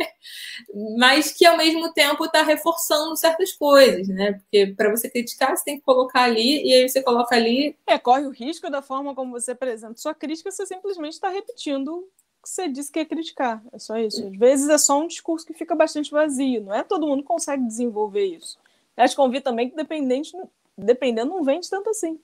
Mas 0.98 1.30
que 1.30 1.46
ao 1.46 1.56
mesmo 1.56 1.92
tempo 1.92 2.24
está 2.24 2.42
reforçando 2.42 3.16
certas 3.16 3.52
coisas, 3.52 4.08
né? 4.08 4.32
Porque 4.32 4.74
para 4.76 4.90
você 4.90 5.08
criticar, 5.08 5.56
você 5.56 5.64
tem 5.64 5.78
que 5.78 5.84
colocar 5.84 6.22
ali, 6.22 6.66
e 6.66 6.74
aí 6.74 6.88
você 6.88 7.00
coloca 7.00 7.36
ali. 7.36 7.76
É, 7.86 7.96
corre 7.96 8.26
o 8.26 8.30
risco 8.30 8.68
da 8.68 8.82
forma 8.82 9.14
como 9.14 9.30
você 9.30 9.52
apresenta 9.52 9.96
sua 9.96 10.14
crítica, 10.14 10.50
você 10.50 10.66
simplesmente 10.66 11.12
está 11.12 11.28
repetindo 11.28 11.88
o 11.88 12.02
que 12.42 12.48
você 12.48 12.68
disse 12.68 12.90
que 12.90 12.98
ia 12.98 13.06
criticar. 13.06 13.62
É 13.72 13.78
só 13.78 13.96
isso. 13.98 14.26
Às 14.26 14.36
vezes 14.36 14.68
é 14.68 14.76
só 14.76 15.00
um 15.00 15.06
discurso 15.06 15.46
que 15.46 15.54
fica 15.54 15.76
bastante 15.76 16.10
vazio. 16.10 16.62
Não 16.62 16.74
é 16.74 16.82
todo 16.82 17.06
mundo 17.06 17.22
consegue 17.22 17.64
desenvolver 17.64 18.24
isso. 18.24 18.58
Acho 18.96 19.14
que 19.14 19.22
convite 19.22 19.44
também 19.44 19.70
que 19.70 19.76
dependente, 19.76 20.32
dependendo 20.76 21.30
não 21.30 21.44
vende 21.44 21.70
tanto 21.70 21.90
assim. 21.90 22.18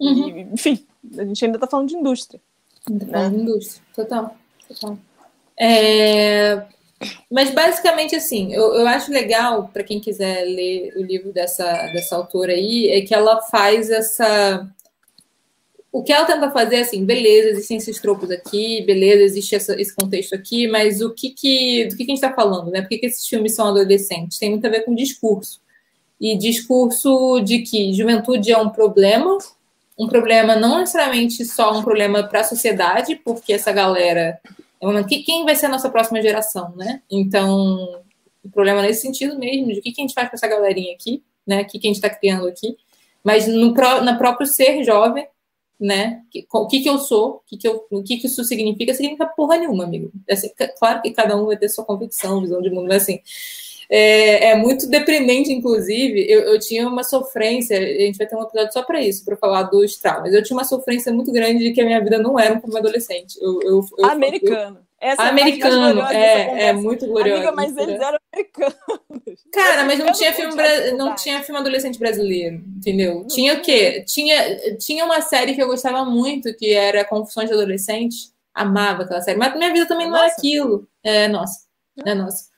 Uhum. 0.00 0.28
E, 0.28 0.40
enfim, 0.54 0.86
a 1.18 1.24
gente 1.24 1.44
ainda 1.44 1.58
está 1.58 1.66
falando 1.66 1.88
de 1.88 1.96
indústria. 1.96 2.40
Ainda 2.88 3.06
falando 3.06 3.36
de 3.36 3.42
indústria, 3.42 3.84
total. 3.94 4.36
total. 4.66 4.98
É... 5.58 6.66
Mas 7.30 7.50
basicamente 7.54 8.14
assim, 8.14 8.52
eu, 8.52 8.74
eu 8.74 8.86
acho 8.86 9.10
legal 9.10 9.70
para 9.72 9.82
quem 9.82 10.00
quiser 10.00 10.44
ler 10.44 10.92
o 10.96 11.02
livro 11.02 11.32
dessa, 11.32 11.64
dessa 11.92 12.16
autora 12.16 12.52
aí, 12.52 12.90
é 12.90 13.00
que 13.00 13.14
ela 13.14 13.40
faz 13.42 13.90
essa. 13.90 14.68
O 15.92 16.02
que 16.04 16.12
ela 16.12 16.26
tenta 16.26 16.50
fazer 16.50 16.76
é 16.76 16.80
assim, 16.80 17.04
beleza, 17.04 17.48
existem 17.48 17.78
esses 17.78 17.98
tropos 17.98 18.30
aqui, 18.30 18.82
beleza, 18.82 19.24
existe 19.24 19.56
essa, 19.56 19.80
esse 19.80 19.94
contexto 19.96 20.34
aqui, 20.34 20.68
mas 20.68 21.00
o 21.00 21.10
que 21.10 21.30
que, 21.30 21.86
do 21.86 21.96
que, 21.96 22.04
que 22.04 22.12
a 22.12 22.14
gente 22.14 22.24
está 22.24 22.32
falando, 22.32 22.70
né? 22.70 22.80
Por 22.82 22.88
que, 22.88 22.98
que 22.98 23.06
esses 23.06 23.26
filmes 23.26 23.56
são 23.56 23.66
adolescentes? 23.66 24.38
Tem 24.38 24.50
muito 24.50 24.66
a 24.66 24.70
ver 24.70 24.84
com 24.84 24.94
discurso 24.94 25.60
e 26.20 26.36
discurso 26.36 27.40
de 27.40 27.60
que 27.60 27.94
juventude 27.94 28.52
é 28.52 28.58
um 28.58 28.68
problema, 28.68 29.38
um 29.98 30.06
problema 30.06 30.54
não 30.54 30.78
necessariamente 30.78 31.44
só 31.44 31.76
um 31.76 31.82
problema 31.82 32.22
para 32.22 32.40
a 32.40 32.44
sociedade, 32.44 33.16
porque 33.16 33.54
essa 33.54 33.72
galera 33.72 34.38
quem 35.24 35.44
vai 35.44 35.54
ser 35.54 35.66
a 35.66 35.70
nossa 35.70 35.90
próxima 35.90 36.22
geração, 36.22 36.74
né? 36.76 37.02
Então, 37.10 38.02
o 38.42 38.50
problema 38.50 38.82
nesse 38.82 39.02
sentido 39.02 39.38
mesmo, 39.38 39.72
de 39.72 39.80
o 39.80 39.82
que 39.82 39.92
a 39.96 40.00
gente 40.00 40.14
faz 40.14 40.28
com 40.28 40.36
essa 40.36 40.48
galerinha 40.48 40.94
aqui, 40.94 41.22
né? 41.46 41.62
O 41.62 41.66
que 41.66 41.78
a 41.78 41.80
gente 41.80 41.96
está 41.96 42.08
criando 42.08 42.46
aqui, 42.46 42.76
mas 43.22 43.46
no 43.46 43.72
na 43.72 44.16
próprio 44.16 44.46
ser 44.46 44.82
jovem, 44.82 45.26
né? 45.78 46.22
O 46.52 46.66
que, 46.66 46.80
que 46.80 46.88
eu 46.88 46.98
sou, 46.98 47.36
o 47.36 47.40
que, 47.46 47.56
que, 47.56 47.68
eu, 47.68 47.86
o 47.90 48.02
que, 48.02 48.18
que 48.18 48.26
isso 48.26 48.44
significa, 48.44 48.92
significa 48.92 49.26
porra 49.26 49.56
nenhuma, 49.56 49.84
amigo. 49.84 50.12
Assim, 50.30 50.50
claro 50.78 51.00
que 51.00 51.10
cada 51.10 51.36
um 51.36 51.46
vai 51.46 51.56
ter 51.56 51.68
sua 51.68 51.84
convicção, 51.84 52.40
visão 52.40 52.60
de 52.60 52.70
mundo, 52.70 52.88
mas 52.88 53.02
assim, 53.02 53.20
é, 53.90 54.50
é, 54.50 54.54
muito 54.56 54.88
deprimente, 54.88 55.52
inclusive. 55.52 56.24
Eu, 56.30 56.42
eu, 56.42 56.60
tinha 56.60 56.86
uma 56.86 57.02
sofrência, 57.02 57.76
a 57.76 57.82
gente 57.82 58.16
vai 58.16 58.26
ter 58.26 58.36
um 58.36 58.42
episódio 58.42 58.72
só 58.72 58.82
para 58.82 59.00
isso, 59.00 59.24
para 59.24 59.36
falar 59.36 59.64
dos 59.64 59.96
traumas. 59.96 60.32
Eu 60.32 60.44
tinha 60.44 60.56
uma 60.56 60.64
sofrência 60.64 61.12
muito 61.12 61.32
grande 61.32 61.64
de 61.64 61.72
que 61.72 61.80
a 61.80 61.84
minha 61.84 62.00
vida 62.00 62.18
não 62.18 62.38
era 62.38 62.60
como 62.60 62.78
adolescente. 62.78 63.36
Eu, 63.40 63.60
eu, 63.62 63.84
eu 63.98 64.06
americano. 64.06 64.78
Essa 65.00 65.22
americano, 65.22 66.02
é, 66.02 66.66
é 66.66 66.72
muito 66.74 67.06
glorioso. 67.06 67.48
Amiga, 67.48 67.52
mas 67.52 67.74
eles 67.74 68.00
eram 68.00 68.18
americanos. 68.32 68.78
Cara, 69.50 69.84
mas 69.84 69.98
não 69.98 70.12
tinha 70.12 70.32
filme, 70.34 70.54
bra... 70.54 70.92
não 70.92 71.14
tinha 71.14 71.42
filme 71.42 71.58
adolescente 71.58 71.98
brasileiro, 71.98 72.62
entendeu? 72.76 73.20
Não 73.20 73.26
tinha 73.26 73.54
o 73.54 73.62
quê? 73.62 74.04
Tinha, 74.06 74.76
tinha 74.76 75.04
uma 75.06 75.22
série 75.22 75.54
que 75.54 75.62
eu 75.62 75.66
gostava 75.66 76.04
muito, 76.04 76.54
que 76.54 76.74
era 76.74 77.02
Confissões 77.02 77.48
de 77.48 77.54
Adolescente. 77.54 78.30
Amava 78.54 79.04
aquela 79.04 79.22
série. 79.22 79.38
Mas 79.38 79.56
minha 79.56 79.72
vida 79.72 79.86
também 79.86 80.04
não 80.04 80.12
nossa. 80.12 80.24
era 80.26 80.34
aquilo. 80.34 80.86
É, 81.02 81.28
nossa. 81.28 81.60
É 82.04 82.14
nossa. 82.14 82.49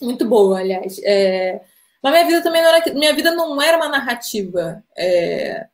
Muito 0.00 0.24
boa, 0.26 0.58
aliás. 0.58 1.00
É... 1.02 1.60
Mas 2.02 2.12
minha 2.12 2.26
vida 2.26 2.42
também 2.42 2.62
não 2.62 2.68
era. 2.74 2.94
Minha 2.94 3.14
vida 3.14 3.30
não 3.32 3.60
era 3.60 3.76
uma 3.76 3.88
narrativa 3.88 4.82
é... 4.96 5.66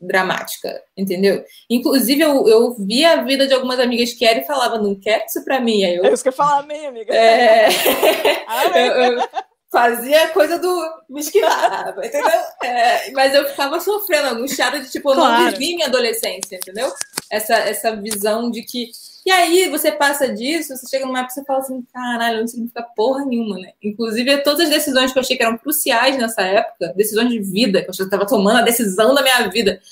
dramática, 0.00 0.82
entendeu? 0.96 1.44
Inclusive, 1.68 2.20
eu, 2.22 2.48
eu 2.48 2.74
via 2.74 3.12
a 3.12 3.22
vida 3.22 3.46
de 3.46 3.54
algumas 3.54 3.78
amigas 3.78 4.12
que 4.12 4.24
eram 4.24 4.40
e 4.40 4.46
falava, 4.46 4.78
não 4.78 4.94
quero 4.94 5.24
isso 5.26 5.44
pra 5.44 5.60
mim. 5.60 5.84
Aí 5.84 5.96
eu... 5.96 6.04
É 6.04 6.12
isso 6.12 6.22
que 6.22 6.28
eu 6.30 6.32
falava, 6.32 6.66
minha 6.66 6.88
amiga. 6.88 7.14
É... 7.14 7.68
eu, 8.74 9.12
eu 9.14 9.28
fazia 9.70 10.28
coisa 10.28 10.58
do 10.58 11.02
me 11.10 11.20
esquivava, 11.20 12.04
entendeu? 12.04 12.40
É... 12.62 13.10
Mas 13.12 13.34
eu 13.34 13.46
ficava 13.48 13.78
sofrendo, 13.80 14.28
angustiada 14.28 14.80
de 14.80 14.90
tipo, 14.90 15.10
eu 15.10 15.16
Claro. 15.16 15.44
não 15.44 15.50
vivi 15.50 15.74
minha 15.74 15.86
adolescência, 15.86 16.56
entendeu? 16.56 16.90
Essa, 17.30 17.54
essa 17.54 17.94
visão 17.94 18.50
de 18.50 18.62
que 18.62 18.90
e 19.28 19.30
aí 19.30 19.68
você 19.68 19.92
passa 19.92 20.32
disso, 20.32 20.74
você 20.74 20.86
chega 20.88 21.04
numa 21.04 21.18
época 21.18 21.32
e 21.32 21.34
você 21.34 21.44
fala 21.44 21.58
assim, 21.58 21.82
caralho, 21.92 22.40
não 22.40 22.46
significa 22.46 22.82
porra 22.96 23.26
nenhuma, 23.26 23.58
né? 23.58 23.72
Inclusive, 23.82 24.38
todas 24.38 24.62
as 24.62 24.70
decisões 24.70 25.12
que 25.12 25.18
eu 25.18 25.20
achei 25.20 25.36
que 25.36 25.42
eram 25.42 25.58
cruciais 25.58 26.16
nessa 26.16 26.40
época, 26.40 26.94
decisões 26.96 27.28
de 27.28 27.38
vida, 27.38 27.82
que 27.82 27.90
eu 27.90 27.92
estava 27.92 28.26
tomando 28.26 28.56
a 28.56 28.62
decisão 28.62 29.14
da 29.14 29.20
minha 29.20 29.46
vida. 29.48 29.82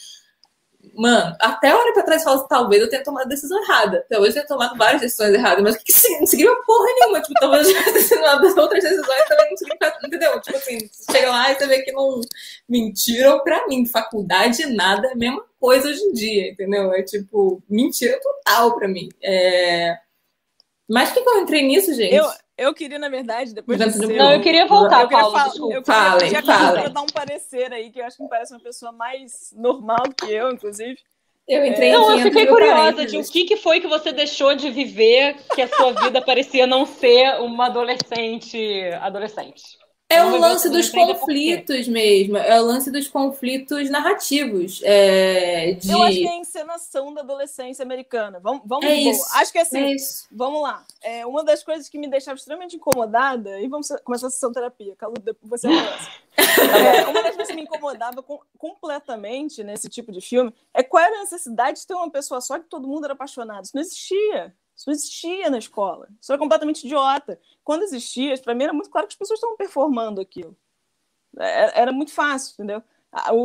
Mano, 0.97 1.37
até 1.39 1.75
olho 1.75 1.93
pra 1.93 2.03
trás 2.03 2.23
e 2.23 2.25
falo 2.25 2.49
talvez 2.49 2.81
eu 2.81 2.89
tenha 2.89 3.05
tomado 3.05 3.27
a 3.27 3.29
decisão 3.29 3.63
errada. 3.63 4.05
Hoje 4.13 4.31
eu 4.31 4.35
tenho 4.35 4.47
tomado 4.47 4.77
várias 4.79 5.03
decisões 5.03 5.35
erradas, 5.35 5.63
mas 5.63 5.77
que, 5.77 5.93
significa? 5.93 6.21
Não 6.21 6.27
significa 6.27 6.63
porra 6.67 6.87
nenhuma. 6.95 7.21
Tipo, 7.21 7.41
talvez 7.41 7.69
eu 7.69 7.85
tivesse 7.85 8.15
tomado 8.15 8.61
outras 8.61 8.83
decisões 8.83 9.25
também 9.29 9.51
não 9.51 9.57
significa, 9.57 9.99
entendeu? 10.05 10.41
Tipo 10.41 10.57
assim, 10.57 10.79
chega 11.11 11.31
lá 11.31 11.53
e 11.53 11.55
você 11.55 11.67
vê 11.67 11.83
que 11.83 11.93
não 11.93 12.21
mentiram 12.69 13.41
pra 13.41 13.67
mim. 13.67 13.85
Faculdade, 13.87 14.67
nada, 14.67 15.09
é 15.09 15.13
a 15.13 15.17
mesma 15.17 15.45
coisa 15.61 15.89
hoje 15.89 16.01
em 16.01 16.13
dia, 16.13 16.51
entendeu? 16.51 16.93
É 16.95 17.03
tipo, 17.03 17.63
mentira 17.69 18.19
total 18.21 18.75
pra 18.77 18.89
mim. 18.89 19.09
É... 19.23 19.99
Mas 20.89 21.11
por 21.11 21.17
que, 21.17 21.23
que 21.25 21.29
eu 21.29 21.43
entrei 21.43 21.63
nisso, 21.63 21.93
gente? 21.93 22.15
Eu, 22.15 22.25
eu 22.59 22.73
queria, 22.75 22.99
na 22.99 23.09
verdade, 23.09 23.55
depois 23.55 23.79
de 23.79 23.91
ser- 23.91 24.07
Não, 24.17 24.33
eu 24.33 24.41
queria 24.41 24.67
voltar, 24.67 25.03
eu 25.03 25.09
queria, 25.09 25.23
Paulo, 25.23 25.37
falar- 25.37 25.49
desculpa. 25.51 25.75
eu 25.75 25.83
queria 25.83 26.43
Falem, 26.43 26.83
pra 26.83 26.89
dar 26.89 27.03
um 27.03 27.07
parecer 27.07 27.73
aí, 27.73 27.91
que 27.91 28.01
eu 28.01 28.05
acho 28.05 28.17
que 28.17 28.23
me 28.23 28.29
parece 28.29 28.53
uma 28.55 28.61
pessoa 28.61 28.93
mais 28.93 29.53
normal 29.57 30.03
do 30.09 30.15
que 30.15 30.33
eu, 30.33 30.51
inclusive. 30.51 30.99
Eu 31.49 31.65
entrei 31.65 31.91
em 31.91 31.93
Não, 31.93 32.03
eu 32.11 32.17
500 32.17 32.23
fiquei 32.33 32.47
curiosa 32.47 33.07
de 33.07 33.19
o 33.19 33.23
que, 33.25 33.45
que 33.45 33.57
foi 33.57 33.79
que 33.81 33.87
você 33.87 34.11
deixou 34.11 34.57
de 34.57 34.69
viver 34.69 35.37
que 35.55 35.63
a 35.63 35.69
sua 35.69 35.93
vida 35.93 36.21
parecia 36.21 36.67
não 36.67 36.85
ser 36.85 37.41
uma 37.41 37.67
adolescente 37.67 38.83
adolescente. 39.01 39.79
É 40.09 40.23
Vamos 40.23 40.39
o 40.39 40.41
lance 40.41 40.71
dos 40.71 40.89
quê. 40.89 40.97
conflitos 40.97 41.89
mesmo. 41.89 42.37
É 42.37 42.61
o 42.61 42.65
lance 42.65 42.93
dos 42.93 43.09
conflitos 43.09 43.91
narrativos. 43.91 44.81
É, 44.85 45.73
de... 45.73 45.91
Eu 45.91 46.01
acho 46.01 46.17
que 46.17 46.27
é 46.27 46.31
a 46.31 46.37
encenação 46.37 47.13
da 47.13 47.23
adolescência 47.23 47.83
americana. 47.83 48.39
Vamos, 48.39 48.63
vamos 48.65 48.85
É 48.85 48.95
isso. 48.95 49.27
Acho 49.35 49.51
que 49.51 49.59
assim, 49.59 49.79
É 49.79 49.95
isso. 49.95 50.29
Vamos 50.31 50.63
lá. 50.63 50.85
É, 51.03 51.27
uma 51.27 51.43
das 51.43 51.65
coisas 51.65 51.89
que 51.89 51.99
me 51.99 52.07
deixava 52.09 52.37
extremamente 52.37 52.77
incomodada, 52.77 53.61
e 53.61 53.67
vamos 53.67 53.89
começar 54.05 54.29
a 54.29 54.31
sessão 54.31 54.53
terapia, 54.53 54.95
Calu, 54.97 55.15
depois 55.21 55.61
você 55.61 55.67
começa. 55.67 56.11
É, 56.39 57.07
uma 57.09 57.23
das 57.25 57.35
coisas 57.35 57.49
que 57.49 57.57
me 57.57 57.63
incomodava 57.63 58.23
com- 58.23 58.41
completamente 58.57 59.65
nesse 59.65 59.89
tipo 59.89 60.13
de 60.13 60.21
filme 60.21 60.55
é 60.73 60.85
qual 60.85 61.03
era 61.03 61.17
a 61.17 61.21
necessidade 61.23 61.81
de 61.81 61.87
ter 61.87 61.95
uma 61.95 62.11
pessoa 62.11 62.41
só 62.41 62.59
que 62.61 62.69
todo 62.69 62.87
mundo 62.87 63.05
era 63.05 63.15
apaixonado. 63.15 63.65
Isso 63.65 63.73
não 63.75 63.83
existia. 63.83 64.55
Isso 64.77 64.85
não 64.89 64.93
existia 64.95 65.49
na 65.51 65.59
escola. 65.59 66.09
Isso 66.21 66.31
era 66.31 66.39
completamente 66.39 66.85
idiota. 66.85 67.41
Quando 67.65 67.83
existia, 67.83 68.37
para 68.39 68.55
mim 68.55 68.65
era 68.65 68.73
muito 68.73 68.91
claro 68.91 69.07
que 69.07 69.15
as 69.15 69.19
pessoas 69.19 69.39
estavam 69.39 69.57
performando 69.57 70.21
aquilo. 70.21 70.55
É- 71.39 71.81
Era 71.81 71.93
muito 71.93 72.13
fácil, 72.13 72.53
entendeu? 72.55 72.83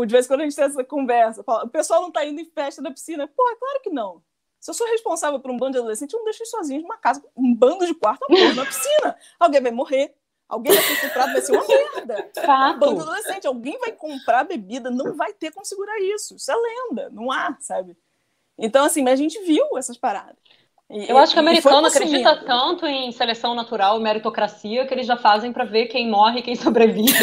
De 0.06 0.12
vez 0.12 0.26
em 0.26 0.28
quando 0.28 0.42
a 0.42 0.44
gente 0.44 0.56
tem 0.56 0.66
essa 0.66 0.84
conversa. 0.84 1.44
fala, 1.44 1.64
O 1.66 1.70
pessoal 1.70 2.02
não 2.02 2.10
está 2.10 2.26
indo 2.26 2.42
em 2.42 2.46
festa 2.46 2.82
da 2.82 2.92
piscina. 2.92 3.28
Porra, 3.28 3.56
claro 3.56 3.80
que 3.82 3.90
não. 3.90 4.22
Se 4.60 4.70
eu 4.70 4.76
sou 4.76 4.86
responsável 4.88 5.40
por 5.40 5.50
um 5.50 5.58
bando 5.58 5.72
de 5.74 5.78
adolescentes, 5.80 6.14
eu 6.14 6.20
não 6.20 6.26
deixo 6.26 6.44
eles 6.44 6.52
sozinhos 6.52 6.84
numa 6.84 6.98
casa, 6.98 7.24
um 7.36 7.56
bando 7.56 7.86
de 7.88 7.96
quarto, 7.96 8.26
na 8.56 8.66
piscina. 8.66 9.18
Alguém 9.40 9.62
vai 9.62 9.72
morrer, 9.72 10.16
Alguém 10.48 10.74
vai 10.74 10.84
ser 10.84 10.94
estuprado, 10.96 11.32
vai 11.32 11.42
ser 11.42 11.54
uma 11.54 11.66
merda. 11.66 12.30
Fato. 12.46 12.80
Bando 12.80 13.02
adolescente, 13.04 13.48
alguém 13.48 13.80
vai 13.80 13.94
comprar 13.94 14.44
bebida, 14.44 14.92
não 14.92 15.14
vai 15.16 15.32
ter 15.34 15.50
como 15.52 15.66
segurar 15.66 15.98
isso. 16.02 16.36
Isso 16.36 16.52
é 16.52 16.56
lenda, 16.58 17.10
não 17.10 17.32
há, 17.32 17.56
sabe? 17.62 17.96
Então, 18.58 18.84
assim, 18.84 19.02
mas 19.02 19.14
a 19.14 19.24
gente 19.24 19.40
viu 19.44 19.78
essas 19.78 19.98
paradas. 19.98 20.36
E, 20.92 21.10
Eu 21.10 21.18
acho 21.18 21.32
que 21.32 21.40
o 21.40 21.42
americano 21.42 21.88
acredita 21.88 22.44
tanto 22.46 22.86
em 22.86 23.12
seleção 23.14 23.56
natural 23.56 23.98
e 23.98 24.04
meritocracia 24.04 24.86
que 24.86 24.94
eles 24.94 25.08
já 25.08 25.16
fazem 25.16 25.54
para 25.54 25.64
ver 25.64 25.86
quem 25.86 26.10
morre 26.10 26.40
e 26.40 26.44
quem 26.44 26.56
sobrevive. 26.56 27.14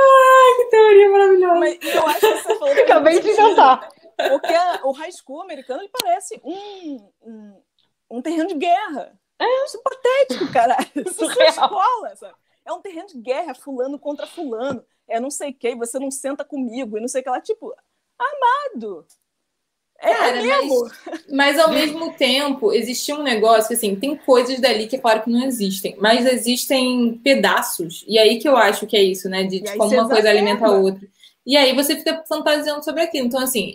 Ai, 0.00 0.54
que 0.56 0.64
teoria 0.70 1.10
maravilhosa. 1.10 1.60
Mas 1.60 1.78
eu 1.82 2.06
acho 2.06 2.20
que 2.20 2.26
você 2.26 2.58
falou. 2.58 2.82
Acabei 2.82 3.20
de 3.20 3.30
inventar. 3.30 3.86
Porque 4.16 4.54
a, 4.54 4.80
o 4.84 4.92
high 4.92 5.12
school 5.12 5.42
americano 5.42 5.82
ele 5.82 5.90
parece 5.92 6.40
um, 6.42 7.10
um, 7.22 7.62
um 8.10 8.22
terreno 8.22 8.48
de 8.48 8.54
guerra. 8.54 9.12
É. 9.38 9.64
Isso 9.66 9.76
é 9.76 9.80
patético, 9.82 10.52
caralho. 10.52 10.88
Isso 11.06 11.40
é 11.40 11.48
escola, 11.48 12.16
sabe? 12.16 12.34
É 12.64 12.72
um 12.72 12.80
terreno 12.80 13.08
de 13.08 13.18
guerra, 13.18 13.54
fulano 13.54 13.98
contra 13.98 14.26
fulano. 14.26 14.82
É 15.06 15.20
não 15.20 15.30
sei 15.30 15.52
quem, 15.52 15.76
você 15.76 15.98
não 15.98 16.10
senta 16.10 16.44
comigo, 16.44 16.96
e 16.96 17.00
não 17.00 17.08
sei 17.08 17.20
o 17.20 17.24
que 17.24 17.30
lá. 17.30 17.40
Tipo, 17.40 17.74
amado. 18.18 19.06
É 20.00 20.14
Cara, 20.14 20.42
mesmo. 20.42 20.82
Mas, 20.84 21.24
mas, 21.28 21.58
ao 21.58 21.70
mesmo 21.70 22.12
tempo, 22.12 22.72
existia 22.72 23.16
um 23.16 23.22
negócio 23.22 23.74
assim, 23.74 23.96
tem 23.96 24.14
coisas 24.14 24.60
dali 24.60 24.86
que 24.86 24.94
é 24.94 24.98
claro 24.98 25.22
que 25.22 25.30
não 25.30 25.44
existem, 25.44 25.96
mas 25.98 26.24
existem 26.24 27.20
pedaços. 27.22 28.04
E 28.06 28.16
aí 28.16 28.38
que 28.38 28.48
eu 28.48 28.56
acho 28.56 28.86
que 28.86 28.96
é 28.96 29.02
isso, 29.02 29.28
né? 29.28 29.42
De, 29.42 29.60
de 29.60 29.76
como 29.76 29.92
uma 29.92 30.08
coisa 30.08 30.30
alimenta 30.30 30.66
a 30.66 30.70
outra. 30.70 31.06
E 31.44 31.56
aí 31.56 31.74
você 31.74 31.96
fica 31.96 32.22
fantasiando 32.28 32.84
sobre 32.84 33.02
aquilo. 33.02 33.26
Então, 33.26 33.40
assim, 33.40 33.74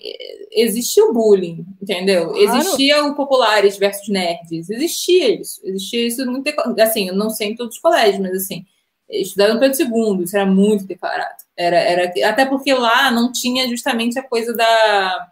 existia 0.51 1.03
o 1.03 1.11
bullying, 1.11 1.65
entendeu? 1.81 2.29
Claro. 2.29 2.59
Existia 2.59 3.03
o 3.03 3.15
populares 3.15 3.77
versus 3.77 4.07
nerds. 4.07 4.69
Existia 4.69 5.41
isso. 5.41 5.59
Existia 5.63 6.07
isso 6.07 6.25
muito. 6.25 6.47
Assim, 6.79 7.09
eu 7.09 7.15
não 7.15 7.31
sei 7.31 7.49
em 7.49 7.55
todos 7.55 7.75
os 7.75 7.81
colégios, 7.81 8.19
mas 8.19 8.31
assim, 8.33 8.63
estudando 9.21 9.55
no 9.55 9.59
Pedro 9.59 9.81
II, 9.81 10.23
isso 10.23 10.35
era 10.35 10.45
muito 10.45 10.85
declarado. 10.85 11.43
Era, 11.55 11.77
era, 11.77 12.29
até 12.29 12.45
porque 12.45 12.73
lá 12.73 13.11
não 13.11 13.31
tinha 13.31 13.67
justamente 13.67 14.17
a 14.17 14.23
coisa 14.23 14.53
da 14.53 15.29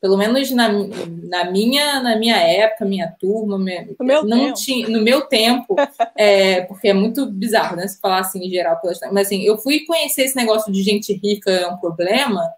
pelo 0.00 0.16
menos 0.16 0.50
na, 0.50 0.68
na, 0.68 1.50
minha, 1.50 2.00
na 2.00 2.16
minha 2.16 2.36
época, 2.36 2.84
minha 2.84 3.10
turma, 3.18 3.58
minha, 3.58 3.88
não 3.98 4.46
tempo. 4.46 4.54
tinha, 4.54 4.88
no 4.88 5.00
meu 5.00 5.22
tempo, 5.22 5.74
é, 6.14 6.60
porque 6.62 6.88
é 6.88 6.92
muito 6.92 7.26
bizarro, 7.26 7.76
né? 7.76 7.88
Se 7.88 7.98
falar 7.98 8.20
assim 8.20 8.44
em 8.44 8.50
geral, 8.50 8.80
mas 9.10 9.26
assim, 9.26 9.42
eu 9.42 9.58
fui 9.58 9.80
conhecer 9.84 10.22
esse 10.22 10.36
negócio 10.36 10.70
de 10.72 10.82
gente 10.82 11.12
rica 11.14 11.50
é 11.50 11.66
um 11.66 11.78
problema 11.78 12.48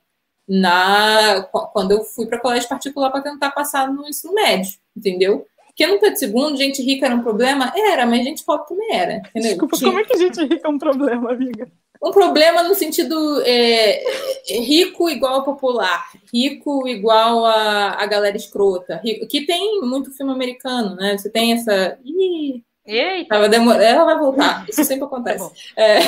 na 0.46 1.42
quando 1.72 1.92
eu 1.92 2.04
fui 2.04 2.26
para 2.26 2.40
colégio 2.40 2.68
particular 2.68 3.10
para 3.10 3.22
tentar 3.22 3.50
passar 3.50 3.90
no 3.92 4.06
ensino 4.06 4.34
médio, 4.34 4.78
entendeu? 4.96 5.46
Porque 5.78 5.86
no 5.86 6.00
Pedro 6.00 6.50
II, 6.50 6.56
gente 6.56 6.82
rica 6.82 7.06
era 7.06 7.14
um 7.14 7.22
problema? 7.22 7.72
Era, 7.76 8.04
mas 8.04 8.24
gente 8.24 8.44
pobre 8.44 8.66
também 8.66 8.96
era, 8.96 9.18
entendeu? 9.18 9.50
Desculpa, 9.52 9.76
Tinha... 9.76 9.90
como 9.90 10.00
é 10.00 10.04
que 10.04 10.18
gente 10.18 10.40
rica 10.42 10.66
é 10.66 10.68
um 10.68 10.76
problema, 10.76 11.30
amiga? 11.30 11.70
Um 12.02 12.10
problema 12.10 12.64
no 12.64 12.74
sentido 12.74 13.40
é, 13.46 14.02
rico 14.48 15.08
igual 15.08 15.44
popular, 15.44 16.04
rico 16.34 16.88
igual 16.88 17.46
a, 17.46 17.92
a 17.92 18.06
galera 18.06 18.36
escrota, 18.36 19.00
rico, 19.04 19.28
que 19.28 19.46
tem 19.46 19.80
muito 19.82 20.10
filme 20.10 20.32
americano, 20.32 20.96
né? 20.96 21.16
Você 21.16 21.30
tem 21.30 21.52
essa. 21.52 21.96
Ih, 22.04 22.60
Eita. 22.84 23.28
Tava 23.28 23.48
demor... 23.48 23.80
Ela 23.80 24.04
vai 24.04 24.18
voltar, 24.18 24.66
isso 24.68 24.82
sempre 24.82 25.04
acontece. 25.06 25.48
Tá 25.48 25.82
é... 25.82 26.00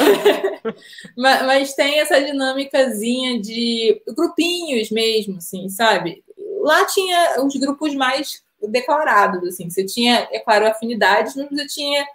mas, 1.16 1.47
mas, 1.47 1.75
tem 1.75 2.01
essa 2.01 2.21
dinâmicazinha 2.21 3.41
de 3.41 4.03
grupinhos 4.16 4.91
mesmo, 4.91 5.37
assim, 5.37 5.68
sabe? 5.68 6.25
Lá 6.61 6.85
tinha 6.87 7.41
os 7.45 7.55
grupos 7.55 7.95
mais 7.95 8.43
declarados, 8.69 9.43
assim. 9.45 9.69
Você 9.71 9.85
tinha, 9.85 10.29
é 10.31 10.39
claro, 10.39 10.67
afinidades, 10.67 11.35
mas 11.37 11.49
você 11.49 11.67
tinha. 11.67 12.07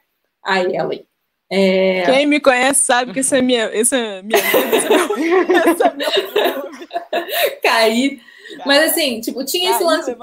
Ai, 0.43 0.76
ela 0.76 0.93
aí. 0.93 1.06
É... 1.50 2.04
Quem 2.06 2.26
me 2.26 2.39
conhece 2.39 2.82
sabe 2.82 3.14
que 3.14 3.20
esse 3.20 3.38
é 3.38 3.41
minha, 3.41 3.70
esse 3.74 3.96
é 3.96 4.22
minha, 4.24 4.39
é 4.39 5.93
meu, 5.93 6.10
Cair. 7.62 8.20
Mas 8.66 8.91
assim, 8.91 9.22
tipo, 9.22 9.43
tinha 9.46 9.72
esse 9.72 9.84
lance. 9.84 10.16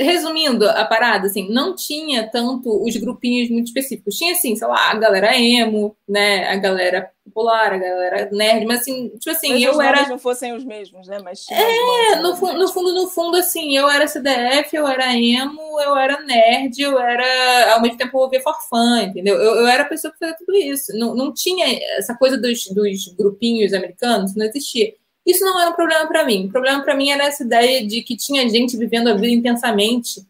Resumindo 0.00 0.68
a 0.68 0.84
parada, 0.84 1.26
assim, 1.26 1.48
não 1.52 1.74
tinha 1.74 2.28
tanto 2.28 2.82
os 2.82 2.96
grupinhos 2.96 3.50
muito 3.50 3.66
específicos. 3.66 4.16
Tinha, 4.16 4.32
assim, 4.32 4.56
sei 4.56 4.66
lá, 4.66 4.90
a 4.90 4.94
galera 4.94 5.36
emo, 5.38 5.96
né? 6.08 6.48
A 6.48 6.56
galera 6.56 7.10
popular, 7.30 7.72
a 7.72 7.78
galera 7.78 8.28
nerd, 8.32 8.66
mas 8.66 8.80
assim, 8.80 9.08
tipo 9.10 9.30
assim, 9.30 9.52
mas 9.52 9.62
eu 9.62 9.80
era. 9.80 10.08
não 10.08 10.18
fossem 10.18 10.52
os 10.52 10.64
mesmos, 10.64 11.06
né? 11.06 11.18
Mas 11.22 11.46
é, 11.50 12.16
no, 12.16 12.36
fu 12.36 12.52
no 12.52 12.68
fundo, 12.68 12.92
no 12.92 13.08
fundo, 13.08 13.36
assim, 13.36 13.76
eu 13.76 13.88
era 13.88 14.08
CDF, 14.08 14.74
eu 14.74 14.86
era 14.86 15.16
emo, 15.16 15.80
eu 15.80 15.96
era 15.96 16.20
nerd, 16.22 16.78
eu 16.80 16.98
era. 16.98 17.74
Ao 17.74 17.82
mesmo 17.82 17.96
tempo 17.96 18.16
eu 18.16 18.22
ouvia 18.22 18.42
forfã, 18.42 19.02
entendeu? 19.02 19.36
Eu, 19.36 19.56
eu 19.56 19.66
era 19.66 19.84
a 19.84 19.88
pessoa 19.88 20.12
que 20.12 20.18
fazia 20.18 20.36
tudo 20.36 20.56
isso. 20.56 20.92
Não, 20.98 21.14
não 21.14 21.32
tinha 21.32 21.66
essa 21.96 22.14
coisa 22.14 22.36
dos, 22.36 22.66
dos 22.66 23.14
grupinhos 23.14 23.72
americanos, 23.72 24.34
não 24.34 24.46
existia. 24.46 24.92
Isso 25.26 25.44
não 25.44 25.60
era 25.60 25.70
um 25.70 25.74
problema 25.74 26.06
para 26.06 26.24
mim. 26.24 26.46
O 26.46 26.50
problema 26.50 26.82
para 26.82 26.94
mim 26.94 27.10
era 27.10 27.24
essa 27.24 27.42
ideia 27.42 27.86
de 27.86 28.02
que 28.02 28.16
tinha 28.16 28.48
gente 28.48 28.76
vivendo 28.76 29.08
a 29.08 29.14
vida 29.14 29.34
intensamente 29.34 30.26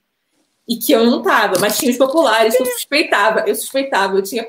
e 0.68 0.76
que 0.76 0.92
eu 0.92 1.04
não 1.04 1.22
tava, 1.22 1.58
mas 1.58 1.78
tinha 1.78 1.90
os 1.90 1.98
populares 1.98 2.56
que 2.56 2.62
eu 2.62 2.66
suspeitava. 2.66 3.44
Eu 3.46 3.54
suspeitava, 3.54 4.16
eu 4.16 4.22
tinha 4.22 4.46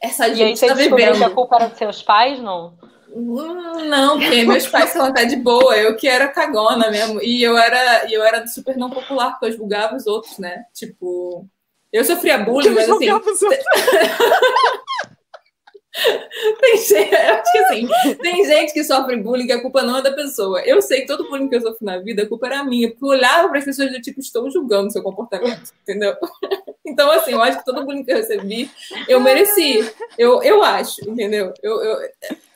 essa 0.00 0.28
gente 0.28 0.40
e 0.40 0.44
aí, 0.44 0.56
você 0.56 0.66
tá 0.66 0.74
vivendo. 0.74 1.16
que 1.16 1.24
a 1.24 1.30
culpa 1.30 1.56
era 1.56 1.68
dos 1.68 1.78
seus 1.78 2.02
pais, 2.02 2.38
não? 2.38 2.74
Hum, 3.14 3.84
não, 3.84 4.18
porque 4.18 4.42
meus 4.42 4.66
pais 4.66 4.90
são 4.90 5.06
até 5.06 5.24
de 5.24 5.36
boa, 5.36 5.76
eu 5.76 5.96
que 5.96 6.08
era 6.08 6.28
cagona 6.28 6.90
mesmo. 6.90 7.22
E 7.22 7.42
eu 7.42 7.56
era, 7.56 8.10
eu 8.10 8.24
era 8.24 8.46
super 8.46 8.76
não 8.76 8.90
popular, 8.90 9.30
porque 9.30 9.46
eu 9.46 9.52
julgava 9.52 9.96
os 9.96 10.06
outros, 10.06 10.36
né? 10.38 10.64
Tipo, 10.74 11.46
eu 11.92 12.04
sofria 12.04 12.38
bullying, 12.38 12.70
mas 12.70 12.90
assim. 12.90 13.06
Tem 16.60 16.76
gente, 16.78 17.14
acho 17.14 17.52
que 17.52 17.58
assim, 17.58 17.88
tem 18.20 18.44
gente 18.44 18.72
que 18.72 18.82
sofre 18.82 19.16
bullying 19.16 19.46
que 19.46 19.52
a 19.52 19.62
culpa 19.62 19.82
não 19.82 19.98
é 19.98 20.02
da 20.02 20.12
pessoa. 20.12 20.60
Eu 20.62 20.82
sei 20.82 21.02
que 21.02 21.06
todo 21.06 21.28
bullying 21.28 21.48
que 21.48 21.54
eu 21.54 21.60
sofro 21.60 21.84
na 21.84 21.98
vida, 21.98 22.22
a 22.22 22.28
culpa 22.28 22.46
era 22.46 22.64
minha, 22.64 22.90
porque 22.90 23.04
eu 23.04 23.08
olhava 23.08 23.48
para 23.48 23.58
as 23.58 23.64
pessoas 23.64 23.92
do 23.92 24.00
tipo, 24.00 24.18
estou 24.18 24.50
julgando 24.50 24.90
seu 24.92 25.02
comportamento, 25.02 25.72
entendeu? 25.82 26.16
Então, 26.84 27.10
assim, 27.12 27.32
eu 27.32 27.42
acho 27.42 27.58
que 27.58 27.64
todo 27.64 27.84
bullying 27.84 28.04
que 28.04 28.12
eu 28.12 28.16
recebi, 28.16 28.70
eu 29.08 29.20
mereci. 29.20 29.88
Eu, 30.18 30.42
eu 30.42 30.62
acho, 30.62 31.08
entendeu? 31.08 31.52
Eu, 31.62 31.82
eu, 31.82 31.98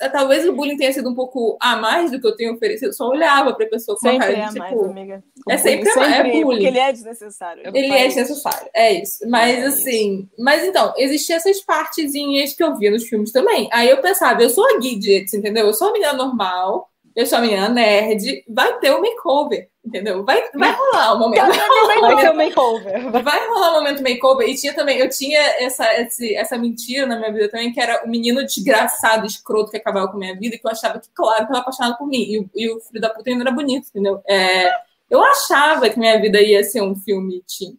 é, 0.01 0.09
talvez 0.09 0.47
o 0.47 0.53
bullying 0.53 0.77
tenha 0.77 0.93
sido 0.93 1.09
um 1.09 1.15
pouco 1.15 1.57
a 1.61 1.77
mais 1.77 2.11
do 2.11 2.21
que 2.21 2.27
eu 2.27 2.37
tenho 2.37 2.55
oferecido, 2.55 2.89
eu 2.89 2.93
só 2.93 3.09
olhava 3.09 3.55
para 3.55 3.67
a 3.67 3.69
pessoa 3.69 3.97
com 3.97 4.09
sempre 4.09 4.27
a 4.27 4.35
cara 4.35 4.51
de, 4.51 4.59
é 4.59 4.63
tipo, 4.63 4.83
mais, 4.83 4.91
amiga. 4.91 5.25
é 5.49 5.57
sempre, 5.57 5.91
sempre 5.91 6.13
é 6.13 6.23
bullying. 6.23 6.43
Porque 6.43 6.67
ele 6.67 6.79
é 6.79 6.93
desnecessário. 6.93 7.63
Ele 7.75 7.93
é 7.93 8.07
desnecessário, 8.07 8.69
é 8.75 8.93
isso. 8.93 9.29
Mas, 9.29 9.59
é 9.59 9.67
assim, 9.67 10.19
isso. 10.21 10.29
mas 10.39 10.65
então, 10.65 10.93
existiam 10.97 11.37
essas 11.37 11.61
partezinhas 11.63 12.53
que 12.53 12.63
eu 12.63 12.77
via 12.77 12.91
nos 12.91 13.09
filmes 13.09 13.28
também. 13.33 13.69
Aí 13.73 13.89
eu 13.89 14.01
pensava, 14.01 14.43
eu 14.43 14.51
sou 14.51 14.65
a 14.65 14.81
Gidget, 14.81 15.37
entendeu? 15.37 15.67
Eu 15.67 15.75
sou 15.75 15.89
a 15.89 15.93
menina 15.93 16.13
normal, 16.13 16.89
eu 17.19 17.27
sou 17.27 17.39
a 17.39 17.41
menina 17.41 17.69
nerd, 17.69 18.45
vai 18.49 18.79
ter 18.79 18.93
o 18.93 18.99
um 18.99 19.01
makeover, 19.01 19.69
entendeu? 19.85 20.25
Vai, 20.25 20.41
vai 20.55 20.73
rolar 20.73 21.15
o 21.15 21.19
momento. 21.19 21.47
Vai, 21.47 22.17
ter 22.17 22.31
o 22.31 22.33
um 22.33 22.37
makeover. 22.37 23.11
Vai 23.11 23.49
rolar 23.49 23.69
o 23.69 23.71
um 23.71 23.79
momento 23.79 24.03
makeover. 24.05 24.49
E 24.49 24.55
tinha 24.55 24.73
também, 24.73 24.99
eu 24.99 25.09
tinha 25.09 25.41
essa, 25.59 26.01
esse, 26.01 26.35
essa 26.37 26.57
mentira 26.57 27.07
na 27.07 27.17
minha 27.19 27.33
vida 27.33 27.49
também, 27.49 27.73
que 27.73 27.81
era 27.81 28.05
o 28.05 28.09
menino 28.09 28.45
desgraçado, 28.45 29.27
escroto 29.27 29.71
que 29.71 29.77
acabava 29.77 30.07
com 30.07 30.17
a 30.17 30.21
minha 30.21 30.39
vida, 30.39 30.55
e 30.55 30.59
que 30.61 30.67
eu 30.67 30.71
achava 30.71 31.01
que, 31.01 31.09
claro, 31.13 31.45
que 31.45 31.53
ela 31.53 31.61
apaixonado 31.61 31.99
por 31.99 32.07
mim. 32.07 32.23
E, 32.23 32.49
e 32.55 32.71
o 32.71 32.79
filho 32.79 33.01
da 33.01 33.11
puta 33.11 33.29
ainda 33.29 33.43
era 33.43 33.51
bonito, 33.51 33.89
entendeu? 33.89 34.23
É, 34.25 34.71
eu 35.11 35.21
achava 35.25 35.91
que 35.91 35.99
minha 35.99 36.21
vida 36.21 36.41
ia 36.41 36.63
ser 36.63 36.83
um 36.83 36.95
filme 36.95 37.43
teen. 37.49 37.77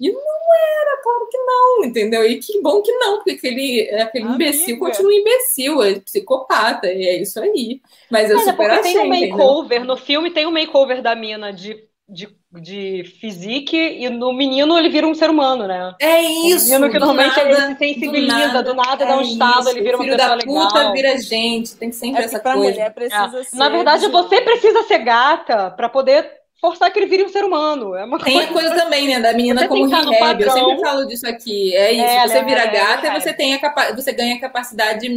E 0.00 0.12
não 0.12 0.20
era, 0.20 1.02
claro 1.02 1.28
que 1.28 1.38
não, 1.38 1.84
entendeu? 1.84 2.24
E 2.24 2.38
que 2.38 2.60
bom 2.62 2.80
que 2.82 2.92
não, 2.92 3.16
porque 3.16 3.32
aquele, 3.32 3.90
aquele 4.00 4.26
imbecil 4.26 4.78
continua 4.78 5.12
imbecil, 5.12 5.82
é 5.82 5.98
psicopata, 5.98 6.86
e 6.86 7.04
é 7.04 7.20
isso 7.20 7.40
aí. 7.40 7.80
Mas 8.08 8.30
eu 8.30 8.36
Mas 8.36 8.44
super 8.44 8.70
é 8.70 8.78
achei, 8.78 8.92
tem 8.94 9.02
um 9.02 9.08
makeover, 9.08 9.84
no 9.84 9.96
filme 9.96 10.30
tem 10.30 10.46
um 10.46 10.52
makeover 10.52 11.02
da 11.02 11.16
mina 11.16 11.52
de, 11.52 11.84
de, 12.08 12.28
de 12.52 13.02
physique, 13.20 13.76
e 13.76 14.08
no 14.08 14.32
menino 14.32 14.78
ele 14.78 14.88
vira 14.88 15.04
um 15.04 15.14
ser 15.14 15.30
humano, 15.30 15.66
né? 15.66 15.92
É 16.00 16.22
isso! 16.22 16.68
O 16.68 16.70
menino 16.70 16.92
que 16.92 16.98
normalmente 17.00 17.36
nada, 17.36 17.50
ele 17.50 17.56
se 17.56 17.78
sensibiliza, 17.78 18.36
do 18.36 18.38
nada, 18.38 18.62
do 18.62 18.74
nada 18.74 19.04
é 19.04 19.08
dá 19.08 19.16
um 19.16 19.22
isso. 19.22 19.32
estado, 19.32 19.68
ele 19.70 19.82
vira 19.82 19.96
uma 19.96 20.04
pessoa 20.04 20.34
legal. 20.36 20.58
da 20.62 20.68
puta 20.68 20.92
vira 20.92 21.18
gente, 21.18 21.74
tem 21.76 21.90
sempre 21.90 22.22
é 22.22 22.24
essa 22.24 22.38
coisa. 22.38 22.56
Mulher 22.56 22.94
precisa 22.94 23.40
é. 23.40 23.42
ser 23.42 23.56
Na 23.56 23.68
verdade, 23.68 24.06
você 24.06 24.40
precisa 24.42 24.84
ser 24.84 24.98
gata 24.98 25.72
para 25.72 25.88
poder 25.88 26.38
forçar 26.60 26.92
que 26.92 26.98
ele 26.98 27.06
vire 27.06 27.24
um 27.24 27.28
ser 27.28 27.44
humano. 27.44 27.94
É 27.94 28.04
uma 28.04 28.18
tem 28.18 28.34
coisa... 28.34 28.50
a 28.50 28.52
coisa 28.52 28.74
também, 28.74 29.08
né, 29.08 29.20
da 29.20 29.32
menina 29.32 29.62
você 29.62 29.68
como 29.68 29.86
rehab. 29.86 30.42
Eu 30.42 30.50
sempre 30.50 30.80
falo 30.80 31.06
disso 31.06 31.26
aqui. 31.26 31.74
É 31.74 31.92
isso. 31.92 32.04
É, 32.04 32.28
você 32.28 32.44
vira 32.44 32.62
é, 32.62 32.66
gata 32.66 33.06
e 33.06 33.20
você, 33.20 33.32
tem 33.32 33.54
a 33.54 33.60
capa... 33.60 33.94
você 33.94 34.12
ganha 34.12 34.36
a 34.36 34.40
capacidade 34.40 35.08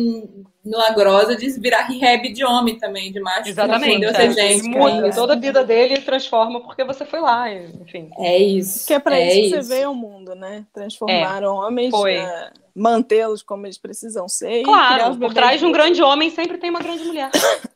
milagrosa 0.64 1.36
de 1.36 1.50
virar 1.60 1.88
rehab 1.88 2.32
de 2.32 2.46
homem 2.46 2.78
também, 2.78 3.12
de 3.12 3.20
macho. 3.20 3.50
Exatamente. 3.50 4.06
É. 4.06 4.32
Gente, 4.32 4.70
muda 4.70 5.08
é 5.08 5.12
toda 5.12 5.34
a 5.34 5.36
vida 5.36 5.64
dele 5.64 6.00
transforma 6.02 6.62
porque 6.62 6.84
você 6.84 7.04
foi 7.04 7.20
lá, 7.20 7.52
enfim. 7.52 8.12
É 8.20 8.38
isso. 8.38 8.86
Que 8.86 8.94
é 8.94 9.00
para 9.00 9.20
é 9.20 9.28
isso 9.28 9.36
que 9.36 9.58
isso. 9.58 9.68
você 9.68 9.76
veio 9.76 9.88
ao 9.88 9.96
mundo, 9.96 10.36
né? 10.36 10.64
Transformar 10.72 11.42
é. 11.42 11.48
homens, 11.48 11.92
uh, 11.94 12.52
mantê-los 12.76 13.42
como 13.42 13.66
eles 13.66 13.80
precisam 13.80 14.30
ser. 14.30 14.64
Claro, 14.64 15.18
por 15.18 15.34
trás 15.34 15.60
de 15.60 15.66
um 15.66 15.72
grande 15.72 16.04
homem 16.04 16.30
sempre 16.30 16.60
tem 16.60 16.70
uma 16.70 16.80
grande 16.80 17.04
mulher. 17.04 17.32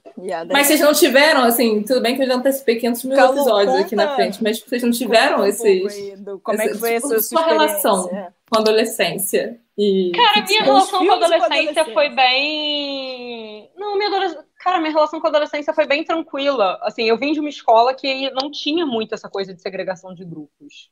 Mas 0.51 0.68
vocês 0.68 0.80
não 0.80 0.93
tiveram, 0.93 1.43
assim, 1.43 1.84
tudo 1.84 2.01
bem 2.01 2.16
que 2.16 2.22
eu 2.22 2.28
já 2.28 2.36
antecipei 2.36 2.78
500 2.78 3.03
mil 3.03 3.16
Calma, 3.18 3.34
episódios 3.34 3.72
conta, 3.72 3.86
aqui 3.86 3.95
na 3.95 4.16
frente, 4.16 4.43
mas 4.43 4.59
vocês 4.59 4.82
não 4.84 4.91
tiveram 4.91 5.41
um 5.41 5.45
esses. 5.45 6.20
Do, 6.20 6.39
como 6.39 6.57
esse, 6.57 6.70
é 6.70 6.72
que 6.72 6.80
foi 6.80 6.95
tipo, 6.95 7.07
essa 7.07 7.20
sua, 7.22 7.39
sua 7.39 7.45
relação 7.47 8.09
com 8.49 8.57
a 8.57 8.59
adolescência? 8.59 9.59
E, 9.78 10.11
Cara, 10.16 10.45
minha 10.45 10.63
relação 10.63 11.05
com 11.05 11.11
a 11.11 11.16
adolescência 11.16 11.86
foi 11.93 12.09
bem. 12.09 13.70
Não, 13.76 13.97
minha 13.97 14.07
adolescência. 14.07 14.45
Cara, 14.59 14.80
minha 14.80 14.93
relação 14.93 15.20
com 15.20 15.28
a 15.28 15.30
adolescência 15.30 15.74
foi 15.74 15.86
bem 15.86 16.03
tranquila. 16.03 16.79
Assim, 16.82 17.04
eu 17.04 17.17
vim 17.17 17.33
de 17.33 17.39
uma 17.39 17.50
escola 17.50 17.93
que 17.93 18.32
não 18.32 18.50
tinha 18.50 18.86
muito 18.86 19.13
essa 19.13 19.29
coisa 19.29 19.54
de 19.54 19.62
segregação 19.62 20.13
de 20.13 20.24
grupos. 20.24 20.89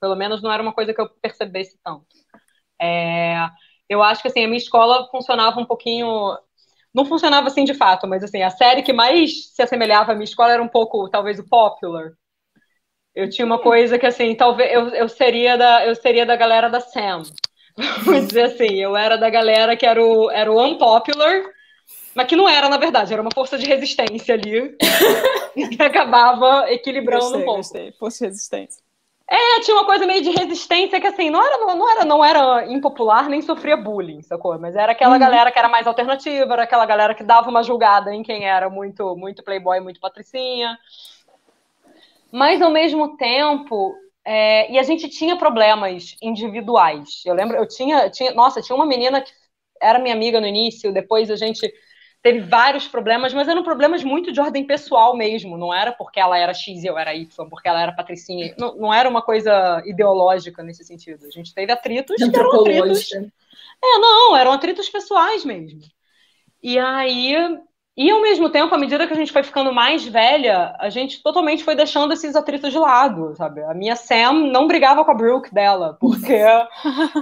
Pelo 0.00 0.16
menos 0.16 0.42
não 0.42 0.52
era 0.52 0.62
uma 0.62 0.72
coisa 0.72 0.92
que 0.92 1.00
eu 1.00 1.08
percebesse 1.08 1.78
tanto. 1.82 2.06
É... 2.80 3.48
Eu 3.88 4.02
acho 4.02 4.20
que 4.20 4.28
assim, 4.28 4.44
a 4.44 4.48
minha 4.48 4.58
escola 4.58 5.08
funcionava 5.10 5.60
um 5.60 5.64
pouquinho 5.64 6.36
não 6.94 7.04
funcionava 7.04 7.48
assim 7.48 7.64
de 7.64 7.74
fato, 7.74 8.06
mas 8.06 8.22
assim, 8.22 8.42
a 8.42 8.50
série 8.50 8.82
que 8.82 8.92
mais 8.92 9.52
se 9.52 9.60
assemelhava 9.60 10.12
à 10.12 10.14
minha 10.14 10.24
escola 10.24 10.52
era 10.52 10.62
um 10.62 10.68
pouco, 10.68 11.08
talvez, 11.10 11.38
o 11.40 11.48
Popular. 11.48 12.12
Eu 13.14 13.28
tinha 13.28 13.44
uma 13.44 13.58
coisa 13.58 13.98
que 13.98 14.06
assim, 14.06 14.34
talvez 14.34 14.72
eu, 14.72 14.88
eu 14.90 15.08
seria 15.08 15.56
da 15.56 15.86
eu 15.86 15.94
seria 15.94 16.24
da 16.24 16.36
galera 16.36 16.68
da 16.68 16.80
Sam. 16.80 17.22
Vamos 18.04 18.28
dizer 18.28 18.42
assim, 18.42 18.74
eu 18.74 18.96
era 18.96 19.16
da 19.16 19.28
galera 19.28 19.76
que 19.76 19.84
era 19.84 20.02
o, 20.02 20.30
era 20.30 20.50
o 20.50 20.64
unpopular, 20.64 21.42
mas 22.14 22.26
que 22.28 22.36
não 22.36 22.48
era, 22.48 22.68
na 22.68 22.76
verdade, 22.76 23.12
era 23.12 23.22
uma 23.22 23.32
força 23.34 23.58
de 23.58 23.66
resistência 23.66 24.34
ali, 24.34 24.76
que 25.76 25.82
acabava 25.82 26.70
equilibrando 26.70 27.24
gostei, 27.24 27.40
um 27.40 27.44
pouco. 27.44 27.58
Gostei. 27.58 27.92
Força 27.92 28.18
de 28.24 28.30
resistência. 28.30 28.83
É, 29.26 29.60
tinha 29.60 29.76
uma 29.76 29.86
coisa 29.86 30.06
meio 30.06 30.22
de 30.22 30.30
resistência 30.30 31.00
que 31.00 31.06
assim, 31.06 31.30
não 31.30 31.42
era, 31.42 31.74
não, 31.74 31.90
era, 31.90 32.04
não 32.04 32.24
era 32.24 32.66
impopular 32.70 33.28
nem 33.28 33.40
sofria 33.40 33.76
bullying, 33.76 34.20
sacou? 34.22 34.58
Mas 34.58 34.76
era 34.76 34.92
aquela 34.92 35.14
uhum. 35.14 35.18
galera 35.18 35.50
que 35.50 35.58
era 35.58 35.68
mais 35.68 35.86
alternativa, 35.86 36.52
era 36.52 36.64
aquela 36.64 36.84
galera 36.84 37.14
que 37.14 37.24
dava 37.24 37.48
uma 37.48 37.62
julgada 37.62 38.14
em 38.14 38.22
quem 38.22 38.44
era 38.44 38.68
muito, 38.68 39.16
muito 39.16 39.42
playboy, 39.42 39.80
muito 39.80 39.98
patricinha. 39.98 40.78
Mas 42.30 42.60
ao 42.60 42.70
mesmo 42.70 43.16
tempo, 43.16 43.94
é, 44.24 44.70
e 44.70 44.78
a 44.78 44.82
gente 44.82 45.08
tinha 45.08 45.36
problemas 45.36 46.16
individuais. 46.20 47.22
Eu 47.24 47.34
lembro, 47.34 47.56
eu 47.56 47.66
tinha, 47.66 48.10
tinha, 48.10 48.34
nossa, 48.34 48.60
tinha 48.60 48.76
uma 48.76 48.86
menina 48.86 49.22
que 49.22 49.32
era 49.80 49.98
minha 49.98 50.14
amiga 50.14 50.40
no 50.40 50.46
início, 50.46 50.92
depois 50.92 51.30
a 51.30 51.36
gente 51.36 51.72
teve 52.24 52.40
vários 52.40 52.88
problemas, 52.88 53.34
mas 53.34 53.46
eram 53.46 53.62
problemas 53.62 54.02
muito 54.02 54.32
de 54.32 54.40
ordem 54.40 54.64
pessoal 54.64 55.14
mesmo. 55.14 55.58
Não 55.58 55.74
era 55.74 55.92
porque 55.92 56.18
ela 56.18 56.38
era 56.38 56.54
X 56.54 56.82
e 56.82 56.86
eu 56.86 56.96
era 56.96 57.14
Y, 57.14 57.28
porque 57.50 57.68
ela 57.68 57.82
era 57.82 57.92
patricinha. 57.92 58.54
Não, 58.58 58.74
não 58.76 58.94
era 58.94 59.06
uma 59.06 59.20
coisa 59.20 59.82
ideológica 59.84 60.62
nesse 60.62 60.82
sentido. 60.84 61.26
A 61.26 61.30
gente 61.30 61.54
teve 61.54 61.70
atritos 61.70 62.16
que 62.16 62.34
eram 62.34 62.60
atritos... 62.62 63.12
É, 63.12 63.98
não, 63.98 64.34
eram 64.34 64.52
atritos 64.52 64.88
pessoais 64.88 65.44
mesmo. 65.44 65.80
E 66.62 66.78
aí... 66.78 67.36
E 67.96 68.10
ao 68.10 68.22
mesmo 68.22 68.50
tempo, 68.50 68.74
à 68.74 68.78
medida 68.78 69.06
que 69.06 69.12
a 69.12 69.16
gente 69.16 69.30
foi 69.30 69.44
ficando 69.44 69.72
mais 69.72 70.04
velha, 70.04 70.74
a 70.80 70.88
gente 70.88 71.22
totalmente 71.22 71.62
foi 71.62 71.76
deixando 71.76 72.12
esses 72.12 72.34
atritos 72.34 72.72
de 72.72 72.78
lado, 72.78 73.36
sabe? 73.36 73.62
A 73.62 73.72
minha 73.72 73.94
Sam 73.94 74.50
não 74.50 74.66
brigava 74.66 75.04
com 75.04 75.12
a 75.12 75.14
Brooke 75.14 75.54
dela, 75.54 75.96
porque, 76.00 76.40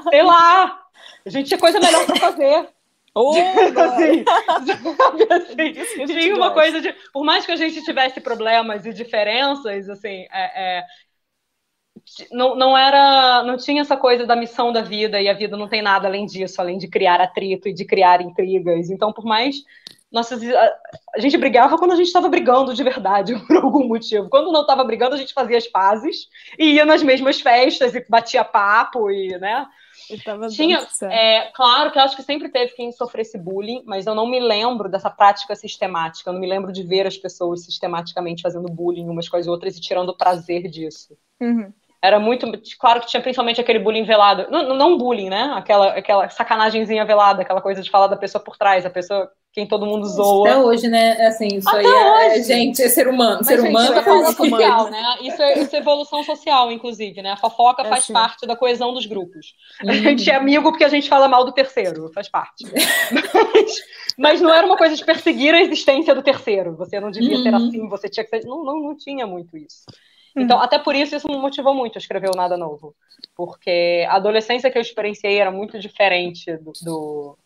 sei 0.09 0.23
lá, 0.23 0.81
a 1.27 1.29
gente 1.29 1.49
tinha 1.49 1.61
coisa 1.61 1.79
melhor 1.79 2.07
para 2.07 2.16
fazer. 2.16 2.70
Oh, 3.14 3.34
assim, 5.30 5.78
assim, 5.78 6.06
tinha 6.06 6.34
uma 6.34 6.55
coisa 6.55 6.80
de. 6.80 6.94
Por 7.12 7.22
mais 7.24 7.44
que 7.44 7.52
a 7.52 7.56
gente 7.56 7.84
tivesse 7.84 8.22
problemas 8.22 8.86
e 8.86 8.93
diferenças, 8.93 9.86
assim, 9.90 10.26
é, 10.32 10.78
é, 10.78 10.84
não, 12.30 12.56
não 12.56 12.76
era. 12.76 13.43
Não 13.44 13.56
tinha 13.56 13.82
essa 13.82 13.97
coisa 13.97 14.26
da 14.26 14.34
missão 14.36 14.72
da 14.72 14.82
vida, 14.82 15.20
e 15.20 15.28
a 15.28 15.34
vida 15.34 15.56
não 15.56 15.68
tem 15.68 15.82
nada 15.82 16.09
além 16.09 16.26
disso, 16.26 16.60
além 16.60 16.78
de 16.78 16.89
criar 16.89 17.20
atrito 17.20 17.68
e 17.68 17.74
de 17.74 17.84
criar 17.84 18.20
intrigas. 18.20 18.90
Então, 18.90 19.12
por 19.12 19.24
mais. 19.24 19.56
Nossa, 20.10 20.36
a, 20.36 20.72
a 21.16 21.20
gente 21.20 21.39
brigava 21.39 21.78
quando 21.78 21.93
a 21.93 21.97
gente 21.97 22.06
estava 22.06 22.28
brigando 22.28 22.74
de 22.74 22.82
verdade, 22.82 23.34
por 23.47 23.56
algum 23.56 23.86
motivo. 23.89 24.28
Quando 24.28 24.52
não 24.52 24.62
estava 24.62 24.84
brigando, 24.84 25.14
a 25.14 25.18
gente 25.18 25.32
fazia 25.32 25.56
as 25.56 25.66
pazes 25.66 26.28
e 26.59 26.74
ia 26.74 26.84
nas 26.84 27.02
mesmas 27.02 27.40
festas 27.40 27.94
e 27.94 28.05
batia 28.09 28.44
papo 28.44 29.10
e, 29.10 29.39
né? 29.39 29.66
Tinha, 30.55 30.86
é, 31.10 31.51
claro 31.55 31.90
que 31.90 31.98
eu 31.98 32.02
acho 32.02 32.16
que 32.16 32.22
sempre 32.22 32.48
teve 32.48 32.72
quem 32.72 32.93
sofresse 32.93 33.39
bullying, 33.39 33.82
mas 33.86 34.06
eu 34.06 34.14
não 34.14 34.28
me 34.28 34.40
lembro 34.40 34.89
dessa 34.89 35.10
prática 35.10 35.55
sistemática. 35.55 36.30
Eu 36.30 36.34
não 36.34 36.40
me 36.40 36.48
lembro 36.48 36.72
de 36.72 36.82
ver 36.82 37.06
as 37.06 37.16
pessoas 37.16 37.64
sistematicamente 37.64 38.43
fazendo 38.43 38.72
bullying 38.72 39.09
umas 39.09 39.28
com 39.28 39.36
as 39.36 39.47
outras 39.47 39.76
e 39.76 39.80
tirando 39.80 40.16
prazer 40.16 40.68
disso. 40.68 41.16
Uhum. 41.40 41.72
Era 42.03 42.19
muito. 42.19 42.51
Claro 42.79 43.01
que 43.01 43.07
tinha 43.07 43.23
principalmente 43.23 43.61
aquele 43.61 43.79
bullying 43.79 44.05
velado. 44.05 44.47
Não, 44.51 44.74
não 44.74 44.99
bullying, 44.99 45.31
né? 45.31 45.53
Aquela, 45.55 45.89
aquela 45.91 46.29
sacanagemzinha 46.29 47.05
velada, 47.05 47.43
aquela 47.43 47.61
coisa 47.61 47.81
de 47.81 47.91
falar 47.91 48.09
da 48.09 48.16
pessoa 48.16 48.43
por 48.43 48.57
trás, 48.57 48.85
a 48.85 48.91
pessoa 48.91 49.31
quem 49.53 49.66
todo 49.66 49.85
mundo 49.85 50.07
zoa. 50.07 50.49
Até 50.49 50.59
hoje, 50.59 50.89
né? 50.89 51.15
É 51.19 51.27
assim, 51.27 51.47
isso 51.47 51.69
Até 51.69 51.81
aí 51.81 51.87
é, 51.87 52.39
é, 52.39 52.43
gente, 52.43 52.83
é 52.83 52.89
ser 52.89 53.07
humano. 53.07 53.37
Mas, 53.37 53.47
ser 53.47 53.61
gente, 53.61 53.69
humano 53.69 53.95
é 53.95 54.33
social, 54.33 54.91
né? 54.91 55.03
Isso 55.20 55.43
é, 55.43 55.59
isso 55.59 55.77
é, 55.77 55.79
evolução 55.79 56.24
social, 56.24 56.73
inclusive, 56.73 57.20
né? 57.20 57.33
A 57.33 57.37
fofoca 57.37 57.83
é 57.83 57.89
faz 57.89 58.05
assim. 58.05 58.15
parte 58.15 58.47
da 58.47 58.57
coesão 58.57 58.95
dos 58.95 59.05
grupos. 59.05 59.55
Uhum. 59.85 59.91
A 59.91 59.95
gente 59.95 60.31
é 60.31 60.35
amigo 60.35 60.70
porque 60.70 60.85
a 60.85 60.89
gente 60.89 61.09
fala 61.09 61.29
mal 61.29 61.45
do 61.45 61.53
terceiro, 61.53 62.11
faz 62.15 62.31
parte. 62.31 62.65
mas, 63.12 63.77
mas, 64.16 64.41
não 64.41 64.53
era 64.53 64.66
uma 64.66 64.79
coisa 64.79 64.97
de 64.97 65.05
perseguir 65.05 65.55
a 65.55 65.61
existência 65.61 66.15
do 66.15 66.23
terceiro. 66.23 66.74
Você 66.77 66.99
não 66.99 67.11
devia 67.11 67.37
uhum. 67.37 67.43
ser 67.43 67.55
assim, 67.55 67.89
você 67.89 68.09
tinha 68.09 68.24
que 68.24 68.31
ser. 68.31 68.47
Não, 68.47 68.65
não, 68.65 68.81
não 68.81 68.97
tinha 68.97 69.27
muito 69.27 69.55
isso. 69.57 69.85
Então, 70.37 70.59
hum. 70.59 70.63
até 70.63 70.79
por 70.79 70.95
isso, 70.95 71.15
isso 71.15 71.29
me 71.29 71.37
motivou 71.37 71.75
muito 71.75 71.97
a 71.97 72.01
escrever 72.01 72.31
o 72.31 72.37
Nada 72.37 72.57
Novo. 72.57 72.95
Porque 73.37 74.07
a 74.09 74.17
adolescência 74.17 74.71
que 74.71 74.79
eu 74.79 74.83
experienciei 74.83 75.39
era 75.39 75.51
muito 75.51 75.79
diferente 75.79 76.57
do, 76.57 76.73
do 76.83 77.39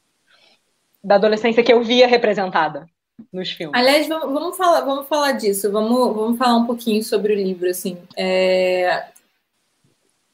da 1.02 1.16
adolescência 1.16 1.62
que 1.62 1.72
eu 1.72 1.82
via 1.82 2.06
representada 2.06 2.86
nos 3.32 3.50
filmes. 3.50 3.78
Aliás, 3.78 4.08
vamos, 4.08 4.32
vamos, 4.32 4.56
falar, 4.56 4.80
vamos 4.80 5.06
falar 5.06 5.32
disso. 5.32 5.70
Vamos, 5.70 6.14
vamos 6.14 6.38
falar 6.38 6.56
um 6.56 6.66
pouquinho 6.66 7.02
sobre 7.02 7.32
o 7.32 7.36
livro, 7.36 7.68
assim. 7.68 7.98
É... 8.16 9.06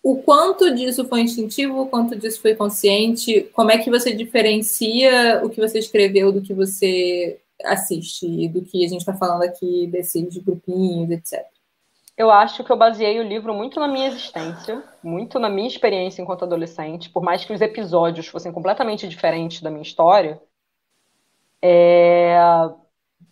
O 0.03 0.17
quanto 0.17 0.75
disso 0.75 1.07
foi 1.07 1.21
instintivo, 1.21 1.83
o 1.83 1.87
quanto 1.87 2.17
disso 2.17 2.41
foi 2.41 2.57
consciente? 2.57 3.49
Como 3.53 3.71
é 3.71 3.79
que 3.79 3.89
você 3.89 4.13
diferencia 4.13 5.41
o 5.45 5.49
que 5.49 5.61
você 5.61 5.79
escreveu 5.79 6.33
do 6.33 6.43
que 6.43 6.53
você 6.53 7.39
assiste, 7.65 8.49
do 8.49 8.63
que 8.63 8.85
a 8.85 8.89
gente 8.89 9.01
está 9.01 9.15
falando 9.15 9.43
aqui 9.43 9.87
desses 9.87 10.37
grupinhos, 10.39 11.09
etc 11.11 11.52
eu 12.17 12.31
acho 12.31 12.63
que 12.63 12.71
eu 12.71 12.77
baseei 12.77 13.19
o 13.19 13.23
livro 13.23 13.55
muito 13.55 13.81
na 13.81 13.89
minha 13.89 14.07
existência, 14.07 14.83
muito 15.03 15.39
na 15.39 15.49
minha 15.49 15.69
experiência 15.69 16.23
enquanto 16.23 16.45
adolescente, 16.45 17.11
por 17.11 17.23
mais 17.23 17.45
que 17.45 17.53
os 17.53 17.61
episódios 17.61 18.27
fossem 18.27 18.53
completamente 18.53 19.09
diferentes 19.09 19.63
da 19.63 19.71
minha 19.71 19.83
história. 19.83 20.41
É, 21.63 22.37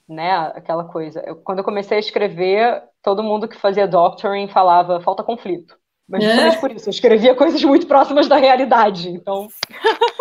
né, 0.09 0.32
aquela 0.55 0.85
coisa. 0.85 1.20
Eu, 1.27 1.36
quando 1.36 1.59
eu 1.59 1.65
comecei 1.65 1.97
a 1.97 2.01
escrever, 2.01 2.82
todo 3.02 3.23
mundo 3.23 3.48
que 3.48 3.57
fazia 3.57 3.86
doctoring 3.86 4.48
falava 4.48 5.01
falta 5.01 5.23
conflito. 5.23 5.78
Mas 6.09 6.24
justamente 6.24 6.57
é. 6.57 6.61
por 6.61 6.73
isso, 6.73 6.89
eu 6.89 6.90
escrevia 6.90 7.36
coisas 7.36 7.62
muito 7.62 7.86
próximas 7.86 8.27
da 8.27 8.36
realidade. 8.36 9.09
Então, 9.09 9.48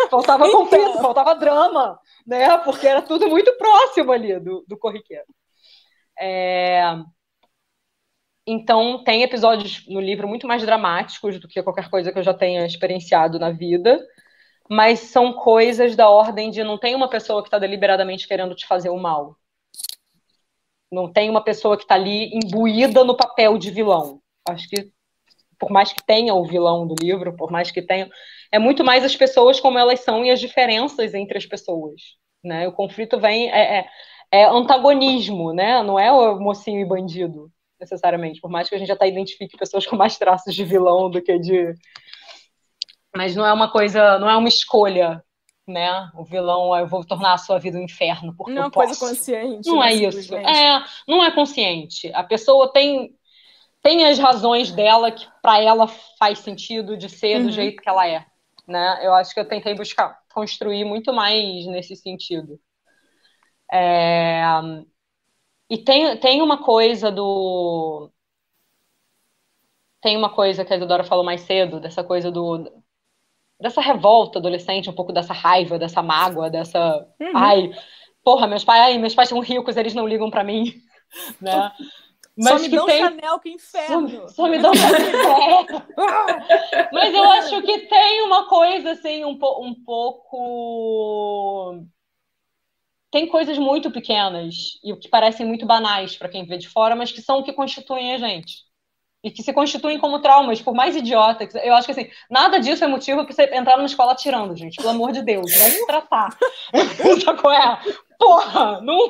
faltava 0.08 0.46
então... 0.46 0.60
conflito, 0.60 0.98
faltava 0.98 1.34
drama, 1.34 1.98
né? 2.24 2.56
Porque 2.58 2.86
era 2.86 3.02
tudo 3.02 3.28
muito 3.28 3.52
próximo 3.56 4.12
ali 4.12 4.38
do, 4.38 4.64
do 4.68 4.78
corriqueiro. 4.78 5.24
É... 6.16 6.96
Então, 8.52 9.04
tem 9.04 9.22
episódios 9.22 9.86
no 9.86 10.00
livro 10.00 10.26
muito 10.26 10.44
mais 10.44 10.60
dramáticos 10.60 11.38
do 11.38 11.46
que 11.46 11.62
qualquer 11.62 11.88
coisa 11.88 12.10
que 12.10 12.18
eu 12.18 12.22
já 12.24 12.34
tenha 12.34 12.66
experienciado 12.66 13.38
na 13.38 13.52
vida, 13.52 14.04
mas 14.68 14.98
são 14.98 15.32
coisas 15.32 15.94
da 15.94 16.10
ordem 16.10 16.50
de 16.50 16.64
não 16.64 16.76
tem 16.76 16.96
uma 16.96 17.08
pessoa 17.08 17.42
que 17.42 17.46
está 17.46 17.60
deliberadamente 17.60 18.26
querendo 18.26 18.56
te 18.56 18.66
fazer 18.66 18.90
o 18.90 18.98
mal. 18.98 19.36
Não 20.90 21.12
tem 21.12 21.30
uma 21.30 21.44
pessoa 21.44 21.76
que 21.76 21.84
está 21.84 21.94
ali 21.94 22.28
imbuída 22.34 23.04
no 23.04 23.16
papel 23.16 23.56
de 23.56 23.70
vilão. 23.70 24.20
Acho 24.48 24.68
que, 24.68 24.90
por 25.56 25.70
mais 25.70 25.92
que 25.92 26.04
tenha 26.04 26.34
o 26.34 26.44
vilão 26.44 26.88
do 26.88 26.96
livro, 27.00 27.36
por 27.36 27.52
mais 27.52 27.70
que 27.70 27.80
tenha, 27.80 28.10
é 28.50 28.58
muito 28.58 28.82
mais 28.82 29.04
as 29.04 29.14
pessoas 29.14 29.60
como 29.60 29.78
elas 29.78 30.00
são 30.00 30.24
e 30.24 30.30
as 30.30 30.40
diferenças 30.40 31.14
entre 31.14 31.38
as 31.38 31.46
pessoas. 31.46 32.16
Né? 32.42 32.66
O 32.66 32.72
conflito 32.72 33.20
vem. 33.20 33.48
É, 33.52 33.78
é, 33.78 33.88
é 34.32 34.44
antagonismo, 34.46 35.52
né? 35.52 35.84
Não 35.84 35.96
é 36.00 36.10
o 36.10 36.40
mocinho 36.40 36.80
e 36.80 36.84
bandido 36.84 37.48
necessariamente, 37.80 38.40
por 38.40 38.50
mais 38.50 38.68
que 38.68 38.74
a 38.74 38.78
gente 38.78 38.88
já 38.88 38.96
tá 38.96 39.06
identifique 39.06 39.56
pessoas 39.56 39.86
com 39.86 39.96
mais 39.96 40.18
traços 40.18 40.54
de 40.54 40.64
vilão 40.64 41.10
do 41.10 41.22
que 41.22 41.38
de. 41.38 41.74
Mas 43.16 43.34
não 43.34 43.44
é 43.44 43.52
uma 43.52 43.70
coisa, 43.70 44.18
não 44.18 44.30
é 44.30 44.36
uma 44.36 44.48
escolha, 44.48 45.24
né? 45.66 46.10
O 46.14 46.24
vilão, 46.24 46.76
eu 46.76 46.86
vou 46.86 47.04
tornar 47.04 47.34
a 47.34 47.38
sua 47.38 47.58
vida 47.58 47.78
um 47.78 47.82
inferno 47.82 48.34
porque 48.36 48.52
não 48.52 48.62
é 48.62 48.64
uma 48.66 48.70
coisa 48.70 48.98
consciente. 48.98 49.68
Não 49.68 49.80
né, 49.80 49.92
é 49.92 49.94
isso. 49.94 50.34
É, 50.34 50.84
não 51.08 51.24
é 51.24 51.30
consciente. 51.30 52.12
A 52.12 52.22
pessoa 52.22 52.72
tem 52.72 53.14
tem 53.82 54.04
as 54.04 54.18
razões 54.18 54.70
dela 54.70 55.10
que 55.10 55.26
para 55.40 55.58
ela 55.58 55.88
faz 56.18 56.40
sentido 56.40 56.98
de 56.98 57.08
ser 57.08 57.38
uhum. 57.38 57.46
do 57.46 57.52
jeito 57.52 57.82
que 57.82 57.88
ela 57.88 58.06
é, 58.06 58.26
né? 58.68 59.00
Eu 59.02 59.14
acho 59.14 59.32
que 59.32 59.40
eu 59.40 59.48
tentei 59.48 59.74
buscar 59.74 60.18
construir 60.34 60.84
muito 60.84 61.12
mais 61.12 61.66
nesse 61.66 61.96
sentido. 61.96 62.60
É... 63.72 64.42
E 65.70 65.78
tem, 65.78 66.16
tem 66.16 66.42
uma 66.42 66.58
coisa 66.58 67.12
do. 67.12 68.10
Tem 70.02 70.16
uma 70.16 70.30
coisa 70.30 70.64
que 70.64 70.72
a 70.72 70.76
Isadora 70.76 71.04
falou 71.04 71.24
mais 71.24 71.42
cedo, 71.42 71.78
dessa 71.78 72.02
coisa 72.02 72.28
do. 72.28 72.68
dessa 73.60 73.80
revolta 73.80 74.40
adolescente, 74.40 74.90
um 74.90 74.94
pouco 74.94 75.12
dessa 75.12 75.32
raiva, 75.32 75.78
dessa 75.78 76.02
mágoa, 76.02 76.50
dessa. 76.50 77.06
Uhum. 77.20 77.36
Ai, 77.36 77.70
porra, 78.24 78.48
meus 78.48 78.64
pais, 78.64 78.82
ai, 78.82 78.98
meus 78.98 79.14
pais 79.14 79.28
são 79.28 79.38
ricos, 79.38 79.76
eles 79.76 79.94
não 79.94 80.08
ligam 80.08 80.28
para 80.28 80.42
mim. 80.42 80.74
Né? 81.40 81.72
Mas 82.36 82.52
só 82.52 82.58
me 82.60 82.68
dão 82.68 82.86
tem... 82.86 83.00
Chanel, 83.00 83.40
que 83.40 83.50
inferno! 83.50 84.08
Só, 84.08 84.28
só 84.28 84.48
me 84.48 84.60
dão 84.60 84.72
Chanel. 84.72 85.66
Mas 86.92 87.12
eu 87.12 87.24
acho 87.32 87.62
que 87.62 87.78
tem 87.80 88.22
uma 88.22 88.48
coisa 88.48 88.92
assim, 88.92 89.24
um, 89.24 89.36
po 89.36 89.60
um 89.60 89.74
pouco. 89.84 91.84
Tem 93.10 93.26
coisas 93.26 93.58
muito 93.58 93.90
pequenas 93.90 94.78
e 94.84 94.94
que 94.96 95.08
parecem 95.08 95.44
muito 95.44 95.66
banais 95.66 96.16
para 96.16 96.28
quem 96.28 96.44
vê 96.44 96.56
de 96.56 96.68
fora, 96.68 96.94
mas 96.94 97.10
que 97.10 97.20
são 97.20 97.38
o 97.38 97.42
que 97.42 97.52
constituem 97.52 98.14
a 98.14 98.18
gente. 98.18 98.64
E 99.22 99.30
que 99.30 99.42
se 99.42 99.52
constituem 99.52 99.98
como 99.98 100.20
traumas, 100.20 100.62
por 100.62 100.72
mais 100.72 100.96
idiota. 100.96 101.46
Que... 101.46 101.58
Eu 101.58 101.74
acho 101.74 101.86
que 101.86 101.92
assim, 101.92 102.10
nada 102.30 102.58
disso 102.58 102.84
é 102.84 102.86
motivo 102.86 103.24
para 103.24 103.34
você 103.34 103.42
entrar 103.54 103.76
numa 103.76 103.86
escola 103.86 104.14
tirando, 104.14 104.56
gente. 104.56 104.76
Pelo 104.76 104.90
amor 104.90 105.12
de 105.12 105.22
Deus, 105.22 105.52
vai 105.58 105.70
tratar. 105.86 106.36
Sabe 107.22 107.40
qual 107.40 107.52
é? 107.52 107.78
Porra, 108.18 108.80
não, 108.80 109.08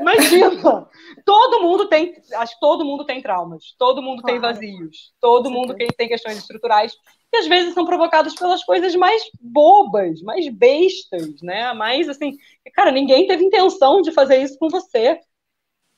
imagina. 0.00 0.88
Todo 1.24 1.62
mundo 1.62 1.86
tem, 1.86 2.14
acho 2.34 2.54
que 2.54 2.60
todo 2.60 2.84
mundo 2.84 3.04
tem 3.04 3.22
traumas, 3.22 3.74
todo 3.78 4.02
mundo 4.02 4.22
claro. 4.22 4.40
tem 4.40 4.40
vazios, 4.40 5.12
todo 5.20 5.50
mundo 5.50 5.74
tem, 5.74 5.86
tem 5.88 6.08
questões 6.08 6.38
estruturais 6.38 6.92
que 7.30 7.36
às 7.36 7.46
vezes 7.46 7.74
são 7.74 7.84
provocados 7.84 8.34
pelas 8.34 8.64
coisas 8.64 8.94
mais 8.94 9.22
bobas, 9.40 10.22
mais 10.22 10.48
bestas, 10.48 11.40
né? 11.42 11.72
Mais 11.74 12.08
assim, 12.08 12.36
cara, 12.74 12.90
ninguém 12.90 13.26
teve 13.26 13.44
intenção 13.44 14.00
de 14.00 14.12
fazer 14.12 14.42
isso 14.42 14.58
com 14.58 14.68
você. 14.68 15.18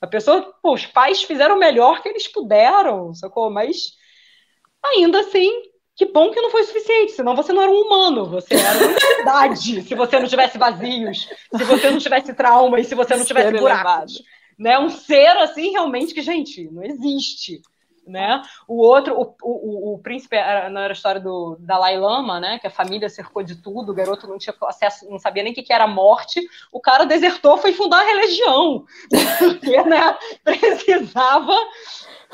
A 0.01 0.07
pessoa, 0.07 0.53
pô, 0.61 0.73
os 0.73 0.85
pais 0.85 1.23
fizeram 1.23 1.55
o 1.55 1.59
melhor 1.59 2.01
que 2.01 2.09
eles 2.09 2.27
puderam, 2.27 3.13
sacou? 3.13 3.49
Mas 3.49 3.91
ainda 4.83 5.19
assim, 5.19 5.49
que 5.95 6.05
bom 6.05 6.31
que 6.31 6.41
não 6.41 6.49
foi 6.49 6.63
suficiente, 6.63 7.11
senão 7.11 7.35
você 7.35 7.53
não 7.53 7.61
era 7.61 7.71
um 7.71 7.81
humano, 7.81 8.25
você 8.25 8.55
era 8.55 8.79
uma 8.79 8.91
entidade, 8.91 9.81
se 9.87 9.95
você 9.95 10.19
não 10.19 10.27
tivesse 10.27 10.57
vazios, 10.57 11.29
se 11.55 11.63
você 11.63 11.91
não 11.91 11.99
tivesse 11.99 12.33
traumas, 12.33 12.87
se 12.87 12.95
você 12.95 13.15
não 13.15 13.23
tivesse 13.23 13.51
buracos. 13.51 14.23
Né? 14.57 14.77
Um 14.79 14.89
ser 14.89 15.37
assim, 15.37 15.71
realmente, 15.71 16.13
que, 16.13 16.21
gente, 16.21 16.69
não 16.71 16.83
existe. 16.83 17.61
Né? 18.05 18.41
O 18.67 18.81
outro, 18.81 19.15
o, 19.15 19.35
o, 19.43 19.93
o 19.93 19.99
príncipe, 19.99 20.35
era, 20.35 20.69
não 20.69 20.81
era 20.81 20.91
a 20.91 20.95
história 20.95 21.21
do 21.21 21.55
Dalai 21.59 21.97
Lama, 21.97 22.39
né? 22.39 22.57
Que 22.59 22.67
a 22.67 22.71
família 22.71 23.07
cercou 23.07 23.43
de 23.43 23.61
tudo, 23.61 23.91
o 23.91 23.95
garoto 23.95 24.27
não 24.27 24.39
tinha 24.39 24.55
acesso, 24.63 25.09
não 25.09 25.19
sabia 25.19 25.43
nem 25.43 25.51
o 25.51 25.55
que, 25.55 25.63
que 25.63 25.71
era 25.71 25.87
morte, 25.87 26.41
o 26.71 26.81
cara 26.81 27.05
desertou, 27.05 27.57
foi 27.57 27.73
fundar 27.73 28.01
a 28.01 28.05
religião. 28.05 28.85
Porque, 29.37 29.81
né, 29.83 30.17
precisava. 30.43 31.55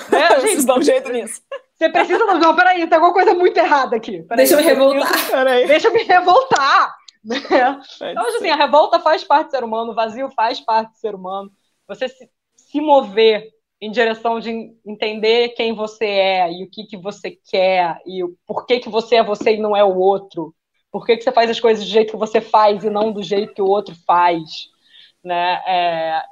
Né, 0.10 0.39
gente, 0.41 0.65
dá 0.65 0.76
um 0.76 0.81
jeito 0.81 1.11
nisso. 1.11 1.41
Você 1.76 1.89
precisa. 1.89 2.26
Não, 2.26 2.56
peraí, 2.56 2.88
tem 2.88 2.95
alguma 2.95 3.14
coisa 3.14 3.34
muito 3.34 3.57
errada 3.57 3.95
aqui. 3.95 4.23
Peraí, 4.23 4.38
Deixa 4.38 4.53
eu 4.53 4.57
me 4.57 4.64
revoltar. 4.64 5.30
Peraí. 5.30 5.68
Deixa 5.68 5.88
eu 5.89 5.94
me 5.94 6.03
revoltar. 6.03 6.95
Né? 7.23 7.38
Então, 8.11 8.27
assim, 8.35 8.49
a 8.49 8.56
revolta 8.56 8.99
faz 8.99 9.23
parte 9.23 9.48
do 9.48 9.52
ser 9.52 9.64
humano, 9.64 9.91
o 9.91 9.95
vazio 9.95 10.30
faz 10.30 10.60
parte 10.61 10.91
do 10.91 10.98
ser 10.98 11.14
humano. 11.14 11.52
Você 11.88 12.07
se, 12.07 12.30
se 12.56 12.80
mover 12.80 13.49
em 13.79 13.91
direção 13.91 14.39
de 14.39 14.75
entender 14.85 15.49
quem 15.49 15.73
você 15.73 16.05
é 16.05 16.51
e 16.51 16.63
o 16.63 16.69
que, 16.69 16.85
que 16.85 16.97
você 16.97 17.37
quer 17.49 18.01
e 18.05 18.23
o 18.23 18.35
por 18.45 18.65
que, 18.65 18.79
que 18.79 18.89
você 18.89 19.17
é 19.17 19.23
você 19.23 19.55
e 19.55 19.59
não 19.59 19.75
é 19.75 19.83
o 19.83 19.95
outro. 19.97 20.53
Por 20.91 21.05
que, 21.05 21.17
que 21.17 21.23
você 21.23 21.31
faz 21.31 21.49
as 21.49 21.59
coisas 21.59 21.85
do 21.85 21.89
jeito 21.89 22.11
que 22.11 22.17
você 22.17 22.41
faz 22.41 22.83
e 22.83 22.89
não 22.89 23.11
do 23.11 23.21
jeito 23.21 23.53
que 23.53 23.61
o 23.61 23.67
outro 23.67 23.95
faz. 24.05 24.49
Né? 25.23 25.61
É, 25.67 26.23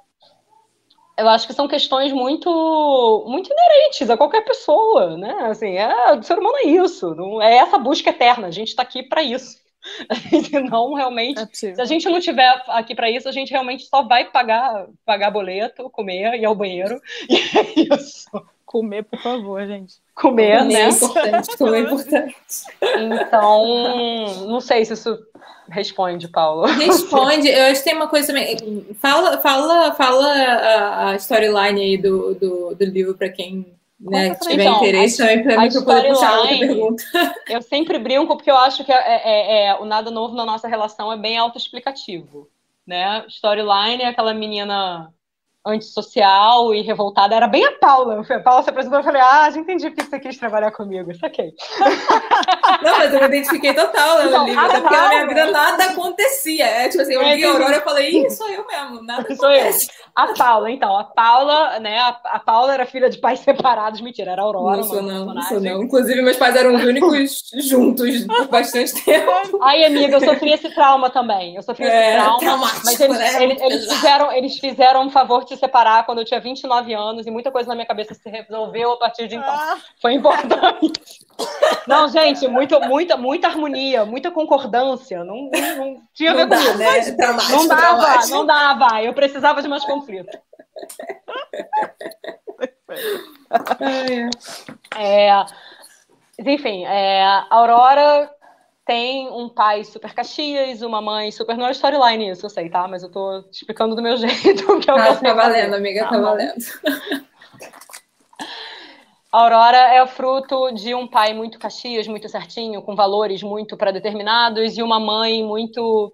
eu 1.18 1.30
acho 1.30 1.48
que 1.48 1.54
são 1.54 1.68
questões 1.68 2.12
muito 2.12 3.26
muito 3.28 3.50
inerentes 3.52 4.10
a 4.10 4.18
qualquer 4.18 4.42
pessoa, 4.42 5.18
né? 5.18 5.34
Assim, 5.50 5.78
é, 5.78 6.14
o 6.14 6.24
ser 6.24 6.38
humano 6.40 6.58
é 6.58 6.68
isso, 6.68 7.16
não 7.16 7.42
é 7.42 7.58
essa 7.58 7.78
busca 7.78 8.10
eterna. 8.10 8.48
A 8.48 8.52
gente 8.52 8.70
está 8.70 8.84
aqui 8.84 9.04
para 9.04 9.24
isso. 9.24 9.65
Senão, 10.50 10.94
realmente, 10.94 11.42
é 11.42 11.48
se 11.52 11.82
a 11.82 11.86
gente 11.86 12.08
não 12.10 12.20
tiver 12.20 12.64
aqui 12.68 12.96
para 12.96 13.10
isso, 13.10 13.30
a 13.30 13.32
gente 13.32 13.52
realmente 13.52 13.86
só 13.86 14.04
vai 14.04 14.26
pagar 14.26 14.88
pagar 15.06 15.32
boleto, 15.32 15.90
comer, 15.90 16.36
ir 16.36 16.46
ao 16.46 16.56
banheiro. 16.56 17.00
E 17.30 17.36
é 17.36 17.96
isso. 17.96 18.30
Comer, 18.66 19.04
por 19.04 19.20
favor, 19.22 19.66
gente. 19.66 19.96
Comer, 20.14 20.60
comer 20.60 20.74
né? 20.74 20.82
É 20.82 20.90
importante, 20.90 21.58
comer 21.58 21.78
é 21.78 21.82
importante. 21.82 22.36
Então, 22.82 24.48
não 24.48 24.60
sei 24.60 24.84
se 24.84 24.94
isso 24.94 25.18
Responde, 25.70 26.28
Paulo. 26.28 26.66
Responde. 26.66 27.48
Eu 27.48 27.66
acho 27.66 27.80
que 27.80 27.90
tem 27.90 27.96
uma 27.96 28.08
coisa 28.08 28.28
também. 28.28 28.86
Fala, 29.02 29.40
fala, 29.40 29.94
fala 29.94 30.28
a, 30.28 31.10
a 31.10 31.16
storyline 31.16 31.82
aí 31.82 31.98
do, 31.98 32.36
do, 32.36 32.76
do 32.76 32.86
livro 32.86 33.16
para 33.16 33.30
quem 33.30 33.66
né, 34.12 34.36
tiver 34.36 34.64
então, 34.64 34.78
interesse 34.78 35.18
também 35.18 35.44
para 35.44 35.60
mim 35.60 35.70
poder 35.72 36.10
puxar 36.10 36.40
outra 36.40 36.58
pergunta. 36.60 37.04
Eu 37.50 37.62
sempre 37.62 37.98
brinco 37.98 38.36
porque 38.36 38.52
eu 38.52 38.58
acho 38.58 38.84
que 38.84 38.92
é, 38.92 38.96
é, 38.96 39.66
é, 39.68 39.76
o 39.76 39.86
nada 39.86 40.12
novo 40.12 40.36
na 40.36 40.46
nossa 40.46 40.68
relação 40.68 41.12
é 41.12 41.18
bem 41.18 41.38
autoexplicativo. 41.38 42.50
Né? 42.86 43.26
Storyline 43.28 44.04
é 44.04 44.08
aquela 44.08 44.34
menina 44.34 45.12
antissocial 45.66 46.74
e 46.74 46.82
revoltada 46.82 47.36
era 47.36 47.48
bem 47.48 47.66
a 47.66 47.72
Paula. 47.72 48.22
A 48.22 48.40
Paula 48.40 48.64
se 48.64 48.70
apresentou 48.70 49.00
e 49.00 49.02
eu 49.02 49.04
falei, 49.04 49.22
ah, 49.22 49.50
já 49.50 49.60
entendi 49.60 49.90
porque 49.90 50.04
você 50.04 50.20
quis 50.20 50.38
trabalhar 50.38 50.72
comigo. 50.72 51.14
Saquei. 51.16 51.54
Não, 52.84 52.98
mas 52.98 53.14
eu 53.14 53.20
me 53.20 53.26
identifiquei 53.26 53.74
total 53.74 54.18
né, 54.20 54.26
no 54.26 54.46
livro, 54.46 54.66
até 54.66 54.82
porque 54.82 54.96
na 54.96 55.10
minha 55.10 55.28
vida 55.28 55.52
nada 55.52 55.86
acontecia. 55.86 56.66
É, 56.66 56.90
tipo 56.90 57.02
assim, 57.02 57.14
eu 57.14 57.22
é, 57.22 57.36
li 57.36 57.44
a 57.44 57.52
Aurora 57.52 57.78
e 57.78 57.82
falei, 57.82 58.10
ih, 58.10 58.30
sou 58.30 58.50
eu 58.50 58.66
mesmo, 58.68 59.04
nada 59.04 59.24
sou 59.36 59.50
acontece. 59.50 59.88
Eu. 59.88 60.06
A 60.16 60.34
Paula, 60.34 60.72
então, 60.72 60.98
a 60.98 61.04
Paula, 61.04 61.80
né, 61.80 61.98
a, 62.00 62.20
a, 62.26 62.40
Paula 62.40 62.74
era 62.74 62.86
filha 62.86 63.10
de 63.10 63.18
pais 63.18 63.40
separados, 63.46 64.02
mentira, 64.02 64.32
era 64.32 64.42
a 64.42 64.46
Aurora. 64.46 64.78
Não 64.78 64.84
sou 64.84 65.02
não, 65.02 65.26
não 65.26 65.42
sou 65.44 65.60
não. 65.60 65.84
Inclusive, 65.84 66.22
meus 66.22 66.38
pais 66.38 66.56
eram 66.56 66.76
os 66.76 66.84
únicos 66.84 67.44
juntos 67.56 68.26
por 68.26 68.48
bastante 68.48 69.04
tempo. 69.04 69.60
Ai, 69.62 69.86
amiga, 69.86 70.18
eu 70.18 70.22
sofri 70.22 70.52
esse 70.52 70.70
trauma 70.74 71.10
também. 71.10 71.56
Eu 71.56 71.64
sofri 71.64 71.86
é, 71.86 72.18
esse 72.18 72.40
trauma. 72.40 72.72
Mas 72.84 73.00
eles, 73.00 73.18
né? 73.18 73.44
eles, 73.44 73.62
eles, 73.62 73.94
fizeram, 73.94 74.32
eles 74.32 74.58
fizeram 74.58 75.06
um 75.06 75.10
favor 75.10 75.44
de 75.44 75.55
se 75.56 75.62
separar 75.62 76.06
quando 76.06 76.20
eu 76.20 76.26
tinha 76.26 76.40
29 76.40 76.94
anos 76.94 77.26
e 77.26 77.32
muita 77.32 77.52
coisa 77.52 77.70
na 77.70 77.76
minha 77.76 77.88
cabeça 77.88 78.14
se 78.14 78.30
resolveu 78.30 78.92
a 78.94 78.98
partir 78.98 79.28
de 79.28 79.36
então. 79.36 79.50
Ah. 79.50 79.78
Foi 80.02 80.14
importante. 80.14 81.26
Não, 81.88 82.08
gente, 82.10 82.48
muito, 82.48 82.80
muita, 82.82 83.18
muita 83.18 83.48
harmonia, 83.48 84.06
muita 84.06 84.32
concordância. 84.32 85.24
Não, 85.24 85.50
não, 85.52 85.78
não 85.78 86.02
tinha 86.14 86.32
a 86.32 86.36
ver 86.36 86.48
com 86.48 86.56
isso. 86.56 86.78
Né? 86.78 87.00
não 87.52 87.68
dava, 87.68 88.28
não 88.28 88.46
dava. 88.46 89.04
Eu 89.04 89.14
precisava 89.14 89.62
de 89.62 89.68
mais 89.68 89.86
conflito. 89.86 90.38
é, 94.98 95.46
enfim, 96.40 96.86
é, 96.86 97.24
a 97.24 97.48
Aurora 97.50 98.35
tem 98.86 99.28
um 99.30 99.50
pai 99.50 99.84
super 99.84 100.14
Caxias, 100.14 100.82
uma 100.84 101.02
mãe 101.02 101.32
super. 101.32 101.58
Não 101.58 101.68
é 101.68 101.72
storyline 101.72 102.30
isso, 102.30 102.46
eu 102.46 102.50
sei, 102.50 102.70
tá? 102.70 102.88
Mas 102.88 103.02
eu 103.02 103.10
tô 103.10 103.44
explicando 103.52 103.96
do 103.96 104.02
meu 104.02 104.16
jeito. 104.18 104.80
Que 104.80 104.90
eu 104.92 104.96
ah, 104.96 105.16
tá 105.16 105.34
valendo, 105.34 105.74
amiga, 105.74 106.04
tá, 106.04 106.10
tá 106.12 106.20
valendo. 106.20 106.64
A 109.32 109.38
Aurora 109.42 109.96
é 109.96 110.06
fruto 110.06 110.72
de 110.72 110.94
um 110.94 111.08
pai 111.08 111.34
muito 111.34 111.58
Caxias, 111.58 112.08
muito 112.08 112.30
certinho, 112.30 112.82
com 112.84 112.96
valores 112.96 113.42
muito 113.42 113.76
pré-determinados, 113.76 114.78
e 114.78 114.84
uma 114.84 115.00
mãe 115.00 115.44
muito 115.44 116.14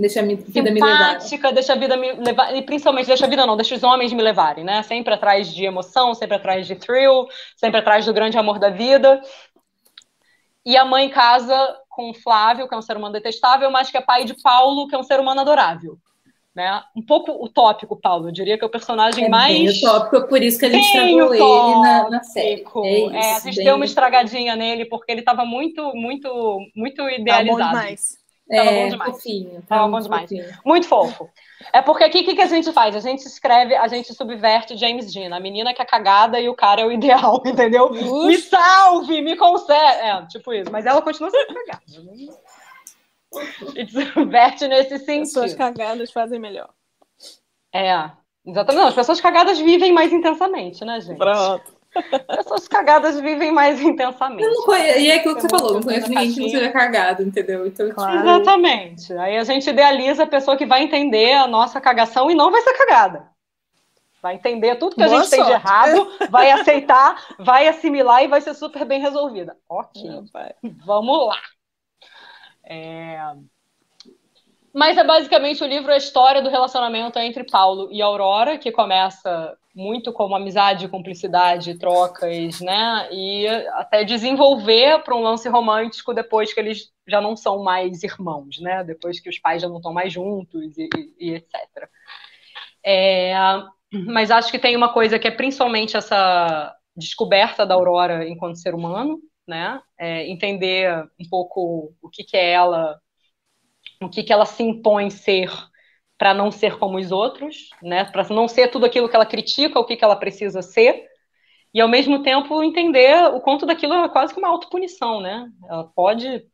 Deixa 0.00 0.20
a 0.20 0.22
vida 0.22 0.70
me 0.70 0.80
levar. 0.80 1.18
deixa 1.52 1.72
a 1.74 1.76
vida 1.76 1.96
me 1.96 2.12
levar. 2.12 2.56
E 2.56 2.62
principalmente, 2.62 3.06
deixa 3.06 3.26
a 3.26 3.28
vida 3.28 3.44
não, 3.44 3.54
deixa 3.54 3.74
os 3.74 3.82
homens 3.82 4.12
me 4.14 4.22
levarem, 4.22 4.64
né? 4.64 4.82
Sempre 4.82 5.12
atrás 5.12 5.52
de 5.52 5.64
emoção, 5.66 6.14
sempre 6.14 6.36
atrás 6.36 6.66
de 6.66 6.74
thrill, 6.74 7.26
sempre 7.54 7.80
atrás 7.80 8.06
do 8.06 8.14
grande 8.14 8.38
amor 8.38 8.58
da 8.58 8.70
vida. 8.70 9.20
E 10.64 10.76
a 10.76 10.84
mãe 10.84 11.08
casa 11.08 11.56
com 11.88 12.14
Flávio, 12.14 12.68
que 12.68 12.74
é 12.74 12.78
um 12.78 12.82
ser 12.82 12.96
humano 12.96 13.12
detestável, 13.12 13.70
mas 13.70 13.90
que 13.90 13.96
é 13.96 14.00
pai 14.00 14.24
de 14.24 14.34
Paulo, 14.40 14.86
que 14.88 14.94
é 14.94 14.98
um 14.98 15.02
ser 15.02 15.18
humano 15.20 15.40
adorável. 15.40 15.98
Né? 16.54 16.82
Um 16.96 17.02
pouco 17.02 17.32
utópico, 17.44 17.96
Paulo. 17.96 18.28
Eu 18.28 18.32
diria 18.32 18.58
que 18.58 18.64
é 18.64 18.66
o 18.66 18.70
personagem 18.70 19.26
é 19.26 19.28
mais. 19.28 19.56
Bem 19.56 19.68
utópico, 19.68 20.28
por 20.28 20.42
isso 20.42 20.58
que 20.58 20.66
a 20.66 20.70
gente 20.70 20.92
travou 20.92 21.34
ele 21.34 21.80
na, 21.80 22.10
na 22.10 22.22
série. 22.22 22.64
É, 22.84 23.06
isso, 23.06 23.14
é, 23.14 23.36
a 23.36 23.38
gente 23.40 23.56
bem... 23.56 23.64
deu 23.64 23.76
uma 23.76 23.84
estragadinha 23.84 24.56
nele, 24.56 24.84
porque 24.84 25.12
ele 25.12 25.20
estava 25.20 25.44
muito, 25.44 25.94
muito, 25.94 26.60
muito 26.74 27.08
idealizado. 27.08 27.58
Tá 27.58 27.66
bom 27.66 27.78
demais. 27.78 28.20
Tava 28.48 28.70
é, 28.70 28.82
bom 28.82 28.88
demais. 28.88 29.12
Fofinho, 29.12 29.62
tava 29.68 29.88
bom 29.88 30.00
demais. 30.00 30.22
Fofinho. 30.22 30.58
Muito 30.64 30.88
fofo. 30.88 31.30
É 31.72 31.82
porque 31.82 32.04
aqui 32.04 32.20
o 32.20 32.24
que, 32.24 32.34
que, 32.34 32.40
a 32.40 32.46
gente 32.46 32.72
faz? 32.72 32.96
A 32.96 33.00
gente 33.00 33.24
escreve, 33.26 33.74
a 33.74 33.86
gente 33.86 34.14
subverte 34.14 34.76
James 34.76 35.12
Dean. 35.12 35.34
A 35.34 35.40
menina 35.40 35.74
que 35.74 35.82
é 35.82 35.84
cagada 35.84 36.40
e 36.40 36.48
o 36.48 36.54
cara 36.54 36.80
é 36.80 36.86
o 36.86 36.92
ideal, 36.92 37.42
entendeu? 37.46 37.90
Me 37.90 38.38
salve, 38.38 39.20
me 39.20 39.36
concede. 39.36 39.72
É, 39.72 40.26
tipo 40.26 40.52
isso. 40.52 40.72
Mas 40.72 40.86
ela 40.86 41.02
continua 41.02 41.30
sendo 41.30 41.54
cagada. 41.54 41.82
E 43.76 43.86
subverte 43.86 44.66
nesse 44.66 44.98
sentido. 44.98 45.20
Pessoas 45.20 45.54
cagadas 45.54 46.10
fazem 46.10 46.40
melhor. 46.40 46.70
É, 47.72 48.10
exatamente. 48.44 48.80
Não, 48.80 48.88
as 48.88 48.94
pessoas 48.94 49.20
cagadas 49.20 49.58
vivem 49.58 49.92
mais 49.92 50.12
intensamente, 50.12 50.84
né, 50.84 51.00
gente? 51.00 51.18
Pronto. 51.18 51.79
Pessoas 52.36 52.68
cagadas 52.68 53.20
vivem 53.20 53.52
mais 53.52 53.80
intensamente. 53.82 54.44
Eu 54.44 54.52
não 54.52 54.64
conheço, 54.64 54.98
e 54.98 55.10
é 55.10 55.16
aquilo 55.16 55.34
que 55.34 55.42
você 55.42 55.48
falou, 55.48 55.74
não 55.74 55.82
conheço 55.82 56.08
ninguém 56.08 56.32
que 56.32 56.40
não 56.40 56.48
seja 56.48 56.70
cagado, 56.70 57.22
entendeu? 57.22 57.66
Então, 57.66 57.86
tipo, 57.86 58.00
claro. 58.00 58.20
Exatamente. 58.20 59.12
Aí 59.14 59.36
a 59.36 59.44
gente 59.44 59.68
idealiza 59.68 60.22
a 60.22 60.26
pessoa 60.26 60.56
que 60.56 60.66
vai 60.66 60.82
entender 60.82 61.32
a 61.32 61.46
nossa 61.46 61.80
cagação 61.80 62.30
e 62.30 62.34
não 62.34 62.50
vai 62.50 62.60
ser 62.62 62.72
cagada. 62.74 63.28
Vai 64.22 64.34
entender 64.34 64.76
tudo 64.76 64.94
que 64.94 65.02
a 65.02 65.08
Boa 65.08 65.22
gente 65.22 65.30
sorte. 65.30 65.44
tem 65.44 65.46
de 65.46 65.52
errado, 65.52 66.12
vai 66.30 66.50
aceitar, 66.50 67.34
vai 67.38 67.66
assimilar 67.66 68.22
e 68.22 68.28
vai 68.28 68.40
ser 68.40 68.54
super 68.54 68.84
bem 68.84 69.00
resolvida. 69.00 69.56
Ok, 69.68 70.02
vamos 70.84 71.26
lá. 71.26 71.38
É... 72.64 73.18
Mas 74.72 74.96
é 74.96 75.04
basicamente 75.04 75.62
o 75.62 75.66
livro 75.66 75.92
a 75.92 75.96
história 75.96 76.40
do 76.40 76.48
relacionamento 76.48 77.18
entre 77.18 77.44
Paulo 77.44 77.88
e 77.90 78.00
Aurora, 78.00 78.56
que 78.56 78.70
começa 78.70 79.56
muito 79.74 80.12
como 80.12 80.34
amizade, 80.34 80.88
cumplicidade, 80.88 81.78
trocas, 81.78 82.60
né? 82.60 83.08
E 83.12 83.46
até 83.74 84.04
desenvolver 84.04 85.02
para 85.02 85.14
um 85.14 85.22
lance 85.22 85.48
romântico 85.48 86.14
depois 86.14 86.52
que 86.52 86.60
eles 86.60 86.90
já 87.06 87.20
não 87.20 87.36
são 87.36 87.62
mais 87.62 88.02
irmãos, 88.02 88.60
né? 88.60 88.84
Depois 88.84 89.20
que 89.20 89.28
os 89.28 89.38
pais 89.38 89.62
já 89.62 89.68
não 89.68 89.76
estão 89.76 89.92
mais 89.92 90.12
juntos 90.12 90.76
e, 90.78 90.88
e, 91.18 91.30
e 91.30 91.34
etc. 91.34 91.88
É, 92.84 93.34
mas 94.06 94.30
acho 94.30 94.50
que 94.50 94.58
tem 94.58 94.76
uma 94.76 94.92
coisa 94.92 95.18
que 95.18 95.28
é 95.28 95.30
principalmente 95.30 95.96
essa 95.96 96.74
descoberta 96.96 97.64
da 97.66 97.74
Aurora 97.74 98.28
enquanto 98.28 98.60
ser 98.60 98.74
humano, 98.74 99.20
né? 99.46 99.80
É, 99.98 100.28
entender 100.28 100.92
um 101.18 101.28
pouco 101.28 101.92
o 102.02 102.08
que, 102.08 102.24
que 102.24 102.36
é 102.36 102.52
ela 102.52 103.00
o 104.00 104.08
que, 104.08 104.22
que 104.22 104.32
ela 104.32 104.46
se 104.46 104.62
impõe 104.62 105.10
ser 105.10 105.50
para 106.18 106.34
não 106.34 106.50
ser 106.50 106.78
como 106.78 106.98
os 106.98 107.10
outros, 107.12 107.70
né? 107.82 108.04
Para 108.04 108.28
não 108.28 108.46
ser 108.46 108.68
tudo 108.68 108.86
aquilo 108.86 109.08
que 109.08 109.16
ela 109.16 109.26
critica, 109.26 109.78
o 109.78 109.84
que, 109.84 109.96
que 109.96 110.04
ela 110.04 110.16
precisa 110.16 110.62
ser, 110.62 111.06
e 111.72 111.80
ao 111.80 111.88
mesmo 111.88 112.22
tempo 112.22 112.62
entender 112.62 113.14
o 113.34 113.40
quanto 113.40 113.64
daquilo 113.64 113.94
é 113.94 114.08
quase 114.08 114.34
que 114.34 114.40
uma 114.40 114.48
autopunição, 114.48 115.20
né? 115.20 115.48
Ela 115.68 115.84
pode 115.84 116.44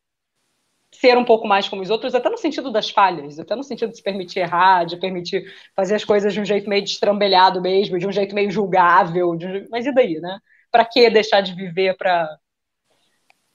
ser 0.93 1.17
um 1.19 1.25
pouco 1.25 1.47
mais 1.47 1.69
como 1.69 1.83
os 1.83 1.91
outros, 1.91 2.15
até 2.15 2.29
no 2.29 2.39
sentido 2.39 2.71
das 2.71 2.91
falhas, 2.91 3.39
até 3.39 3.55
no 3.55 3.63
sentido 3.63 3.91
de 3.91 3.97
se 3.97 4.03
permitir 4.03 4.41
errar, 4.41 4.85
de 4.85 4.97
permitir 4.97 5.45
fazer 5.75 5.95
as 5.97 6.05
coisas 6.05 6.33
de 6.33 6.41
um 6.41 6.45
jeito 6.45 6.69
meio 6.69 6.83
destrambelhado 6.83 7.61
mesmo, 7.61 7.99
de 7.99 8.07
um 8.07 8.13
jeito 8.13 8.35
meio 8.35 8.51
julgável, 8.51 9.31
um... 9.31 9.39
mas 9.71 9.87
e 9.87 9.93
daí, 9.93 10.21
né? 10.21 10.39
Para 10.71 10.85
que 10.85 11.11
deixar 11.11 11.41
de 11.41 11.55
viver 11.55 11.97
para 11.97 12.29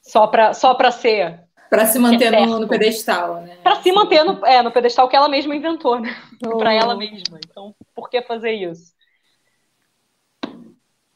só 0.02 0.28
para 0.28 0.54
só 0.54 0.74
para 0.74 0.92
ser 0.92 1.40
para 1.72 1.86
se 1.86 1.98
manter 1.98 2.34
é 2.34 2.46
no, 2.46 2.60
no, 2.60 2.68
pedestal, 2.68 3.44
né? 3.44 3.56
Para 3.64 3.82
se 3.82 3.94
manter 3.94 4.26
no, 4.26 4.46
é, 4.46 4.62
no 4.62 4.74
pedestal 4.74 5.08
que 5.08 5.16
ela 5.16 5.30
mesma 5.30 5.56
inventou, 5.56 5.98
né? 5.98 6.14
Oh. 6.46 6.58
Para 6.58 6.74
ela 6.74 6.98
mesma. 6.98 7.40
Então, 7.48 7.74
por 7.96 8.10
que 8.10 8.22
fazer 8.24 8.52
isso? 8.52 8.92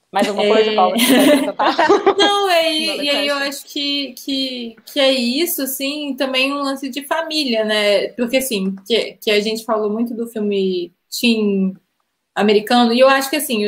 Mais 0.09 0.29
alguma 0.29 0.47
coisa, 0.47 0.71
é... 0.71 0.75
Paula? 0.75 0.95
Não, 2.17 2.49
é, 2.49 2.71
e, 2.71 3.01
e 3.03 3.09
aí 3.09 3.27
eu 3.27 3.35
acho 3.35 3.65
que, 3.65 4.13
que, 4.13 4.77
que 4.85 4.97
é 4.97 5.11
isso, 5.11 5.61
assim, 5.61 6.15
também 6.15 6.53
um 6.53 6.61
lance 6.61 6.87
de 6.87 7.05
família, 7.05 7.65
né? 7.65 8.07
Porque, 8.13 8.37
assim, 8.37 8.73
que, 8.87 9.17
que 9.21 9.31
a 9.31 9.41
gente 9.41 9.65
falou 9.65 9.91
muito 9.91 10.15
do 10.15 10.25
filme 10.25 10.93
Teen 11.19 11.75
americano. 12.35 12.93
E 12.93 12.99
eu 12.99 13.07
acho 13.07 13.29
que, 13.29 13.37
assim, 13.37 13.63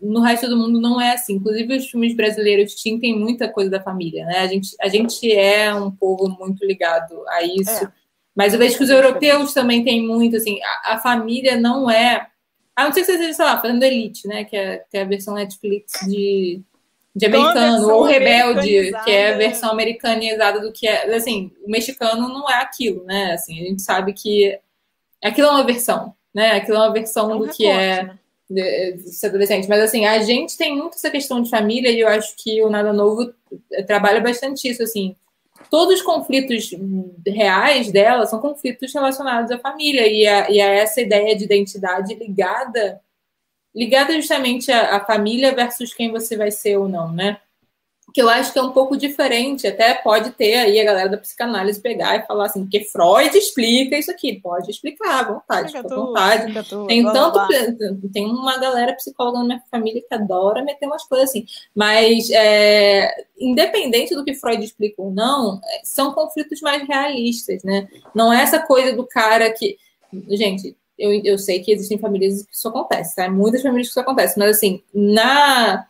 no 0.00 0.20
resto 0.20 0.48
do 0.48 0.56
mundo 0.56 0.80
não 0.80 1.00
é 1.00 1.12
assim. 1.14 1.34
Inclusive, 1.34 1.76
os 1.76 1.90
filmes 1.90 2.14
brasileiros 2.14 2.74
tem 2.74 3.18
muita 3.18 3.48
coisa 3.48 3.68
da 3.68 3.82
família, 3.82 4.24
né? 4.24 4.38
A 4.38 4.46
gente, 4.46 4.76
a 4.80 4.88
gente 4.88 5.32
é 5.32 5.74
um 5.74 5.90
povo 5.90 6.28
muito 6.38 6.64
ligado 6.64 7.20
a 7.28 7.42
isso. 7.42 7.84
É. 7.84 7.92
Mas 8.36 8.52
eu 8.52 8.58
vejo 8.60 8.76
que 8.76 8.84
os 8.84 8.90
europeus 8.90 9.52
também 9.52 9.82
têm 9.82 10.06
muito, 10.06 10.36
assim, 10.36 10.60
a, 10.84 10.94
a 10.94 10.98
família 10.98 11.56
não 11.56 11.90
é. 11.90 12.28
A 12.76 12.84
não 12.84 12.92
ser 12.92 13.00
que 13.00 13.06
seja, 13.06 13.32
sei 13.32 13.44
lá, 13.44 13.60
fazendo 13.60 13.82
Elite, 13.82 14.28
né? 14.28 14.44
Que 14.44 14.56
é, 14.56 14.84
que 14.88 14.96
é 14.96 15.02
a 15.02 15.06
versão 15.06 15.34
Netflix 15.34 16.06
de, 16.06 16.62
de 17.16 17.26
americano, 17.26 17.90
ou 17.90 18.04
Rebelde, 18.04 18.92
que 19.02 19.10
é 19.10 19.34
a 19.34 19.36
versão 19.36 19.72
americanizada 19.72 20.60
do 20.60 20.70
que 20.70 20.86
é. 20.86 21.12
Assim, 21.16 21.50
o 21.66 21.68
mexicano 21.68 22.28
não 22.28 22.48
é 22.48 22.62
aquilo, 22.62 23.02
né? 23.04 23.32
Assim, 23.32 23.60
a 23.60 23.64
gente 23.64 23.82
sabe 23.82 24.12
que 24.12 24.56
aquilo 25.20 25.48
é 25.48 25.50
uma 25.50 25.66
versão 25.66 26.14
né? 26.38 26.52
Aquilo 26.52 26.76
é 26.76 26.80
uma 26.80 26.92
versão 26.92 27.32
é 27.32 27.34
um 27.34 27.38
do 27.40 27.48
que 27.48 27.66
é 27.66 28.04
né? 28.04 28.18
de, 28.48 28.92
de 28.92 29.10
ser 29.10 29.26
adolescente. 29.26 29.68
Mas 29.68 29.80
assim, 29.80 30.06
a 30.06 30.22
gente 30.22 30.56
tem 30.56 30.76
muito 30.76 30.94
essa 30.94 31.10
questão 31.10 31.42
de 31.42 31.50
família 31.50 31.90
e 31.90 31.98
eu 31.98 32.06
acho 32.06 32.36
que 32.36 32.62
o 32.62 32.70
Nada 32.70 32.92
Novo 32.92 33.34
eh, 33.72 33.82
trabalha 33.82 34.20
bastante 34.20 34.68
isso, 34.68 34.80
assim. 34.80 35.16
Todos 35.68 35.96
os 35.96 36.02
conflitos 36.02 36.70
reais 37.26 37.90
dela 37.90 38.24
são 38.24 38.40
conflitos 38.40 38.94
relacionados 38.94 39.50
à 39.50 39.58
família 39.58 40.06
e 40.06 40.24
a, 40.28 40.48
e 40.48 40.60
a 40.60 40.68
essa 40.68 41.00
ideia 41.00 41.34
de 41.36 41.42
identidade 41.44 42.14
ligada 42.14 43.00
ligada 43.74 44.14
justamente 44.14 44.70
à, 44.70 44.96
à 44.96 45.04
família 45.04 45.52
versus 45.54 45.92
quem 45.92 46.10
você 46.10 46.36
vai 46.36 46.52
ser 46.52 46.76
ou 46.76 46.88
não, 46.88 47.12
né? 47.12 47.38
Que 48.18 48.22
eu 48.22 48.28
acho 48.28 48.52
que 48.52 48.58
é 48.58 48.62
um 48.62 48.72
pouco 48.72 48.96
diferente, 48.96 49.64
até 49.64 49.94
pode 49.94 50.32
ter 50.32 50.56
aí 50.56 50.80
a 50.80 50.84
galera 50.84 51.08
da 51.08 51.18
psicanálise 51.18 51.80
pegar 51.80 52.16
e 52.16 52.26
falar 52.26 52.46
assim, 52.46 52.62
porque 52.62 52.80
Freud 52.80 53.38
explica 53.38 53.96
isso 53.96 54.10
aqui, 54.10 54.40
pode 54.40 54.68
explicar 54.68 55.20
à 55.20 55.22
vontade, 55.22 55.68
fica 55.68 55.86
à 55.86 55.96
vontade. 55.96 56.52
tem 56.88 57.04
tanto, 57.04 57.38
tem 58.12 58.26
uma 58.26 58.58
galera 58.58 58.92
psicóloga 58.94 59.38
na 59.38 59.44
minha 59.44 59.62
família 59.70 60.02
que 60.02 60.12
adora 60.12 60.64
meter 60.64 60.86
umas 60.86 61.04
coisas 61.04 61.30
assim, 61.30 61.46
mas 61.72 62.28
é, 62.32 63.24
independente 63.38 64.16
do 64.16 64.24
que 64.24 64.34
Freud 64.34 64.64
explica 64.64 65.00
ou 65.00 65.12
não, 65.12 65.60
é, 65.64 65.82
são 65.84 66.12
conflitos 66.12 66.60
mais 66.60 66.88
realistas, 66.88 67.62
né? 67.62 67.86
Não 68.12 68.32
é 68.32 68.42
essa 68.42 68.58
coisa 68.58 68.96
do 68.96 69.06
cara 69.06 69.48
que, 69.52 69.78
gente, 70.30 70.76
eu, 70.98 71.12
eu 71.22 71.38
sei 71.38 71.60
que 71.60 71.70
existem 71.70 71.98
famílias 71.98 72.42
que 72.42 72.52
isso 72.52 72.66
acontece, 72.66 73.14
tá? 73.14 73.30
Muitas 73.30 73.62
famílias 73.62 73.86
que 73.86 73.92
isso 73.92 74.00
acontece, 74.00 74.36
mas 74.36 74.56
assim, 74.56 74.82
na 74.92 75.86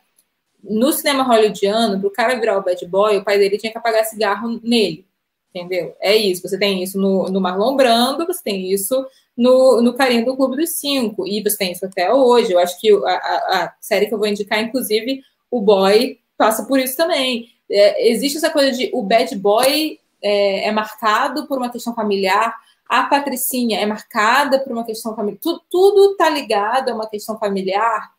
no 0.62 0.93
cinema 0.93 1.22
hollywoodiano, 1.22 1.98
para 1.98 2.09
o 2.09 2.12
cara 2.12 2.39
virar 2.39 2.59
o 2.59 2.62
bad 2.62 2.85
boy, 2.86 3.16
o 3.16 3.24
pai 3.24 3.39
dele 3.39 3.59
tinha 3.59 3.72
que 3.72 3.78
apagar 3.78 4.05
cigarro 4.05 4.60
nele. 4.62 5.06
Entendeu? 5.55 5.97
É 6.01 6.14
isso. 6.14 6.43
Você 6.43 6.59
tem 6.59 6.82
isso 6.82 6.98
no, 6.98 7.28
no 7.28 7.40
Marlon 7.40 7.74
Brando, 7.76 8.26
você 8.26 8.43
tem 8.43 8.70
isso 8.70 9.06
no, 9.36 9.80
no 9.80 9.94
Carinho 9.94 10.24
do 10.24 10.36
Clube 10.36 10.56
dos 10.56 10.70
Cinco. 10.70 11.26
E 11.26 11.43
você 11.43 11.56
tem 11.56 11.72
isso 11.72 11.86
até 11.86 12.12
hoje. 12.12 12.52
Eu 12.52 12.59
acho 12.59 12.78
que 12.80 12.93
a, 12.93 13.10
a, 13.10 13.64
a 13.64 13.74
série 13.80 14.06
que 14.06 14.14
eu 14.14 14.18
vou 14.18 14.26
indicar, 14.26 14.60
inclusive, 14.60 15.22
o 15.51 15.60
boy 15.60 16.18
passa 16.36 16.64
por 16.64 16.78
isso 16.78 16.97
também. 16.97 17.48
É, 17.70 18.10
existe 18.10 18.39
essa 18.39 18.51
coisa 18.51 18.72
de 18.72 18.90
o 18.93 19.02
bad 19.02 19.35
boy 19.36 19.98
é, 20.22 20.68
é, 20.68 20.72
marcado 20.72 21.47
por 21.47 21.59
uma 21.59 21.70
questão 21.70 21.94
familiar, 21.94 22.55
a 22.89 23.05
patricinha 23.05 23.78
é 23.78 23.86
marcada 23.86 24.59
por 24.59 24.72
uma 24.72 24.85
questão 24.85 25.14
familiar. 25.14 25.39
Tudo, 25.40 25.62
tudo 25.70 26.16
tá 26.16 26.28
ligado 26.28 26.89
a 26.89 26.94
uma 26.94 27.09
questão 27.09 27.39
familiar 27.39 28.10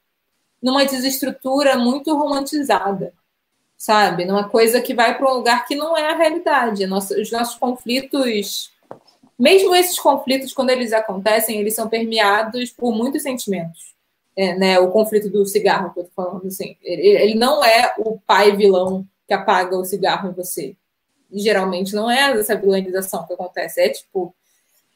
numa 0.62 0.86
desestrutura 0.86 1.78
muito 1.78 2.16
romantizada, 2.16 3.14
sabe? 3.78 4.26
Numa 4.26 4.50
coisa 4.50 4.82
que 4.82 4.94
vai 4.94 5.18
para 5.18 5.32
um 5.32 5.36
lugar 5.36 5.66
que 5.66 5.76
não 5.76 5.98
é 5.98 6.12
a 6.12 6.18
realidade. 6.18 6.86
Os 6.86 7.32
nossos 7.32 7.56
conflitos, 7.56 8.72
mesmo 9.38 9.76
esses 9.76 10.00
conflitos, 10.00 10.54
quando 10.54 10.70
eles 10.70 10.92
acontecem, 10.92 11.60
eles 11.60 11.76
são 11.76 11.88
permeados 11.88 12.72
por 12.72 12.94
muitos 12.94 13.24
sentimentos. 13.24 13.96
É, 14.36 14.56
né? 14.56 14.80
O 14.80 14.92
conflito 14.92 15.30
do 15.30 15.46
cigarro 15.46 15.94
que 15.94 16.00
eu 16.00 16.04
tô 16.06 16.12
falando, 16.16 16.48
assim, 16.48 16.78
ele, 16.82 17.08
ele 17.08 17.36
não 17.36 17.64
é 17.64 17.94
o 17.98 18.18
pai 18.20 18.56
vilão 18.56 19.06
que 19.28 19.34
apaga 19.34 19.78
o 19.78 19.86
cigarro 19.86 20.30
em 20.30 20.34
você. 20.34 20.76
Geralmente 21.32 21.94
não 21.94 22.10
é 22.10 22.32
essa 22.40 22.56
vilanização 22.56 23.26
que 23.28 23.34
acontece. 23.34 23.82
É 23.82 23.90
tipo, 23.90 24.34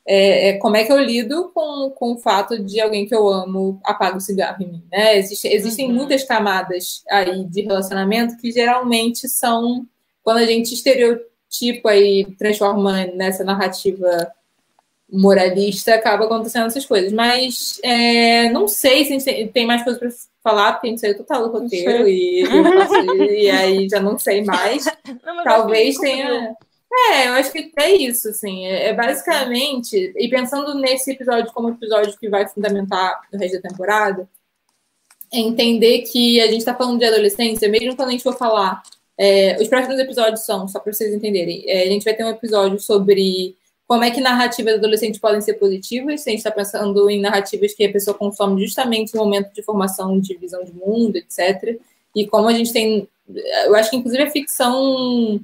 é, 0.05 0.49
é, 0.49 0.53
como 0.57 0.75
é 0.75 0.83
que 0.83 0.91
eu 0.91 0.99
lido 0.99 1.51
com, 1.53 1.89
com 1.91 2.13
o 2.13 2.17
fato 2.17 2.61
de 2.61 2.79
alguém 2.81 3.05
que 3.05 3.15
eu 3.15 3.27
amo 3.27 3.79
apaga 3.83 4.17
o 4.17 4.21
cigarro 4.21 4.61
em 4.61 4.67
mim, 4.67 4.83
né? 4.91 5.17
Existe, 5.17 5.47
existem 5.47 5.87
uhum. 5.87 5.95
muitas 5.95 6.23
camadas 6.23 7.03
aí 7.09 7.45
de 7.45 7.61
relacionamento 7.61 8.37
que 8.37 8.51
geralmente 8.51 9.29
são 9.29 9.87
quando 10.21 10.37
a 10.37 10.45
gente 10.45 10.73
estereotipa 10.73 11.95
e 11.95 12.25
transforma 12.37 13.05
nessa 13.07 13.43
narrativa 13.43 14.31
moralista, 15.11 15.93
acaba 15.93 16.25
acontecendo 16.25 16.65
essas 16.65 16.85
coisas. 16.85 17.13
Mas 17.13 17.79
é, 17.83 18.49
não 18.49 18.67
sei 18.67 19.05
se 19.05 19.47
tem 19.47 19.65
mais 19.65 19.83
coisas 19.83 19.99
para 19.99 20.51
falar, 20.51 20.73
porque 20.73 20.87
a 20.87 20.89
gente 20.89 21.01
saiu 21.01 21.17
total 21.17 21.47
do 21.47 21.59
roteiro 21.59 22.07
e, 22.07 22.43
e, 23.43 23.49
aí 23.49 23.87
já 23.87 23.99
não 23.99 24.17
sei 24.17 24.43
mais. 24.43 24.85
Não, 25.23 25.43
Talvez 25.43 25.97
tenha. 25.97 26.55
É, 26.95 27.27
eu 27.27 27.33
acho 27.33 27.51
que 27.51 27.71
é 27.75 27.91
isso, 27.91 28.29
assim. 28.29 28.65
É, 28.67 28.89
é 28.89 28.93
basicamente, 28.93 30.13
e 30.15 30.29
pensando 30.29 30.75
nesse 30.75 31.11
episódio 31.11 31.51
como 31.51 31.69
episódio 31.69 32.17
que 32.17 32.29
vai 32.29 32.47
fundamentar 32.47 33.21
o 33.33 33.37
resto 33.37 33.61
da 33.61 33.69
temporada, 33.69 34.29
é 35.33 35.39
entender 35.39 36.03
que 36.03 36.39
a 36.39 36.45
gente 36.45 36.59
está 36.59 36.75
falando 36.75 36.99
de 36.99 37.05
adolescência, 37.05 37.67
mesmo 37.67 37.95
quando 37.95 38.09
a 38.09 38.11
gente 38.11 38.23
for 38.23 38.37
falar. 38.37 38.83
É, 39.17 39.57
os 39.61 39.67
próximos 39.67 39.99
episódios 39.99 40.41
são, 40.45 40.67
só 40.67 40.79
para 40.79 40.93
vocês 40.93 41.13
entenderem, 41.13 41.63
é, 41.67 41.83
a 41.83 41.87
gente 41.87 42.03
vai 42.03 42.13
ter 42.13 42.23
um 42.23 42.29
episódio 42.29 42.79
sobre 42.79 43.55
como 43.87 44.03
é 44.03 44.11
que 44.11 44.21
narrativas 44.21 44.75
adolescentes 44.75 45.19
podem 45.19 45.41
ser 45.41 45.55
positivas, 45.55 46.21
se 46.21 46.29
a 46.29 46.31
gente 46.31 46.39
está 46.39 46.51
pensando 46.51 47.09
em 47.09 47.19
narrativas 47.19 47.73
que 47.73 47.85
a 47.85 47.91
pessoa 47.91 48.17
consome 48.17 48.61
justamente 48.61 49.13
no 49.13 49.23
momento 49.23 49.51
de 49.53 49.61
formação 49.63 50.19
de 50.19 50.35
visão 50.35 50.63
de 50.63 50.73
mundo, 50.73 51.15
etc. 51.17 51.79
E 52.15 52.27
como 52.27 52.47
a 52.47 52.53
gente 52.53 52.71
tem. 52.71 53.07
Eu 53.65 53.75
acho 53.75 53.89
que, 53.89 53.97
inclusive, 53.97 54.23
a 54.23 54.29
ficção 54.29 55.39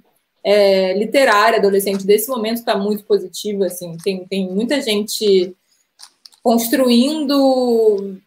é, 0.49 0.97
literária 0.97 1.59
adolescente 1.59 2.07
desse 2.07 2.27
momento 2.27 2.57
está 2.57 2.75
muito 2.75 3.03
positiva, 3.03 3.67
assim, 3.67 3.95
tem, 4.03 4.25
tem 4.25 4.49
muita 4.49 4.81
gente 4.81 5.55
construindo 6.41 8.17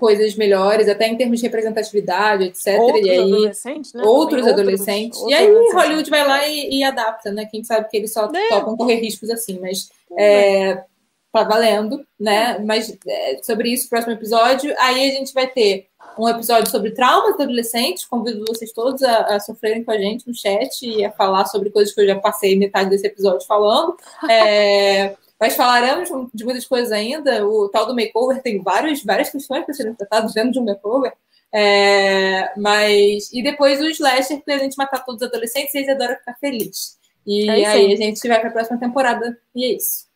coisas 0.00 0.34
melhores, 0.34 0.88
até 0.88 1.06
em 1.06 1.16
termos 1.16 1.38
de 1.38 1.46
representatividade, 1.46 2.44
etc. 2.46 2.80
Outros 2.80 3.06
e 3.06 3.10
aí, 3.10 3.18
adolescentes, 3.18 3.92
né? 3.92 4.02
Outros 4.04 4.46
adolescentes. 4.46 5.20
Outros, 5.20 5.38
e 5.38 5.40
aí 5.40 5.72
Hollywood 5.72 6.10
vai 6.10 6.26
lá 6.26 6.48
e, 6.48 6.78
e, 6.78 6.82
adapta, 6.82 7.30
né? 7.30 7.46
Quem 7.48 7.62
sabe 7.62 7.88
que 7.88 7.96
eles 7.96 8.12
só 8.12 8.26
é. 8.26 8.48
topam 8.48 8.76
correr 8.76 8.96
riscos 8.96 9.30
assim, 9.30 9.60
mas 9.60 9.88
é, 10.18 10.82
tá 11.32 11.44
valendo, 11.44 12.04
né? 12.18 12.58
Mas 12.58 12.96
é, 13.06 13.38
sobre 13.42 13.72
isso, 13.72 13.88
próximo 13.88 14.14
episódio. 14.14 14.74
Aí 14.78 15.10
a 15.10 15.12
gente 15.12 15.32
vai 15.32 15.46
ter 15.46 15.87
um 16.18 16.28
episódio 16.28 16.70
sobre 16.70 16.90
traumas 16.90 17.36
de 17.36 17.42
adolescentes. 17.42 18.04
Convido 18.04 18.44
vocês 18.46 18.72
todos 18.72 19.02
a, 19.02 19.36
a, 19.36 19.40
sofrerem 19.40 19.84
com 19.84 19.90
a 19.90 19.98
gente 19.98 20.26
no 20.26 20.34
chat 20.34 20.82
e 20.82 21.04
a 21.04 21.12
falar 21.12 21.46
sobre 21.46 21.70
coisas 21.70 21.94
que 21.94 22.00
eu 22.00 22.06
já 22.06 22.18
passei 22.18 22.58
metade 22.58 22.90
desse 22.90 23.06
episódio 23.06 23.46
falando. 23.46 23.96
É, 24.30 25.16
mas 25.40 25.54
falaremos 25.54 26.08
de 26.34 26.44
muitas 26.44 26.66
coisas 26.66 26.90
ainda. 26.90 27.46
O 27.46 27.68
tal 27.68 27.86
do 27.86 27.94
makeover 27.94 28.42
tem 28.42 28.60
vários, 28.60 29.04
várias 29.04 29.30
questões 29.30 29.64
para 29.64 29.72
serem 29.72 29.94
tratadas 29.94 30.34
dentro 30.34 30.50
de 30.50 30.58
um 30.58 30.64
makeover. 30.64 31.12
É, 31.52 32.52
mas 32.58 33.32
e 33.32 33.42
depois 33.42 33.80
o 33.80 33.88
slasher 33.88 34.42
para 34.42 34.56
a 34.56 34.58
gente 34.58 34.76
matar 34.76 35.04
todos 35.04 35.22
os 35.22 35.28
adolescentes 35.28 35.72
e 35.74 35.78
eles 35.78 35.88
adoram 35.88 36.16
ficar 36.16 36.34
felizes. 36.40 36.98
E 37.26 37.48
é 37.48 37.66
aí 37.66 37.92
a 37.92 37.96
gente 37.96 38.26
vai 38.26 38.40
para 38.40 38.48
a 38.48 38.52
próxima 38.52 38.78
temporada. 38.78 39.38
E 39.54 39.64
é 39.64 39.76
isso. 39.76 40.08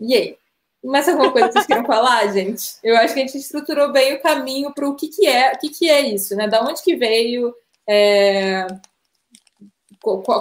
E 0.00 0.14
aí? 0.14 0.36
Mais 0.82 1.08
alguma 1.08 1.30
coisa 1.30 1.48
que 1.48 1.54
vocês 1.54 1.66
queiram 1.66 1.84
falar, 1.84 2.26
gente? 2.32 2.76
Eu 2.82 2.96
acho 2.96 3.12
que 3.12 3.20
a 3.20 3.26
gente 3.26 3.36
estruturou 3.36 3.92
bem 3.92 4.14
o 4.14 4.22
caminho 4.22 4.72
para 4.72 4.88
o 4.88 4.94
que, 4.94 5.08
que 5.08 5.26
é, 5.26 5.52
o 5.52 5.58
que, 5.58 5.68
que 5.68 5.90
é 5.90 6.00
isso, 6.00 6.34
né? 6.34 6.48
Da 6.48 6.62
onde 6.62 6.82
que 6.82 6.96
veio, 6.96 7.54
é... 7.88 8.66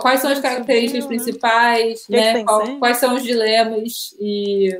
quais 0.01 0.21
são 0.21 0.31
as 0.31 0.39
características 0.39 1.05
principais, 1.05 2.05
né? 2.07 2.43
Qual, 2.43 2.79
quais 2.79 2.97
são 2.97 3.15
os 3.15 3.23
dilemas 3.23 4.15
e 4.19 4.79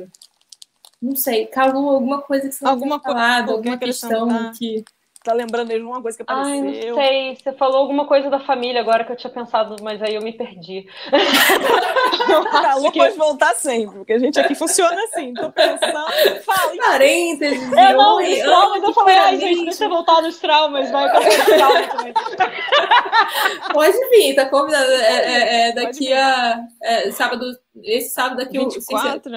não 1.00 1.16
sei, 1.16 1.46
calou 1.46 1.90
alguma 1.90 2.20
coisa 2.20 2.48
que 2.48 2.54
você 2.54 2.64
alguma 2.64 2.96
não 2.96 3.02
falado, 3.02 3.52
alguma 3.52 3.78
questão 3.78 4.52
que 4.52 4.84
tá 5.22 5.32
lembrando 5.34 5.68
de 5.68 5.76
alguma 5.76 6.00
coisa 6.00 6.16
que 6.16 6.22
apareceu. 6.22 6.52
Ai, 6.52 6.60
não 6.60 6.94
sei. 6.94 7.36
Você 7.36 7.52
falou 7.52 7.78
alguma 7.78 8.06
coisa 8.06 8.30
da 8.30 8.40
família 8.40 8.80
agora 8.80 9.04
que 9.04 9.12
eu 9.12 9.16
tinha 9.16 9.32
pensado, 9.32 9.76
mas 9.82 10.02
aí 10.02 10.14
eu 10.14 10.22
me 10.22 10.32
perdi. 10.32 10.86
Calor 12.50 12.90
que... 12.90 12.98
pode 12.98 13.16
voltar 13.16 13.54
sempre, 13.54 13.98
porque 13.98 14.14
a 14.14 14.18
gente 14.18 14.40
aqui 14.40 14.54
funciona 14.54 14.96
assim. 15.04 15.34
Tô 15.34 15.52
pensando, 15.52 16.42
fala. 16.42 16.76
Parênteses. 16.76 17.72
É, 17.72 17.92
não, 17.92 18.16
os 18.16 18.38
traumas. 18.38 18.82
Eu 18.82 18.94
falei, 18.94 19.16
ai, 19.16 19.38
gente, 19.38 19.64
deixa 19.64 19.84
eu 19.84 19.90
voltar 19.90 20.22
nos 20.22 20.38
traumas. 20.38 20.90
Vai, 20.90 21.04
eu 21.06 21.20
Pode 23.72 24.08
vir, 24.10 24.34
tá 24.34 24.46
convidado. 24.46 24.90
É, 24.90 25.16
é, 25.16 25.68
é 25.68 25.72
daqui 25.72 26.12
a 26.12 26.60
é, 26.82 27.10
sábado 27.10 27.44
esse 27.84 28.10
sábado 28.10 28.38
daqui 28.38 28.58
24? 28.58 29.32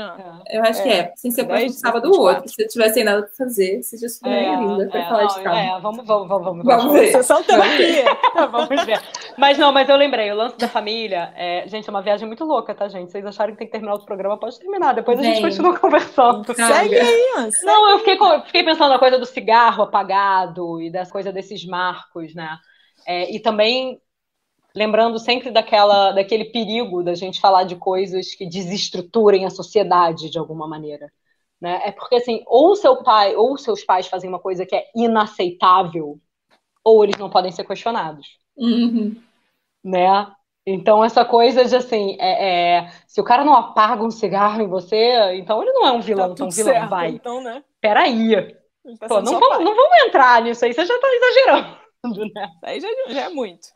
eu 0.50 0.62
acho 0.64 0.82
é. 0.82 0.84
que 0.84 0.90
é. 0.90 1.14
Sem 1.16 1.32
ser 1.32 1.46
próximo 1.46 1.72
sábado 1.72 2.12
ou 2.12 2.22
outro. 2.22 2.50
Se 2.50 2.68
tiver 2.68 2.90
sem 2.90 3.04
nada 3.04 3.24
para 3.24 3.32
fazer, 3.32 3.82
seja 3.84 4.08
super 4.10 4.30
é, 4.30 4.58
bem-vinda 4.58 4.88
para 4.88 5.00
é, 5.00 5.04
falar 5.06 5.24
não, 5.24 5.28
de. 5.28 5.48
É, 5.48 5.80
vamos, 5.80 6.06
vamos, 6.06 6.28
vamos, 6.28 6.44
vamos. 6.46 6.66
Vamos 6.66 6.94
ver. 6.94 7.12
Sessão 7.12 7.44
terapia. 7.44 8.06
vamos 8.52 8.86
ver. 8.86 9.02
Mas 9.38 9.58
não, 9.58 9.72
mas 9.72 9.90
eu 9.90 9.96
lembrei, 9.96 10.32
o 10.32 10.36
lance 10.36 10.58
da 10.58 10.68
família, 10.68 11.34
é, 11.36 11.68
gente, 11.68 11.88
é 11.88 11.92
uma 11.92 12.02
viagem 12.02 12.28
muito 12.28 12.44
louca, 12.44 12.74
tá, 12.76 12.88
gente? 12.88 13.12
Vocês 13.12 13.26
acharam 13.26 13.54
que 13.54 13.60
tem 13.60 13.68
que 13.68 13.74
terminar 13.74 13.96
o 13.96 14.06
programa, 14.06 14.38
pode 14.38 14.60
terminar. 14.60 14.94
Depois 14.94 15.20
a 15.20 15.24
gente 15.24 15.42
continua 15.42 15.78
conversando. 15.80 16.54
Segue 16.54 17.00
aí. 17.00 17.52
Não, 17.64 17.92
eu 17.92 18.00
fiquei, 18.00 18.18
fiquei 18.46 18.64
pensando 18.64 18.90
na 18.90 19.00
coisa 19.00 19.18
do 19.18 19.26
cigarro 19.26 19.84
apagado 19.84 20.82
e 20.82 20.92
das 20.92 21.12
coisas 21.12 21.34
desses 21.34 21.66
marcos, 21.66 22.34
né? 22.36 22.58
É, 23.06 23.34
e 23.34 23.40
também 23.40 24.00
lembrando 24.76 25.20
sempre 25.20 25.52
daquela, 25.52 26.12
daquele 26.12 26.46
perigo 26.46 27.04
da 27.04 27.14
gente 27.14 27.40
falar 27.40 27.64
de 27.64 27.76
coisas 27.76 28.34
que 28.34 28.46
desestruturem 28.46 29.46
a 29.46 29.50
sociedade 29.50 30.30
de 30.30 30.40
alguma 30.40 30.68
maneira. 30.68 31.12
Né? 31.62 31.82
É 31.86 31.92
porque, 31.92 32.16
assim, 32.16 32.44
ou 32.46 32.76
seu 32.76 33.04
pai 33.04 33.36
ou 33.36 33.58
seus 33.58 33.84
pais 33.84 34.08
fazem 34.08 34.30
uma 34.30 34.40
coisa 34.40 34.66
que 34.66 34.76
é 34.76 34.86
inaceitável, 34.96 36.20
ou 36.84 37.04
eles 37.04 37.18
não 37.18 37.30
podem 37.30 37.52
ser 37.52 37.66
questionados. 37.66 38.38
Uhum. 38.58 39.16
Né? 39.84 40.32
Então, 40.66 41.04
essa 41.04 41.24
coisa 41.24 41.66
de 41.66 41.76
assim, 41.76 42.18
é, 42.20 42.78
é, 42.78 42.92
se 43.06 43.20
o 43.20 43.24
cara 43.24 43.44
não 43.44 43.54
apaga 43.54 44.04
um 44.04 44.12
cigarro 44.12 44.62
em 44.62 44.68
você, 44.68 45.36
então 45.36 45.62
ele 45.62 45.74
não 45.74 45.86
é 45.88 45.92
um 45.92 46.02
vilão, 46.02 46.30
tá 46.30 46.34
então 46.34 46.50
vilão 46.50 46.74
certo, 46.74 46.90
vai. 46.90 47.10
Então, 47.10 47.42
né? 47.42 47.64
Peraí. 47.80 48.56
Tá 49.00 49.08
Pô, 49.08 49.22
não, 49.22 49.40
vamos, 49.40 49.60
não 49.60 49.76
vamos 49.76 50.04
entrar 50.06 50.42
nisso 50.42 50.66
aí, 50.66 50.74
você 50.74 50.86
já 50.86 51.00
tá 51.00 51.08
exagerando, 51.08 51.78
né? 52.34 52.50
Aí 52.64 52.80
já, 52.80 52.88
já 53.10 53.22
é 53.24 53.30
muito. 53.30 53.68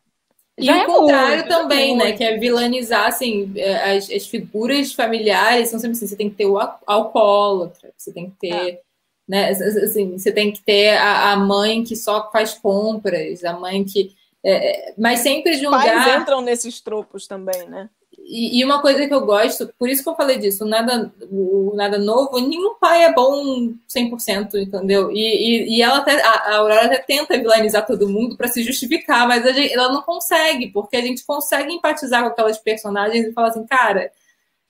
E 0.57 0.71
o 0.71 0.85
contrário 0.85 1.45
muito, 1.45 1.47
também, 1.49 1.95
né? 1.95 2.13
Que 2.13 2.23
é 2.23 2.37
vilanizar, 2.37 3.05
assim, 3.05 3.53
é, 3.55 3.95
as, 3.95 4.09
as, 4.09 4.25
figuras 4.25 4.91
familiares 4.91 5.69
são 5.69 5.79
sempre 5.79 5.95
assim, 5.95 6.07
você 6.07 6.15
tem 6.15 6.29
que 6.29 6.35
ter 6.35 6.47
o 6.47 6.57
alcoólatra, 6.57 7.93
você 7.95 8.11
tem 8.11 8.31
que 8.31 8.37
ter, 8.39 8.53
é. 8.53 8.79
né? 9.27 9.49
Assim, 9.49 10.17
você 10.17 10.31
tem 10.31 10.51
que 10.51 10.61
ter 10.63 10.97
a, 10.97 11.33
a, 11.33 11.37
mãe 11.37 11.83
que 11.83 11.95
só 11.95 12.31
faz 12.31 12.55
compras, 12.55 13.43
a 13.45 13.53
mãe 13.53 13.83
que. 13.83 14.15
É, 14.43 14.89
é 14.89 14.93
mas 14.97 15.19
sempre 15.19 15.59
de 15.59 15.67
um 15.67 15.71
Pais 15.71 15.91
lugar. 15.91 16.21
entram 16.21 16.41
nesses 16.41 16.81
tropos 16.81 17.27
também, 17.27 17.67
né? 17.67 17.87
E, 18.29 18.59
e, 18.59 18.65
uma 18.65 18.81
coisa 18.81 19.07
que 19.07 19.13
eu 19.13 19.25
gosto, 19.25 19.73
por 19.79 19.87
isso 19.87 20.03
que 20.03 20.09
eu 20.09 20.15
falei 20.15 20.37
disso, 20.37 20.65
nada, 20.65 21.13
o, 21.31 21.71
nada 21.75 21.97
novo, 21.97 22.41
nenhum 22.41 22.75
pai 22.75 23.05
é 23.05 23.13
bom 23.13 23.73
100%, 23.87 24.55
entendeu? 24.55 25.09
E, 25.13 25.15
e, 25.15 25.77
e 25.77 25.81
ela 25.81 25.99
até, 25.99 26.21
a, 26.21 26.29
a, 26.31 26.55
Aurora 26.57 26.87
até 26.87 26.97
tenta 26.97 27.37
vilanizar 27.37 27.85
todo 27.85 28.09
mundo 28.09 28.35
para 28.35 28.49
se 28.49 28.61
justificar, 28.63 29.25
mas 29.25 29.45
gente, 29.55 29.73
ela 29.73 29.93
não 29.93 30.01
consegue, 30.01 30.67
porque 30.71 30.97
a 30.97 31.01
gente 31.01 31.25
consegue 31.25 31.71
empatizar 31.71 32.21
com 32.21 32.27
aquelas 32.27 32.57
personagens 32.57 33.27
e 33.27 33.31
falar 33.31 33.47
assim, 33.47 33.65
cara, 33.65 34.11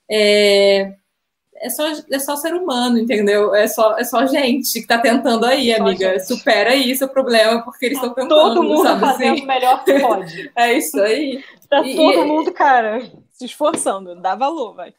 é, 0.08 0.94
é, 1.56 1.70
só, 1.72 1.92
é 2.12 2.20
só 2.20 2.36
ser 2.36 2.54
humano, 2.54 3.00
entendeu? 3.00 3.56
É 3.56 3.68
só, 3.68 3.98
é 3.98 4.04
só 4.04 4.24
gente 4.28 4.82
que 4.82 4.86
tá 4.88 5.00
tentando 5.00 5.48
aí, 5.48 5.74
amiga. 5.74 6.20
Supera 6.20 6.74
aí 6.74 6.96
seu 6.96 7.10
problema, 7.10 7.64
porque 7.64 7.88
eles 7.88 7.98
estão 7.98 8.14
tentando. 8.14 8.36
Todo 8.36 8.62
mundo 8.62 8.84
sabe, 8.84 9.00
fazendo 9.00 9.34
assim? 9.34 9.44
o 9.44 9.48
melhor 9.48 9.84
que 9.84 10.00
pode. 10.00 10.52
é 10.56 10.74
isso 10.74 11.02
aí. 11.02 11.44
Tá 11.68 11.82
e, 11.82 11.96
todo 11.96 12.24
mundo, 12.24 12.54
cara 12.54 13.02
se 13.38 13.46
esforçando, 13.46 14.16
dá 14.16 14.36
valor, 14.36 14.74
vai. 14.74 14.94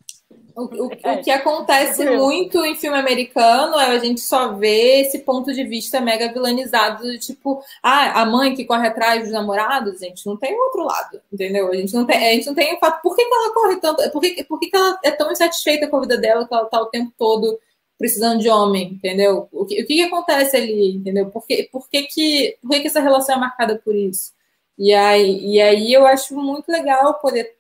O, 0.55 0.87
o, 0.87 0.91
é, 1.03 1.13
o 1.13 1.23
que 1.23 1.31
acontece 1.31 2.05
muito 2.11 2.65
em 2.65 2.75
filme 2.75 2.99
americano 2.99 3.79
é 3.79 3.87
a 3.87 3.99
gente 3.99 4.21
só 4.21 4.55
vê 4.55 5.01
esse 5.01 5.21
ponto 5.21 5.53
de 5.53 5.65
vista 5.65 6.01
mega 6.01 6.33
vilanizado, 6.33 7.19
tipo, 7.19 7.63
ah, 7.83 8.23
a 8.23 8.27
mãe 8.27 8.55
que 8.55 8.65
corre 8.65 8.89
atrás 8.89 9.23
dos 9.23 9.33
namorados, 9.33 10.01
gente, 10.01 10.27
não 10.27 10.37
tem 10.37 10.55
outro 10.55 10.85
lado, 10.85 11.21
entendeu? 11.33 11.69
A 11.69 11.77
gente 11.77 11.95
não 11.95 12.05
tem, 12.05 12.17
a 12.17 12.33
gente 12.33 12.47
não 12.47 12.55
tem 12.55 12.75
o 12.75 12.79
fato, 12.79 13.03
por 13.03 13.17
que, 13.17 13.25
que 13.25 13.35
ela 13.35 13.55
corre 13.55 13.77
tanto, 13.77 14.11
por 14.11 14.21
que, 14.21 14.45
por 14.45 14.61
que, 14.61 14.69
que 14.69 14.77
ela 14.77 14.99
é 15.03 15.11
tão 15.11 15.31
insatisfeita 15.33 15.89
com 15.89 15.97
a 15.97 16.01
vida 16.01 16.19
dela 16.19 16.47
que 16.47 16.55
ela 16.55 16.67
tá 16.67 16.81
o 16.81 16.87
tempo 16.87 17.13
todo 17.17 17.59
precisando 17.97 18.41
de 18.41 18.49
homem, 18.49 18.93
entendeu? 18.93 19.49
O 19.53 19.65
que, 19.65 19.83
o 19.83 19.87
que, 19.87 19.95
que 19.95 20.03
acontece 20.03 20.57
ali, 20.57 20.97
entendeu? 20.97 21.31
Por 21.31 21.47
que, 21.47 21.69
por 21.73 21.89
que, 21.89 22.03
que, 22.05 22.59
por 22.61 22.71
que, 22.71 22.81
que 22.81 22.87
essa 22.89 23.01
relação 23.01 23.37
é 23.37 23.39
marcada 23.39 23.81
por 23.85 23.95
isso? 23.95 24.33
E 24.79 24.95
aí, 24.95 25.55
e 25.55 25.61
aí 25.61 25.93
eu 25.93 26.07
acho 26.07 26.37
muito 26.37 26.71
legal 26.71 27.15
poder 27.15 27.58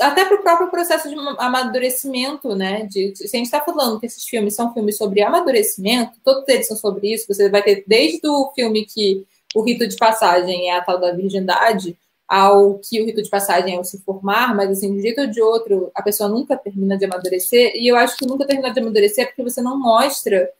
até 0.00 0.24
para 0.24 0.36
o 0.36 0.42
próprio 0.42 0.70
processo 0.70 1.08
de 1.08 1.14
amadurecimento, 1.38 2.54
né? 2.54 2.86
De, 2.90 3.14
se 3.16 3.24
a 3.24 3.38
gente 3.38 3.46
está 3.46 3.60
falando 3.60 3.98
que 4.00 4.06
esses 4.06 4.24
filmes 4.24 4.54
são 4.54 4.72
filmes 4.72 4.96
sobre 4.96 5.22
amadurecimento, 5.22 6.18
todos 6.24 6.46
eles 6.48 6.66
são 6.66 6.76
sobre 6.76 7.12
isso. 7.12 7.26
Você 7.28 7.48
vai 7.48 7.62
ter 7.62 7.84
desde 7.86 8.26
o 8.28 8.52
filme 8.54 8.84
que 8.84 9.26
o 9.54 9.62
rito 9.62 9.86
de 9.86 9.96
passagem 9.96 10.70
é 10.70 10.76
a 10.76 10.82
tal 10.82 10.98
da 10.98 11.12
virgindade, 11.12 11.96
ao 12.28 12.78
que 12.78 13.00
o 13.00 13.06
rito 13.06 13.22
de 13.22 13.30
passagem 13.30 13.76
é 13.76 13.80
o 13.80 13.84
se 13.84 14.00
formar, 14.02 14.54
mas 14.54 14.70
assim, 14.70 14.92
de 14.92 14.98
um 14.98 15.02
jeito 15.02 15.20
ou 15.20 15.26
de 15.28 15.40
outro, 15.40 15.90
a 15.94 16.02
pessoa 16.02 16.28
nunca 16.28 16.56
termina 16.56 16.98
de 16.98 17.04
amadurecer. 17.04 17.72
E 17.76 17.88
eu 17.88 17.96
acho 17.96 18.16
que 18.16 18.26
nunca 18.26 18.46
termina 18.46 18.72
de 18.72 18.80
amadurecer 18.80 19.24
é 19.24 19.26
porque 19.26 19.42
você 19.42 19.62
não 19.62 19.78
mostra 19.78 20.50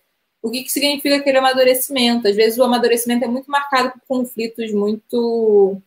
o 0.42 0.50
que, 0.50 0.62
que 0.62 0.70
significa 0.70 1.16
aquele 1.16 1.38
amadurecimento. 1.38 2.28
Às 2.28 2.36
vezes 2.36 2.58
o 2.58 2.62
amadurecimento 2.62 3.24
é 3.24 3.28
muito 3.28 3.50
marcado 3.50 3.92
por 3.92 4.00
conflitos 4.06 4.72
muito 4.72 5.80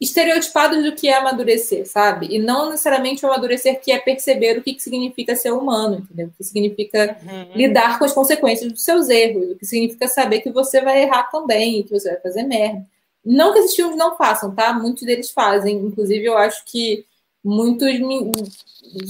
estereotipados 0.00 0.84
do 0.84 0.94
que 0.94 1.08
é 1.08 1.14
amadurecer, 1.14 1.86
sabe? 1.86 2.28
E 2.30 2.38
não 2.38 2.70
necessariamente 2.70 3.24
o 3.24 3.28
amadurecer 3.28 3.80
que 3.80 3.90
é 3.90 3.98
perceber 3.98 4.58
o 4.58 4.62
que, 4.62 4.74
que 4.74 4.82
significa 4.82 5.34
ser 5.34 5.52
humano, 5.52 5.98
entendeu? 5.98 6.26
O 6.26 6.32
que 6.36 6.44
significa 6.44 7.16
uhum. 7.22 7.56
lidar 7.56 7.98
com 7.98 8.04
as 8.04 8.12
consequências 8.12 8.70
dos 8.70 8.84
seus 8.84 9.08
erros, 9.08 9.52
o 9.52 9.56
que 9.56 9.64
significa 9.64 10.06
saber 10.06 10.40
que 10.40 10.50
você 10.50 10.82
vai 10.82 11.02
errar 11.02 11.24
também, 11.24 11.82
que 11.82 11.90
você 11.90 12.10
vai 12.10 12.20
fazer 12.20 12.42
merda. 12.42 12.84
Não 13.24 13.52
que 13.52 13.58
esses 13.60 13.74
filmes 13.74 13.96
não 13.96 14.16
façam, 14.16 14.54
tá? 14.54 14.72
Muitos 14.72 15.02
deles 15.02 15.30
fazem. 15.30 15.76
Inclusive, 15.78 16.24
eu 16.24 16.36
acho 16.36 16.62
que 16.66 17.04
muitos 17.42 17.88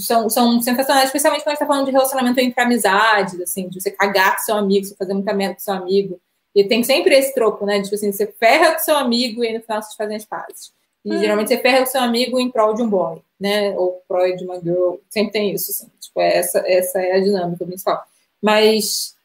são, 0.05 0.29
são 0.29 0.61
sensacionais, 0.61 1.05
especialmente 1.05 1.43
quando 1.43 1.49
a 1.49 1.51
gente 1.51 1.59
tá 1.59 1.67
falando 1.67 1.85
de 1.85 1.91
relacionamento 1.91 2.39
entre 2.39 2.61
amizades, 2.61 3.39
assim, 3.41 3.67
de 3.67 3.81
você 3.81 3.91
cagar 3.91 4.37
com 4.37 4.43
seu 4.43 4.55
amigo, 4.55 4.85
você 4.85 4.95
fazer 4.95 5.13
muita 5.13 5.33
merda 5.33 5.55
com 5.55 5.61
seu 5.61 5.73
amigo. 5.73 6.19
E 6.55 6.63
tem 6.63 6.83
sempre 6.83 7.15
esse 7.15 7.33
troco, 7.35 7.65
né? 7.65 7.77
De, 7.77 7.83
tipo 7.83 7.95
assim, 7.95 8.11
você 8.11 8.25
ferra 8.25 8.73
com 8.73 8.79
seu 8.79 8.97
amigo 8.97 9.43
e 9.43 9.53
no 9.53 9.61
final 9.61 9.81
vocês 9.81 9.95
fazem 9.95 10.15
as 10.15 10.25
pazes. 10.25 10.76
E 11.07 11.15
hum. 11.15 11.19
geralmente 11.19 11.47
você 11.47 11.57
ferra 11.57 11.83
o 11.83 11.87
seu 11.87 12.01
amigo 12.01 12.37
em 12.37 12.51
prol 12.51 12.73
de 12.73 12.81
um 12.81 12.89
boy, 12.89 13.21
né? 13.39 13.71
Ou 13.77 14.03
prol 14.05 14.35
de 14.35 14.43
uma 14.43 14.59
girl. 14.59 14.95
Sempre 15.09 15.31
tem 15.31 15.53
isso, 15.53 15.71
assim. 15.71 15.89
Tipo, 16.01 16.19
é 16.19 16.37
essa, 16.37 16.59
essa 16.65 16.99
é 16.99 17.13
a 17.13 17.21
dinâmica 17.21 17.65
principal. 17.65 18.03
Mas, 18.41 19.15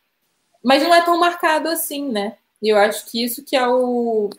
mas 0.62 0.80
não 0.80 0.94
é 0.94 1.02
tão 1.04 1.18
marcado 1.18 1.68
assim, 1.68 2.08
né? 2.08 2.36
E 2.62 2.68
eu 2.68 2.78
acho 2.78 3.04
que 3.06 3.24
isso 3.24 3.44
que 3.44 3.56
é 3.56 3.66
o. 3.66 4.30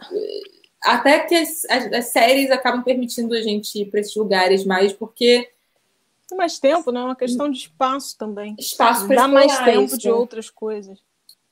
Até 0.81 1.19
que 1.19 1.35
as, 1.35 1.65
as, 1.65 1.91
as 1.91 2.05
séries 2.05 2.49
acabam 2.49 2.81
permitindo 2.81 3.33
a 3.33 3.41
gente 3.41 3.81
ir 3.81 3.85
para 3.87 3.99
esses 3.99 4.15
lugares 4.15 4.63
mais, 4.63 4.93
porque. 4.93 5.49
Tem 6.29 6.37
mais 6.37 6.57
tempo, 6.57 6.93
né? 6.93 7.01
É 7.01 7.03
uma 7.03 7.15
questão 7.15 7.51
de 7.51 7.57
espaço 7.57 8.17
também. 8.17 8.55
Espaço 8.57 9.05
para 9.05 9.17
Dá 9.17 9.27
mais 9.27 9.59
tempo 9.59 9.83
isso. 9.83 9.97
de 9.97 10.09
outras 10.09 10.49
coisas. 10.49 10.97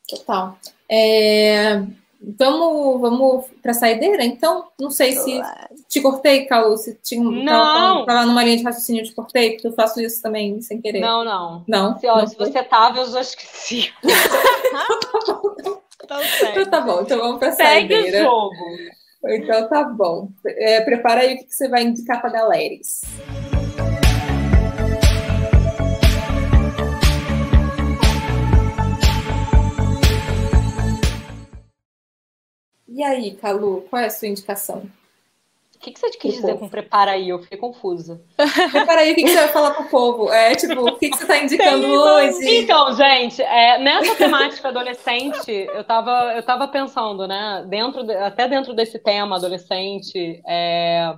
Total. 0.07 0.57
É... 0.87 1.83
Vamos, 2.37 3.01
vamos 3.01 3.45
para 3.61 3.71
a 3.71 3.73
saideira, 3.73 4.23
então? 4.23 4.67
Não 4.79 4.91
sei 4.91 5.13
se 5.13 5.41
te 5.89 5.99
cortei, 6.01 6.45
Calu, 6.45 6.77
se 6.77 6.93
tinha, 7.01 7.23
não. 7.23 8.05
Tava, 8.05 8.25
numa 8.27 8.43
linha 8.43 8.57
de 8.57 8.63
raciocínio, 8.63 9.03
te 9.03 9.13
cortei, 9.13 9.53
porque 9.53 9.67
eu 9.67 9.73
faço 9.73 9.99
isso 9.99 10.21
também 10.21 10.61
sem 10.61 10.79
querer. 10.79 10.99
Não, 10.99 11.23
não. 11.23 11.63
Não? 11.67 11.97
Se, 11.97 12.07
ó, 12.07 12.23
se 12.27 12.37
você 12.37 12.61
tava, 12.61 12.99
eu 12.99 13.11
já 13.11 13.21
esqueci. 13.21 13.91
então, 16.03 16.21
então 16.51 16.65
tá 16.69 16.81
bom, 16.81 17.01
então 17.01 17.17
vamos 17.17 17.39
para 17.39 17.49
a 17.49 17.53
saideira. 17.53 18.03
Segue 18.03 18.17
o 18.17 18.23
jogo. 18.23 18.55
Então 19.27 19.67
tá 19.67 19.83
bom. 19.83 20.29
É, 20.45 20.81
prepara 20.81 21.21
aí 21.21 21.35
o 21.35 21.37
que 21.39 21.51
você 21.51 21.67
vai 21.67 21.83
indicar 21.83 22.21
para 22.21 22.31
galera. 22.31 22.75
E 33.01 33.03
aí, 33.03 33.31
Calu, 33.31 33.81
qual 33.89 33.99
é 33.99 34.05
a 34.05 34.09
sua 34.11 34.27
indicação? 34.27 34.87
O 35.75 35.79
que, 35.79 35.89
que 35.89 35.99
você 35.99 36.11
quis 36.11 36.35
dizer 36.35 36.55
com 36.59 36.69
prepara 36.69 37.13
aí? 37.13 37.29
Eu 37.29 37.41
fiquei 37.41 37.57
confusa. 37.57 38.21
Prepara 38.71 39.01
aí, 39.01 39.13
o 39.13 39.15
que, 39.15 39.23
que 39.23 39.29
você 39.29 39.37
vai 39.37 39.47
falar 39.47 39.71
pro 39.71 39.89
povo? 39.89 40.31
É 40.31 40.53
tipo, 40.53 40.87
o 40.87 40.95
que, 40.99 41.09
que 41.09 41.17
você 41.17 41.23
está 41.23 41.39
indicando 41.39 41.87
hoje? 41.87 42.59
Então, 42.59 42.93
gente, 42.93 43.41
é, 43.41 43.79
nessa 43.79 44.15
temática 44.15 44.67
adolescente, 44.67 45.51
eu 45.51 45.83
tava, 45.83 46.35
eu 46.35 46.43
tava 46.43 46.67
pensando, 46.67 47.27
né? 47.27 47.65
Dentro 47.67 48.03
de, 48.03 48.13
até 48.13 48.47
dentro 48.47 48.71
desse 48.75 48.99
tema 48.99 49.37
adolescente, 49.37 50.39
é, 50.47 51.11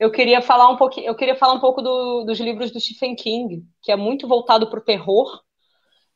eu 0.00 0.10
queria 0.10 0.40
falar 0.40 0.70
um 0.70 0.76
pouquinho, 0.78 1.06
eu 1.06 1.14
queria 1.14 1.36
falar 1.36 1.52
um 1.52 1.60
pouco 1.60 1.82
do, 1.82 2.24
dos 2.24 2.40
livros 2.40 2.70
do 2.70 2.80
Stephen 2.80 3.14
King, 3.14 3.62
que 3.82 3.92
é 3.92 3.96
muito 3.96 4.26
voltado 4.26 4.70
para 4.70 4.78
o 4.80 4.84
terror 4.84 5.43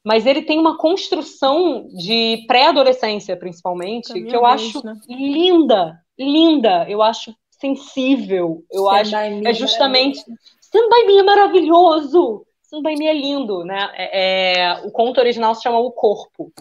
mas 0.05 0.27
ele 0.27 0.43
tem 0.43 0.59
uma 0.59 0.79
construção 0.79 1.89
de 1.89 2.45
pré-adolescência, 2.47 3.37
principalmente, 3.37 4.13
que 4.13 4.35
eu 4.35 4.47
acho 4.47 4.85
né? 4.85 4.97
linda, 5.09 6.01
linda, 6.19 6.89
eu 6.89 7.03
acho 7.03 7.35
sensível, 7.51 8.65
eu 8.71 8.87
Stand 9.03 9.17
acho 9.17 9.49
é 9.49 9.53
justamente 9.53 10.25
Stand 10.63 10.89
By 10.89 11.07
Me 11.07 11.19
é 11.19 11.23
maravilhoso, 11.23 12.47
Stand 12.63 12.83
By 12.83 12.97
Me 12.97 13.07
é 13.07 13.13
lindo, 13.13 13.65
né? 13.65 13.91
É, 13.95 14.61
é, 14.61 14.73
o 14.87 14.93
conto 14.93 15.19
original 15.19 15.55
se 15.55 15.63
chama 15.63 15.79
O 15.79 15.91
Corpo, 15.91 16.53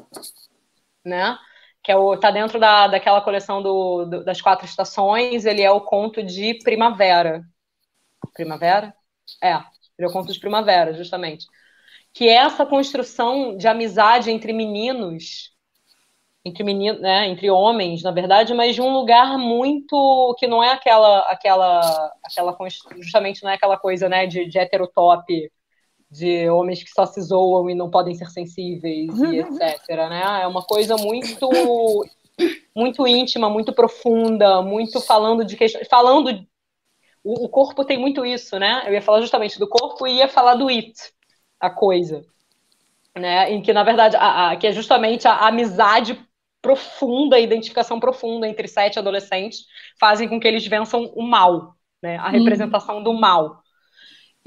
né? 1.05 1.37
Que 1.83 1.91
é 1.91 1.95
o, 1.95 2.17
tá 2.17 2.31
dentro 2.31 2.59
da, 2.59 2.87
daquela 2.87 3.21
coleção 3.21 3.61
do, 3.61 4.05
do, 4.05 4.23
das 4.23 4.41
quatro 4.41 4.65
estações, 4.65 5.45
ele 5.45 5.61
é 5.61 5.71
o 5.71 5.81
conto 5.81 6.23
de 6.23 6.57
primavera. 6.63 7.43
Primavera? 8.33 8.93
É, 9.41 9.53
ele 9.53 10.05
é 10.05 10.07
o 10.07 10.11
conto 10.11 10.33
de 10.33 10.39
primavera, 10.39 10.93
justamente 10.93 11.45
que 12.13 12.27
é 12.27 12.33
essa 12.33 12.65
construção 12.65 13.55
de 13.57 13.67
amizade 13.67 14.31
entre 14.31 14.51
meninos, 14.53 15.51
entre 16.43 16.63
meninos, 16.63 17.01
né, 17.01 17.27
entre 17.27 17.49
homens, 17.49 18.01
na 18.03 18.11
verdade, 18.11 18.53
mas 18.53 18.75
de 18.75 18.81
um 18.81 18.91
lugar 18.91 19.37
muito 19.37 20.35
que 20.39 20.47
não 20.47 20.63
é 20.63 20.71
aquela 20.71 21.19
aquela 21.21 22.11
aquela 22.23 22.57
justamente 22.99 23.43
não 23.43 23.51
é 23.51 23.55
aquela 23.55 23.77
coisa, 23.77 24.07
né, 24.09 24.25
de, 24.25 24.47
de 24.47 24.57
heterotop, 24.57 25.51
de 26.09 26.49
homens 26.49 26.81
que 26.83 26.89
só 26.89 27.05
se 27.05 27.21
zoam 27.21 27.69
e 27.69 27.75
não 27.75 27.89
podem 27.89 28.15
ser 28.15 28.29
sensíveis 28.29 29.09
e 29.19 29.41
uhum. 29.41 29.55
etc, 29.57 29.87
né? 30.09 30.41
É 30.43 30.47
uma 30.47 30.63
coisa 30.63 30.95
muito 30.95 31.49
muito 32.75 33.07
íntima, 33.07 33.49
muito 33.49 33.73
profunda, 33.73 34.61
muito 34.61 35.01
falando 35.01 35.43
de 35.43 35.57
questões, 35.57 35.87
falando 35.87 36.45
o, 37.23 37.45
o 37.45 37.49
corpo 37.49 37.83
tem 37.83 37.97
muito 37.97 38.25
isso, 38.25 38.57
né? 38.57 38.83
Eu 38.87 38.93
ia 38.93 39.01
falar 39.01 39.21
justamente 39.21 39.59
do 39.59 39.67
corpo 39.67 40.07
e 40.07 40.17
ia 40.17 40.29
falar 40.29 40.55
do 40.55 40.69
it, 40.69 40.93
a 41.59 41.69
coisa. 41.69 42.25
Né? 43.15 43.51
Em 43.51 43.61
que, 43.61 43.73
na 43.73 43.83
verdade, 43.83 44.15
a, 44.15 44.51
a, 44.51 44.55
que 44.55 44.67
é 44.67 44.71
justamente 44.71 45.27
a, 45.27 45.47
amizade 45.47 46.19
profunda, 46.61 47.35
a 47.35 47.39
identificação 47.39 47.99
profunda 47.99 48.47
entre 48.47 48.67
sete 48.67 48.99
adolescentes 48.99 49.65
fazem 49.99 50.27
com 50.27 50.39
que 50.39 50.47
eles 50.47 50.65
vençam 50.67 51.11
o 51.15 51.23
mal, 51.23 51.75
né? 52.01 52.17
a 52.17 52.25
uhum. 52.25 52.31
representação 52.31 53.01
do 53.01 53.13
mal. 53.13 53.61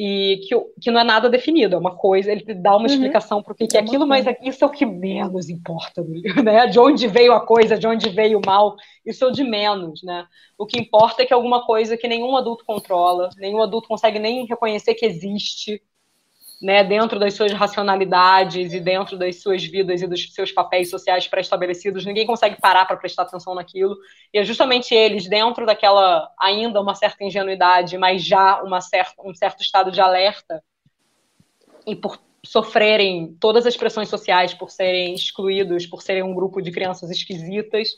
E 0.03 0.41
que, 0.49 0.59
que 0.81 0.91
não 0.91 1.01
é 1.01 1.05
nada 1.05 1.29
definido, 1.29 1.77
é 1.77 1.79
uma 1.79 1.95
coisa, 1.95 2.33
ele 2.33 2.43
dá 2.55 2.71
uma 2.71 2.81
uhum. 2.81 2.87
explicação 2.87 3.43
para 3.43 3.53
o 3.53 3.55
que, 3.55 3.67
que 3.67 3.77
é 3.77 3.81
aquilo, 3.81 4.07
mas 4.07 4.25
isso 4.43 4.65
é 4.65 4.67
o 4.67 4.71
que 4.71 4.87
menos 4.87 5.51
importa, 5.51 6.03
né? 6.43 6.67
De 6.69 6.79
onde 6.79 7.07
veio 7.07 7.35
a 7.35 7.45
coisa, 7.45 7.77
de 7.77 7.87
onde 7.87 8.09
veio 8.09 8.39
o 8.39 8.47
mal, 8.47 8.77
isso 9.05 9.23
é 9.25 9.29
o 9.29 9.31
de 9.31 9.45
menos, 9.45 10.03
né? 10.03 10.27
O 10.57 10.65
que 10.65 10.81
importa 10.81 11.23
é 11.23 11.27
que 11.27 11.35
é 11.35 11.37
alguma 11.37 11.67
coisa 11.67 11.99
que 11.99 12.09
nenhum 12.09 12.35
adulto 12.35 12.65
controla, 12.65 13.29
nenhum 13.37 13.61
adulto 13.61 13.89
consegue 13.89 14.19
nem 14.19 14.47
reconhecer 14.47 14.95
que 14.95 15.05
existe, 15.05 15.83
né, 16.61 16.85
dentro 16.85 17.19
das 17.19 17.35
suas 17.35 17.53
racionalidades 17.53 18.75
e 18.75 18.81
dentro 18.81 19.17
das 19.17 19.41
suas 19.41 19.65
vidas 19.65 20.03
e 20.03 20.07
dos 20.07 20.35
seus 20.35 20.53
papéis 20.53 20.91
sociais 20.91 21.27
pré-estabelecidos, 21.27 22.05
ninguém 22.05 22.27
consegue 22.27 22.61
parar 22.61 22.85
para 22.85 22.99
prestar 22.99 23.23
atenção 23.23 23.55
naquilo. 23.55 23.97
E 24.33 24.39
é 24.39 24.45
justamente 24.45 24.95
eles, 24.95 25.27
dentro 25.27 25.65
daquela 25.65 26.31
ainda 26.39 26.81
uma 26.81 26.95
certa 26.95 27.25
ingenuidade, 27.25 27.97
mas 27.97 28.23
já 28.23 28.63
uma 28.63 28.83
certa, 28.83 29.15
um 29.25 29.35
certo 29.35 29.63
estado 29.63 29.91
de 29.91 30.01
alerta, 30.03 30.63
e 31.87 31.97
por 31.97 32.21
sofrerem 32.45 33.35
todas 33.41 33.67
as 33.67 33.77
pressões 33.77 34.09
sociais, 34.09 34.53
por 34.53 34.71
serem 34.71 35.15
excluídos, 35.15 35.87
por 35.87 36.03
serem 36.03 36.23
um 36.23 36.35
grupo 36.35 36.61
de 36.61 36.71
crianças 36.71 37.11
esquisitas, 37.11 37.89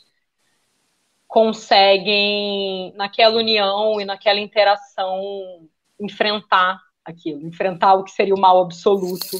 conseguem, 1.27 2.93
naquela 2.95 3.37
união 3.37 3.99
e 3.99 4.05
naquela 4.05 4.39
interação, 4.39 5.67
enfrentar 5.99 6.79
aquilo, 7.05 7.45
enfrentar 7.47 7.95
o 7.95 8.03
que 8.03 8.11
seria 8.11 8.35
o 8.35 8.39
mal 8.39 8.61
absoluto, 8.61 9.37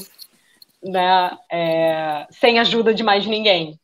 né, 0.82 1.36
é, 1.50 2.26
sem 2.30 2.58
ajuda 2.58 2.92
de 2.92 3.02
mais 3.02 3.26
ninguém, 3.26 3.78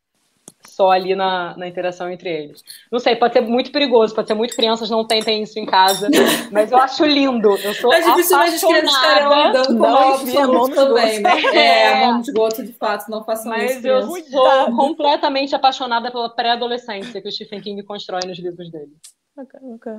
só 0.67 0.91
ali 0.91 1.15
na, 1.15 1.57
na 1.57 1.67
interação 1.67 2.11
entre 2.11 2.29
eles. 2.31 2.63
Não 2.91 2.99
sei, 2.99 3.17
pode 3.17 3.33
ser 3.33 3.41
muito 3.41 3.73
perigoso, 3.73 4.15
pode 4.15 4.29
ser 4.29 4.35
muito 4.35 4.55
crianças 4.55 4.91
não 4.91 5.07
tentem 5.07 5.43
isso 5.43 5.59
em 5.59 5.67
casa, 5.67 6.09
mas 6.53 6.71
eu 6.71 6.79
acho 6.79 7.05
lindo. 7.05 7.57
Eu 7.59 7.75
sou 7.75 7.93
é 7.93 8.01
dificilmente 8.01 8.55
as 8.57 8.61
crianças 8.61 8.91
estarão 8.91 9.49
andando 9.49 9.67
com 9.67 9.73
mal 9.75 10.15
absoluto 10.15 10.75
também, 10.75 11.21
né? 11.21 11.31
É, 11.53 11.85
é, 11.85 12.07
mão 12.07 12.21
de 12.21 12.29
esgoto, 12.29 12.63
de 12.65 12.73
fato, 12.73 13.11
não 13.11 13.25
façam 13.25 13.51
mas 13.51 13.77
isso. 13.77 13.83
Mas 13.83 14.33
eu 14.33 14.41
sou 14.43 14.77
completamente 14.77 15.55
apaixonada 15.55 16.11
pela 16.11 16.29
pré-adolescência 16.29 17.21
que 17.21 17.29
o 17.29 17.33
Stephen 17.33 17.61
King 17.61 17.83
constrói 17.83 18.21
nos 18.27 18.39
livros 18.39 18.71
dele. 18.71 18.93
Ok, 19.37 19.59
ok. 19.75 19.93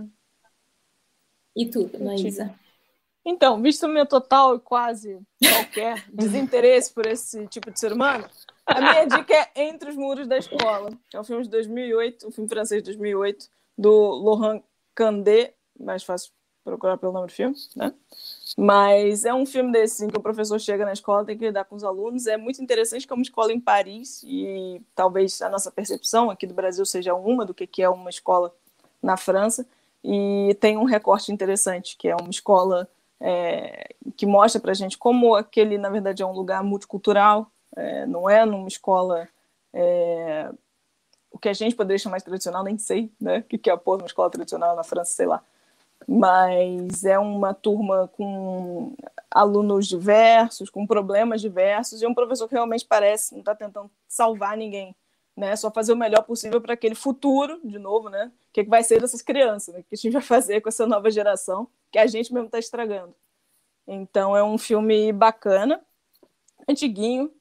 E 1.55 1.65
tu, 1.65 1.89
Maísa? 1.99 2.53
Então, 3.23 3.61
visto 3.61 3.85
o 3.85 3.89
meu 3.89 4.05
total 4.05 4.55
e 4.55 4.59
quase 4.59 5.19
qualquer 5.39 6.03
desinteresse 6.11 6.91
por 6.91 7.05
esse 7.05 7.47
tipo 7.47 7.69
de 7.69 7.79
ser 7.79 7.93
humano, 7.93 8.25
a 8.65 8.81
minha 8.81 9.05
dica 9.05 9.33
é 9.33 9.67
Entre 9.67 9.89
os 9.89 9.95
Muros 9.95 10.27
da 10.27 10.37
Escola. 10.37 10.89
É 11.13 11.19
um 11.19 11.23
filme 11.23 11.43
de 11.43 11.49
2008, 11.49 12.27
um 12.27 12.31
filme 12.31 12.49
francês 12.49 12.81
de 12.81 12.85
2008, 12.85 13.47
do 13.77 13.91
Laurent 13.91 14.63
Candé, 14.95 15.53
mais 15.79 16.03
fácil 16.03 16.31
procurar 16.63 16.97
pelo 16.97 17.11
nome 17.11 17.27
do 17.27 17.33
filme, 17.33 17.55
né? 17.75 17.93
Mas 18.57 19.25
é 19.25 19.33
um 19.33 19.45
filme 19.45 19.71
desse 19.71 20.05
em 20.05 20.07
que 20.07 20.17
o 20.17 20.21
professor 20.21 20.59
chega 20.59 20.85
na 20.85 20.93
escola, 20.93 21.25
tem 21.25 21.37
que 21.37 21.45
lidar 21.45 21.65
com 21.65 21.75
os 21.75 21.83
alunos. 21.83 22.27
É 22.27 22.37
muito 22.37 22.61
interessante 22.61 23.07
que 23.07 23.13
é 23.13 23.15
uma 23.15 23.23
escola 23.23 23.51
em 23.51 23.59
Paris 23.59 24.21
e 24.23 24.81
talvez 24.95 25.41
a 25.41 25.49
nossa 25.49 25.71
percepção 25.71 26.29
aqui 26.29 26.45
do 26.45 26.53
Brasil 26.53 26.85
seja 26.85 27.15
uma 27.15 27.45
do 27.45 27.53
que 27.53 27.81
é 27.81 27.89
uma 27.89 28.09
escola 28.09 28.53
na 29.01 29.17
França. 29.17 29.65
E 30.03 30.55
tem 30.59 30.77
um 30.77 30.83
recorte 30.83 31.31
interessante, 31.31 31.95
que 31.97 32.07
é 32.07 32.15
uma 32.15 32.29
escola 32.29 32.89
é, 33.21 33.93
que 34.17 34.25
mostra 34.25 34.59
para 34.59 34.71
a 34.71 34.75
gente 34.75 34.97
como 34.97 35.35
aquele, 35.35 35.77
na 35.77 35.89
verdade, 35.89 36.23
é 36.23 36.25
um 36.25 36.33
lugar 36.33 36.63
multicultural, 36.63 37.51
é, 37.75 38.05
não 38.07 38.29
é 38.29 38.45
numa 38.45 38.67
escola 38.67 39.27
é, 39.71 40.51
o 41.31 41.37
que 41.39 41.47
a 41.47 41.53
gente 41.53 41.75
poderia 41.75 41.99
chamar 41.99 42.17
de 42.17 42.25
tradicional, 42.25 42.63
nem 42.63 42.77
sei 42.77 43.11
né, 43.19 43.39
o 43.39 43.43
que 43.43 43.69
é 43.69 43.73
a 43.73 43.77
porra 43.77 43.99
uma 43.99 44.07
escola 44.07 44.29
tradicional 44.29 44.75
na 44.75 44.83
França, 44.83 45.13
sei 45.13 45.27
lá. 45.27 45.41
Mas 46.07 47.05
é 47.05 47.17
uma 47.19 47.53
turma 47.53 48.09
com 48.17 48.95
alunos 49.29 49.87
diversos, 49.87 50.69
com 50.69 50.85
problemas 50.85 51.39
diversos, 51.39 52.01
e 52.01 52.07
um 52.07 52.13
professor 52.13 52.47
que 52.47 52.55
realmente 52.55 52.85
parece 52.85 53.33
não 53.33 53.39
está 53.39 53.53
tentando 53.55 53.89
salvar 54.07 54.57
ninguém, 54.57 54.95
né? 55.37 55.55
Só 55.55 55.69
fazer 55.69 55.93
o 55.93 55.95
melhor 55.95 56.23
possível 56.23 56.59
para 56.59 56.73
aquele 56.73 56.95
futuro, 56.95 57.61
de 57.63 57.77
novo, 57.77 58.09
né? 58.09 58.31
O 58.49 58.53
que, 58.53 58.63
que 58.63 58.69
vai 58.69 58.83
ser 58.83 58.99
dessas 58.99 59.21
crianças, 59.21 59.75
né? 59.75 59.81
O 59.81 59.83
que 59.83 59.93
a 59.93 59.95
gente 59.95 60.11
vai 60.11 60.21
fazer 60.23 60.59
com 60.59 60.69
essa 60.69 60.87
nova 60.87 61.09
geração 61.11 61.67
que 61.91 61.99
a 61.99 62.07
gente 62.07 62.33
mesmo 62.33 62.47
está 62.47 62.57
estragando. 62.57 63.13
Então 63.87 64.35
é 64.35 64.43
um 64.43 64.57
filme 64.57 65.11
bacana, 65.11 65.81
antiguinho. 66.67 67.31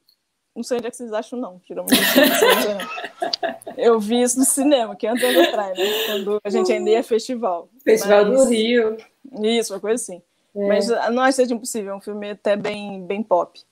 Não 0.55 0.64
sei 0.64 0.78
onde 0.78 0.89
é 0.89 0.90
que 0.90 0.97
vocês 0.97 1.12
acham, 1.12 1.39
não. 1.39 1.60
Geralmente 1.64 2.02
eu 3.77 4.01
vi 4.01 4.20
isso 4.20 4.39
no 4.39 4.44
cinema, 4.44 4.97
que 4.97 5.06
anos 5.06 5.22
atrás, 5.22 5.78
né? 5.78 5.85
Quando 6.06 6.40
a 6.43 6.51
gente 6.51 6.72
ainda 6.72 6.90
ia 6.90 7.05
festival. 7.05 7.68
Festival 7.85 8.27
Mas... 8.27 8.44
do 8.44 8.51
Rio. 8.51 8.97
Isso, 9.40 9.72
uma 9.72 9.81
coisa 9.81 9.94
assim. 10.02 10.20
É. 10.55 10.66
Mas 10.66 10.89
não 10.89 11.22
acho 11.22 11.36
seja 11.36 11.55
impossível, 11.55 11.93
é 11.93 11.97
um 11.97 12.01
filme 12.01 12.31
até 12.31 12.56
bem, 12.56 13.06
bem 13.06 13.22
pop. 13.22 13.62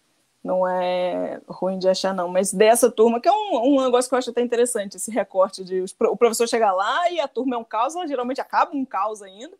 Não 0.45 0.67
é 0.67 1.41
ruim 1.49 1.81
de 1.81 1.89
achar, 1.89 2.15
não. 2.15 2.29
Mas 2.29 2.53
dessa 2.53 2.89
turma, 2.89 3.21
que 3.21 3.29
é 3.29 3.33
um, 3.33 3.75
um 3.75 3.85
negócio 3.85 4.09
que 4.09 4.15
eu 4.15 4.19
acho 4.19 4.31
até 4.31 4.41
interessante, 4.41 4.97
esse 4.97 5.11
recorte 5.11 5.65
de 5.65 5.85
o 6.01 6.17
professor 6.17 6.47
chegar 6.47 6.73
lá 6.73 7.11
e 7.11 7.19
a 7.19 7.27
turma 7.27 7.57
é 7.57 7.59
um 7.59 7.65
caos, 7.65 7.97
ela 7.97 8.07
geralmente 8.07 8.41
acaba 8.41 8.75
um 8.75 8.85
caos 8.85 9.21
ainda 9.21 9.59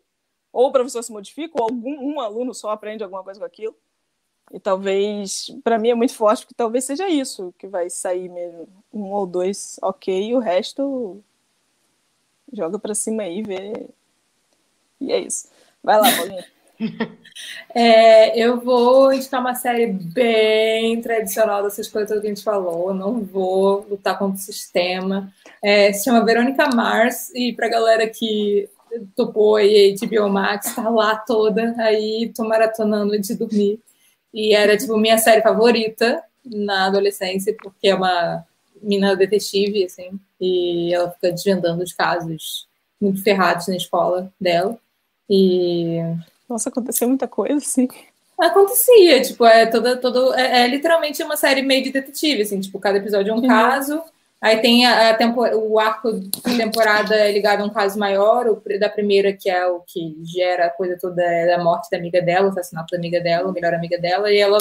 ou 0.51 0.67
o 0.67 0.71
professor 0.71 1.03
se 1.03 1.11
modifica, 1.11 1.53
ou 1.57 1.63
algum 1.63 2.13
um 2.13 2.19
aluno 2.19 2.53
só 2.53 2.71
aprende 2.71 3.03
alguma 3.03 3.23
coisa 3.23 3.39
com 3.39 3.45
aquilo. 3.45 3.75
E 4.51 4.59
talvez, 4.59 5.51
para 5.63 5.77
mim 5.77 5.89
é 5.89 5.95
muito 5.95 6.13
forte, 6.15 6.47
que 6.47 6.53
talvez 6.53 6.83
seja 6.83 7.07
isso 7.07 7.53
que 7.57 7.67
vai 7.67 7.89
sair 7.89 8.29
mesmo. 8.29 8.67
Um 8.91 9.11
ou 9.11 9.27
dois, 9.27 9.79
ok, 9.81 10.29
e 10.29 10.35
o 10.35 10.39
resto 10.39 11.23
joga 12.51 12.79
para 12.79 12.95
cima 12.95 13.23
aí, 13.23 13.43
vê. 13.43 13.87
E 14.99 15.11
é 15.11 15.19
isso. 15.19 15.49
Vai 15.83 15.99
lá, 15.99 16.07
Paulinha. 16.15 16.45
É, 17.73 18.37
eu 18.37 18.59
vou 18.59 19.13
indicar 19.13 19.39
uma 19.39 19.53
série 19.55 19.87
bem 19.87 20.99
tradicional 21.01 21.63
dessas 21.63 21.87
coisas 21.87 22.19
que 22.19 22.25
a 22.25 22.29
gente 22.29 22.43
falou. 22.43 22.93
Não 22.93 23.23
vou 23.23 23.85
lutar 23.89 24.17
contra 24.17 24.35
o 24.35 24.39
sistema. 24.39 25.31
É, 25.63 25.93
se 25.93 26.03
chama 26.03 26.25
Verônica 26.25 26.67
Mars. 26.75 27.33
E 27.33 27.53
pra 27.53 27.69
galera 27.69 28.07
que 28.09 28.67
topou 29.15 29.55
aí 29.55 29.95
HBO 29.95 30.29
Max, 30.29 30.75
tá 30.75 30.89
lá 30.89 31.15
toda. 31.15 31.75
Aí 31.77 32.31
tô 32.35 32.43
maratonando 32.43 33.13
antes 33.13 33.29
de 33.29 33.35
dormir. 33.35 33.79
E 34.33 34.53
era, 34.53 34.77
tipo, 34.77 34.97
minha 34.97 35.17
série 35.17 35.41
favorita 35.41 36.23
na 36.45 36.87
adolescência, 36.87 37.55
porque 37.61 37.89
é 37.89 37.95
uma 37.95 38.45
mina 38.81 39.15
detetive, 39.15 39.85
assim. 39.85 40.19
E 40.39 40.93
ela 40.93 41.11
fica 41.11 41.31
desvendando 41.31 41.83
os 41.83 41.93
casos 41.93 42.67
muito 42.99 43.23
ferrados 43.23 43.67
na 43.67 43.75
escola 43.75 44.31
dela. 44.39 44.77
E 45.29 46.01
nossa, 46.49 46.69
aconteceu 46.69 47.07
muita 47.07 47.27
coisa, 47.27 47.59
sim. 47.59 47.87
Acontecia, 48.39 49.21
tipo, 49.21 49.45
é 49.45 49.67
toda, 49.67 49.97
todo, 49.97 50.33
é, 50.33 50.63
é, 50.63 50.67
literalmente 50.67 51.21
uma 51.21 51.37
série 51.37 51.61
meio 51.61 51.83
de 51.83 51.91
detetive, 51.91 52.41
assim, 52.41 52.59
tipo, 52.59 52.79
cada 52.79 52.97
episódio 52.97 53.31
é 53.31 53.33
um 53.33 53.39
uhum. 53.39 53.47
caso, 53.47 54.01
aí 54.41 54.61
tem 54.61 54.85
a, 54.85 55.09
a 55.09 55.13
tempo, 55.13 55.41
o 55.41 55.79
arco 55.79 56.13
de 56.13 56.57
temporada 56.57 57.29
ligado 57.31 57.61
a 57.61 57.65
um 57.65 57.69
caso 57.69 57.99
maior, 57.99 58.47
o 58.47 58.79
da 58.79 58.89
primeira, 58.89 59.33
que 59.33 59.49
é 59.49 59.65
o 59.67 59.81
que 59.81 60.17
gera 60.23 60.67
a 60.67 60.69
coisa 60.69 60.97
toda 60.99 61.21
é 61.21 61.47
da 61.47 61.63
morte 61.63 61.89
da 61.89 61.97
amiga 61.97 62.21
dela, 62.21 62.47
o 62.47 62.49
assassinato 62.49 62.91
da 62.91 62.97
amiga 62.97 63.19
dela, 63.19 63.49
a 63.49 63.53
melhor 63.53 63.73
amiga 63.73 63.97
dela, 63.97 64.31
e 64.31 64.37
ela, 64.37 64.57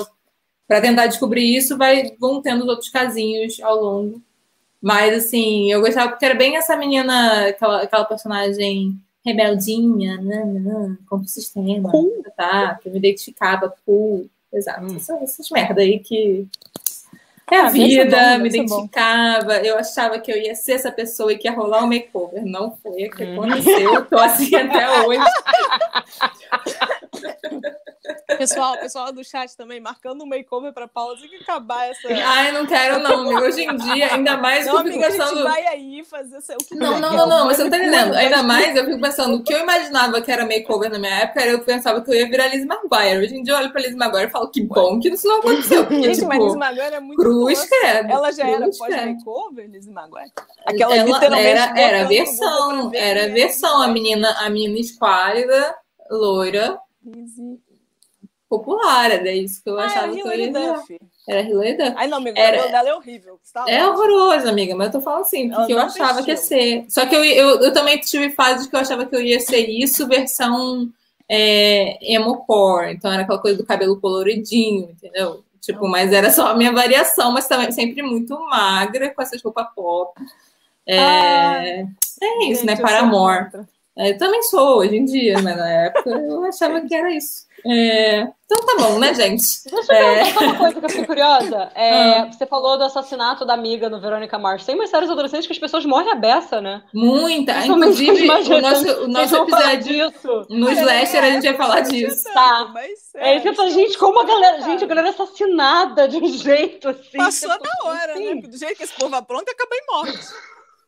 para 0.66 0.80
tentar 0.80 1.06
descobrir 1.06 1.56
isso, 1.56 1.76
vai, 1.76 2.16
vão 2.18 2.42
tendo 2.42 2.62
os 2.62 2.68
outros 2.68 2.88
casinhos 2.88 3.60
ao 3.60 3.80
longo. 3.80 4.22
Mas, 4.80 5.12
assim, 5.24 5.72
eu 5.72 5.80
gostava 5.80 6.10
porque 6.10 6.24
era 6.24 6.34
bem 6.34 6.56
essa 6.56 6.76
menina, 6.76 7.48
aquela, 7.48 7.82
aquela 7.82 8.04
personagem 8.04 8.96
rebeldinha, 9.24 10.16
né, 10.18 10.44
né, 10.44 10.96
contra 11.08 11.26
o 11.26 11.28
sistema, 11.28 11.90
tá, 12.36 12.78
que 12.80 12.88
me 12.88 12.98
identificava, 12.98 13.74
cool, 13.84 14.28
exato, 14.52 14.86
hum. 14.86 14.96
essas, 14.96 15.22
essas 15.22 15.50
merda 15.50 15.82
aí 15.82 15.98
que 15.98 16.46
é 17.54 17.60
a 17.60 17.66
ah, 17.66 17.70
vida, 17.70 18.16
bom, 18.36 18.42
me 18.42 18.48
identificava, 18.48 19.56
eu 19.58 19.78
achava 19.78 20.18
que 20.18 20.30
eu 20.30 20.36
ia 20.36 20.54
ser 20.54 20.72
essa 20.72 20.90
pessoa 20.92 21.32
e 21.32 21.38
que 21.38 21.48
ia 21.48 21.54
rolar 21.54 21.84
um 21.84 21.86
makeover, 21.86 22.44
não 22.44 22.76
foi 22.82 23.06
o 23.06 23.10
que 23.10 23.24
hum. 23.24 23.42
aconteceu, 23.42 24.04
tô 24.06 24.18
assim 24.18 24.54
até 24.56 25.06
hoje. 25.06 25.24
Pessoal, 28.38 28.76
pessoal 28.78 29.12
do 29.12 29.24
chat 29.24 29.56
também 29.56 29.80
marcando 29.80 30.22
um 30.22 30.26
makeover 30.26 30.72
para 30.72 30.86
Paula, 30.86 31.18
tem 31.18 31.28
que 31.28 31.36
acabar 31.36 31.88
essa. 31.88 32.08
Ai, 32.08 32.52
não 32.52 32.66
quero, 32.66 33.00
não, 33.00 33.20
amigo. 33.20 33.40
Hoje 33.40 33.62
em 33.62 33.76
dia, 33.76 34.14
ainda 34.14 34.36
mais 34.36 34.66
não, 34.66 34.74
eu 34.74 34.84
fico 34.84 34.90
amiga, 34.90 35.10
pensando. 35.10 35.30
A 35.30 35.34
gente 35.34 35.42
vai 35.42 35.66
aí 35.66 36.04
fazer 36.04 36.38
o 36.38 36.58
que 36.58 36.74
não. 36.74 37.00
Não, 37.00 37.12
não, 37.12 37.28
não, 37.28 37.46
mas 37.46 37.56
você 37.56 37.64
não 37.64 37.70
tá 37.70 37.78
entendendo. 37.78 38.14
Ainda 38.14 38.42
mais 38.42 38.76
eu 38.76 38.84
fico 38.84 39.00
pensando, 39.00 39.36
o 39.36 39.42
que 39.42 39.52
eu 39.52 39.60
imaginava 39.60 40.20
que 40.22 40.30
era 40.30 40.44
makeover 40.44 40.90
na 40.90 40.98
minha 40.98 41.14
época, 41.20 41.44
eu 41.44 41.64
pensava 41.64 42.00
que 42.00 42.10
eu 42.10 42.14
ia 42.14 42.28
virar 42.28 42.48
Liz 42.48 42.64
Maguire. 42.64 43.18
Hoje 43.18 43.36
em 43.36 43.42
dia 43.42 43.54
eu 43.54 43.58
olho 43.58 43.72
pra 43.72 43.80
Liz 43.80 43.94
Maguire 43.94 44.28
e 44.28 44.30
falo 44.30 44.50
que 44.50 44.62
bom 44.62 45.00
que 45.00 45.08
isso 45.08 45.26
não 45.26 45.38
aconteceu. 45.40 45.86
Porque, 45.86 46.02
gente, 46.02 46.16
tipo, 46.16 46.28
mas 46.28 46.44
Liz 46.44 46.54
Maguire 46.54 46.94
é 46.94 47.00
muito 47.00 47.20
Cruz 47.20 47.68
credo. 47.68 48.10
Ela 48.10 48.30
já 48.30 48.46
era 48.46 48.64
pós-makeover, 48.66 49.70
Liz 49.70 49.86
Maguire? 49.88 50.32
Aquela 50.66 50.96
ela 50.96 51.04
literalmente 51.04 51.48
era, 51.48 51.80
era 51.80 52.02
a 52.02 52.04
versão, 52.04 52.90
era 52.94 53.24
a 53.24 53.28
versão, 53.28 53.82
a 53.82 53.88
menina, 53.88 54.30
a 54.38 54.48
menina 54.48 54.78
esquálida, 54.78 55.74
loira. 56.10 56.78
Easy 57.16 57.60
popular, 58.48 59.10
era 59.10 59.30
isso 59.30 59.62
que 59.62 59.68
eu 59.68 59.78
ah, 59.78 59.84
achava 59.84 60.12
que 60.12 60.20
eu 60.20 60.32
ia 60.32 60.50
Duff. 60.50 60.98
Era 61.28 61.42
Hilary 61.42 61.76
Duff. 61.76 61.94
Ai, 61.96 62.06
não, 62.06 62.16
amiga, 62.16 62.40
era... 62.40 62.66
o 62.66 62.70
dela 62.70 62.88
é 62.88 62.94
horrível. 62.94 63.38
é 63.66 63.86
horroroso, 63.86 64.48
amiga, 64.48 64.74
mas 64.74 64.86
eu 64.86 64.92
tô 64.94 65.00
falando 65.02 65.22
assim, 65.22 65.50
porque 65.50 65.74
eu 65.74 65.78
achava 65.78 66.22
que 66.22 66.30
ia 66.30 66.36
ser. 66.36 66.86
Só 66.88 67.04
que 67.04 67.14
eu, 67.14 67.22
eu, 67.24 67.60
eu 67.60 67.72
também 67.72 67.98
tive 67.98 68.30
fases 68.30 68.66
que 68.66 68.74
eu 68.74 68.80
achava 68.80 69.04
que 69.04 69.14
eu 69.14 69.20
ia 69.20 69.38
ser 69.38 69.68
isso, 69.68 70.08
versão 70.08 70.90
é, 71.28 71.98
emo 72.14 72.44
core. 72.46 72.94
Então 72.94 73.12
era 73.12 73.22
aquela 73.22 73.38
coisa 73.38 73.58
do 73.58 73.66
cabelo 73.66 74.00
coloridinho, 74.00 74.90
entendeu? 74.90 75.44
Tipo, 75.60 75.86
mas 75.86 76.12
era 76.12 76.30
só 76.30 76.46
a 76.46 76.56
minha 76.56 76.72
variação, 76.72 77.30
mas 77.30 77.46
também 77.46 77.70
sempre 77.70 78.00
muito 78.00 78.38
magra, 78.48 79.10
com 79.10 79.20
essas 79.20 79.42
roupas 79.42 79.66
pop. 79.74 80.18
É, 80.86 80.98
ah, 80.98 81.62
é 82.22 82.44
isso, 82.46 82.64
né? 82.64 82.76
Para 82.76 83.00
amor. 83.00 83.50
É, 83.98 84.10
eu 84.10 84.18
também 84.18 84.42
sou 84.44 84.78
hoje 84.78 84.96
em 84.96 85.04
dia, 85.04 85.42
mas 85.42 85.56
na 85.56 85.68
época 85.68 86.10
eu 86.10 86.44
achava 86.44 86.80
que 86.80 86.94
era 86.94 87.10
isso. 87.10 87.48
É... 87.66 88.20
Então 88.44 88.64
tá 88.64 88.76
bom, 88.78 88.98
né, 88.98 89.12
gente? 89.12 89.44
Deixa 89.68 89.92
eu 89.92 89.96
é... 89.96 90.22
uma 90.22 90.54
coisa 90.56 90.80
que 90.80 90.86
eu 90.86 90.88
fiquei 90.88 91.06
curiosa. 91.06 91.70
É, 91.74 92.20
ah. 92.20 92.30
Você 92.32 92.46
falou 92.46 92.78
do 92.78 92.84
assassinato 92.84 93.44
da 93.44 93.54
amiga 93.54 93.90
no 93.90 94.00
Verônica 94.00 94.38
Mars. 94.38 94.64
Tem 94.64 94.74
umas 94.74 94.88
séries 94.88 95.10
adolescentes 95.10 95.46
que 95.46 95.52
as 95.52 95.58
pessoas 95.58 95.84
morrem 95.84 96.12
a 96.12 96.14
beça, 96.14 96.60
né? 96.60 96.82
Muita. 96.94 97.66
Inclusive, 97.66 98.30
o 98.30 98.60
nosso, 98.60 99.04
o 99.04 99.08
nosso 99.08 99.36
episódio 99.36 99.82
disso. 99.82 100.46
no 100.48 100.70
Slasher 100.70 101.24
a 101.24 101.30
gente 101.30 101.48
vai 101.48 101.56
falar 101.56 101.80
disso. 101.80 102.24
Tá. 102.32 102.72
É, 103.16 103.34
isso 103.34 103.42
que 103.42 103.48
eu 103.48 103.54
falo, 103.54 103.70
gente, 103.70 103.98
como 103.98 104.20
a 104.20 104.24
galera. 104.24 104.62
Gente, 104.62 104.84
a 104.84 104.86
galera 104.86 105.08
é 105.08 105.10
assassinada 105.10 106.08
de 106.08 106.16
um 106.18 106.28
jeito 106.28 106.88
assim. 106.88 107.18
Passou 107.18 107.48
da 107.48 107.70
hora, 107.84 108.12
assim. 108.12 108.34
né? 108.34 108.40
Do 108.42 108.56
jeito 108.56 108.76
que 108.76 108.84
esse 108.84 108.94
povo 108.94 109.14
apronta, 109.16 109.50
acaba 109.50 109.74
em 109.74 109.84
morte. 109.90 110.26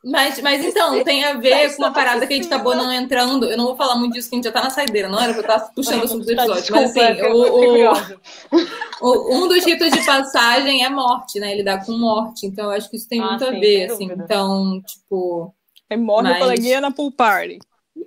Mas, 0.03 0.41
mas 0.41 0.65
então, 0.65 1.05
tem 1.05 1.25
a 1.25 1.35
ver 1.35 1.77
com 1.77 1.83
uma 1.83 1.93
parada 1.93 2.27
que 2.27 2.33
a 2.33 2.37
gente 2.37 2.47
acabou 2.47 2.75
não 2.75 2.91
entrando. 2.91 3.45
Eu 3.47 3.57
não 3.57 3.67
vou 3.67 3.77
falar 3.77 3.97
muito 3.97 4.15
disso, 4.15 4.31
que 4.31 4.35
a 4.35 4.39
gente 4.39 4.45
já 4.45 4.53
tá 4.53 4.63
na 4.63 4.71
saideira, 4.71 5.09
não 5.09 5.21
era 5.21 5.35
pra 5.35 5.43
eu 5.43 5.57
estar 5.57 5.61
puxando 5.75 6.01
o 6.01 6.05
assunto 6.05 6.25
do 6.25 6.33
episódio. 6.33 6.75
Mas 6.75 6.97
assim, 6.97 7.23
o, 7.31 9.05
o, 9.07 9.37
um 9.37 9.49
dos 9.49 9.63
ritos 9.65 9.91
de 9.91 10.05
passagem 10.05 10.85
é 10.85 10.89
morte, 10.89 11.39
né? 11.39 11.55
Lidar 11.55 11.85
com 11.85 11.93
morte. 11.93 12.47
Então, 12.47 12.67
eu 12.67 12.71
acho 12.71 12.89
que 12.89 12.97
isso 12.97 13.09
tem 13.09 13.21
ah, 13.21 13.27
muito 13.27 13.45
sim, 13.45 13.57
a 13.57 13.61
ver, 13.61 13.91
assim. 13.91 14.09
Dúvida. 14.09 14.25
Então, 14.25 14.83
tipo. 14.87 15.55
Aí 15.91 15.99
morre 15.99 16.23
mas... 16.23 16.37
o 16.37 16.41
coleguinha 16.41 16.81
na 16.81 16.91
pool 16.91 17.13
party. 17.13 17.59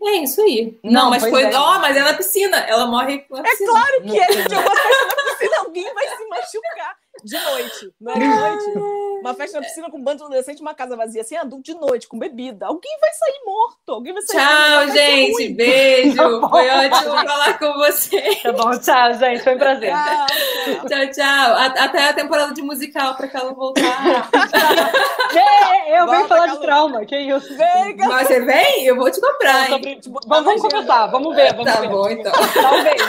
É 0.05 0.23
isso 0.23 0.41
aí. 0.41 0.79
Não, 0.83 1.03
não 1.03 1.09
mas 1.11 1.23
foi. 1.23 1.43
É. 1.43 1.55
Ó, 1.55 1.75
oh, 1.75 1.79
mas 1.79 1.95
é 1.95 2.01
na 2.01 2.13
piscina. 2.13 2.57
Ela 2.57 2.87
morre 2.87 3.23
na 3.29 3.39
é 3.39 3.43
piscina. 3.43 3.69
É 3.69 3.71
claro 3.71 4.03
que 4.03 4.19
é. 4.19 4.33
gente 4.33 4.49
jogou 4.49 4.73
na 4.73 5.35
piscina, 5.35 5.57
alguém 5.59 5.93
vai 5.93 6.07
se 6.07 6.27
machucar. 6.27 7.02
De 7.23 7.39
noite, 7.39 7.93
não 8.01 8.11
é 8.11 8.19
de 8.19 8.27
noite. 8.27 9.19
Uma 9.21 9.33
festa 9.33 9.57
na 9.57 9.65
piscina 9.65 9.89
com 9.89 9.97
um 9.97 10.03
bando 10.03 10.17
de 10.17 10.23
adolescente, 10.23 10.61
uma 10.61 10.73
casa 10.73 10.97
vazia, 10.97 11.23
sem 11.23 11.37
adulto, 11.37 11.63
de 11.63 11.73
noite, 11.73 12.09
com 12.09 12.19
bebida. 12.19 12.65
Alguém 12.65 12.91
vai 12.99 13.09
sair 13.13 13.39
morto, 13.45 13.91
alguém 13.93 14.13
vai 14.13 14.21
sair 14.23 14.37
Tchau, 14.37 14.79
morto, 14.79 14.93
gente, 14.93 15.49
beijo. 15.53 16.41
Tá 16.41 16.49
Foi 16.49 16.69
ótimo 16.69 17.11
falar 17.11 17.59
com 17.59 17.73
você. 17.75 18.35
Tá 18.43 18.51
bom, 18.51 18.77
tchau, 18.77 19.13
gente, 19.13 19.41
foi 19.41 19.55
um 19.55 19.57
prazer. 19.57 19.93
Tchau, 19.93 20.25
tchau. 20.65 20.89
tchau, 20.89 21.11
tchau. 21.11 21.53
Até 21.55 22.09
a 22.09 22.13
temporada 22.13 22.53
de 22.53 22.61
musical, 22.61 23.15
pra 23.15 23.29
que 23.29 23.37
ela 23.37 23.53
voltar. 23.53 24.29
é, 25.33 26.01
eu 26.01 26.07
venho 26.07 26.27
falar 26.27 26.47
de 26.47 26.59
trauma, 26.59 27.05
que 27.05 27.17
isso. 27.17 27.55
Vem, 27.55 27.95
Você 27.95 28.41
vem? 28.41 28.85
Eu 28.85 28.97
vou 28.97 29.09
te 29.09 29.21
comprar, 29.21 29.71
hein? 29.71 30.01
Vamos, 30.05 30.25
vamos 30.27 30.61
começar, 30.61 31.07
vamos 31.07 31.33
ver. 31.33 31.53
Vamos 31.53 31.71
tá 31.71 31.79
ver. 31.79 31.89
bom, 31.89 32.09
então. 32.09 32.33
Talvez. 32.53 33.01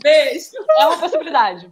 Beijo. 0.00 0.50
É 0.78 0.86
uma 0.86 0.96
possibilidade. 0.96 1.68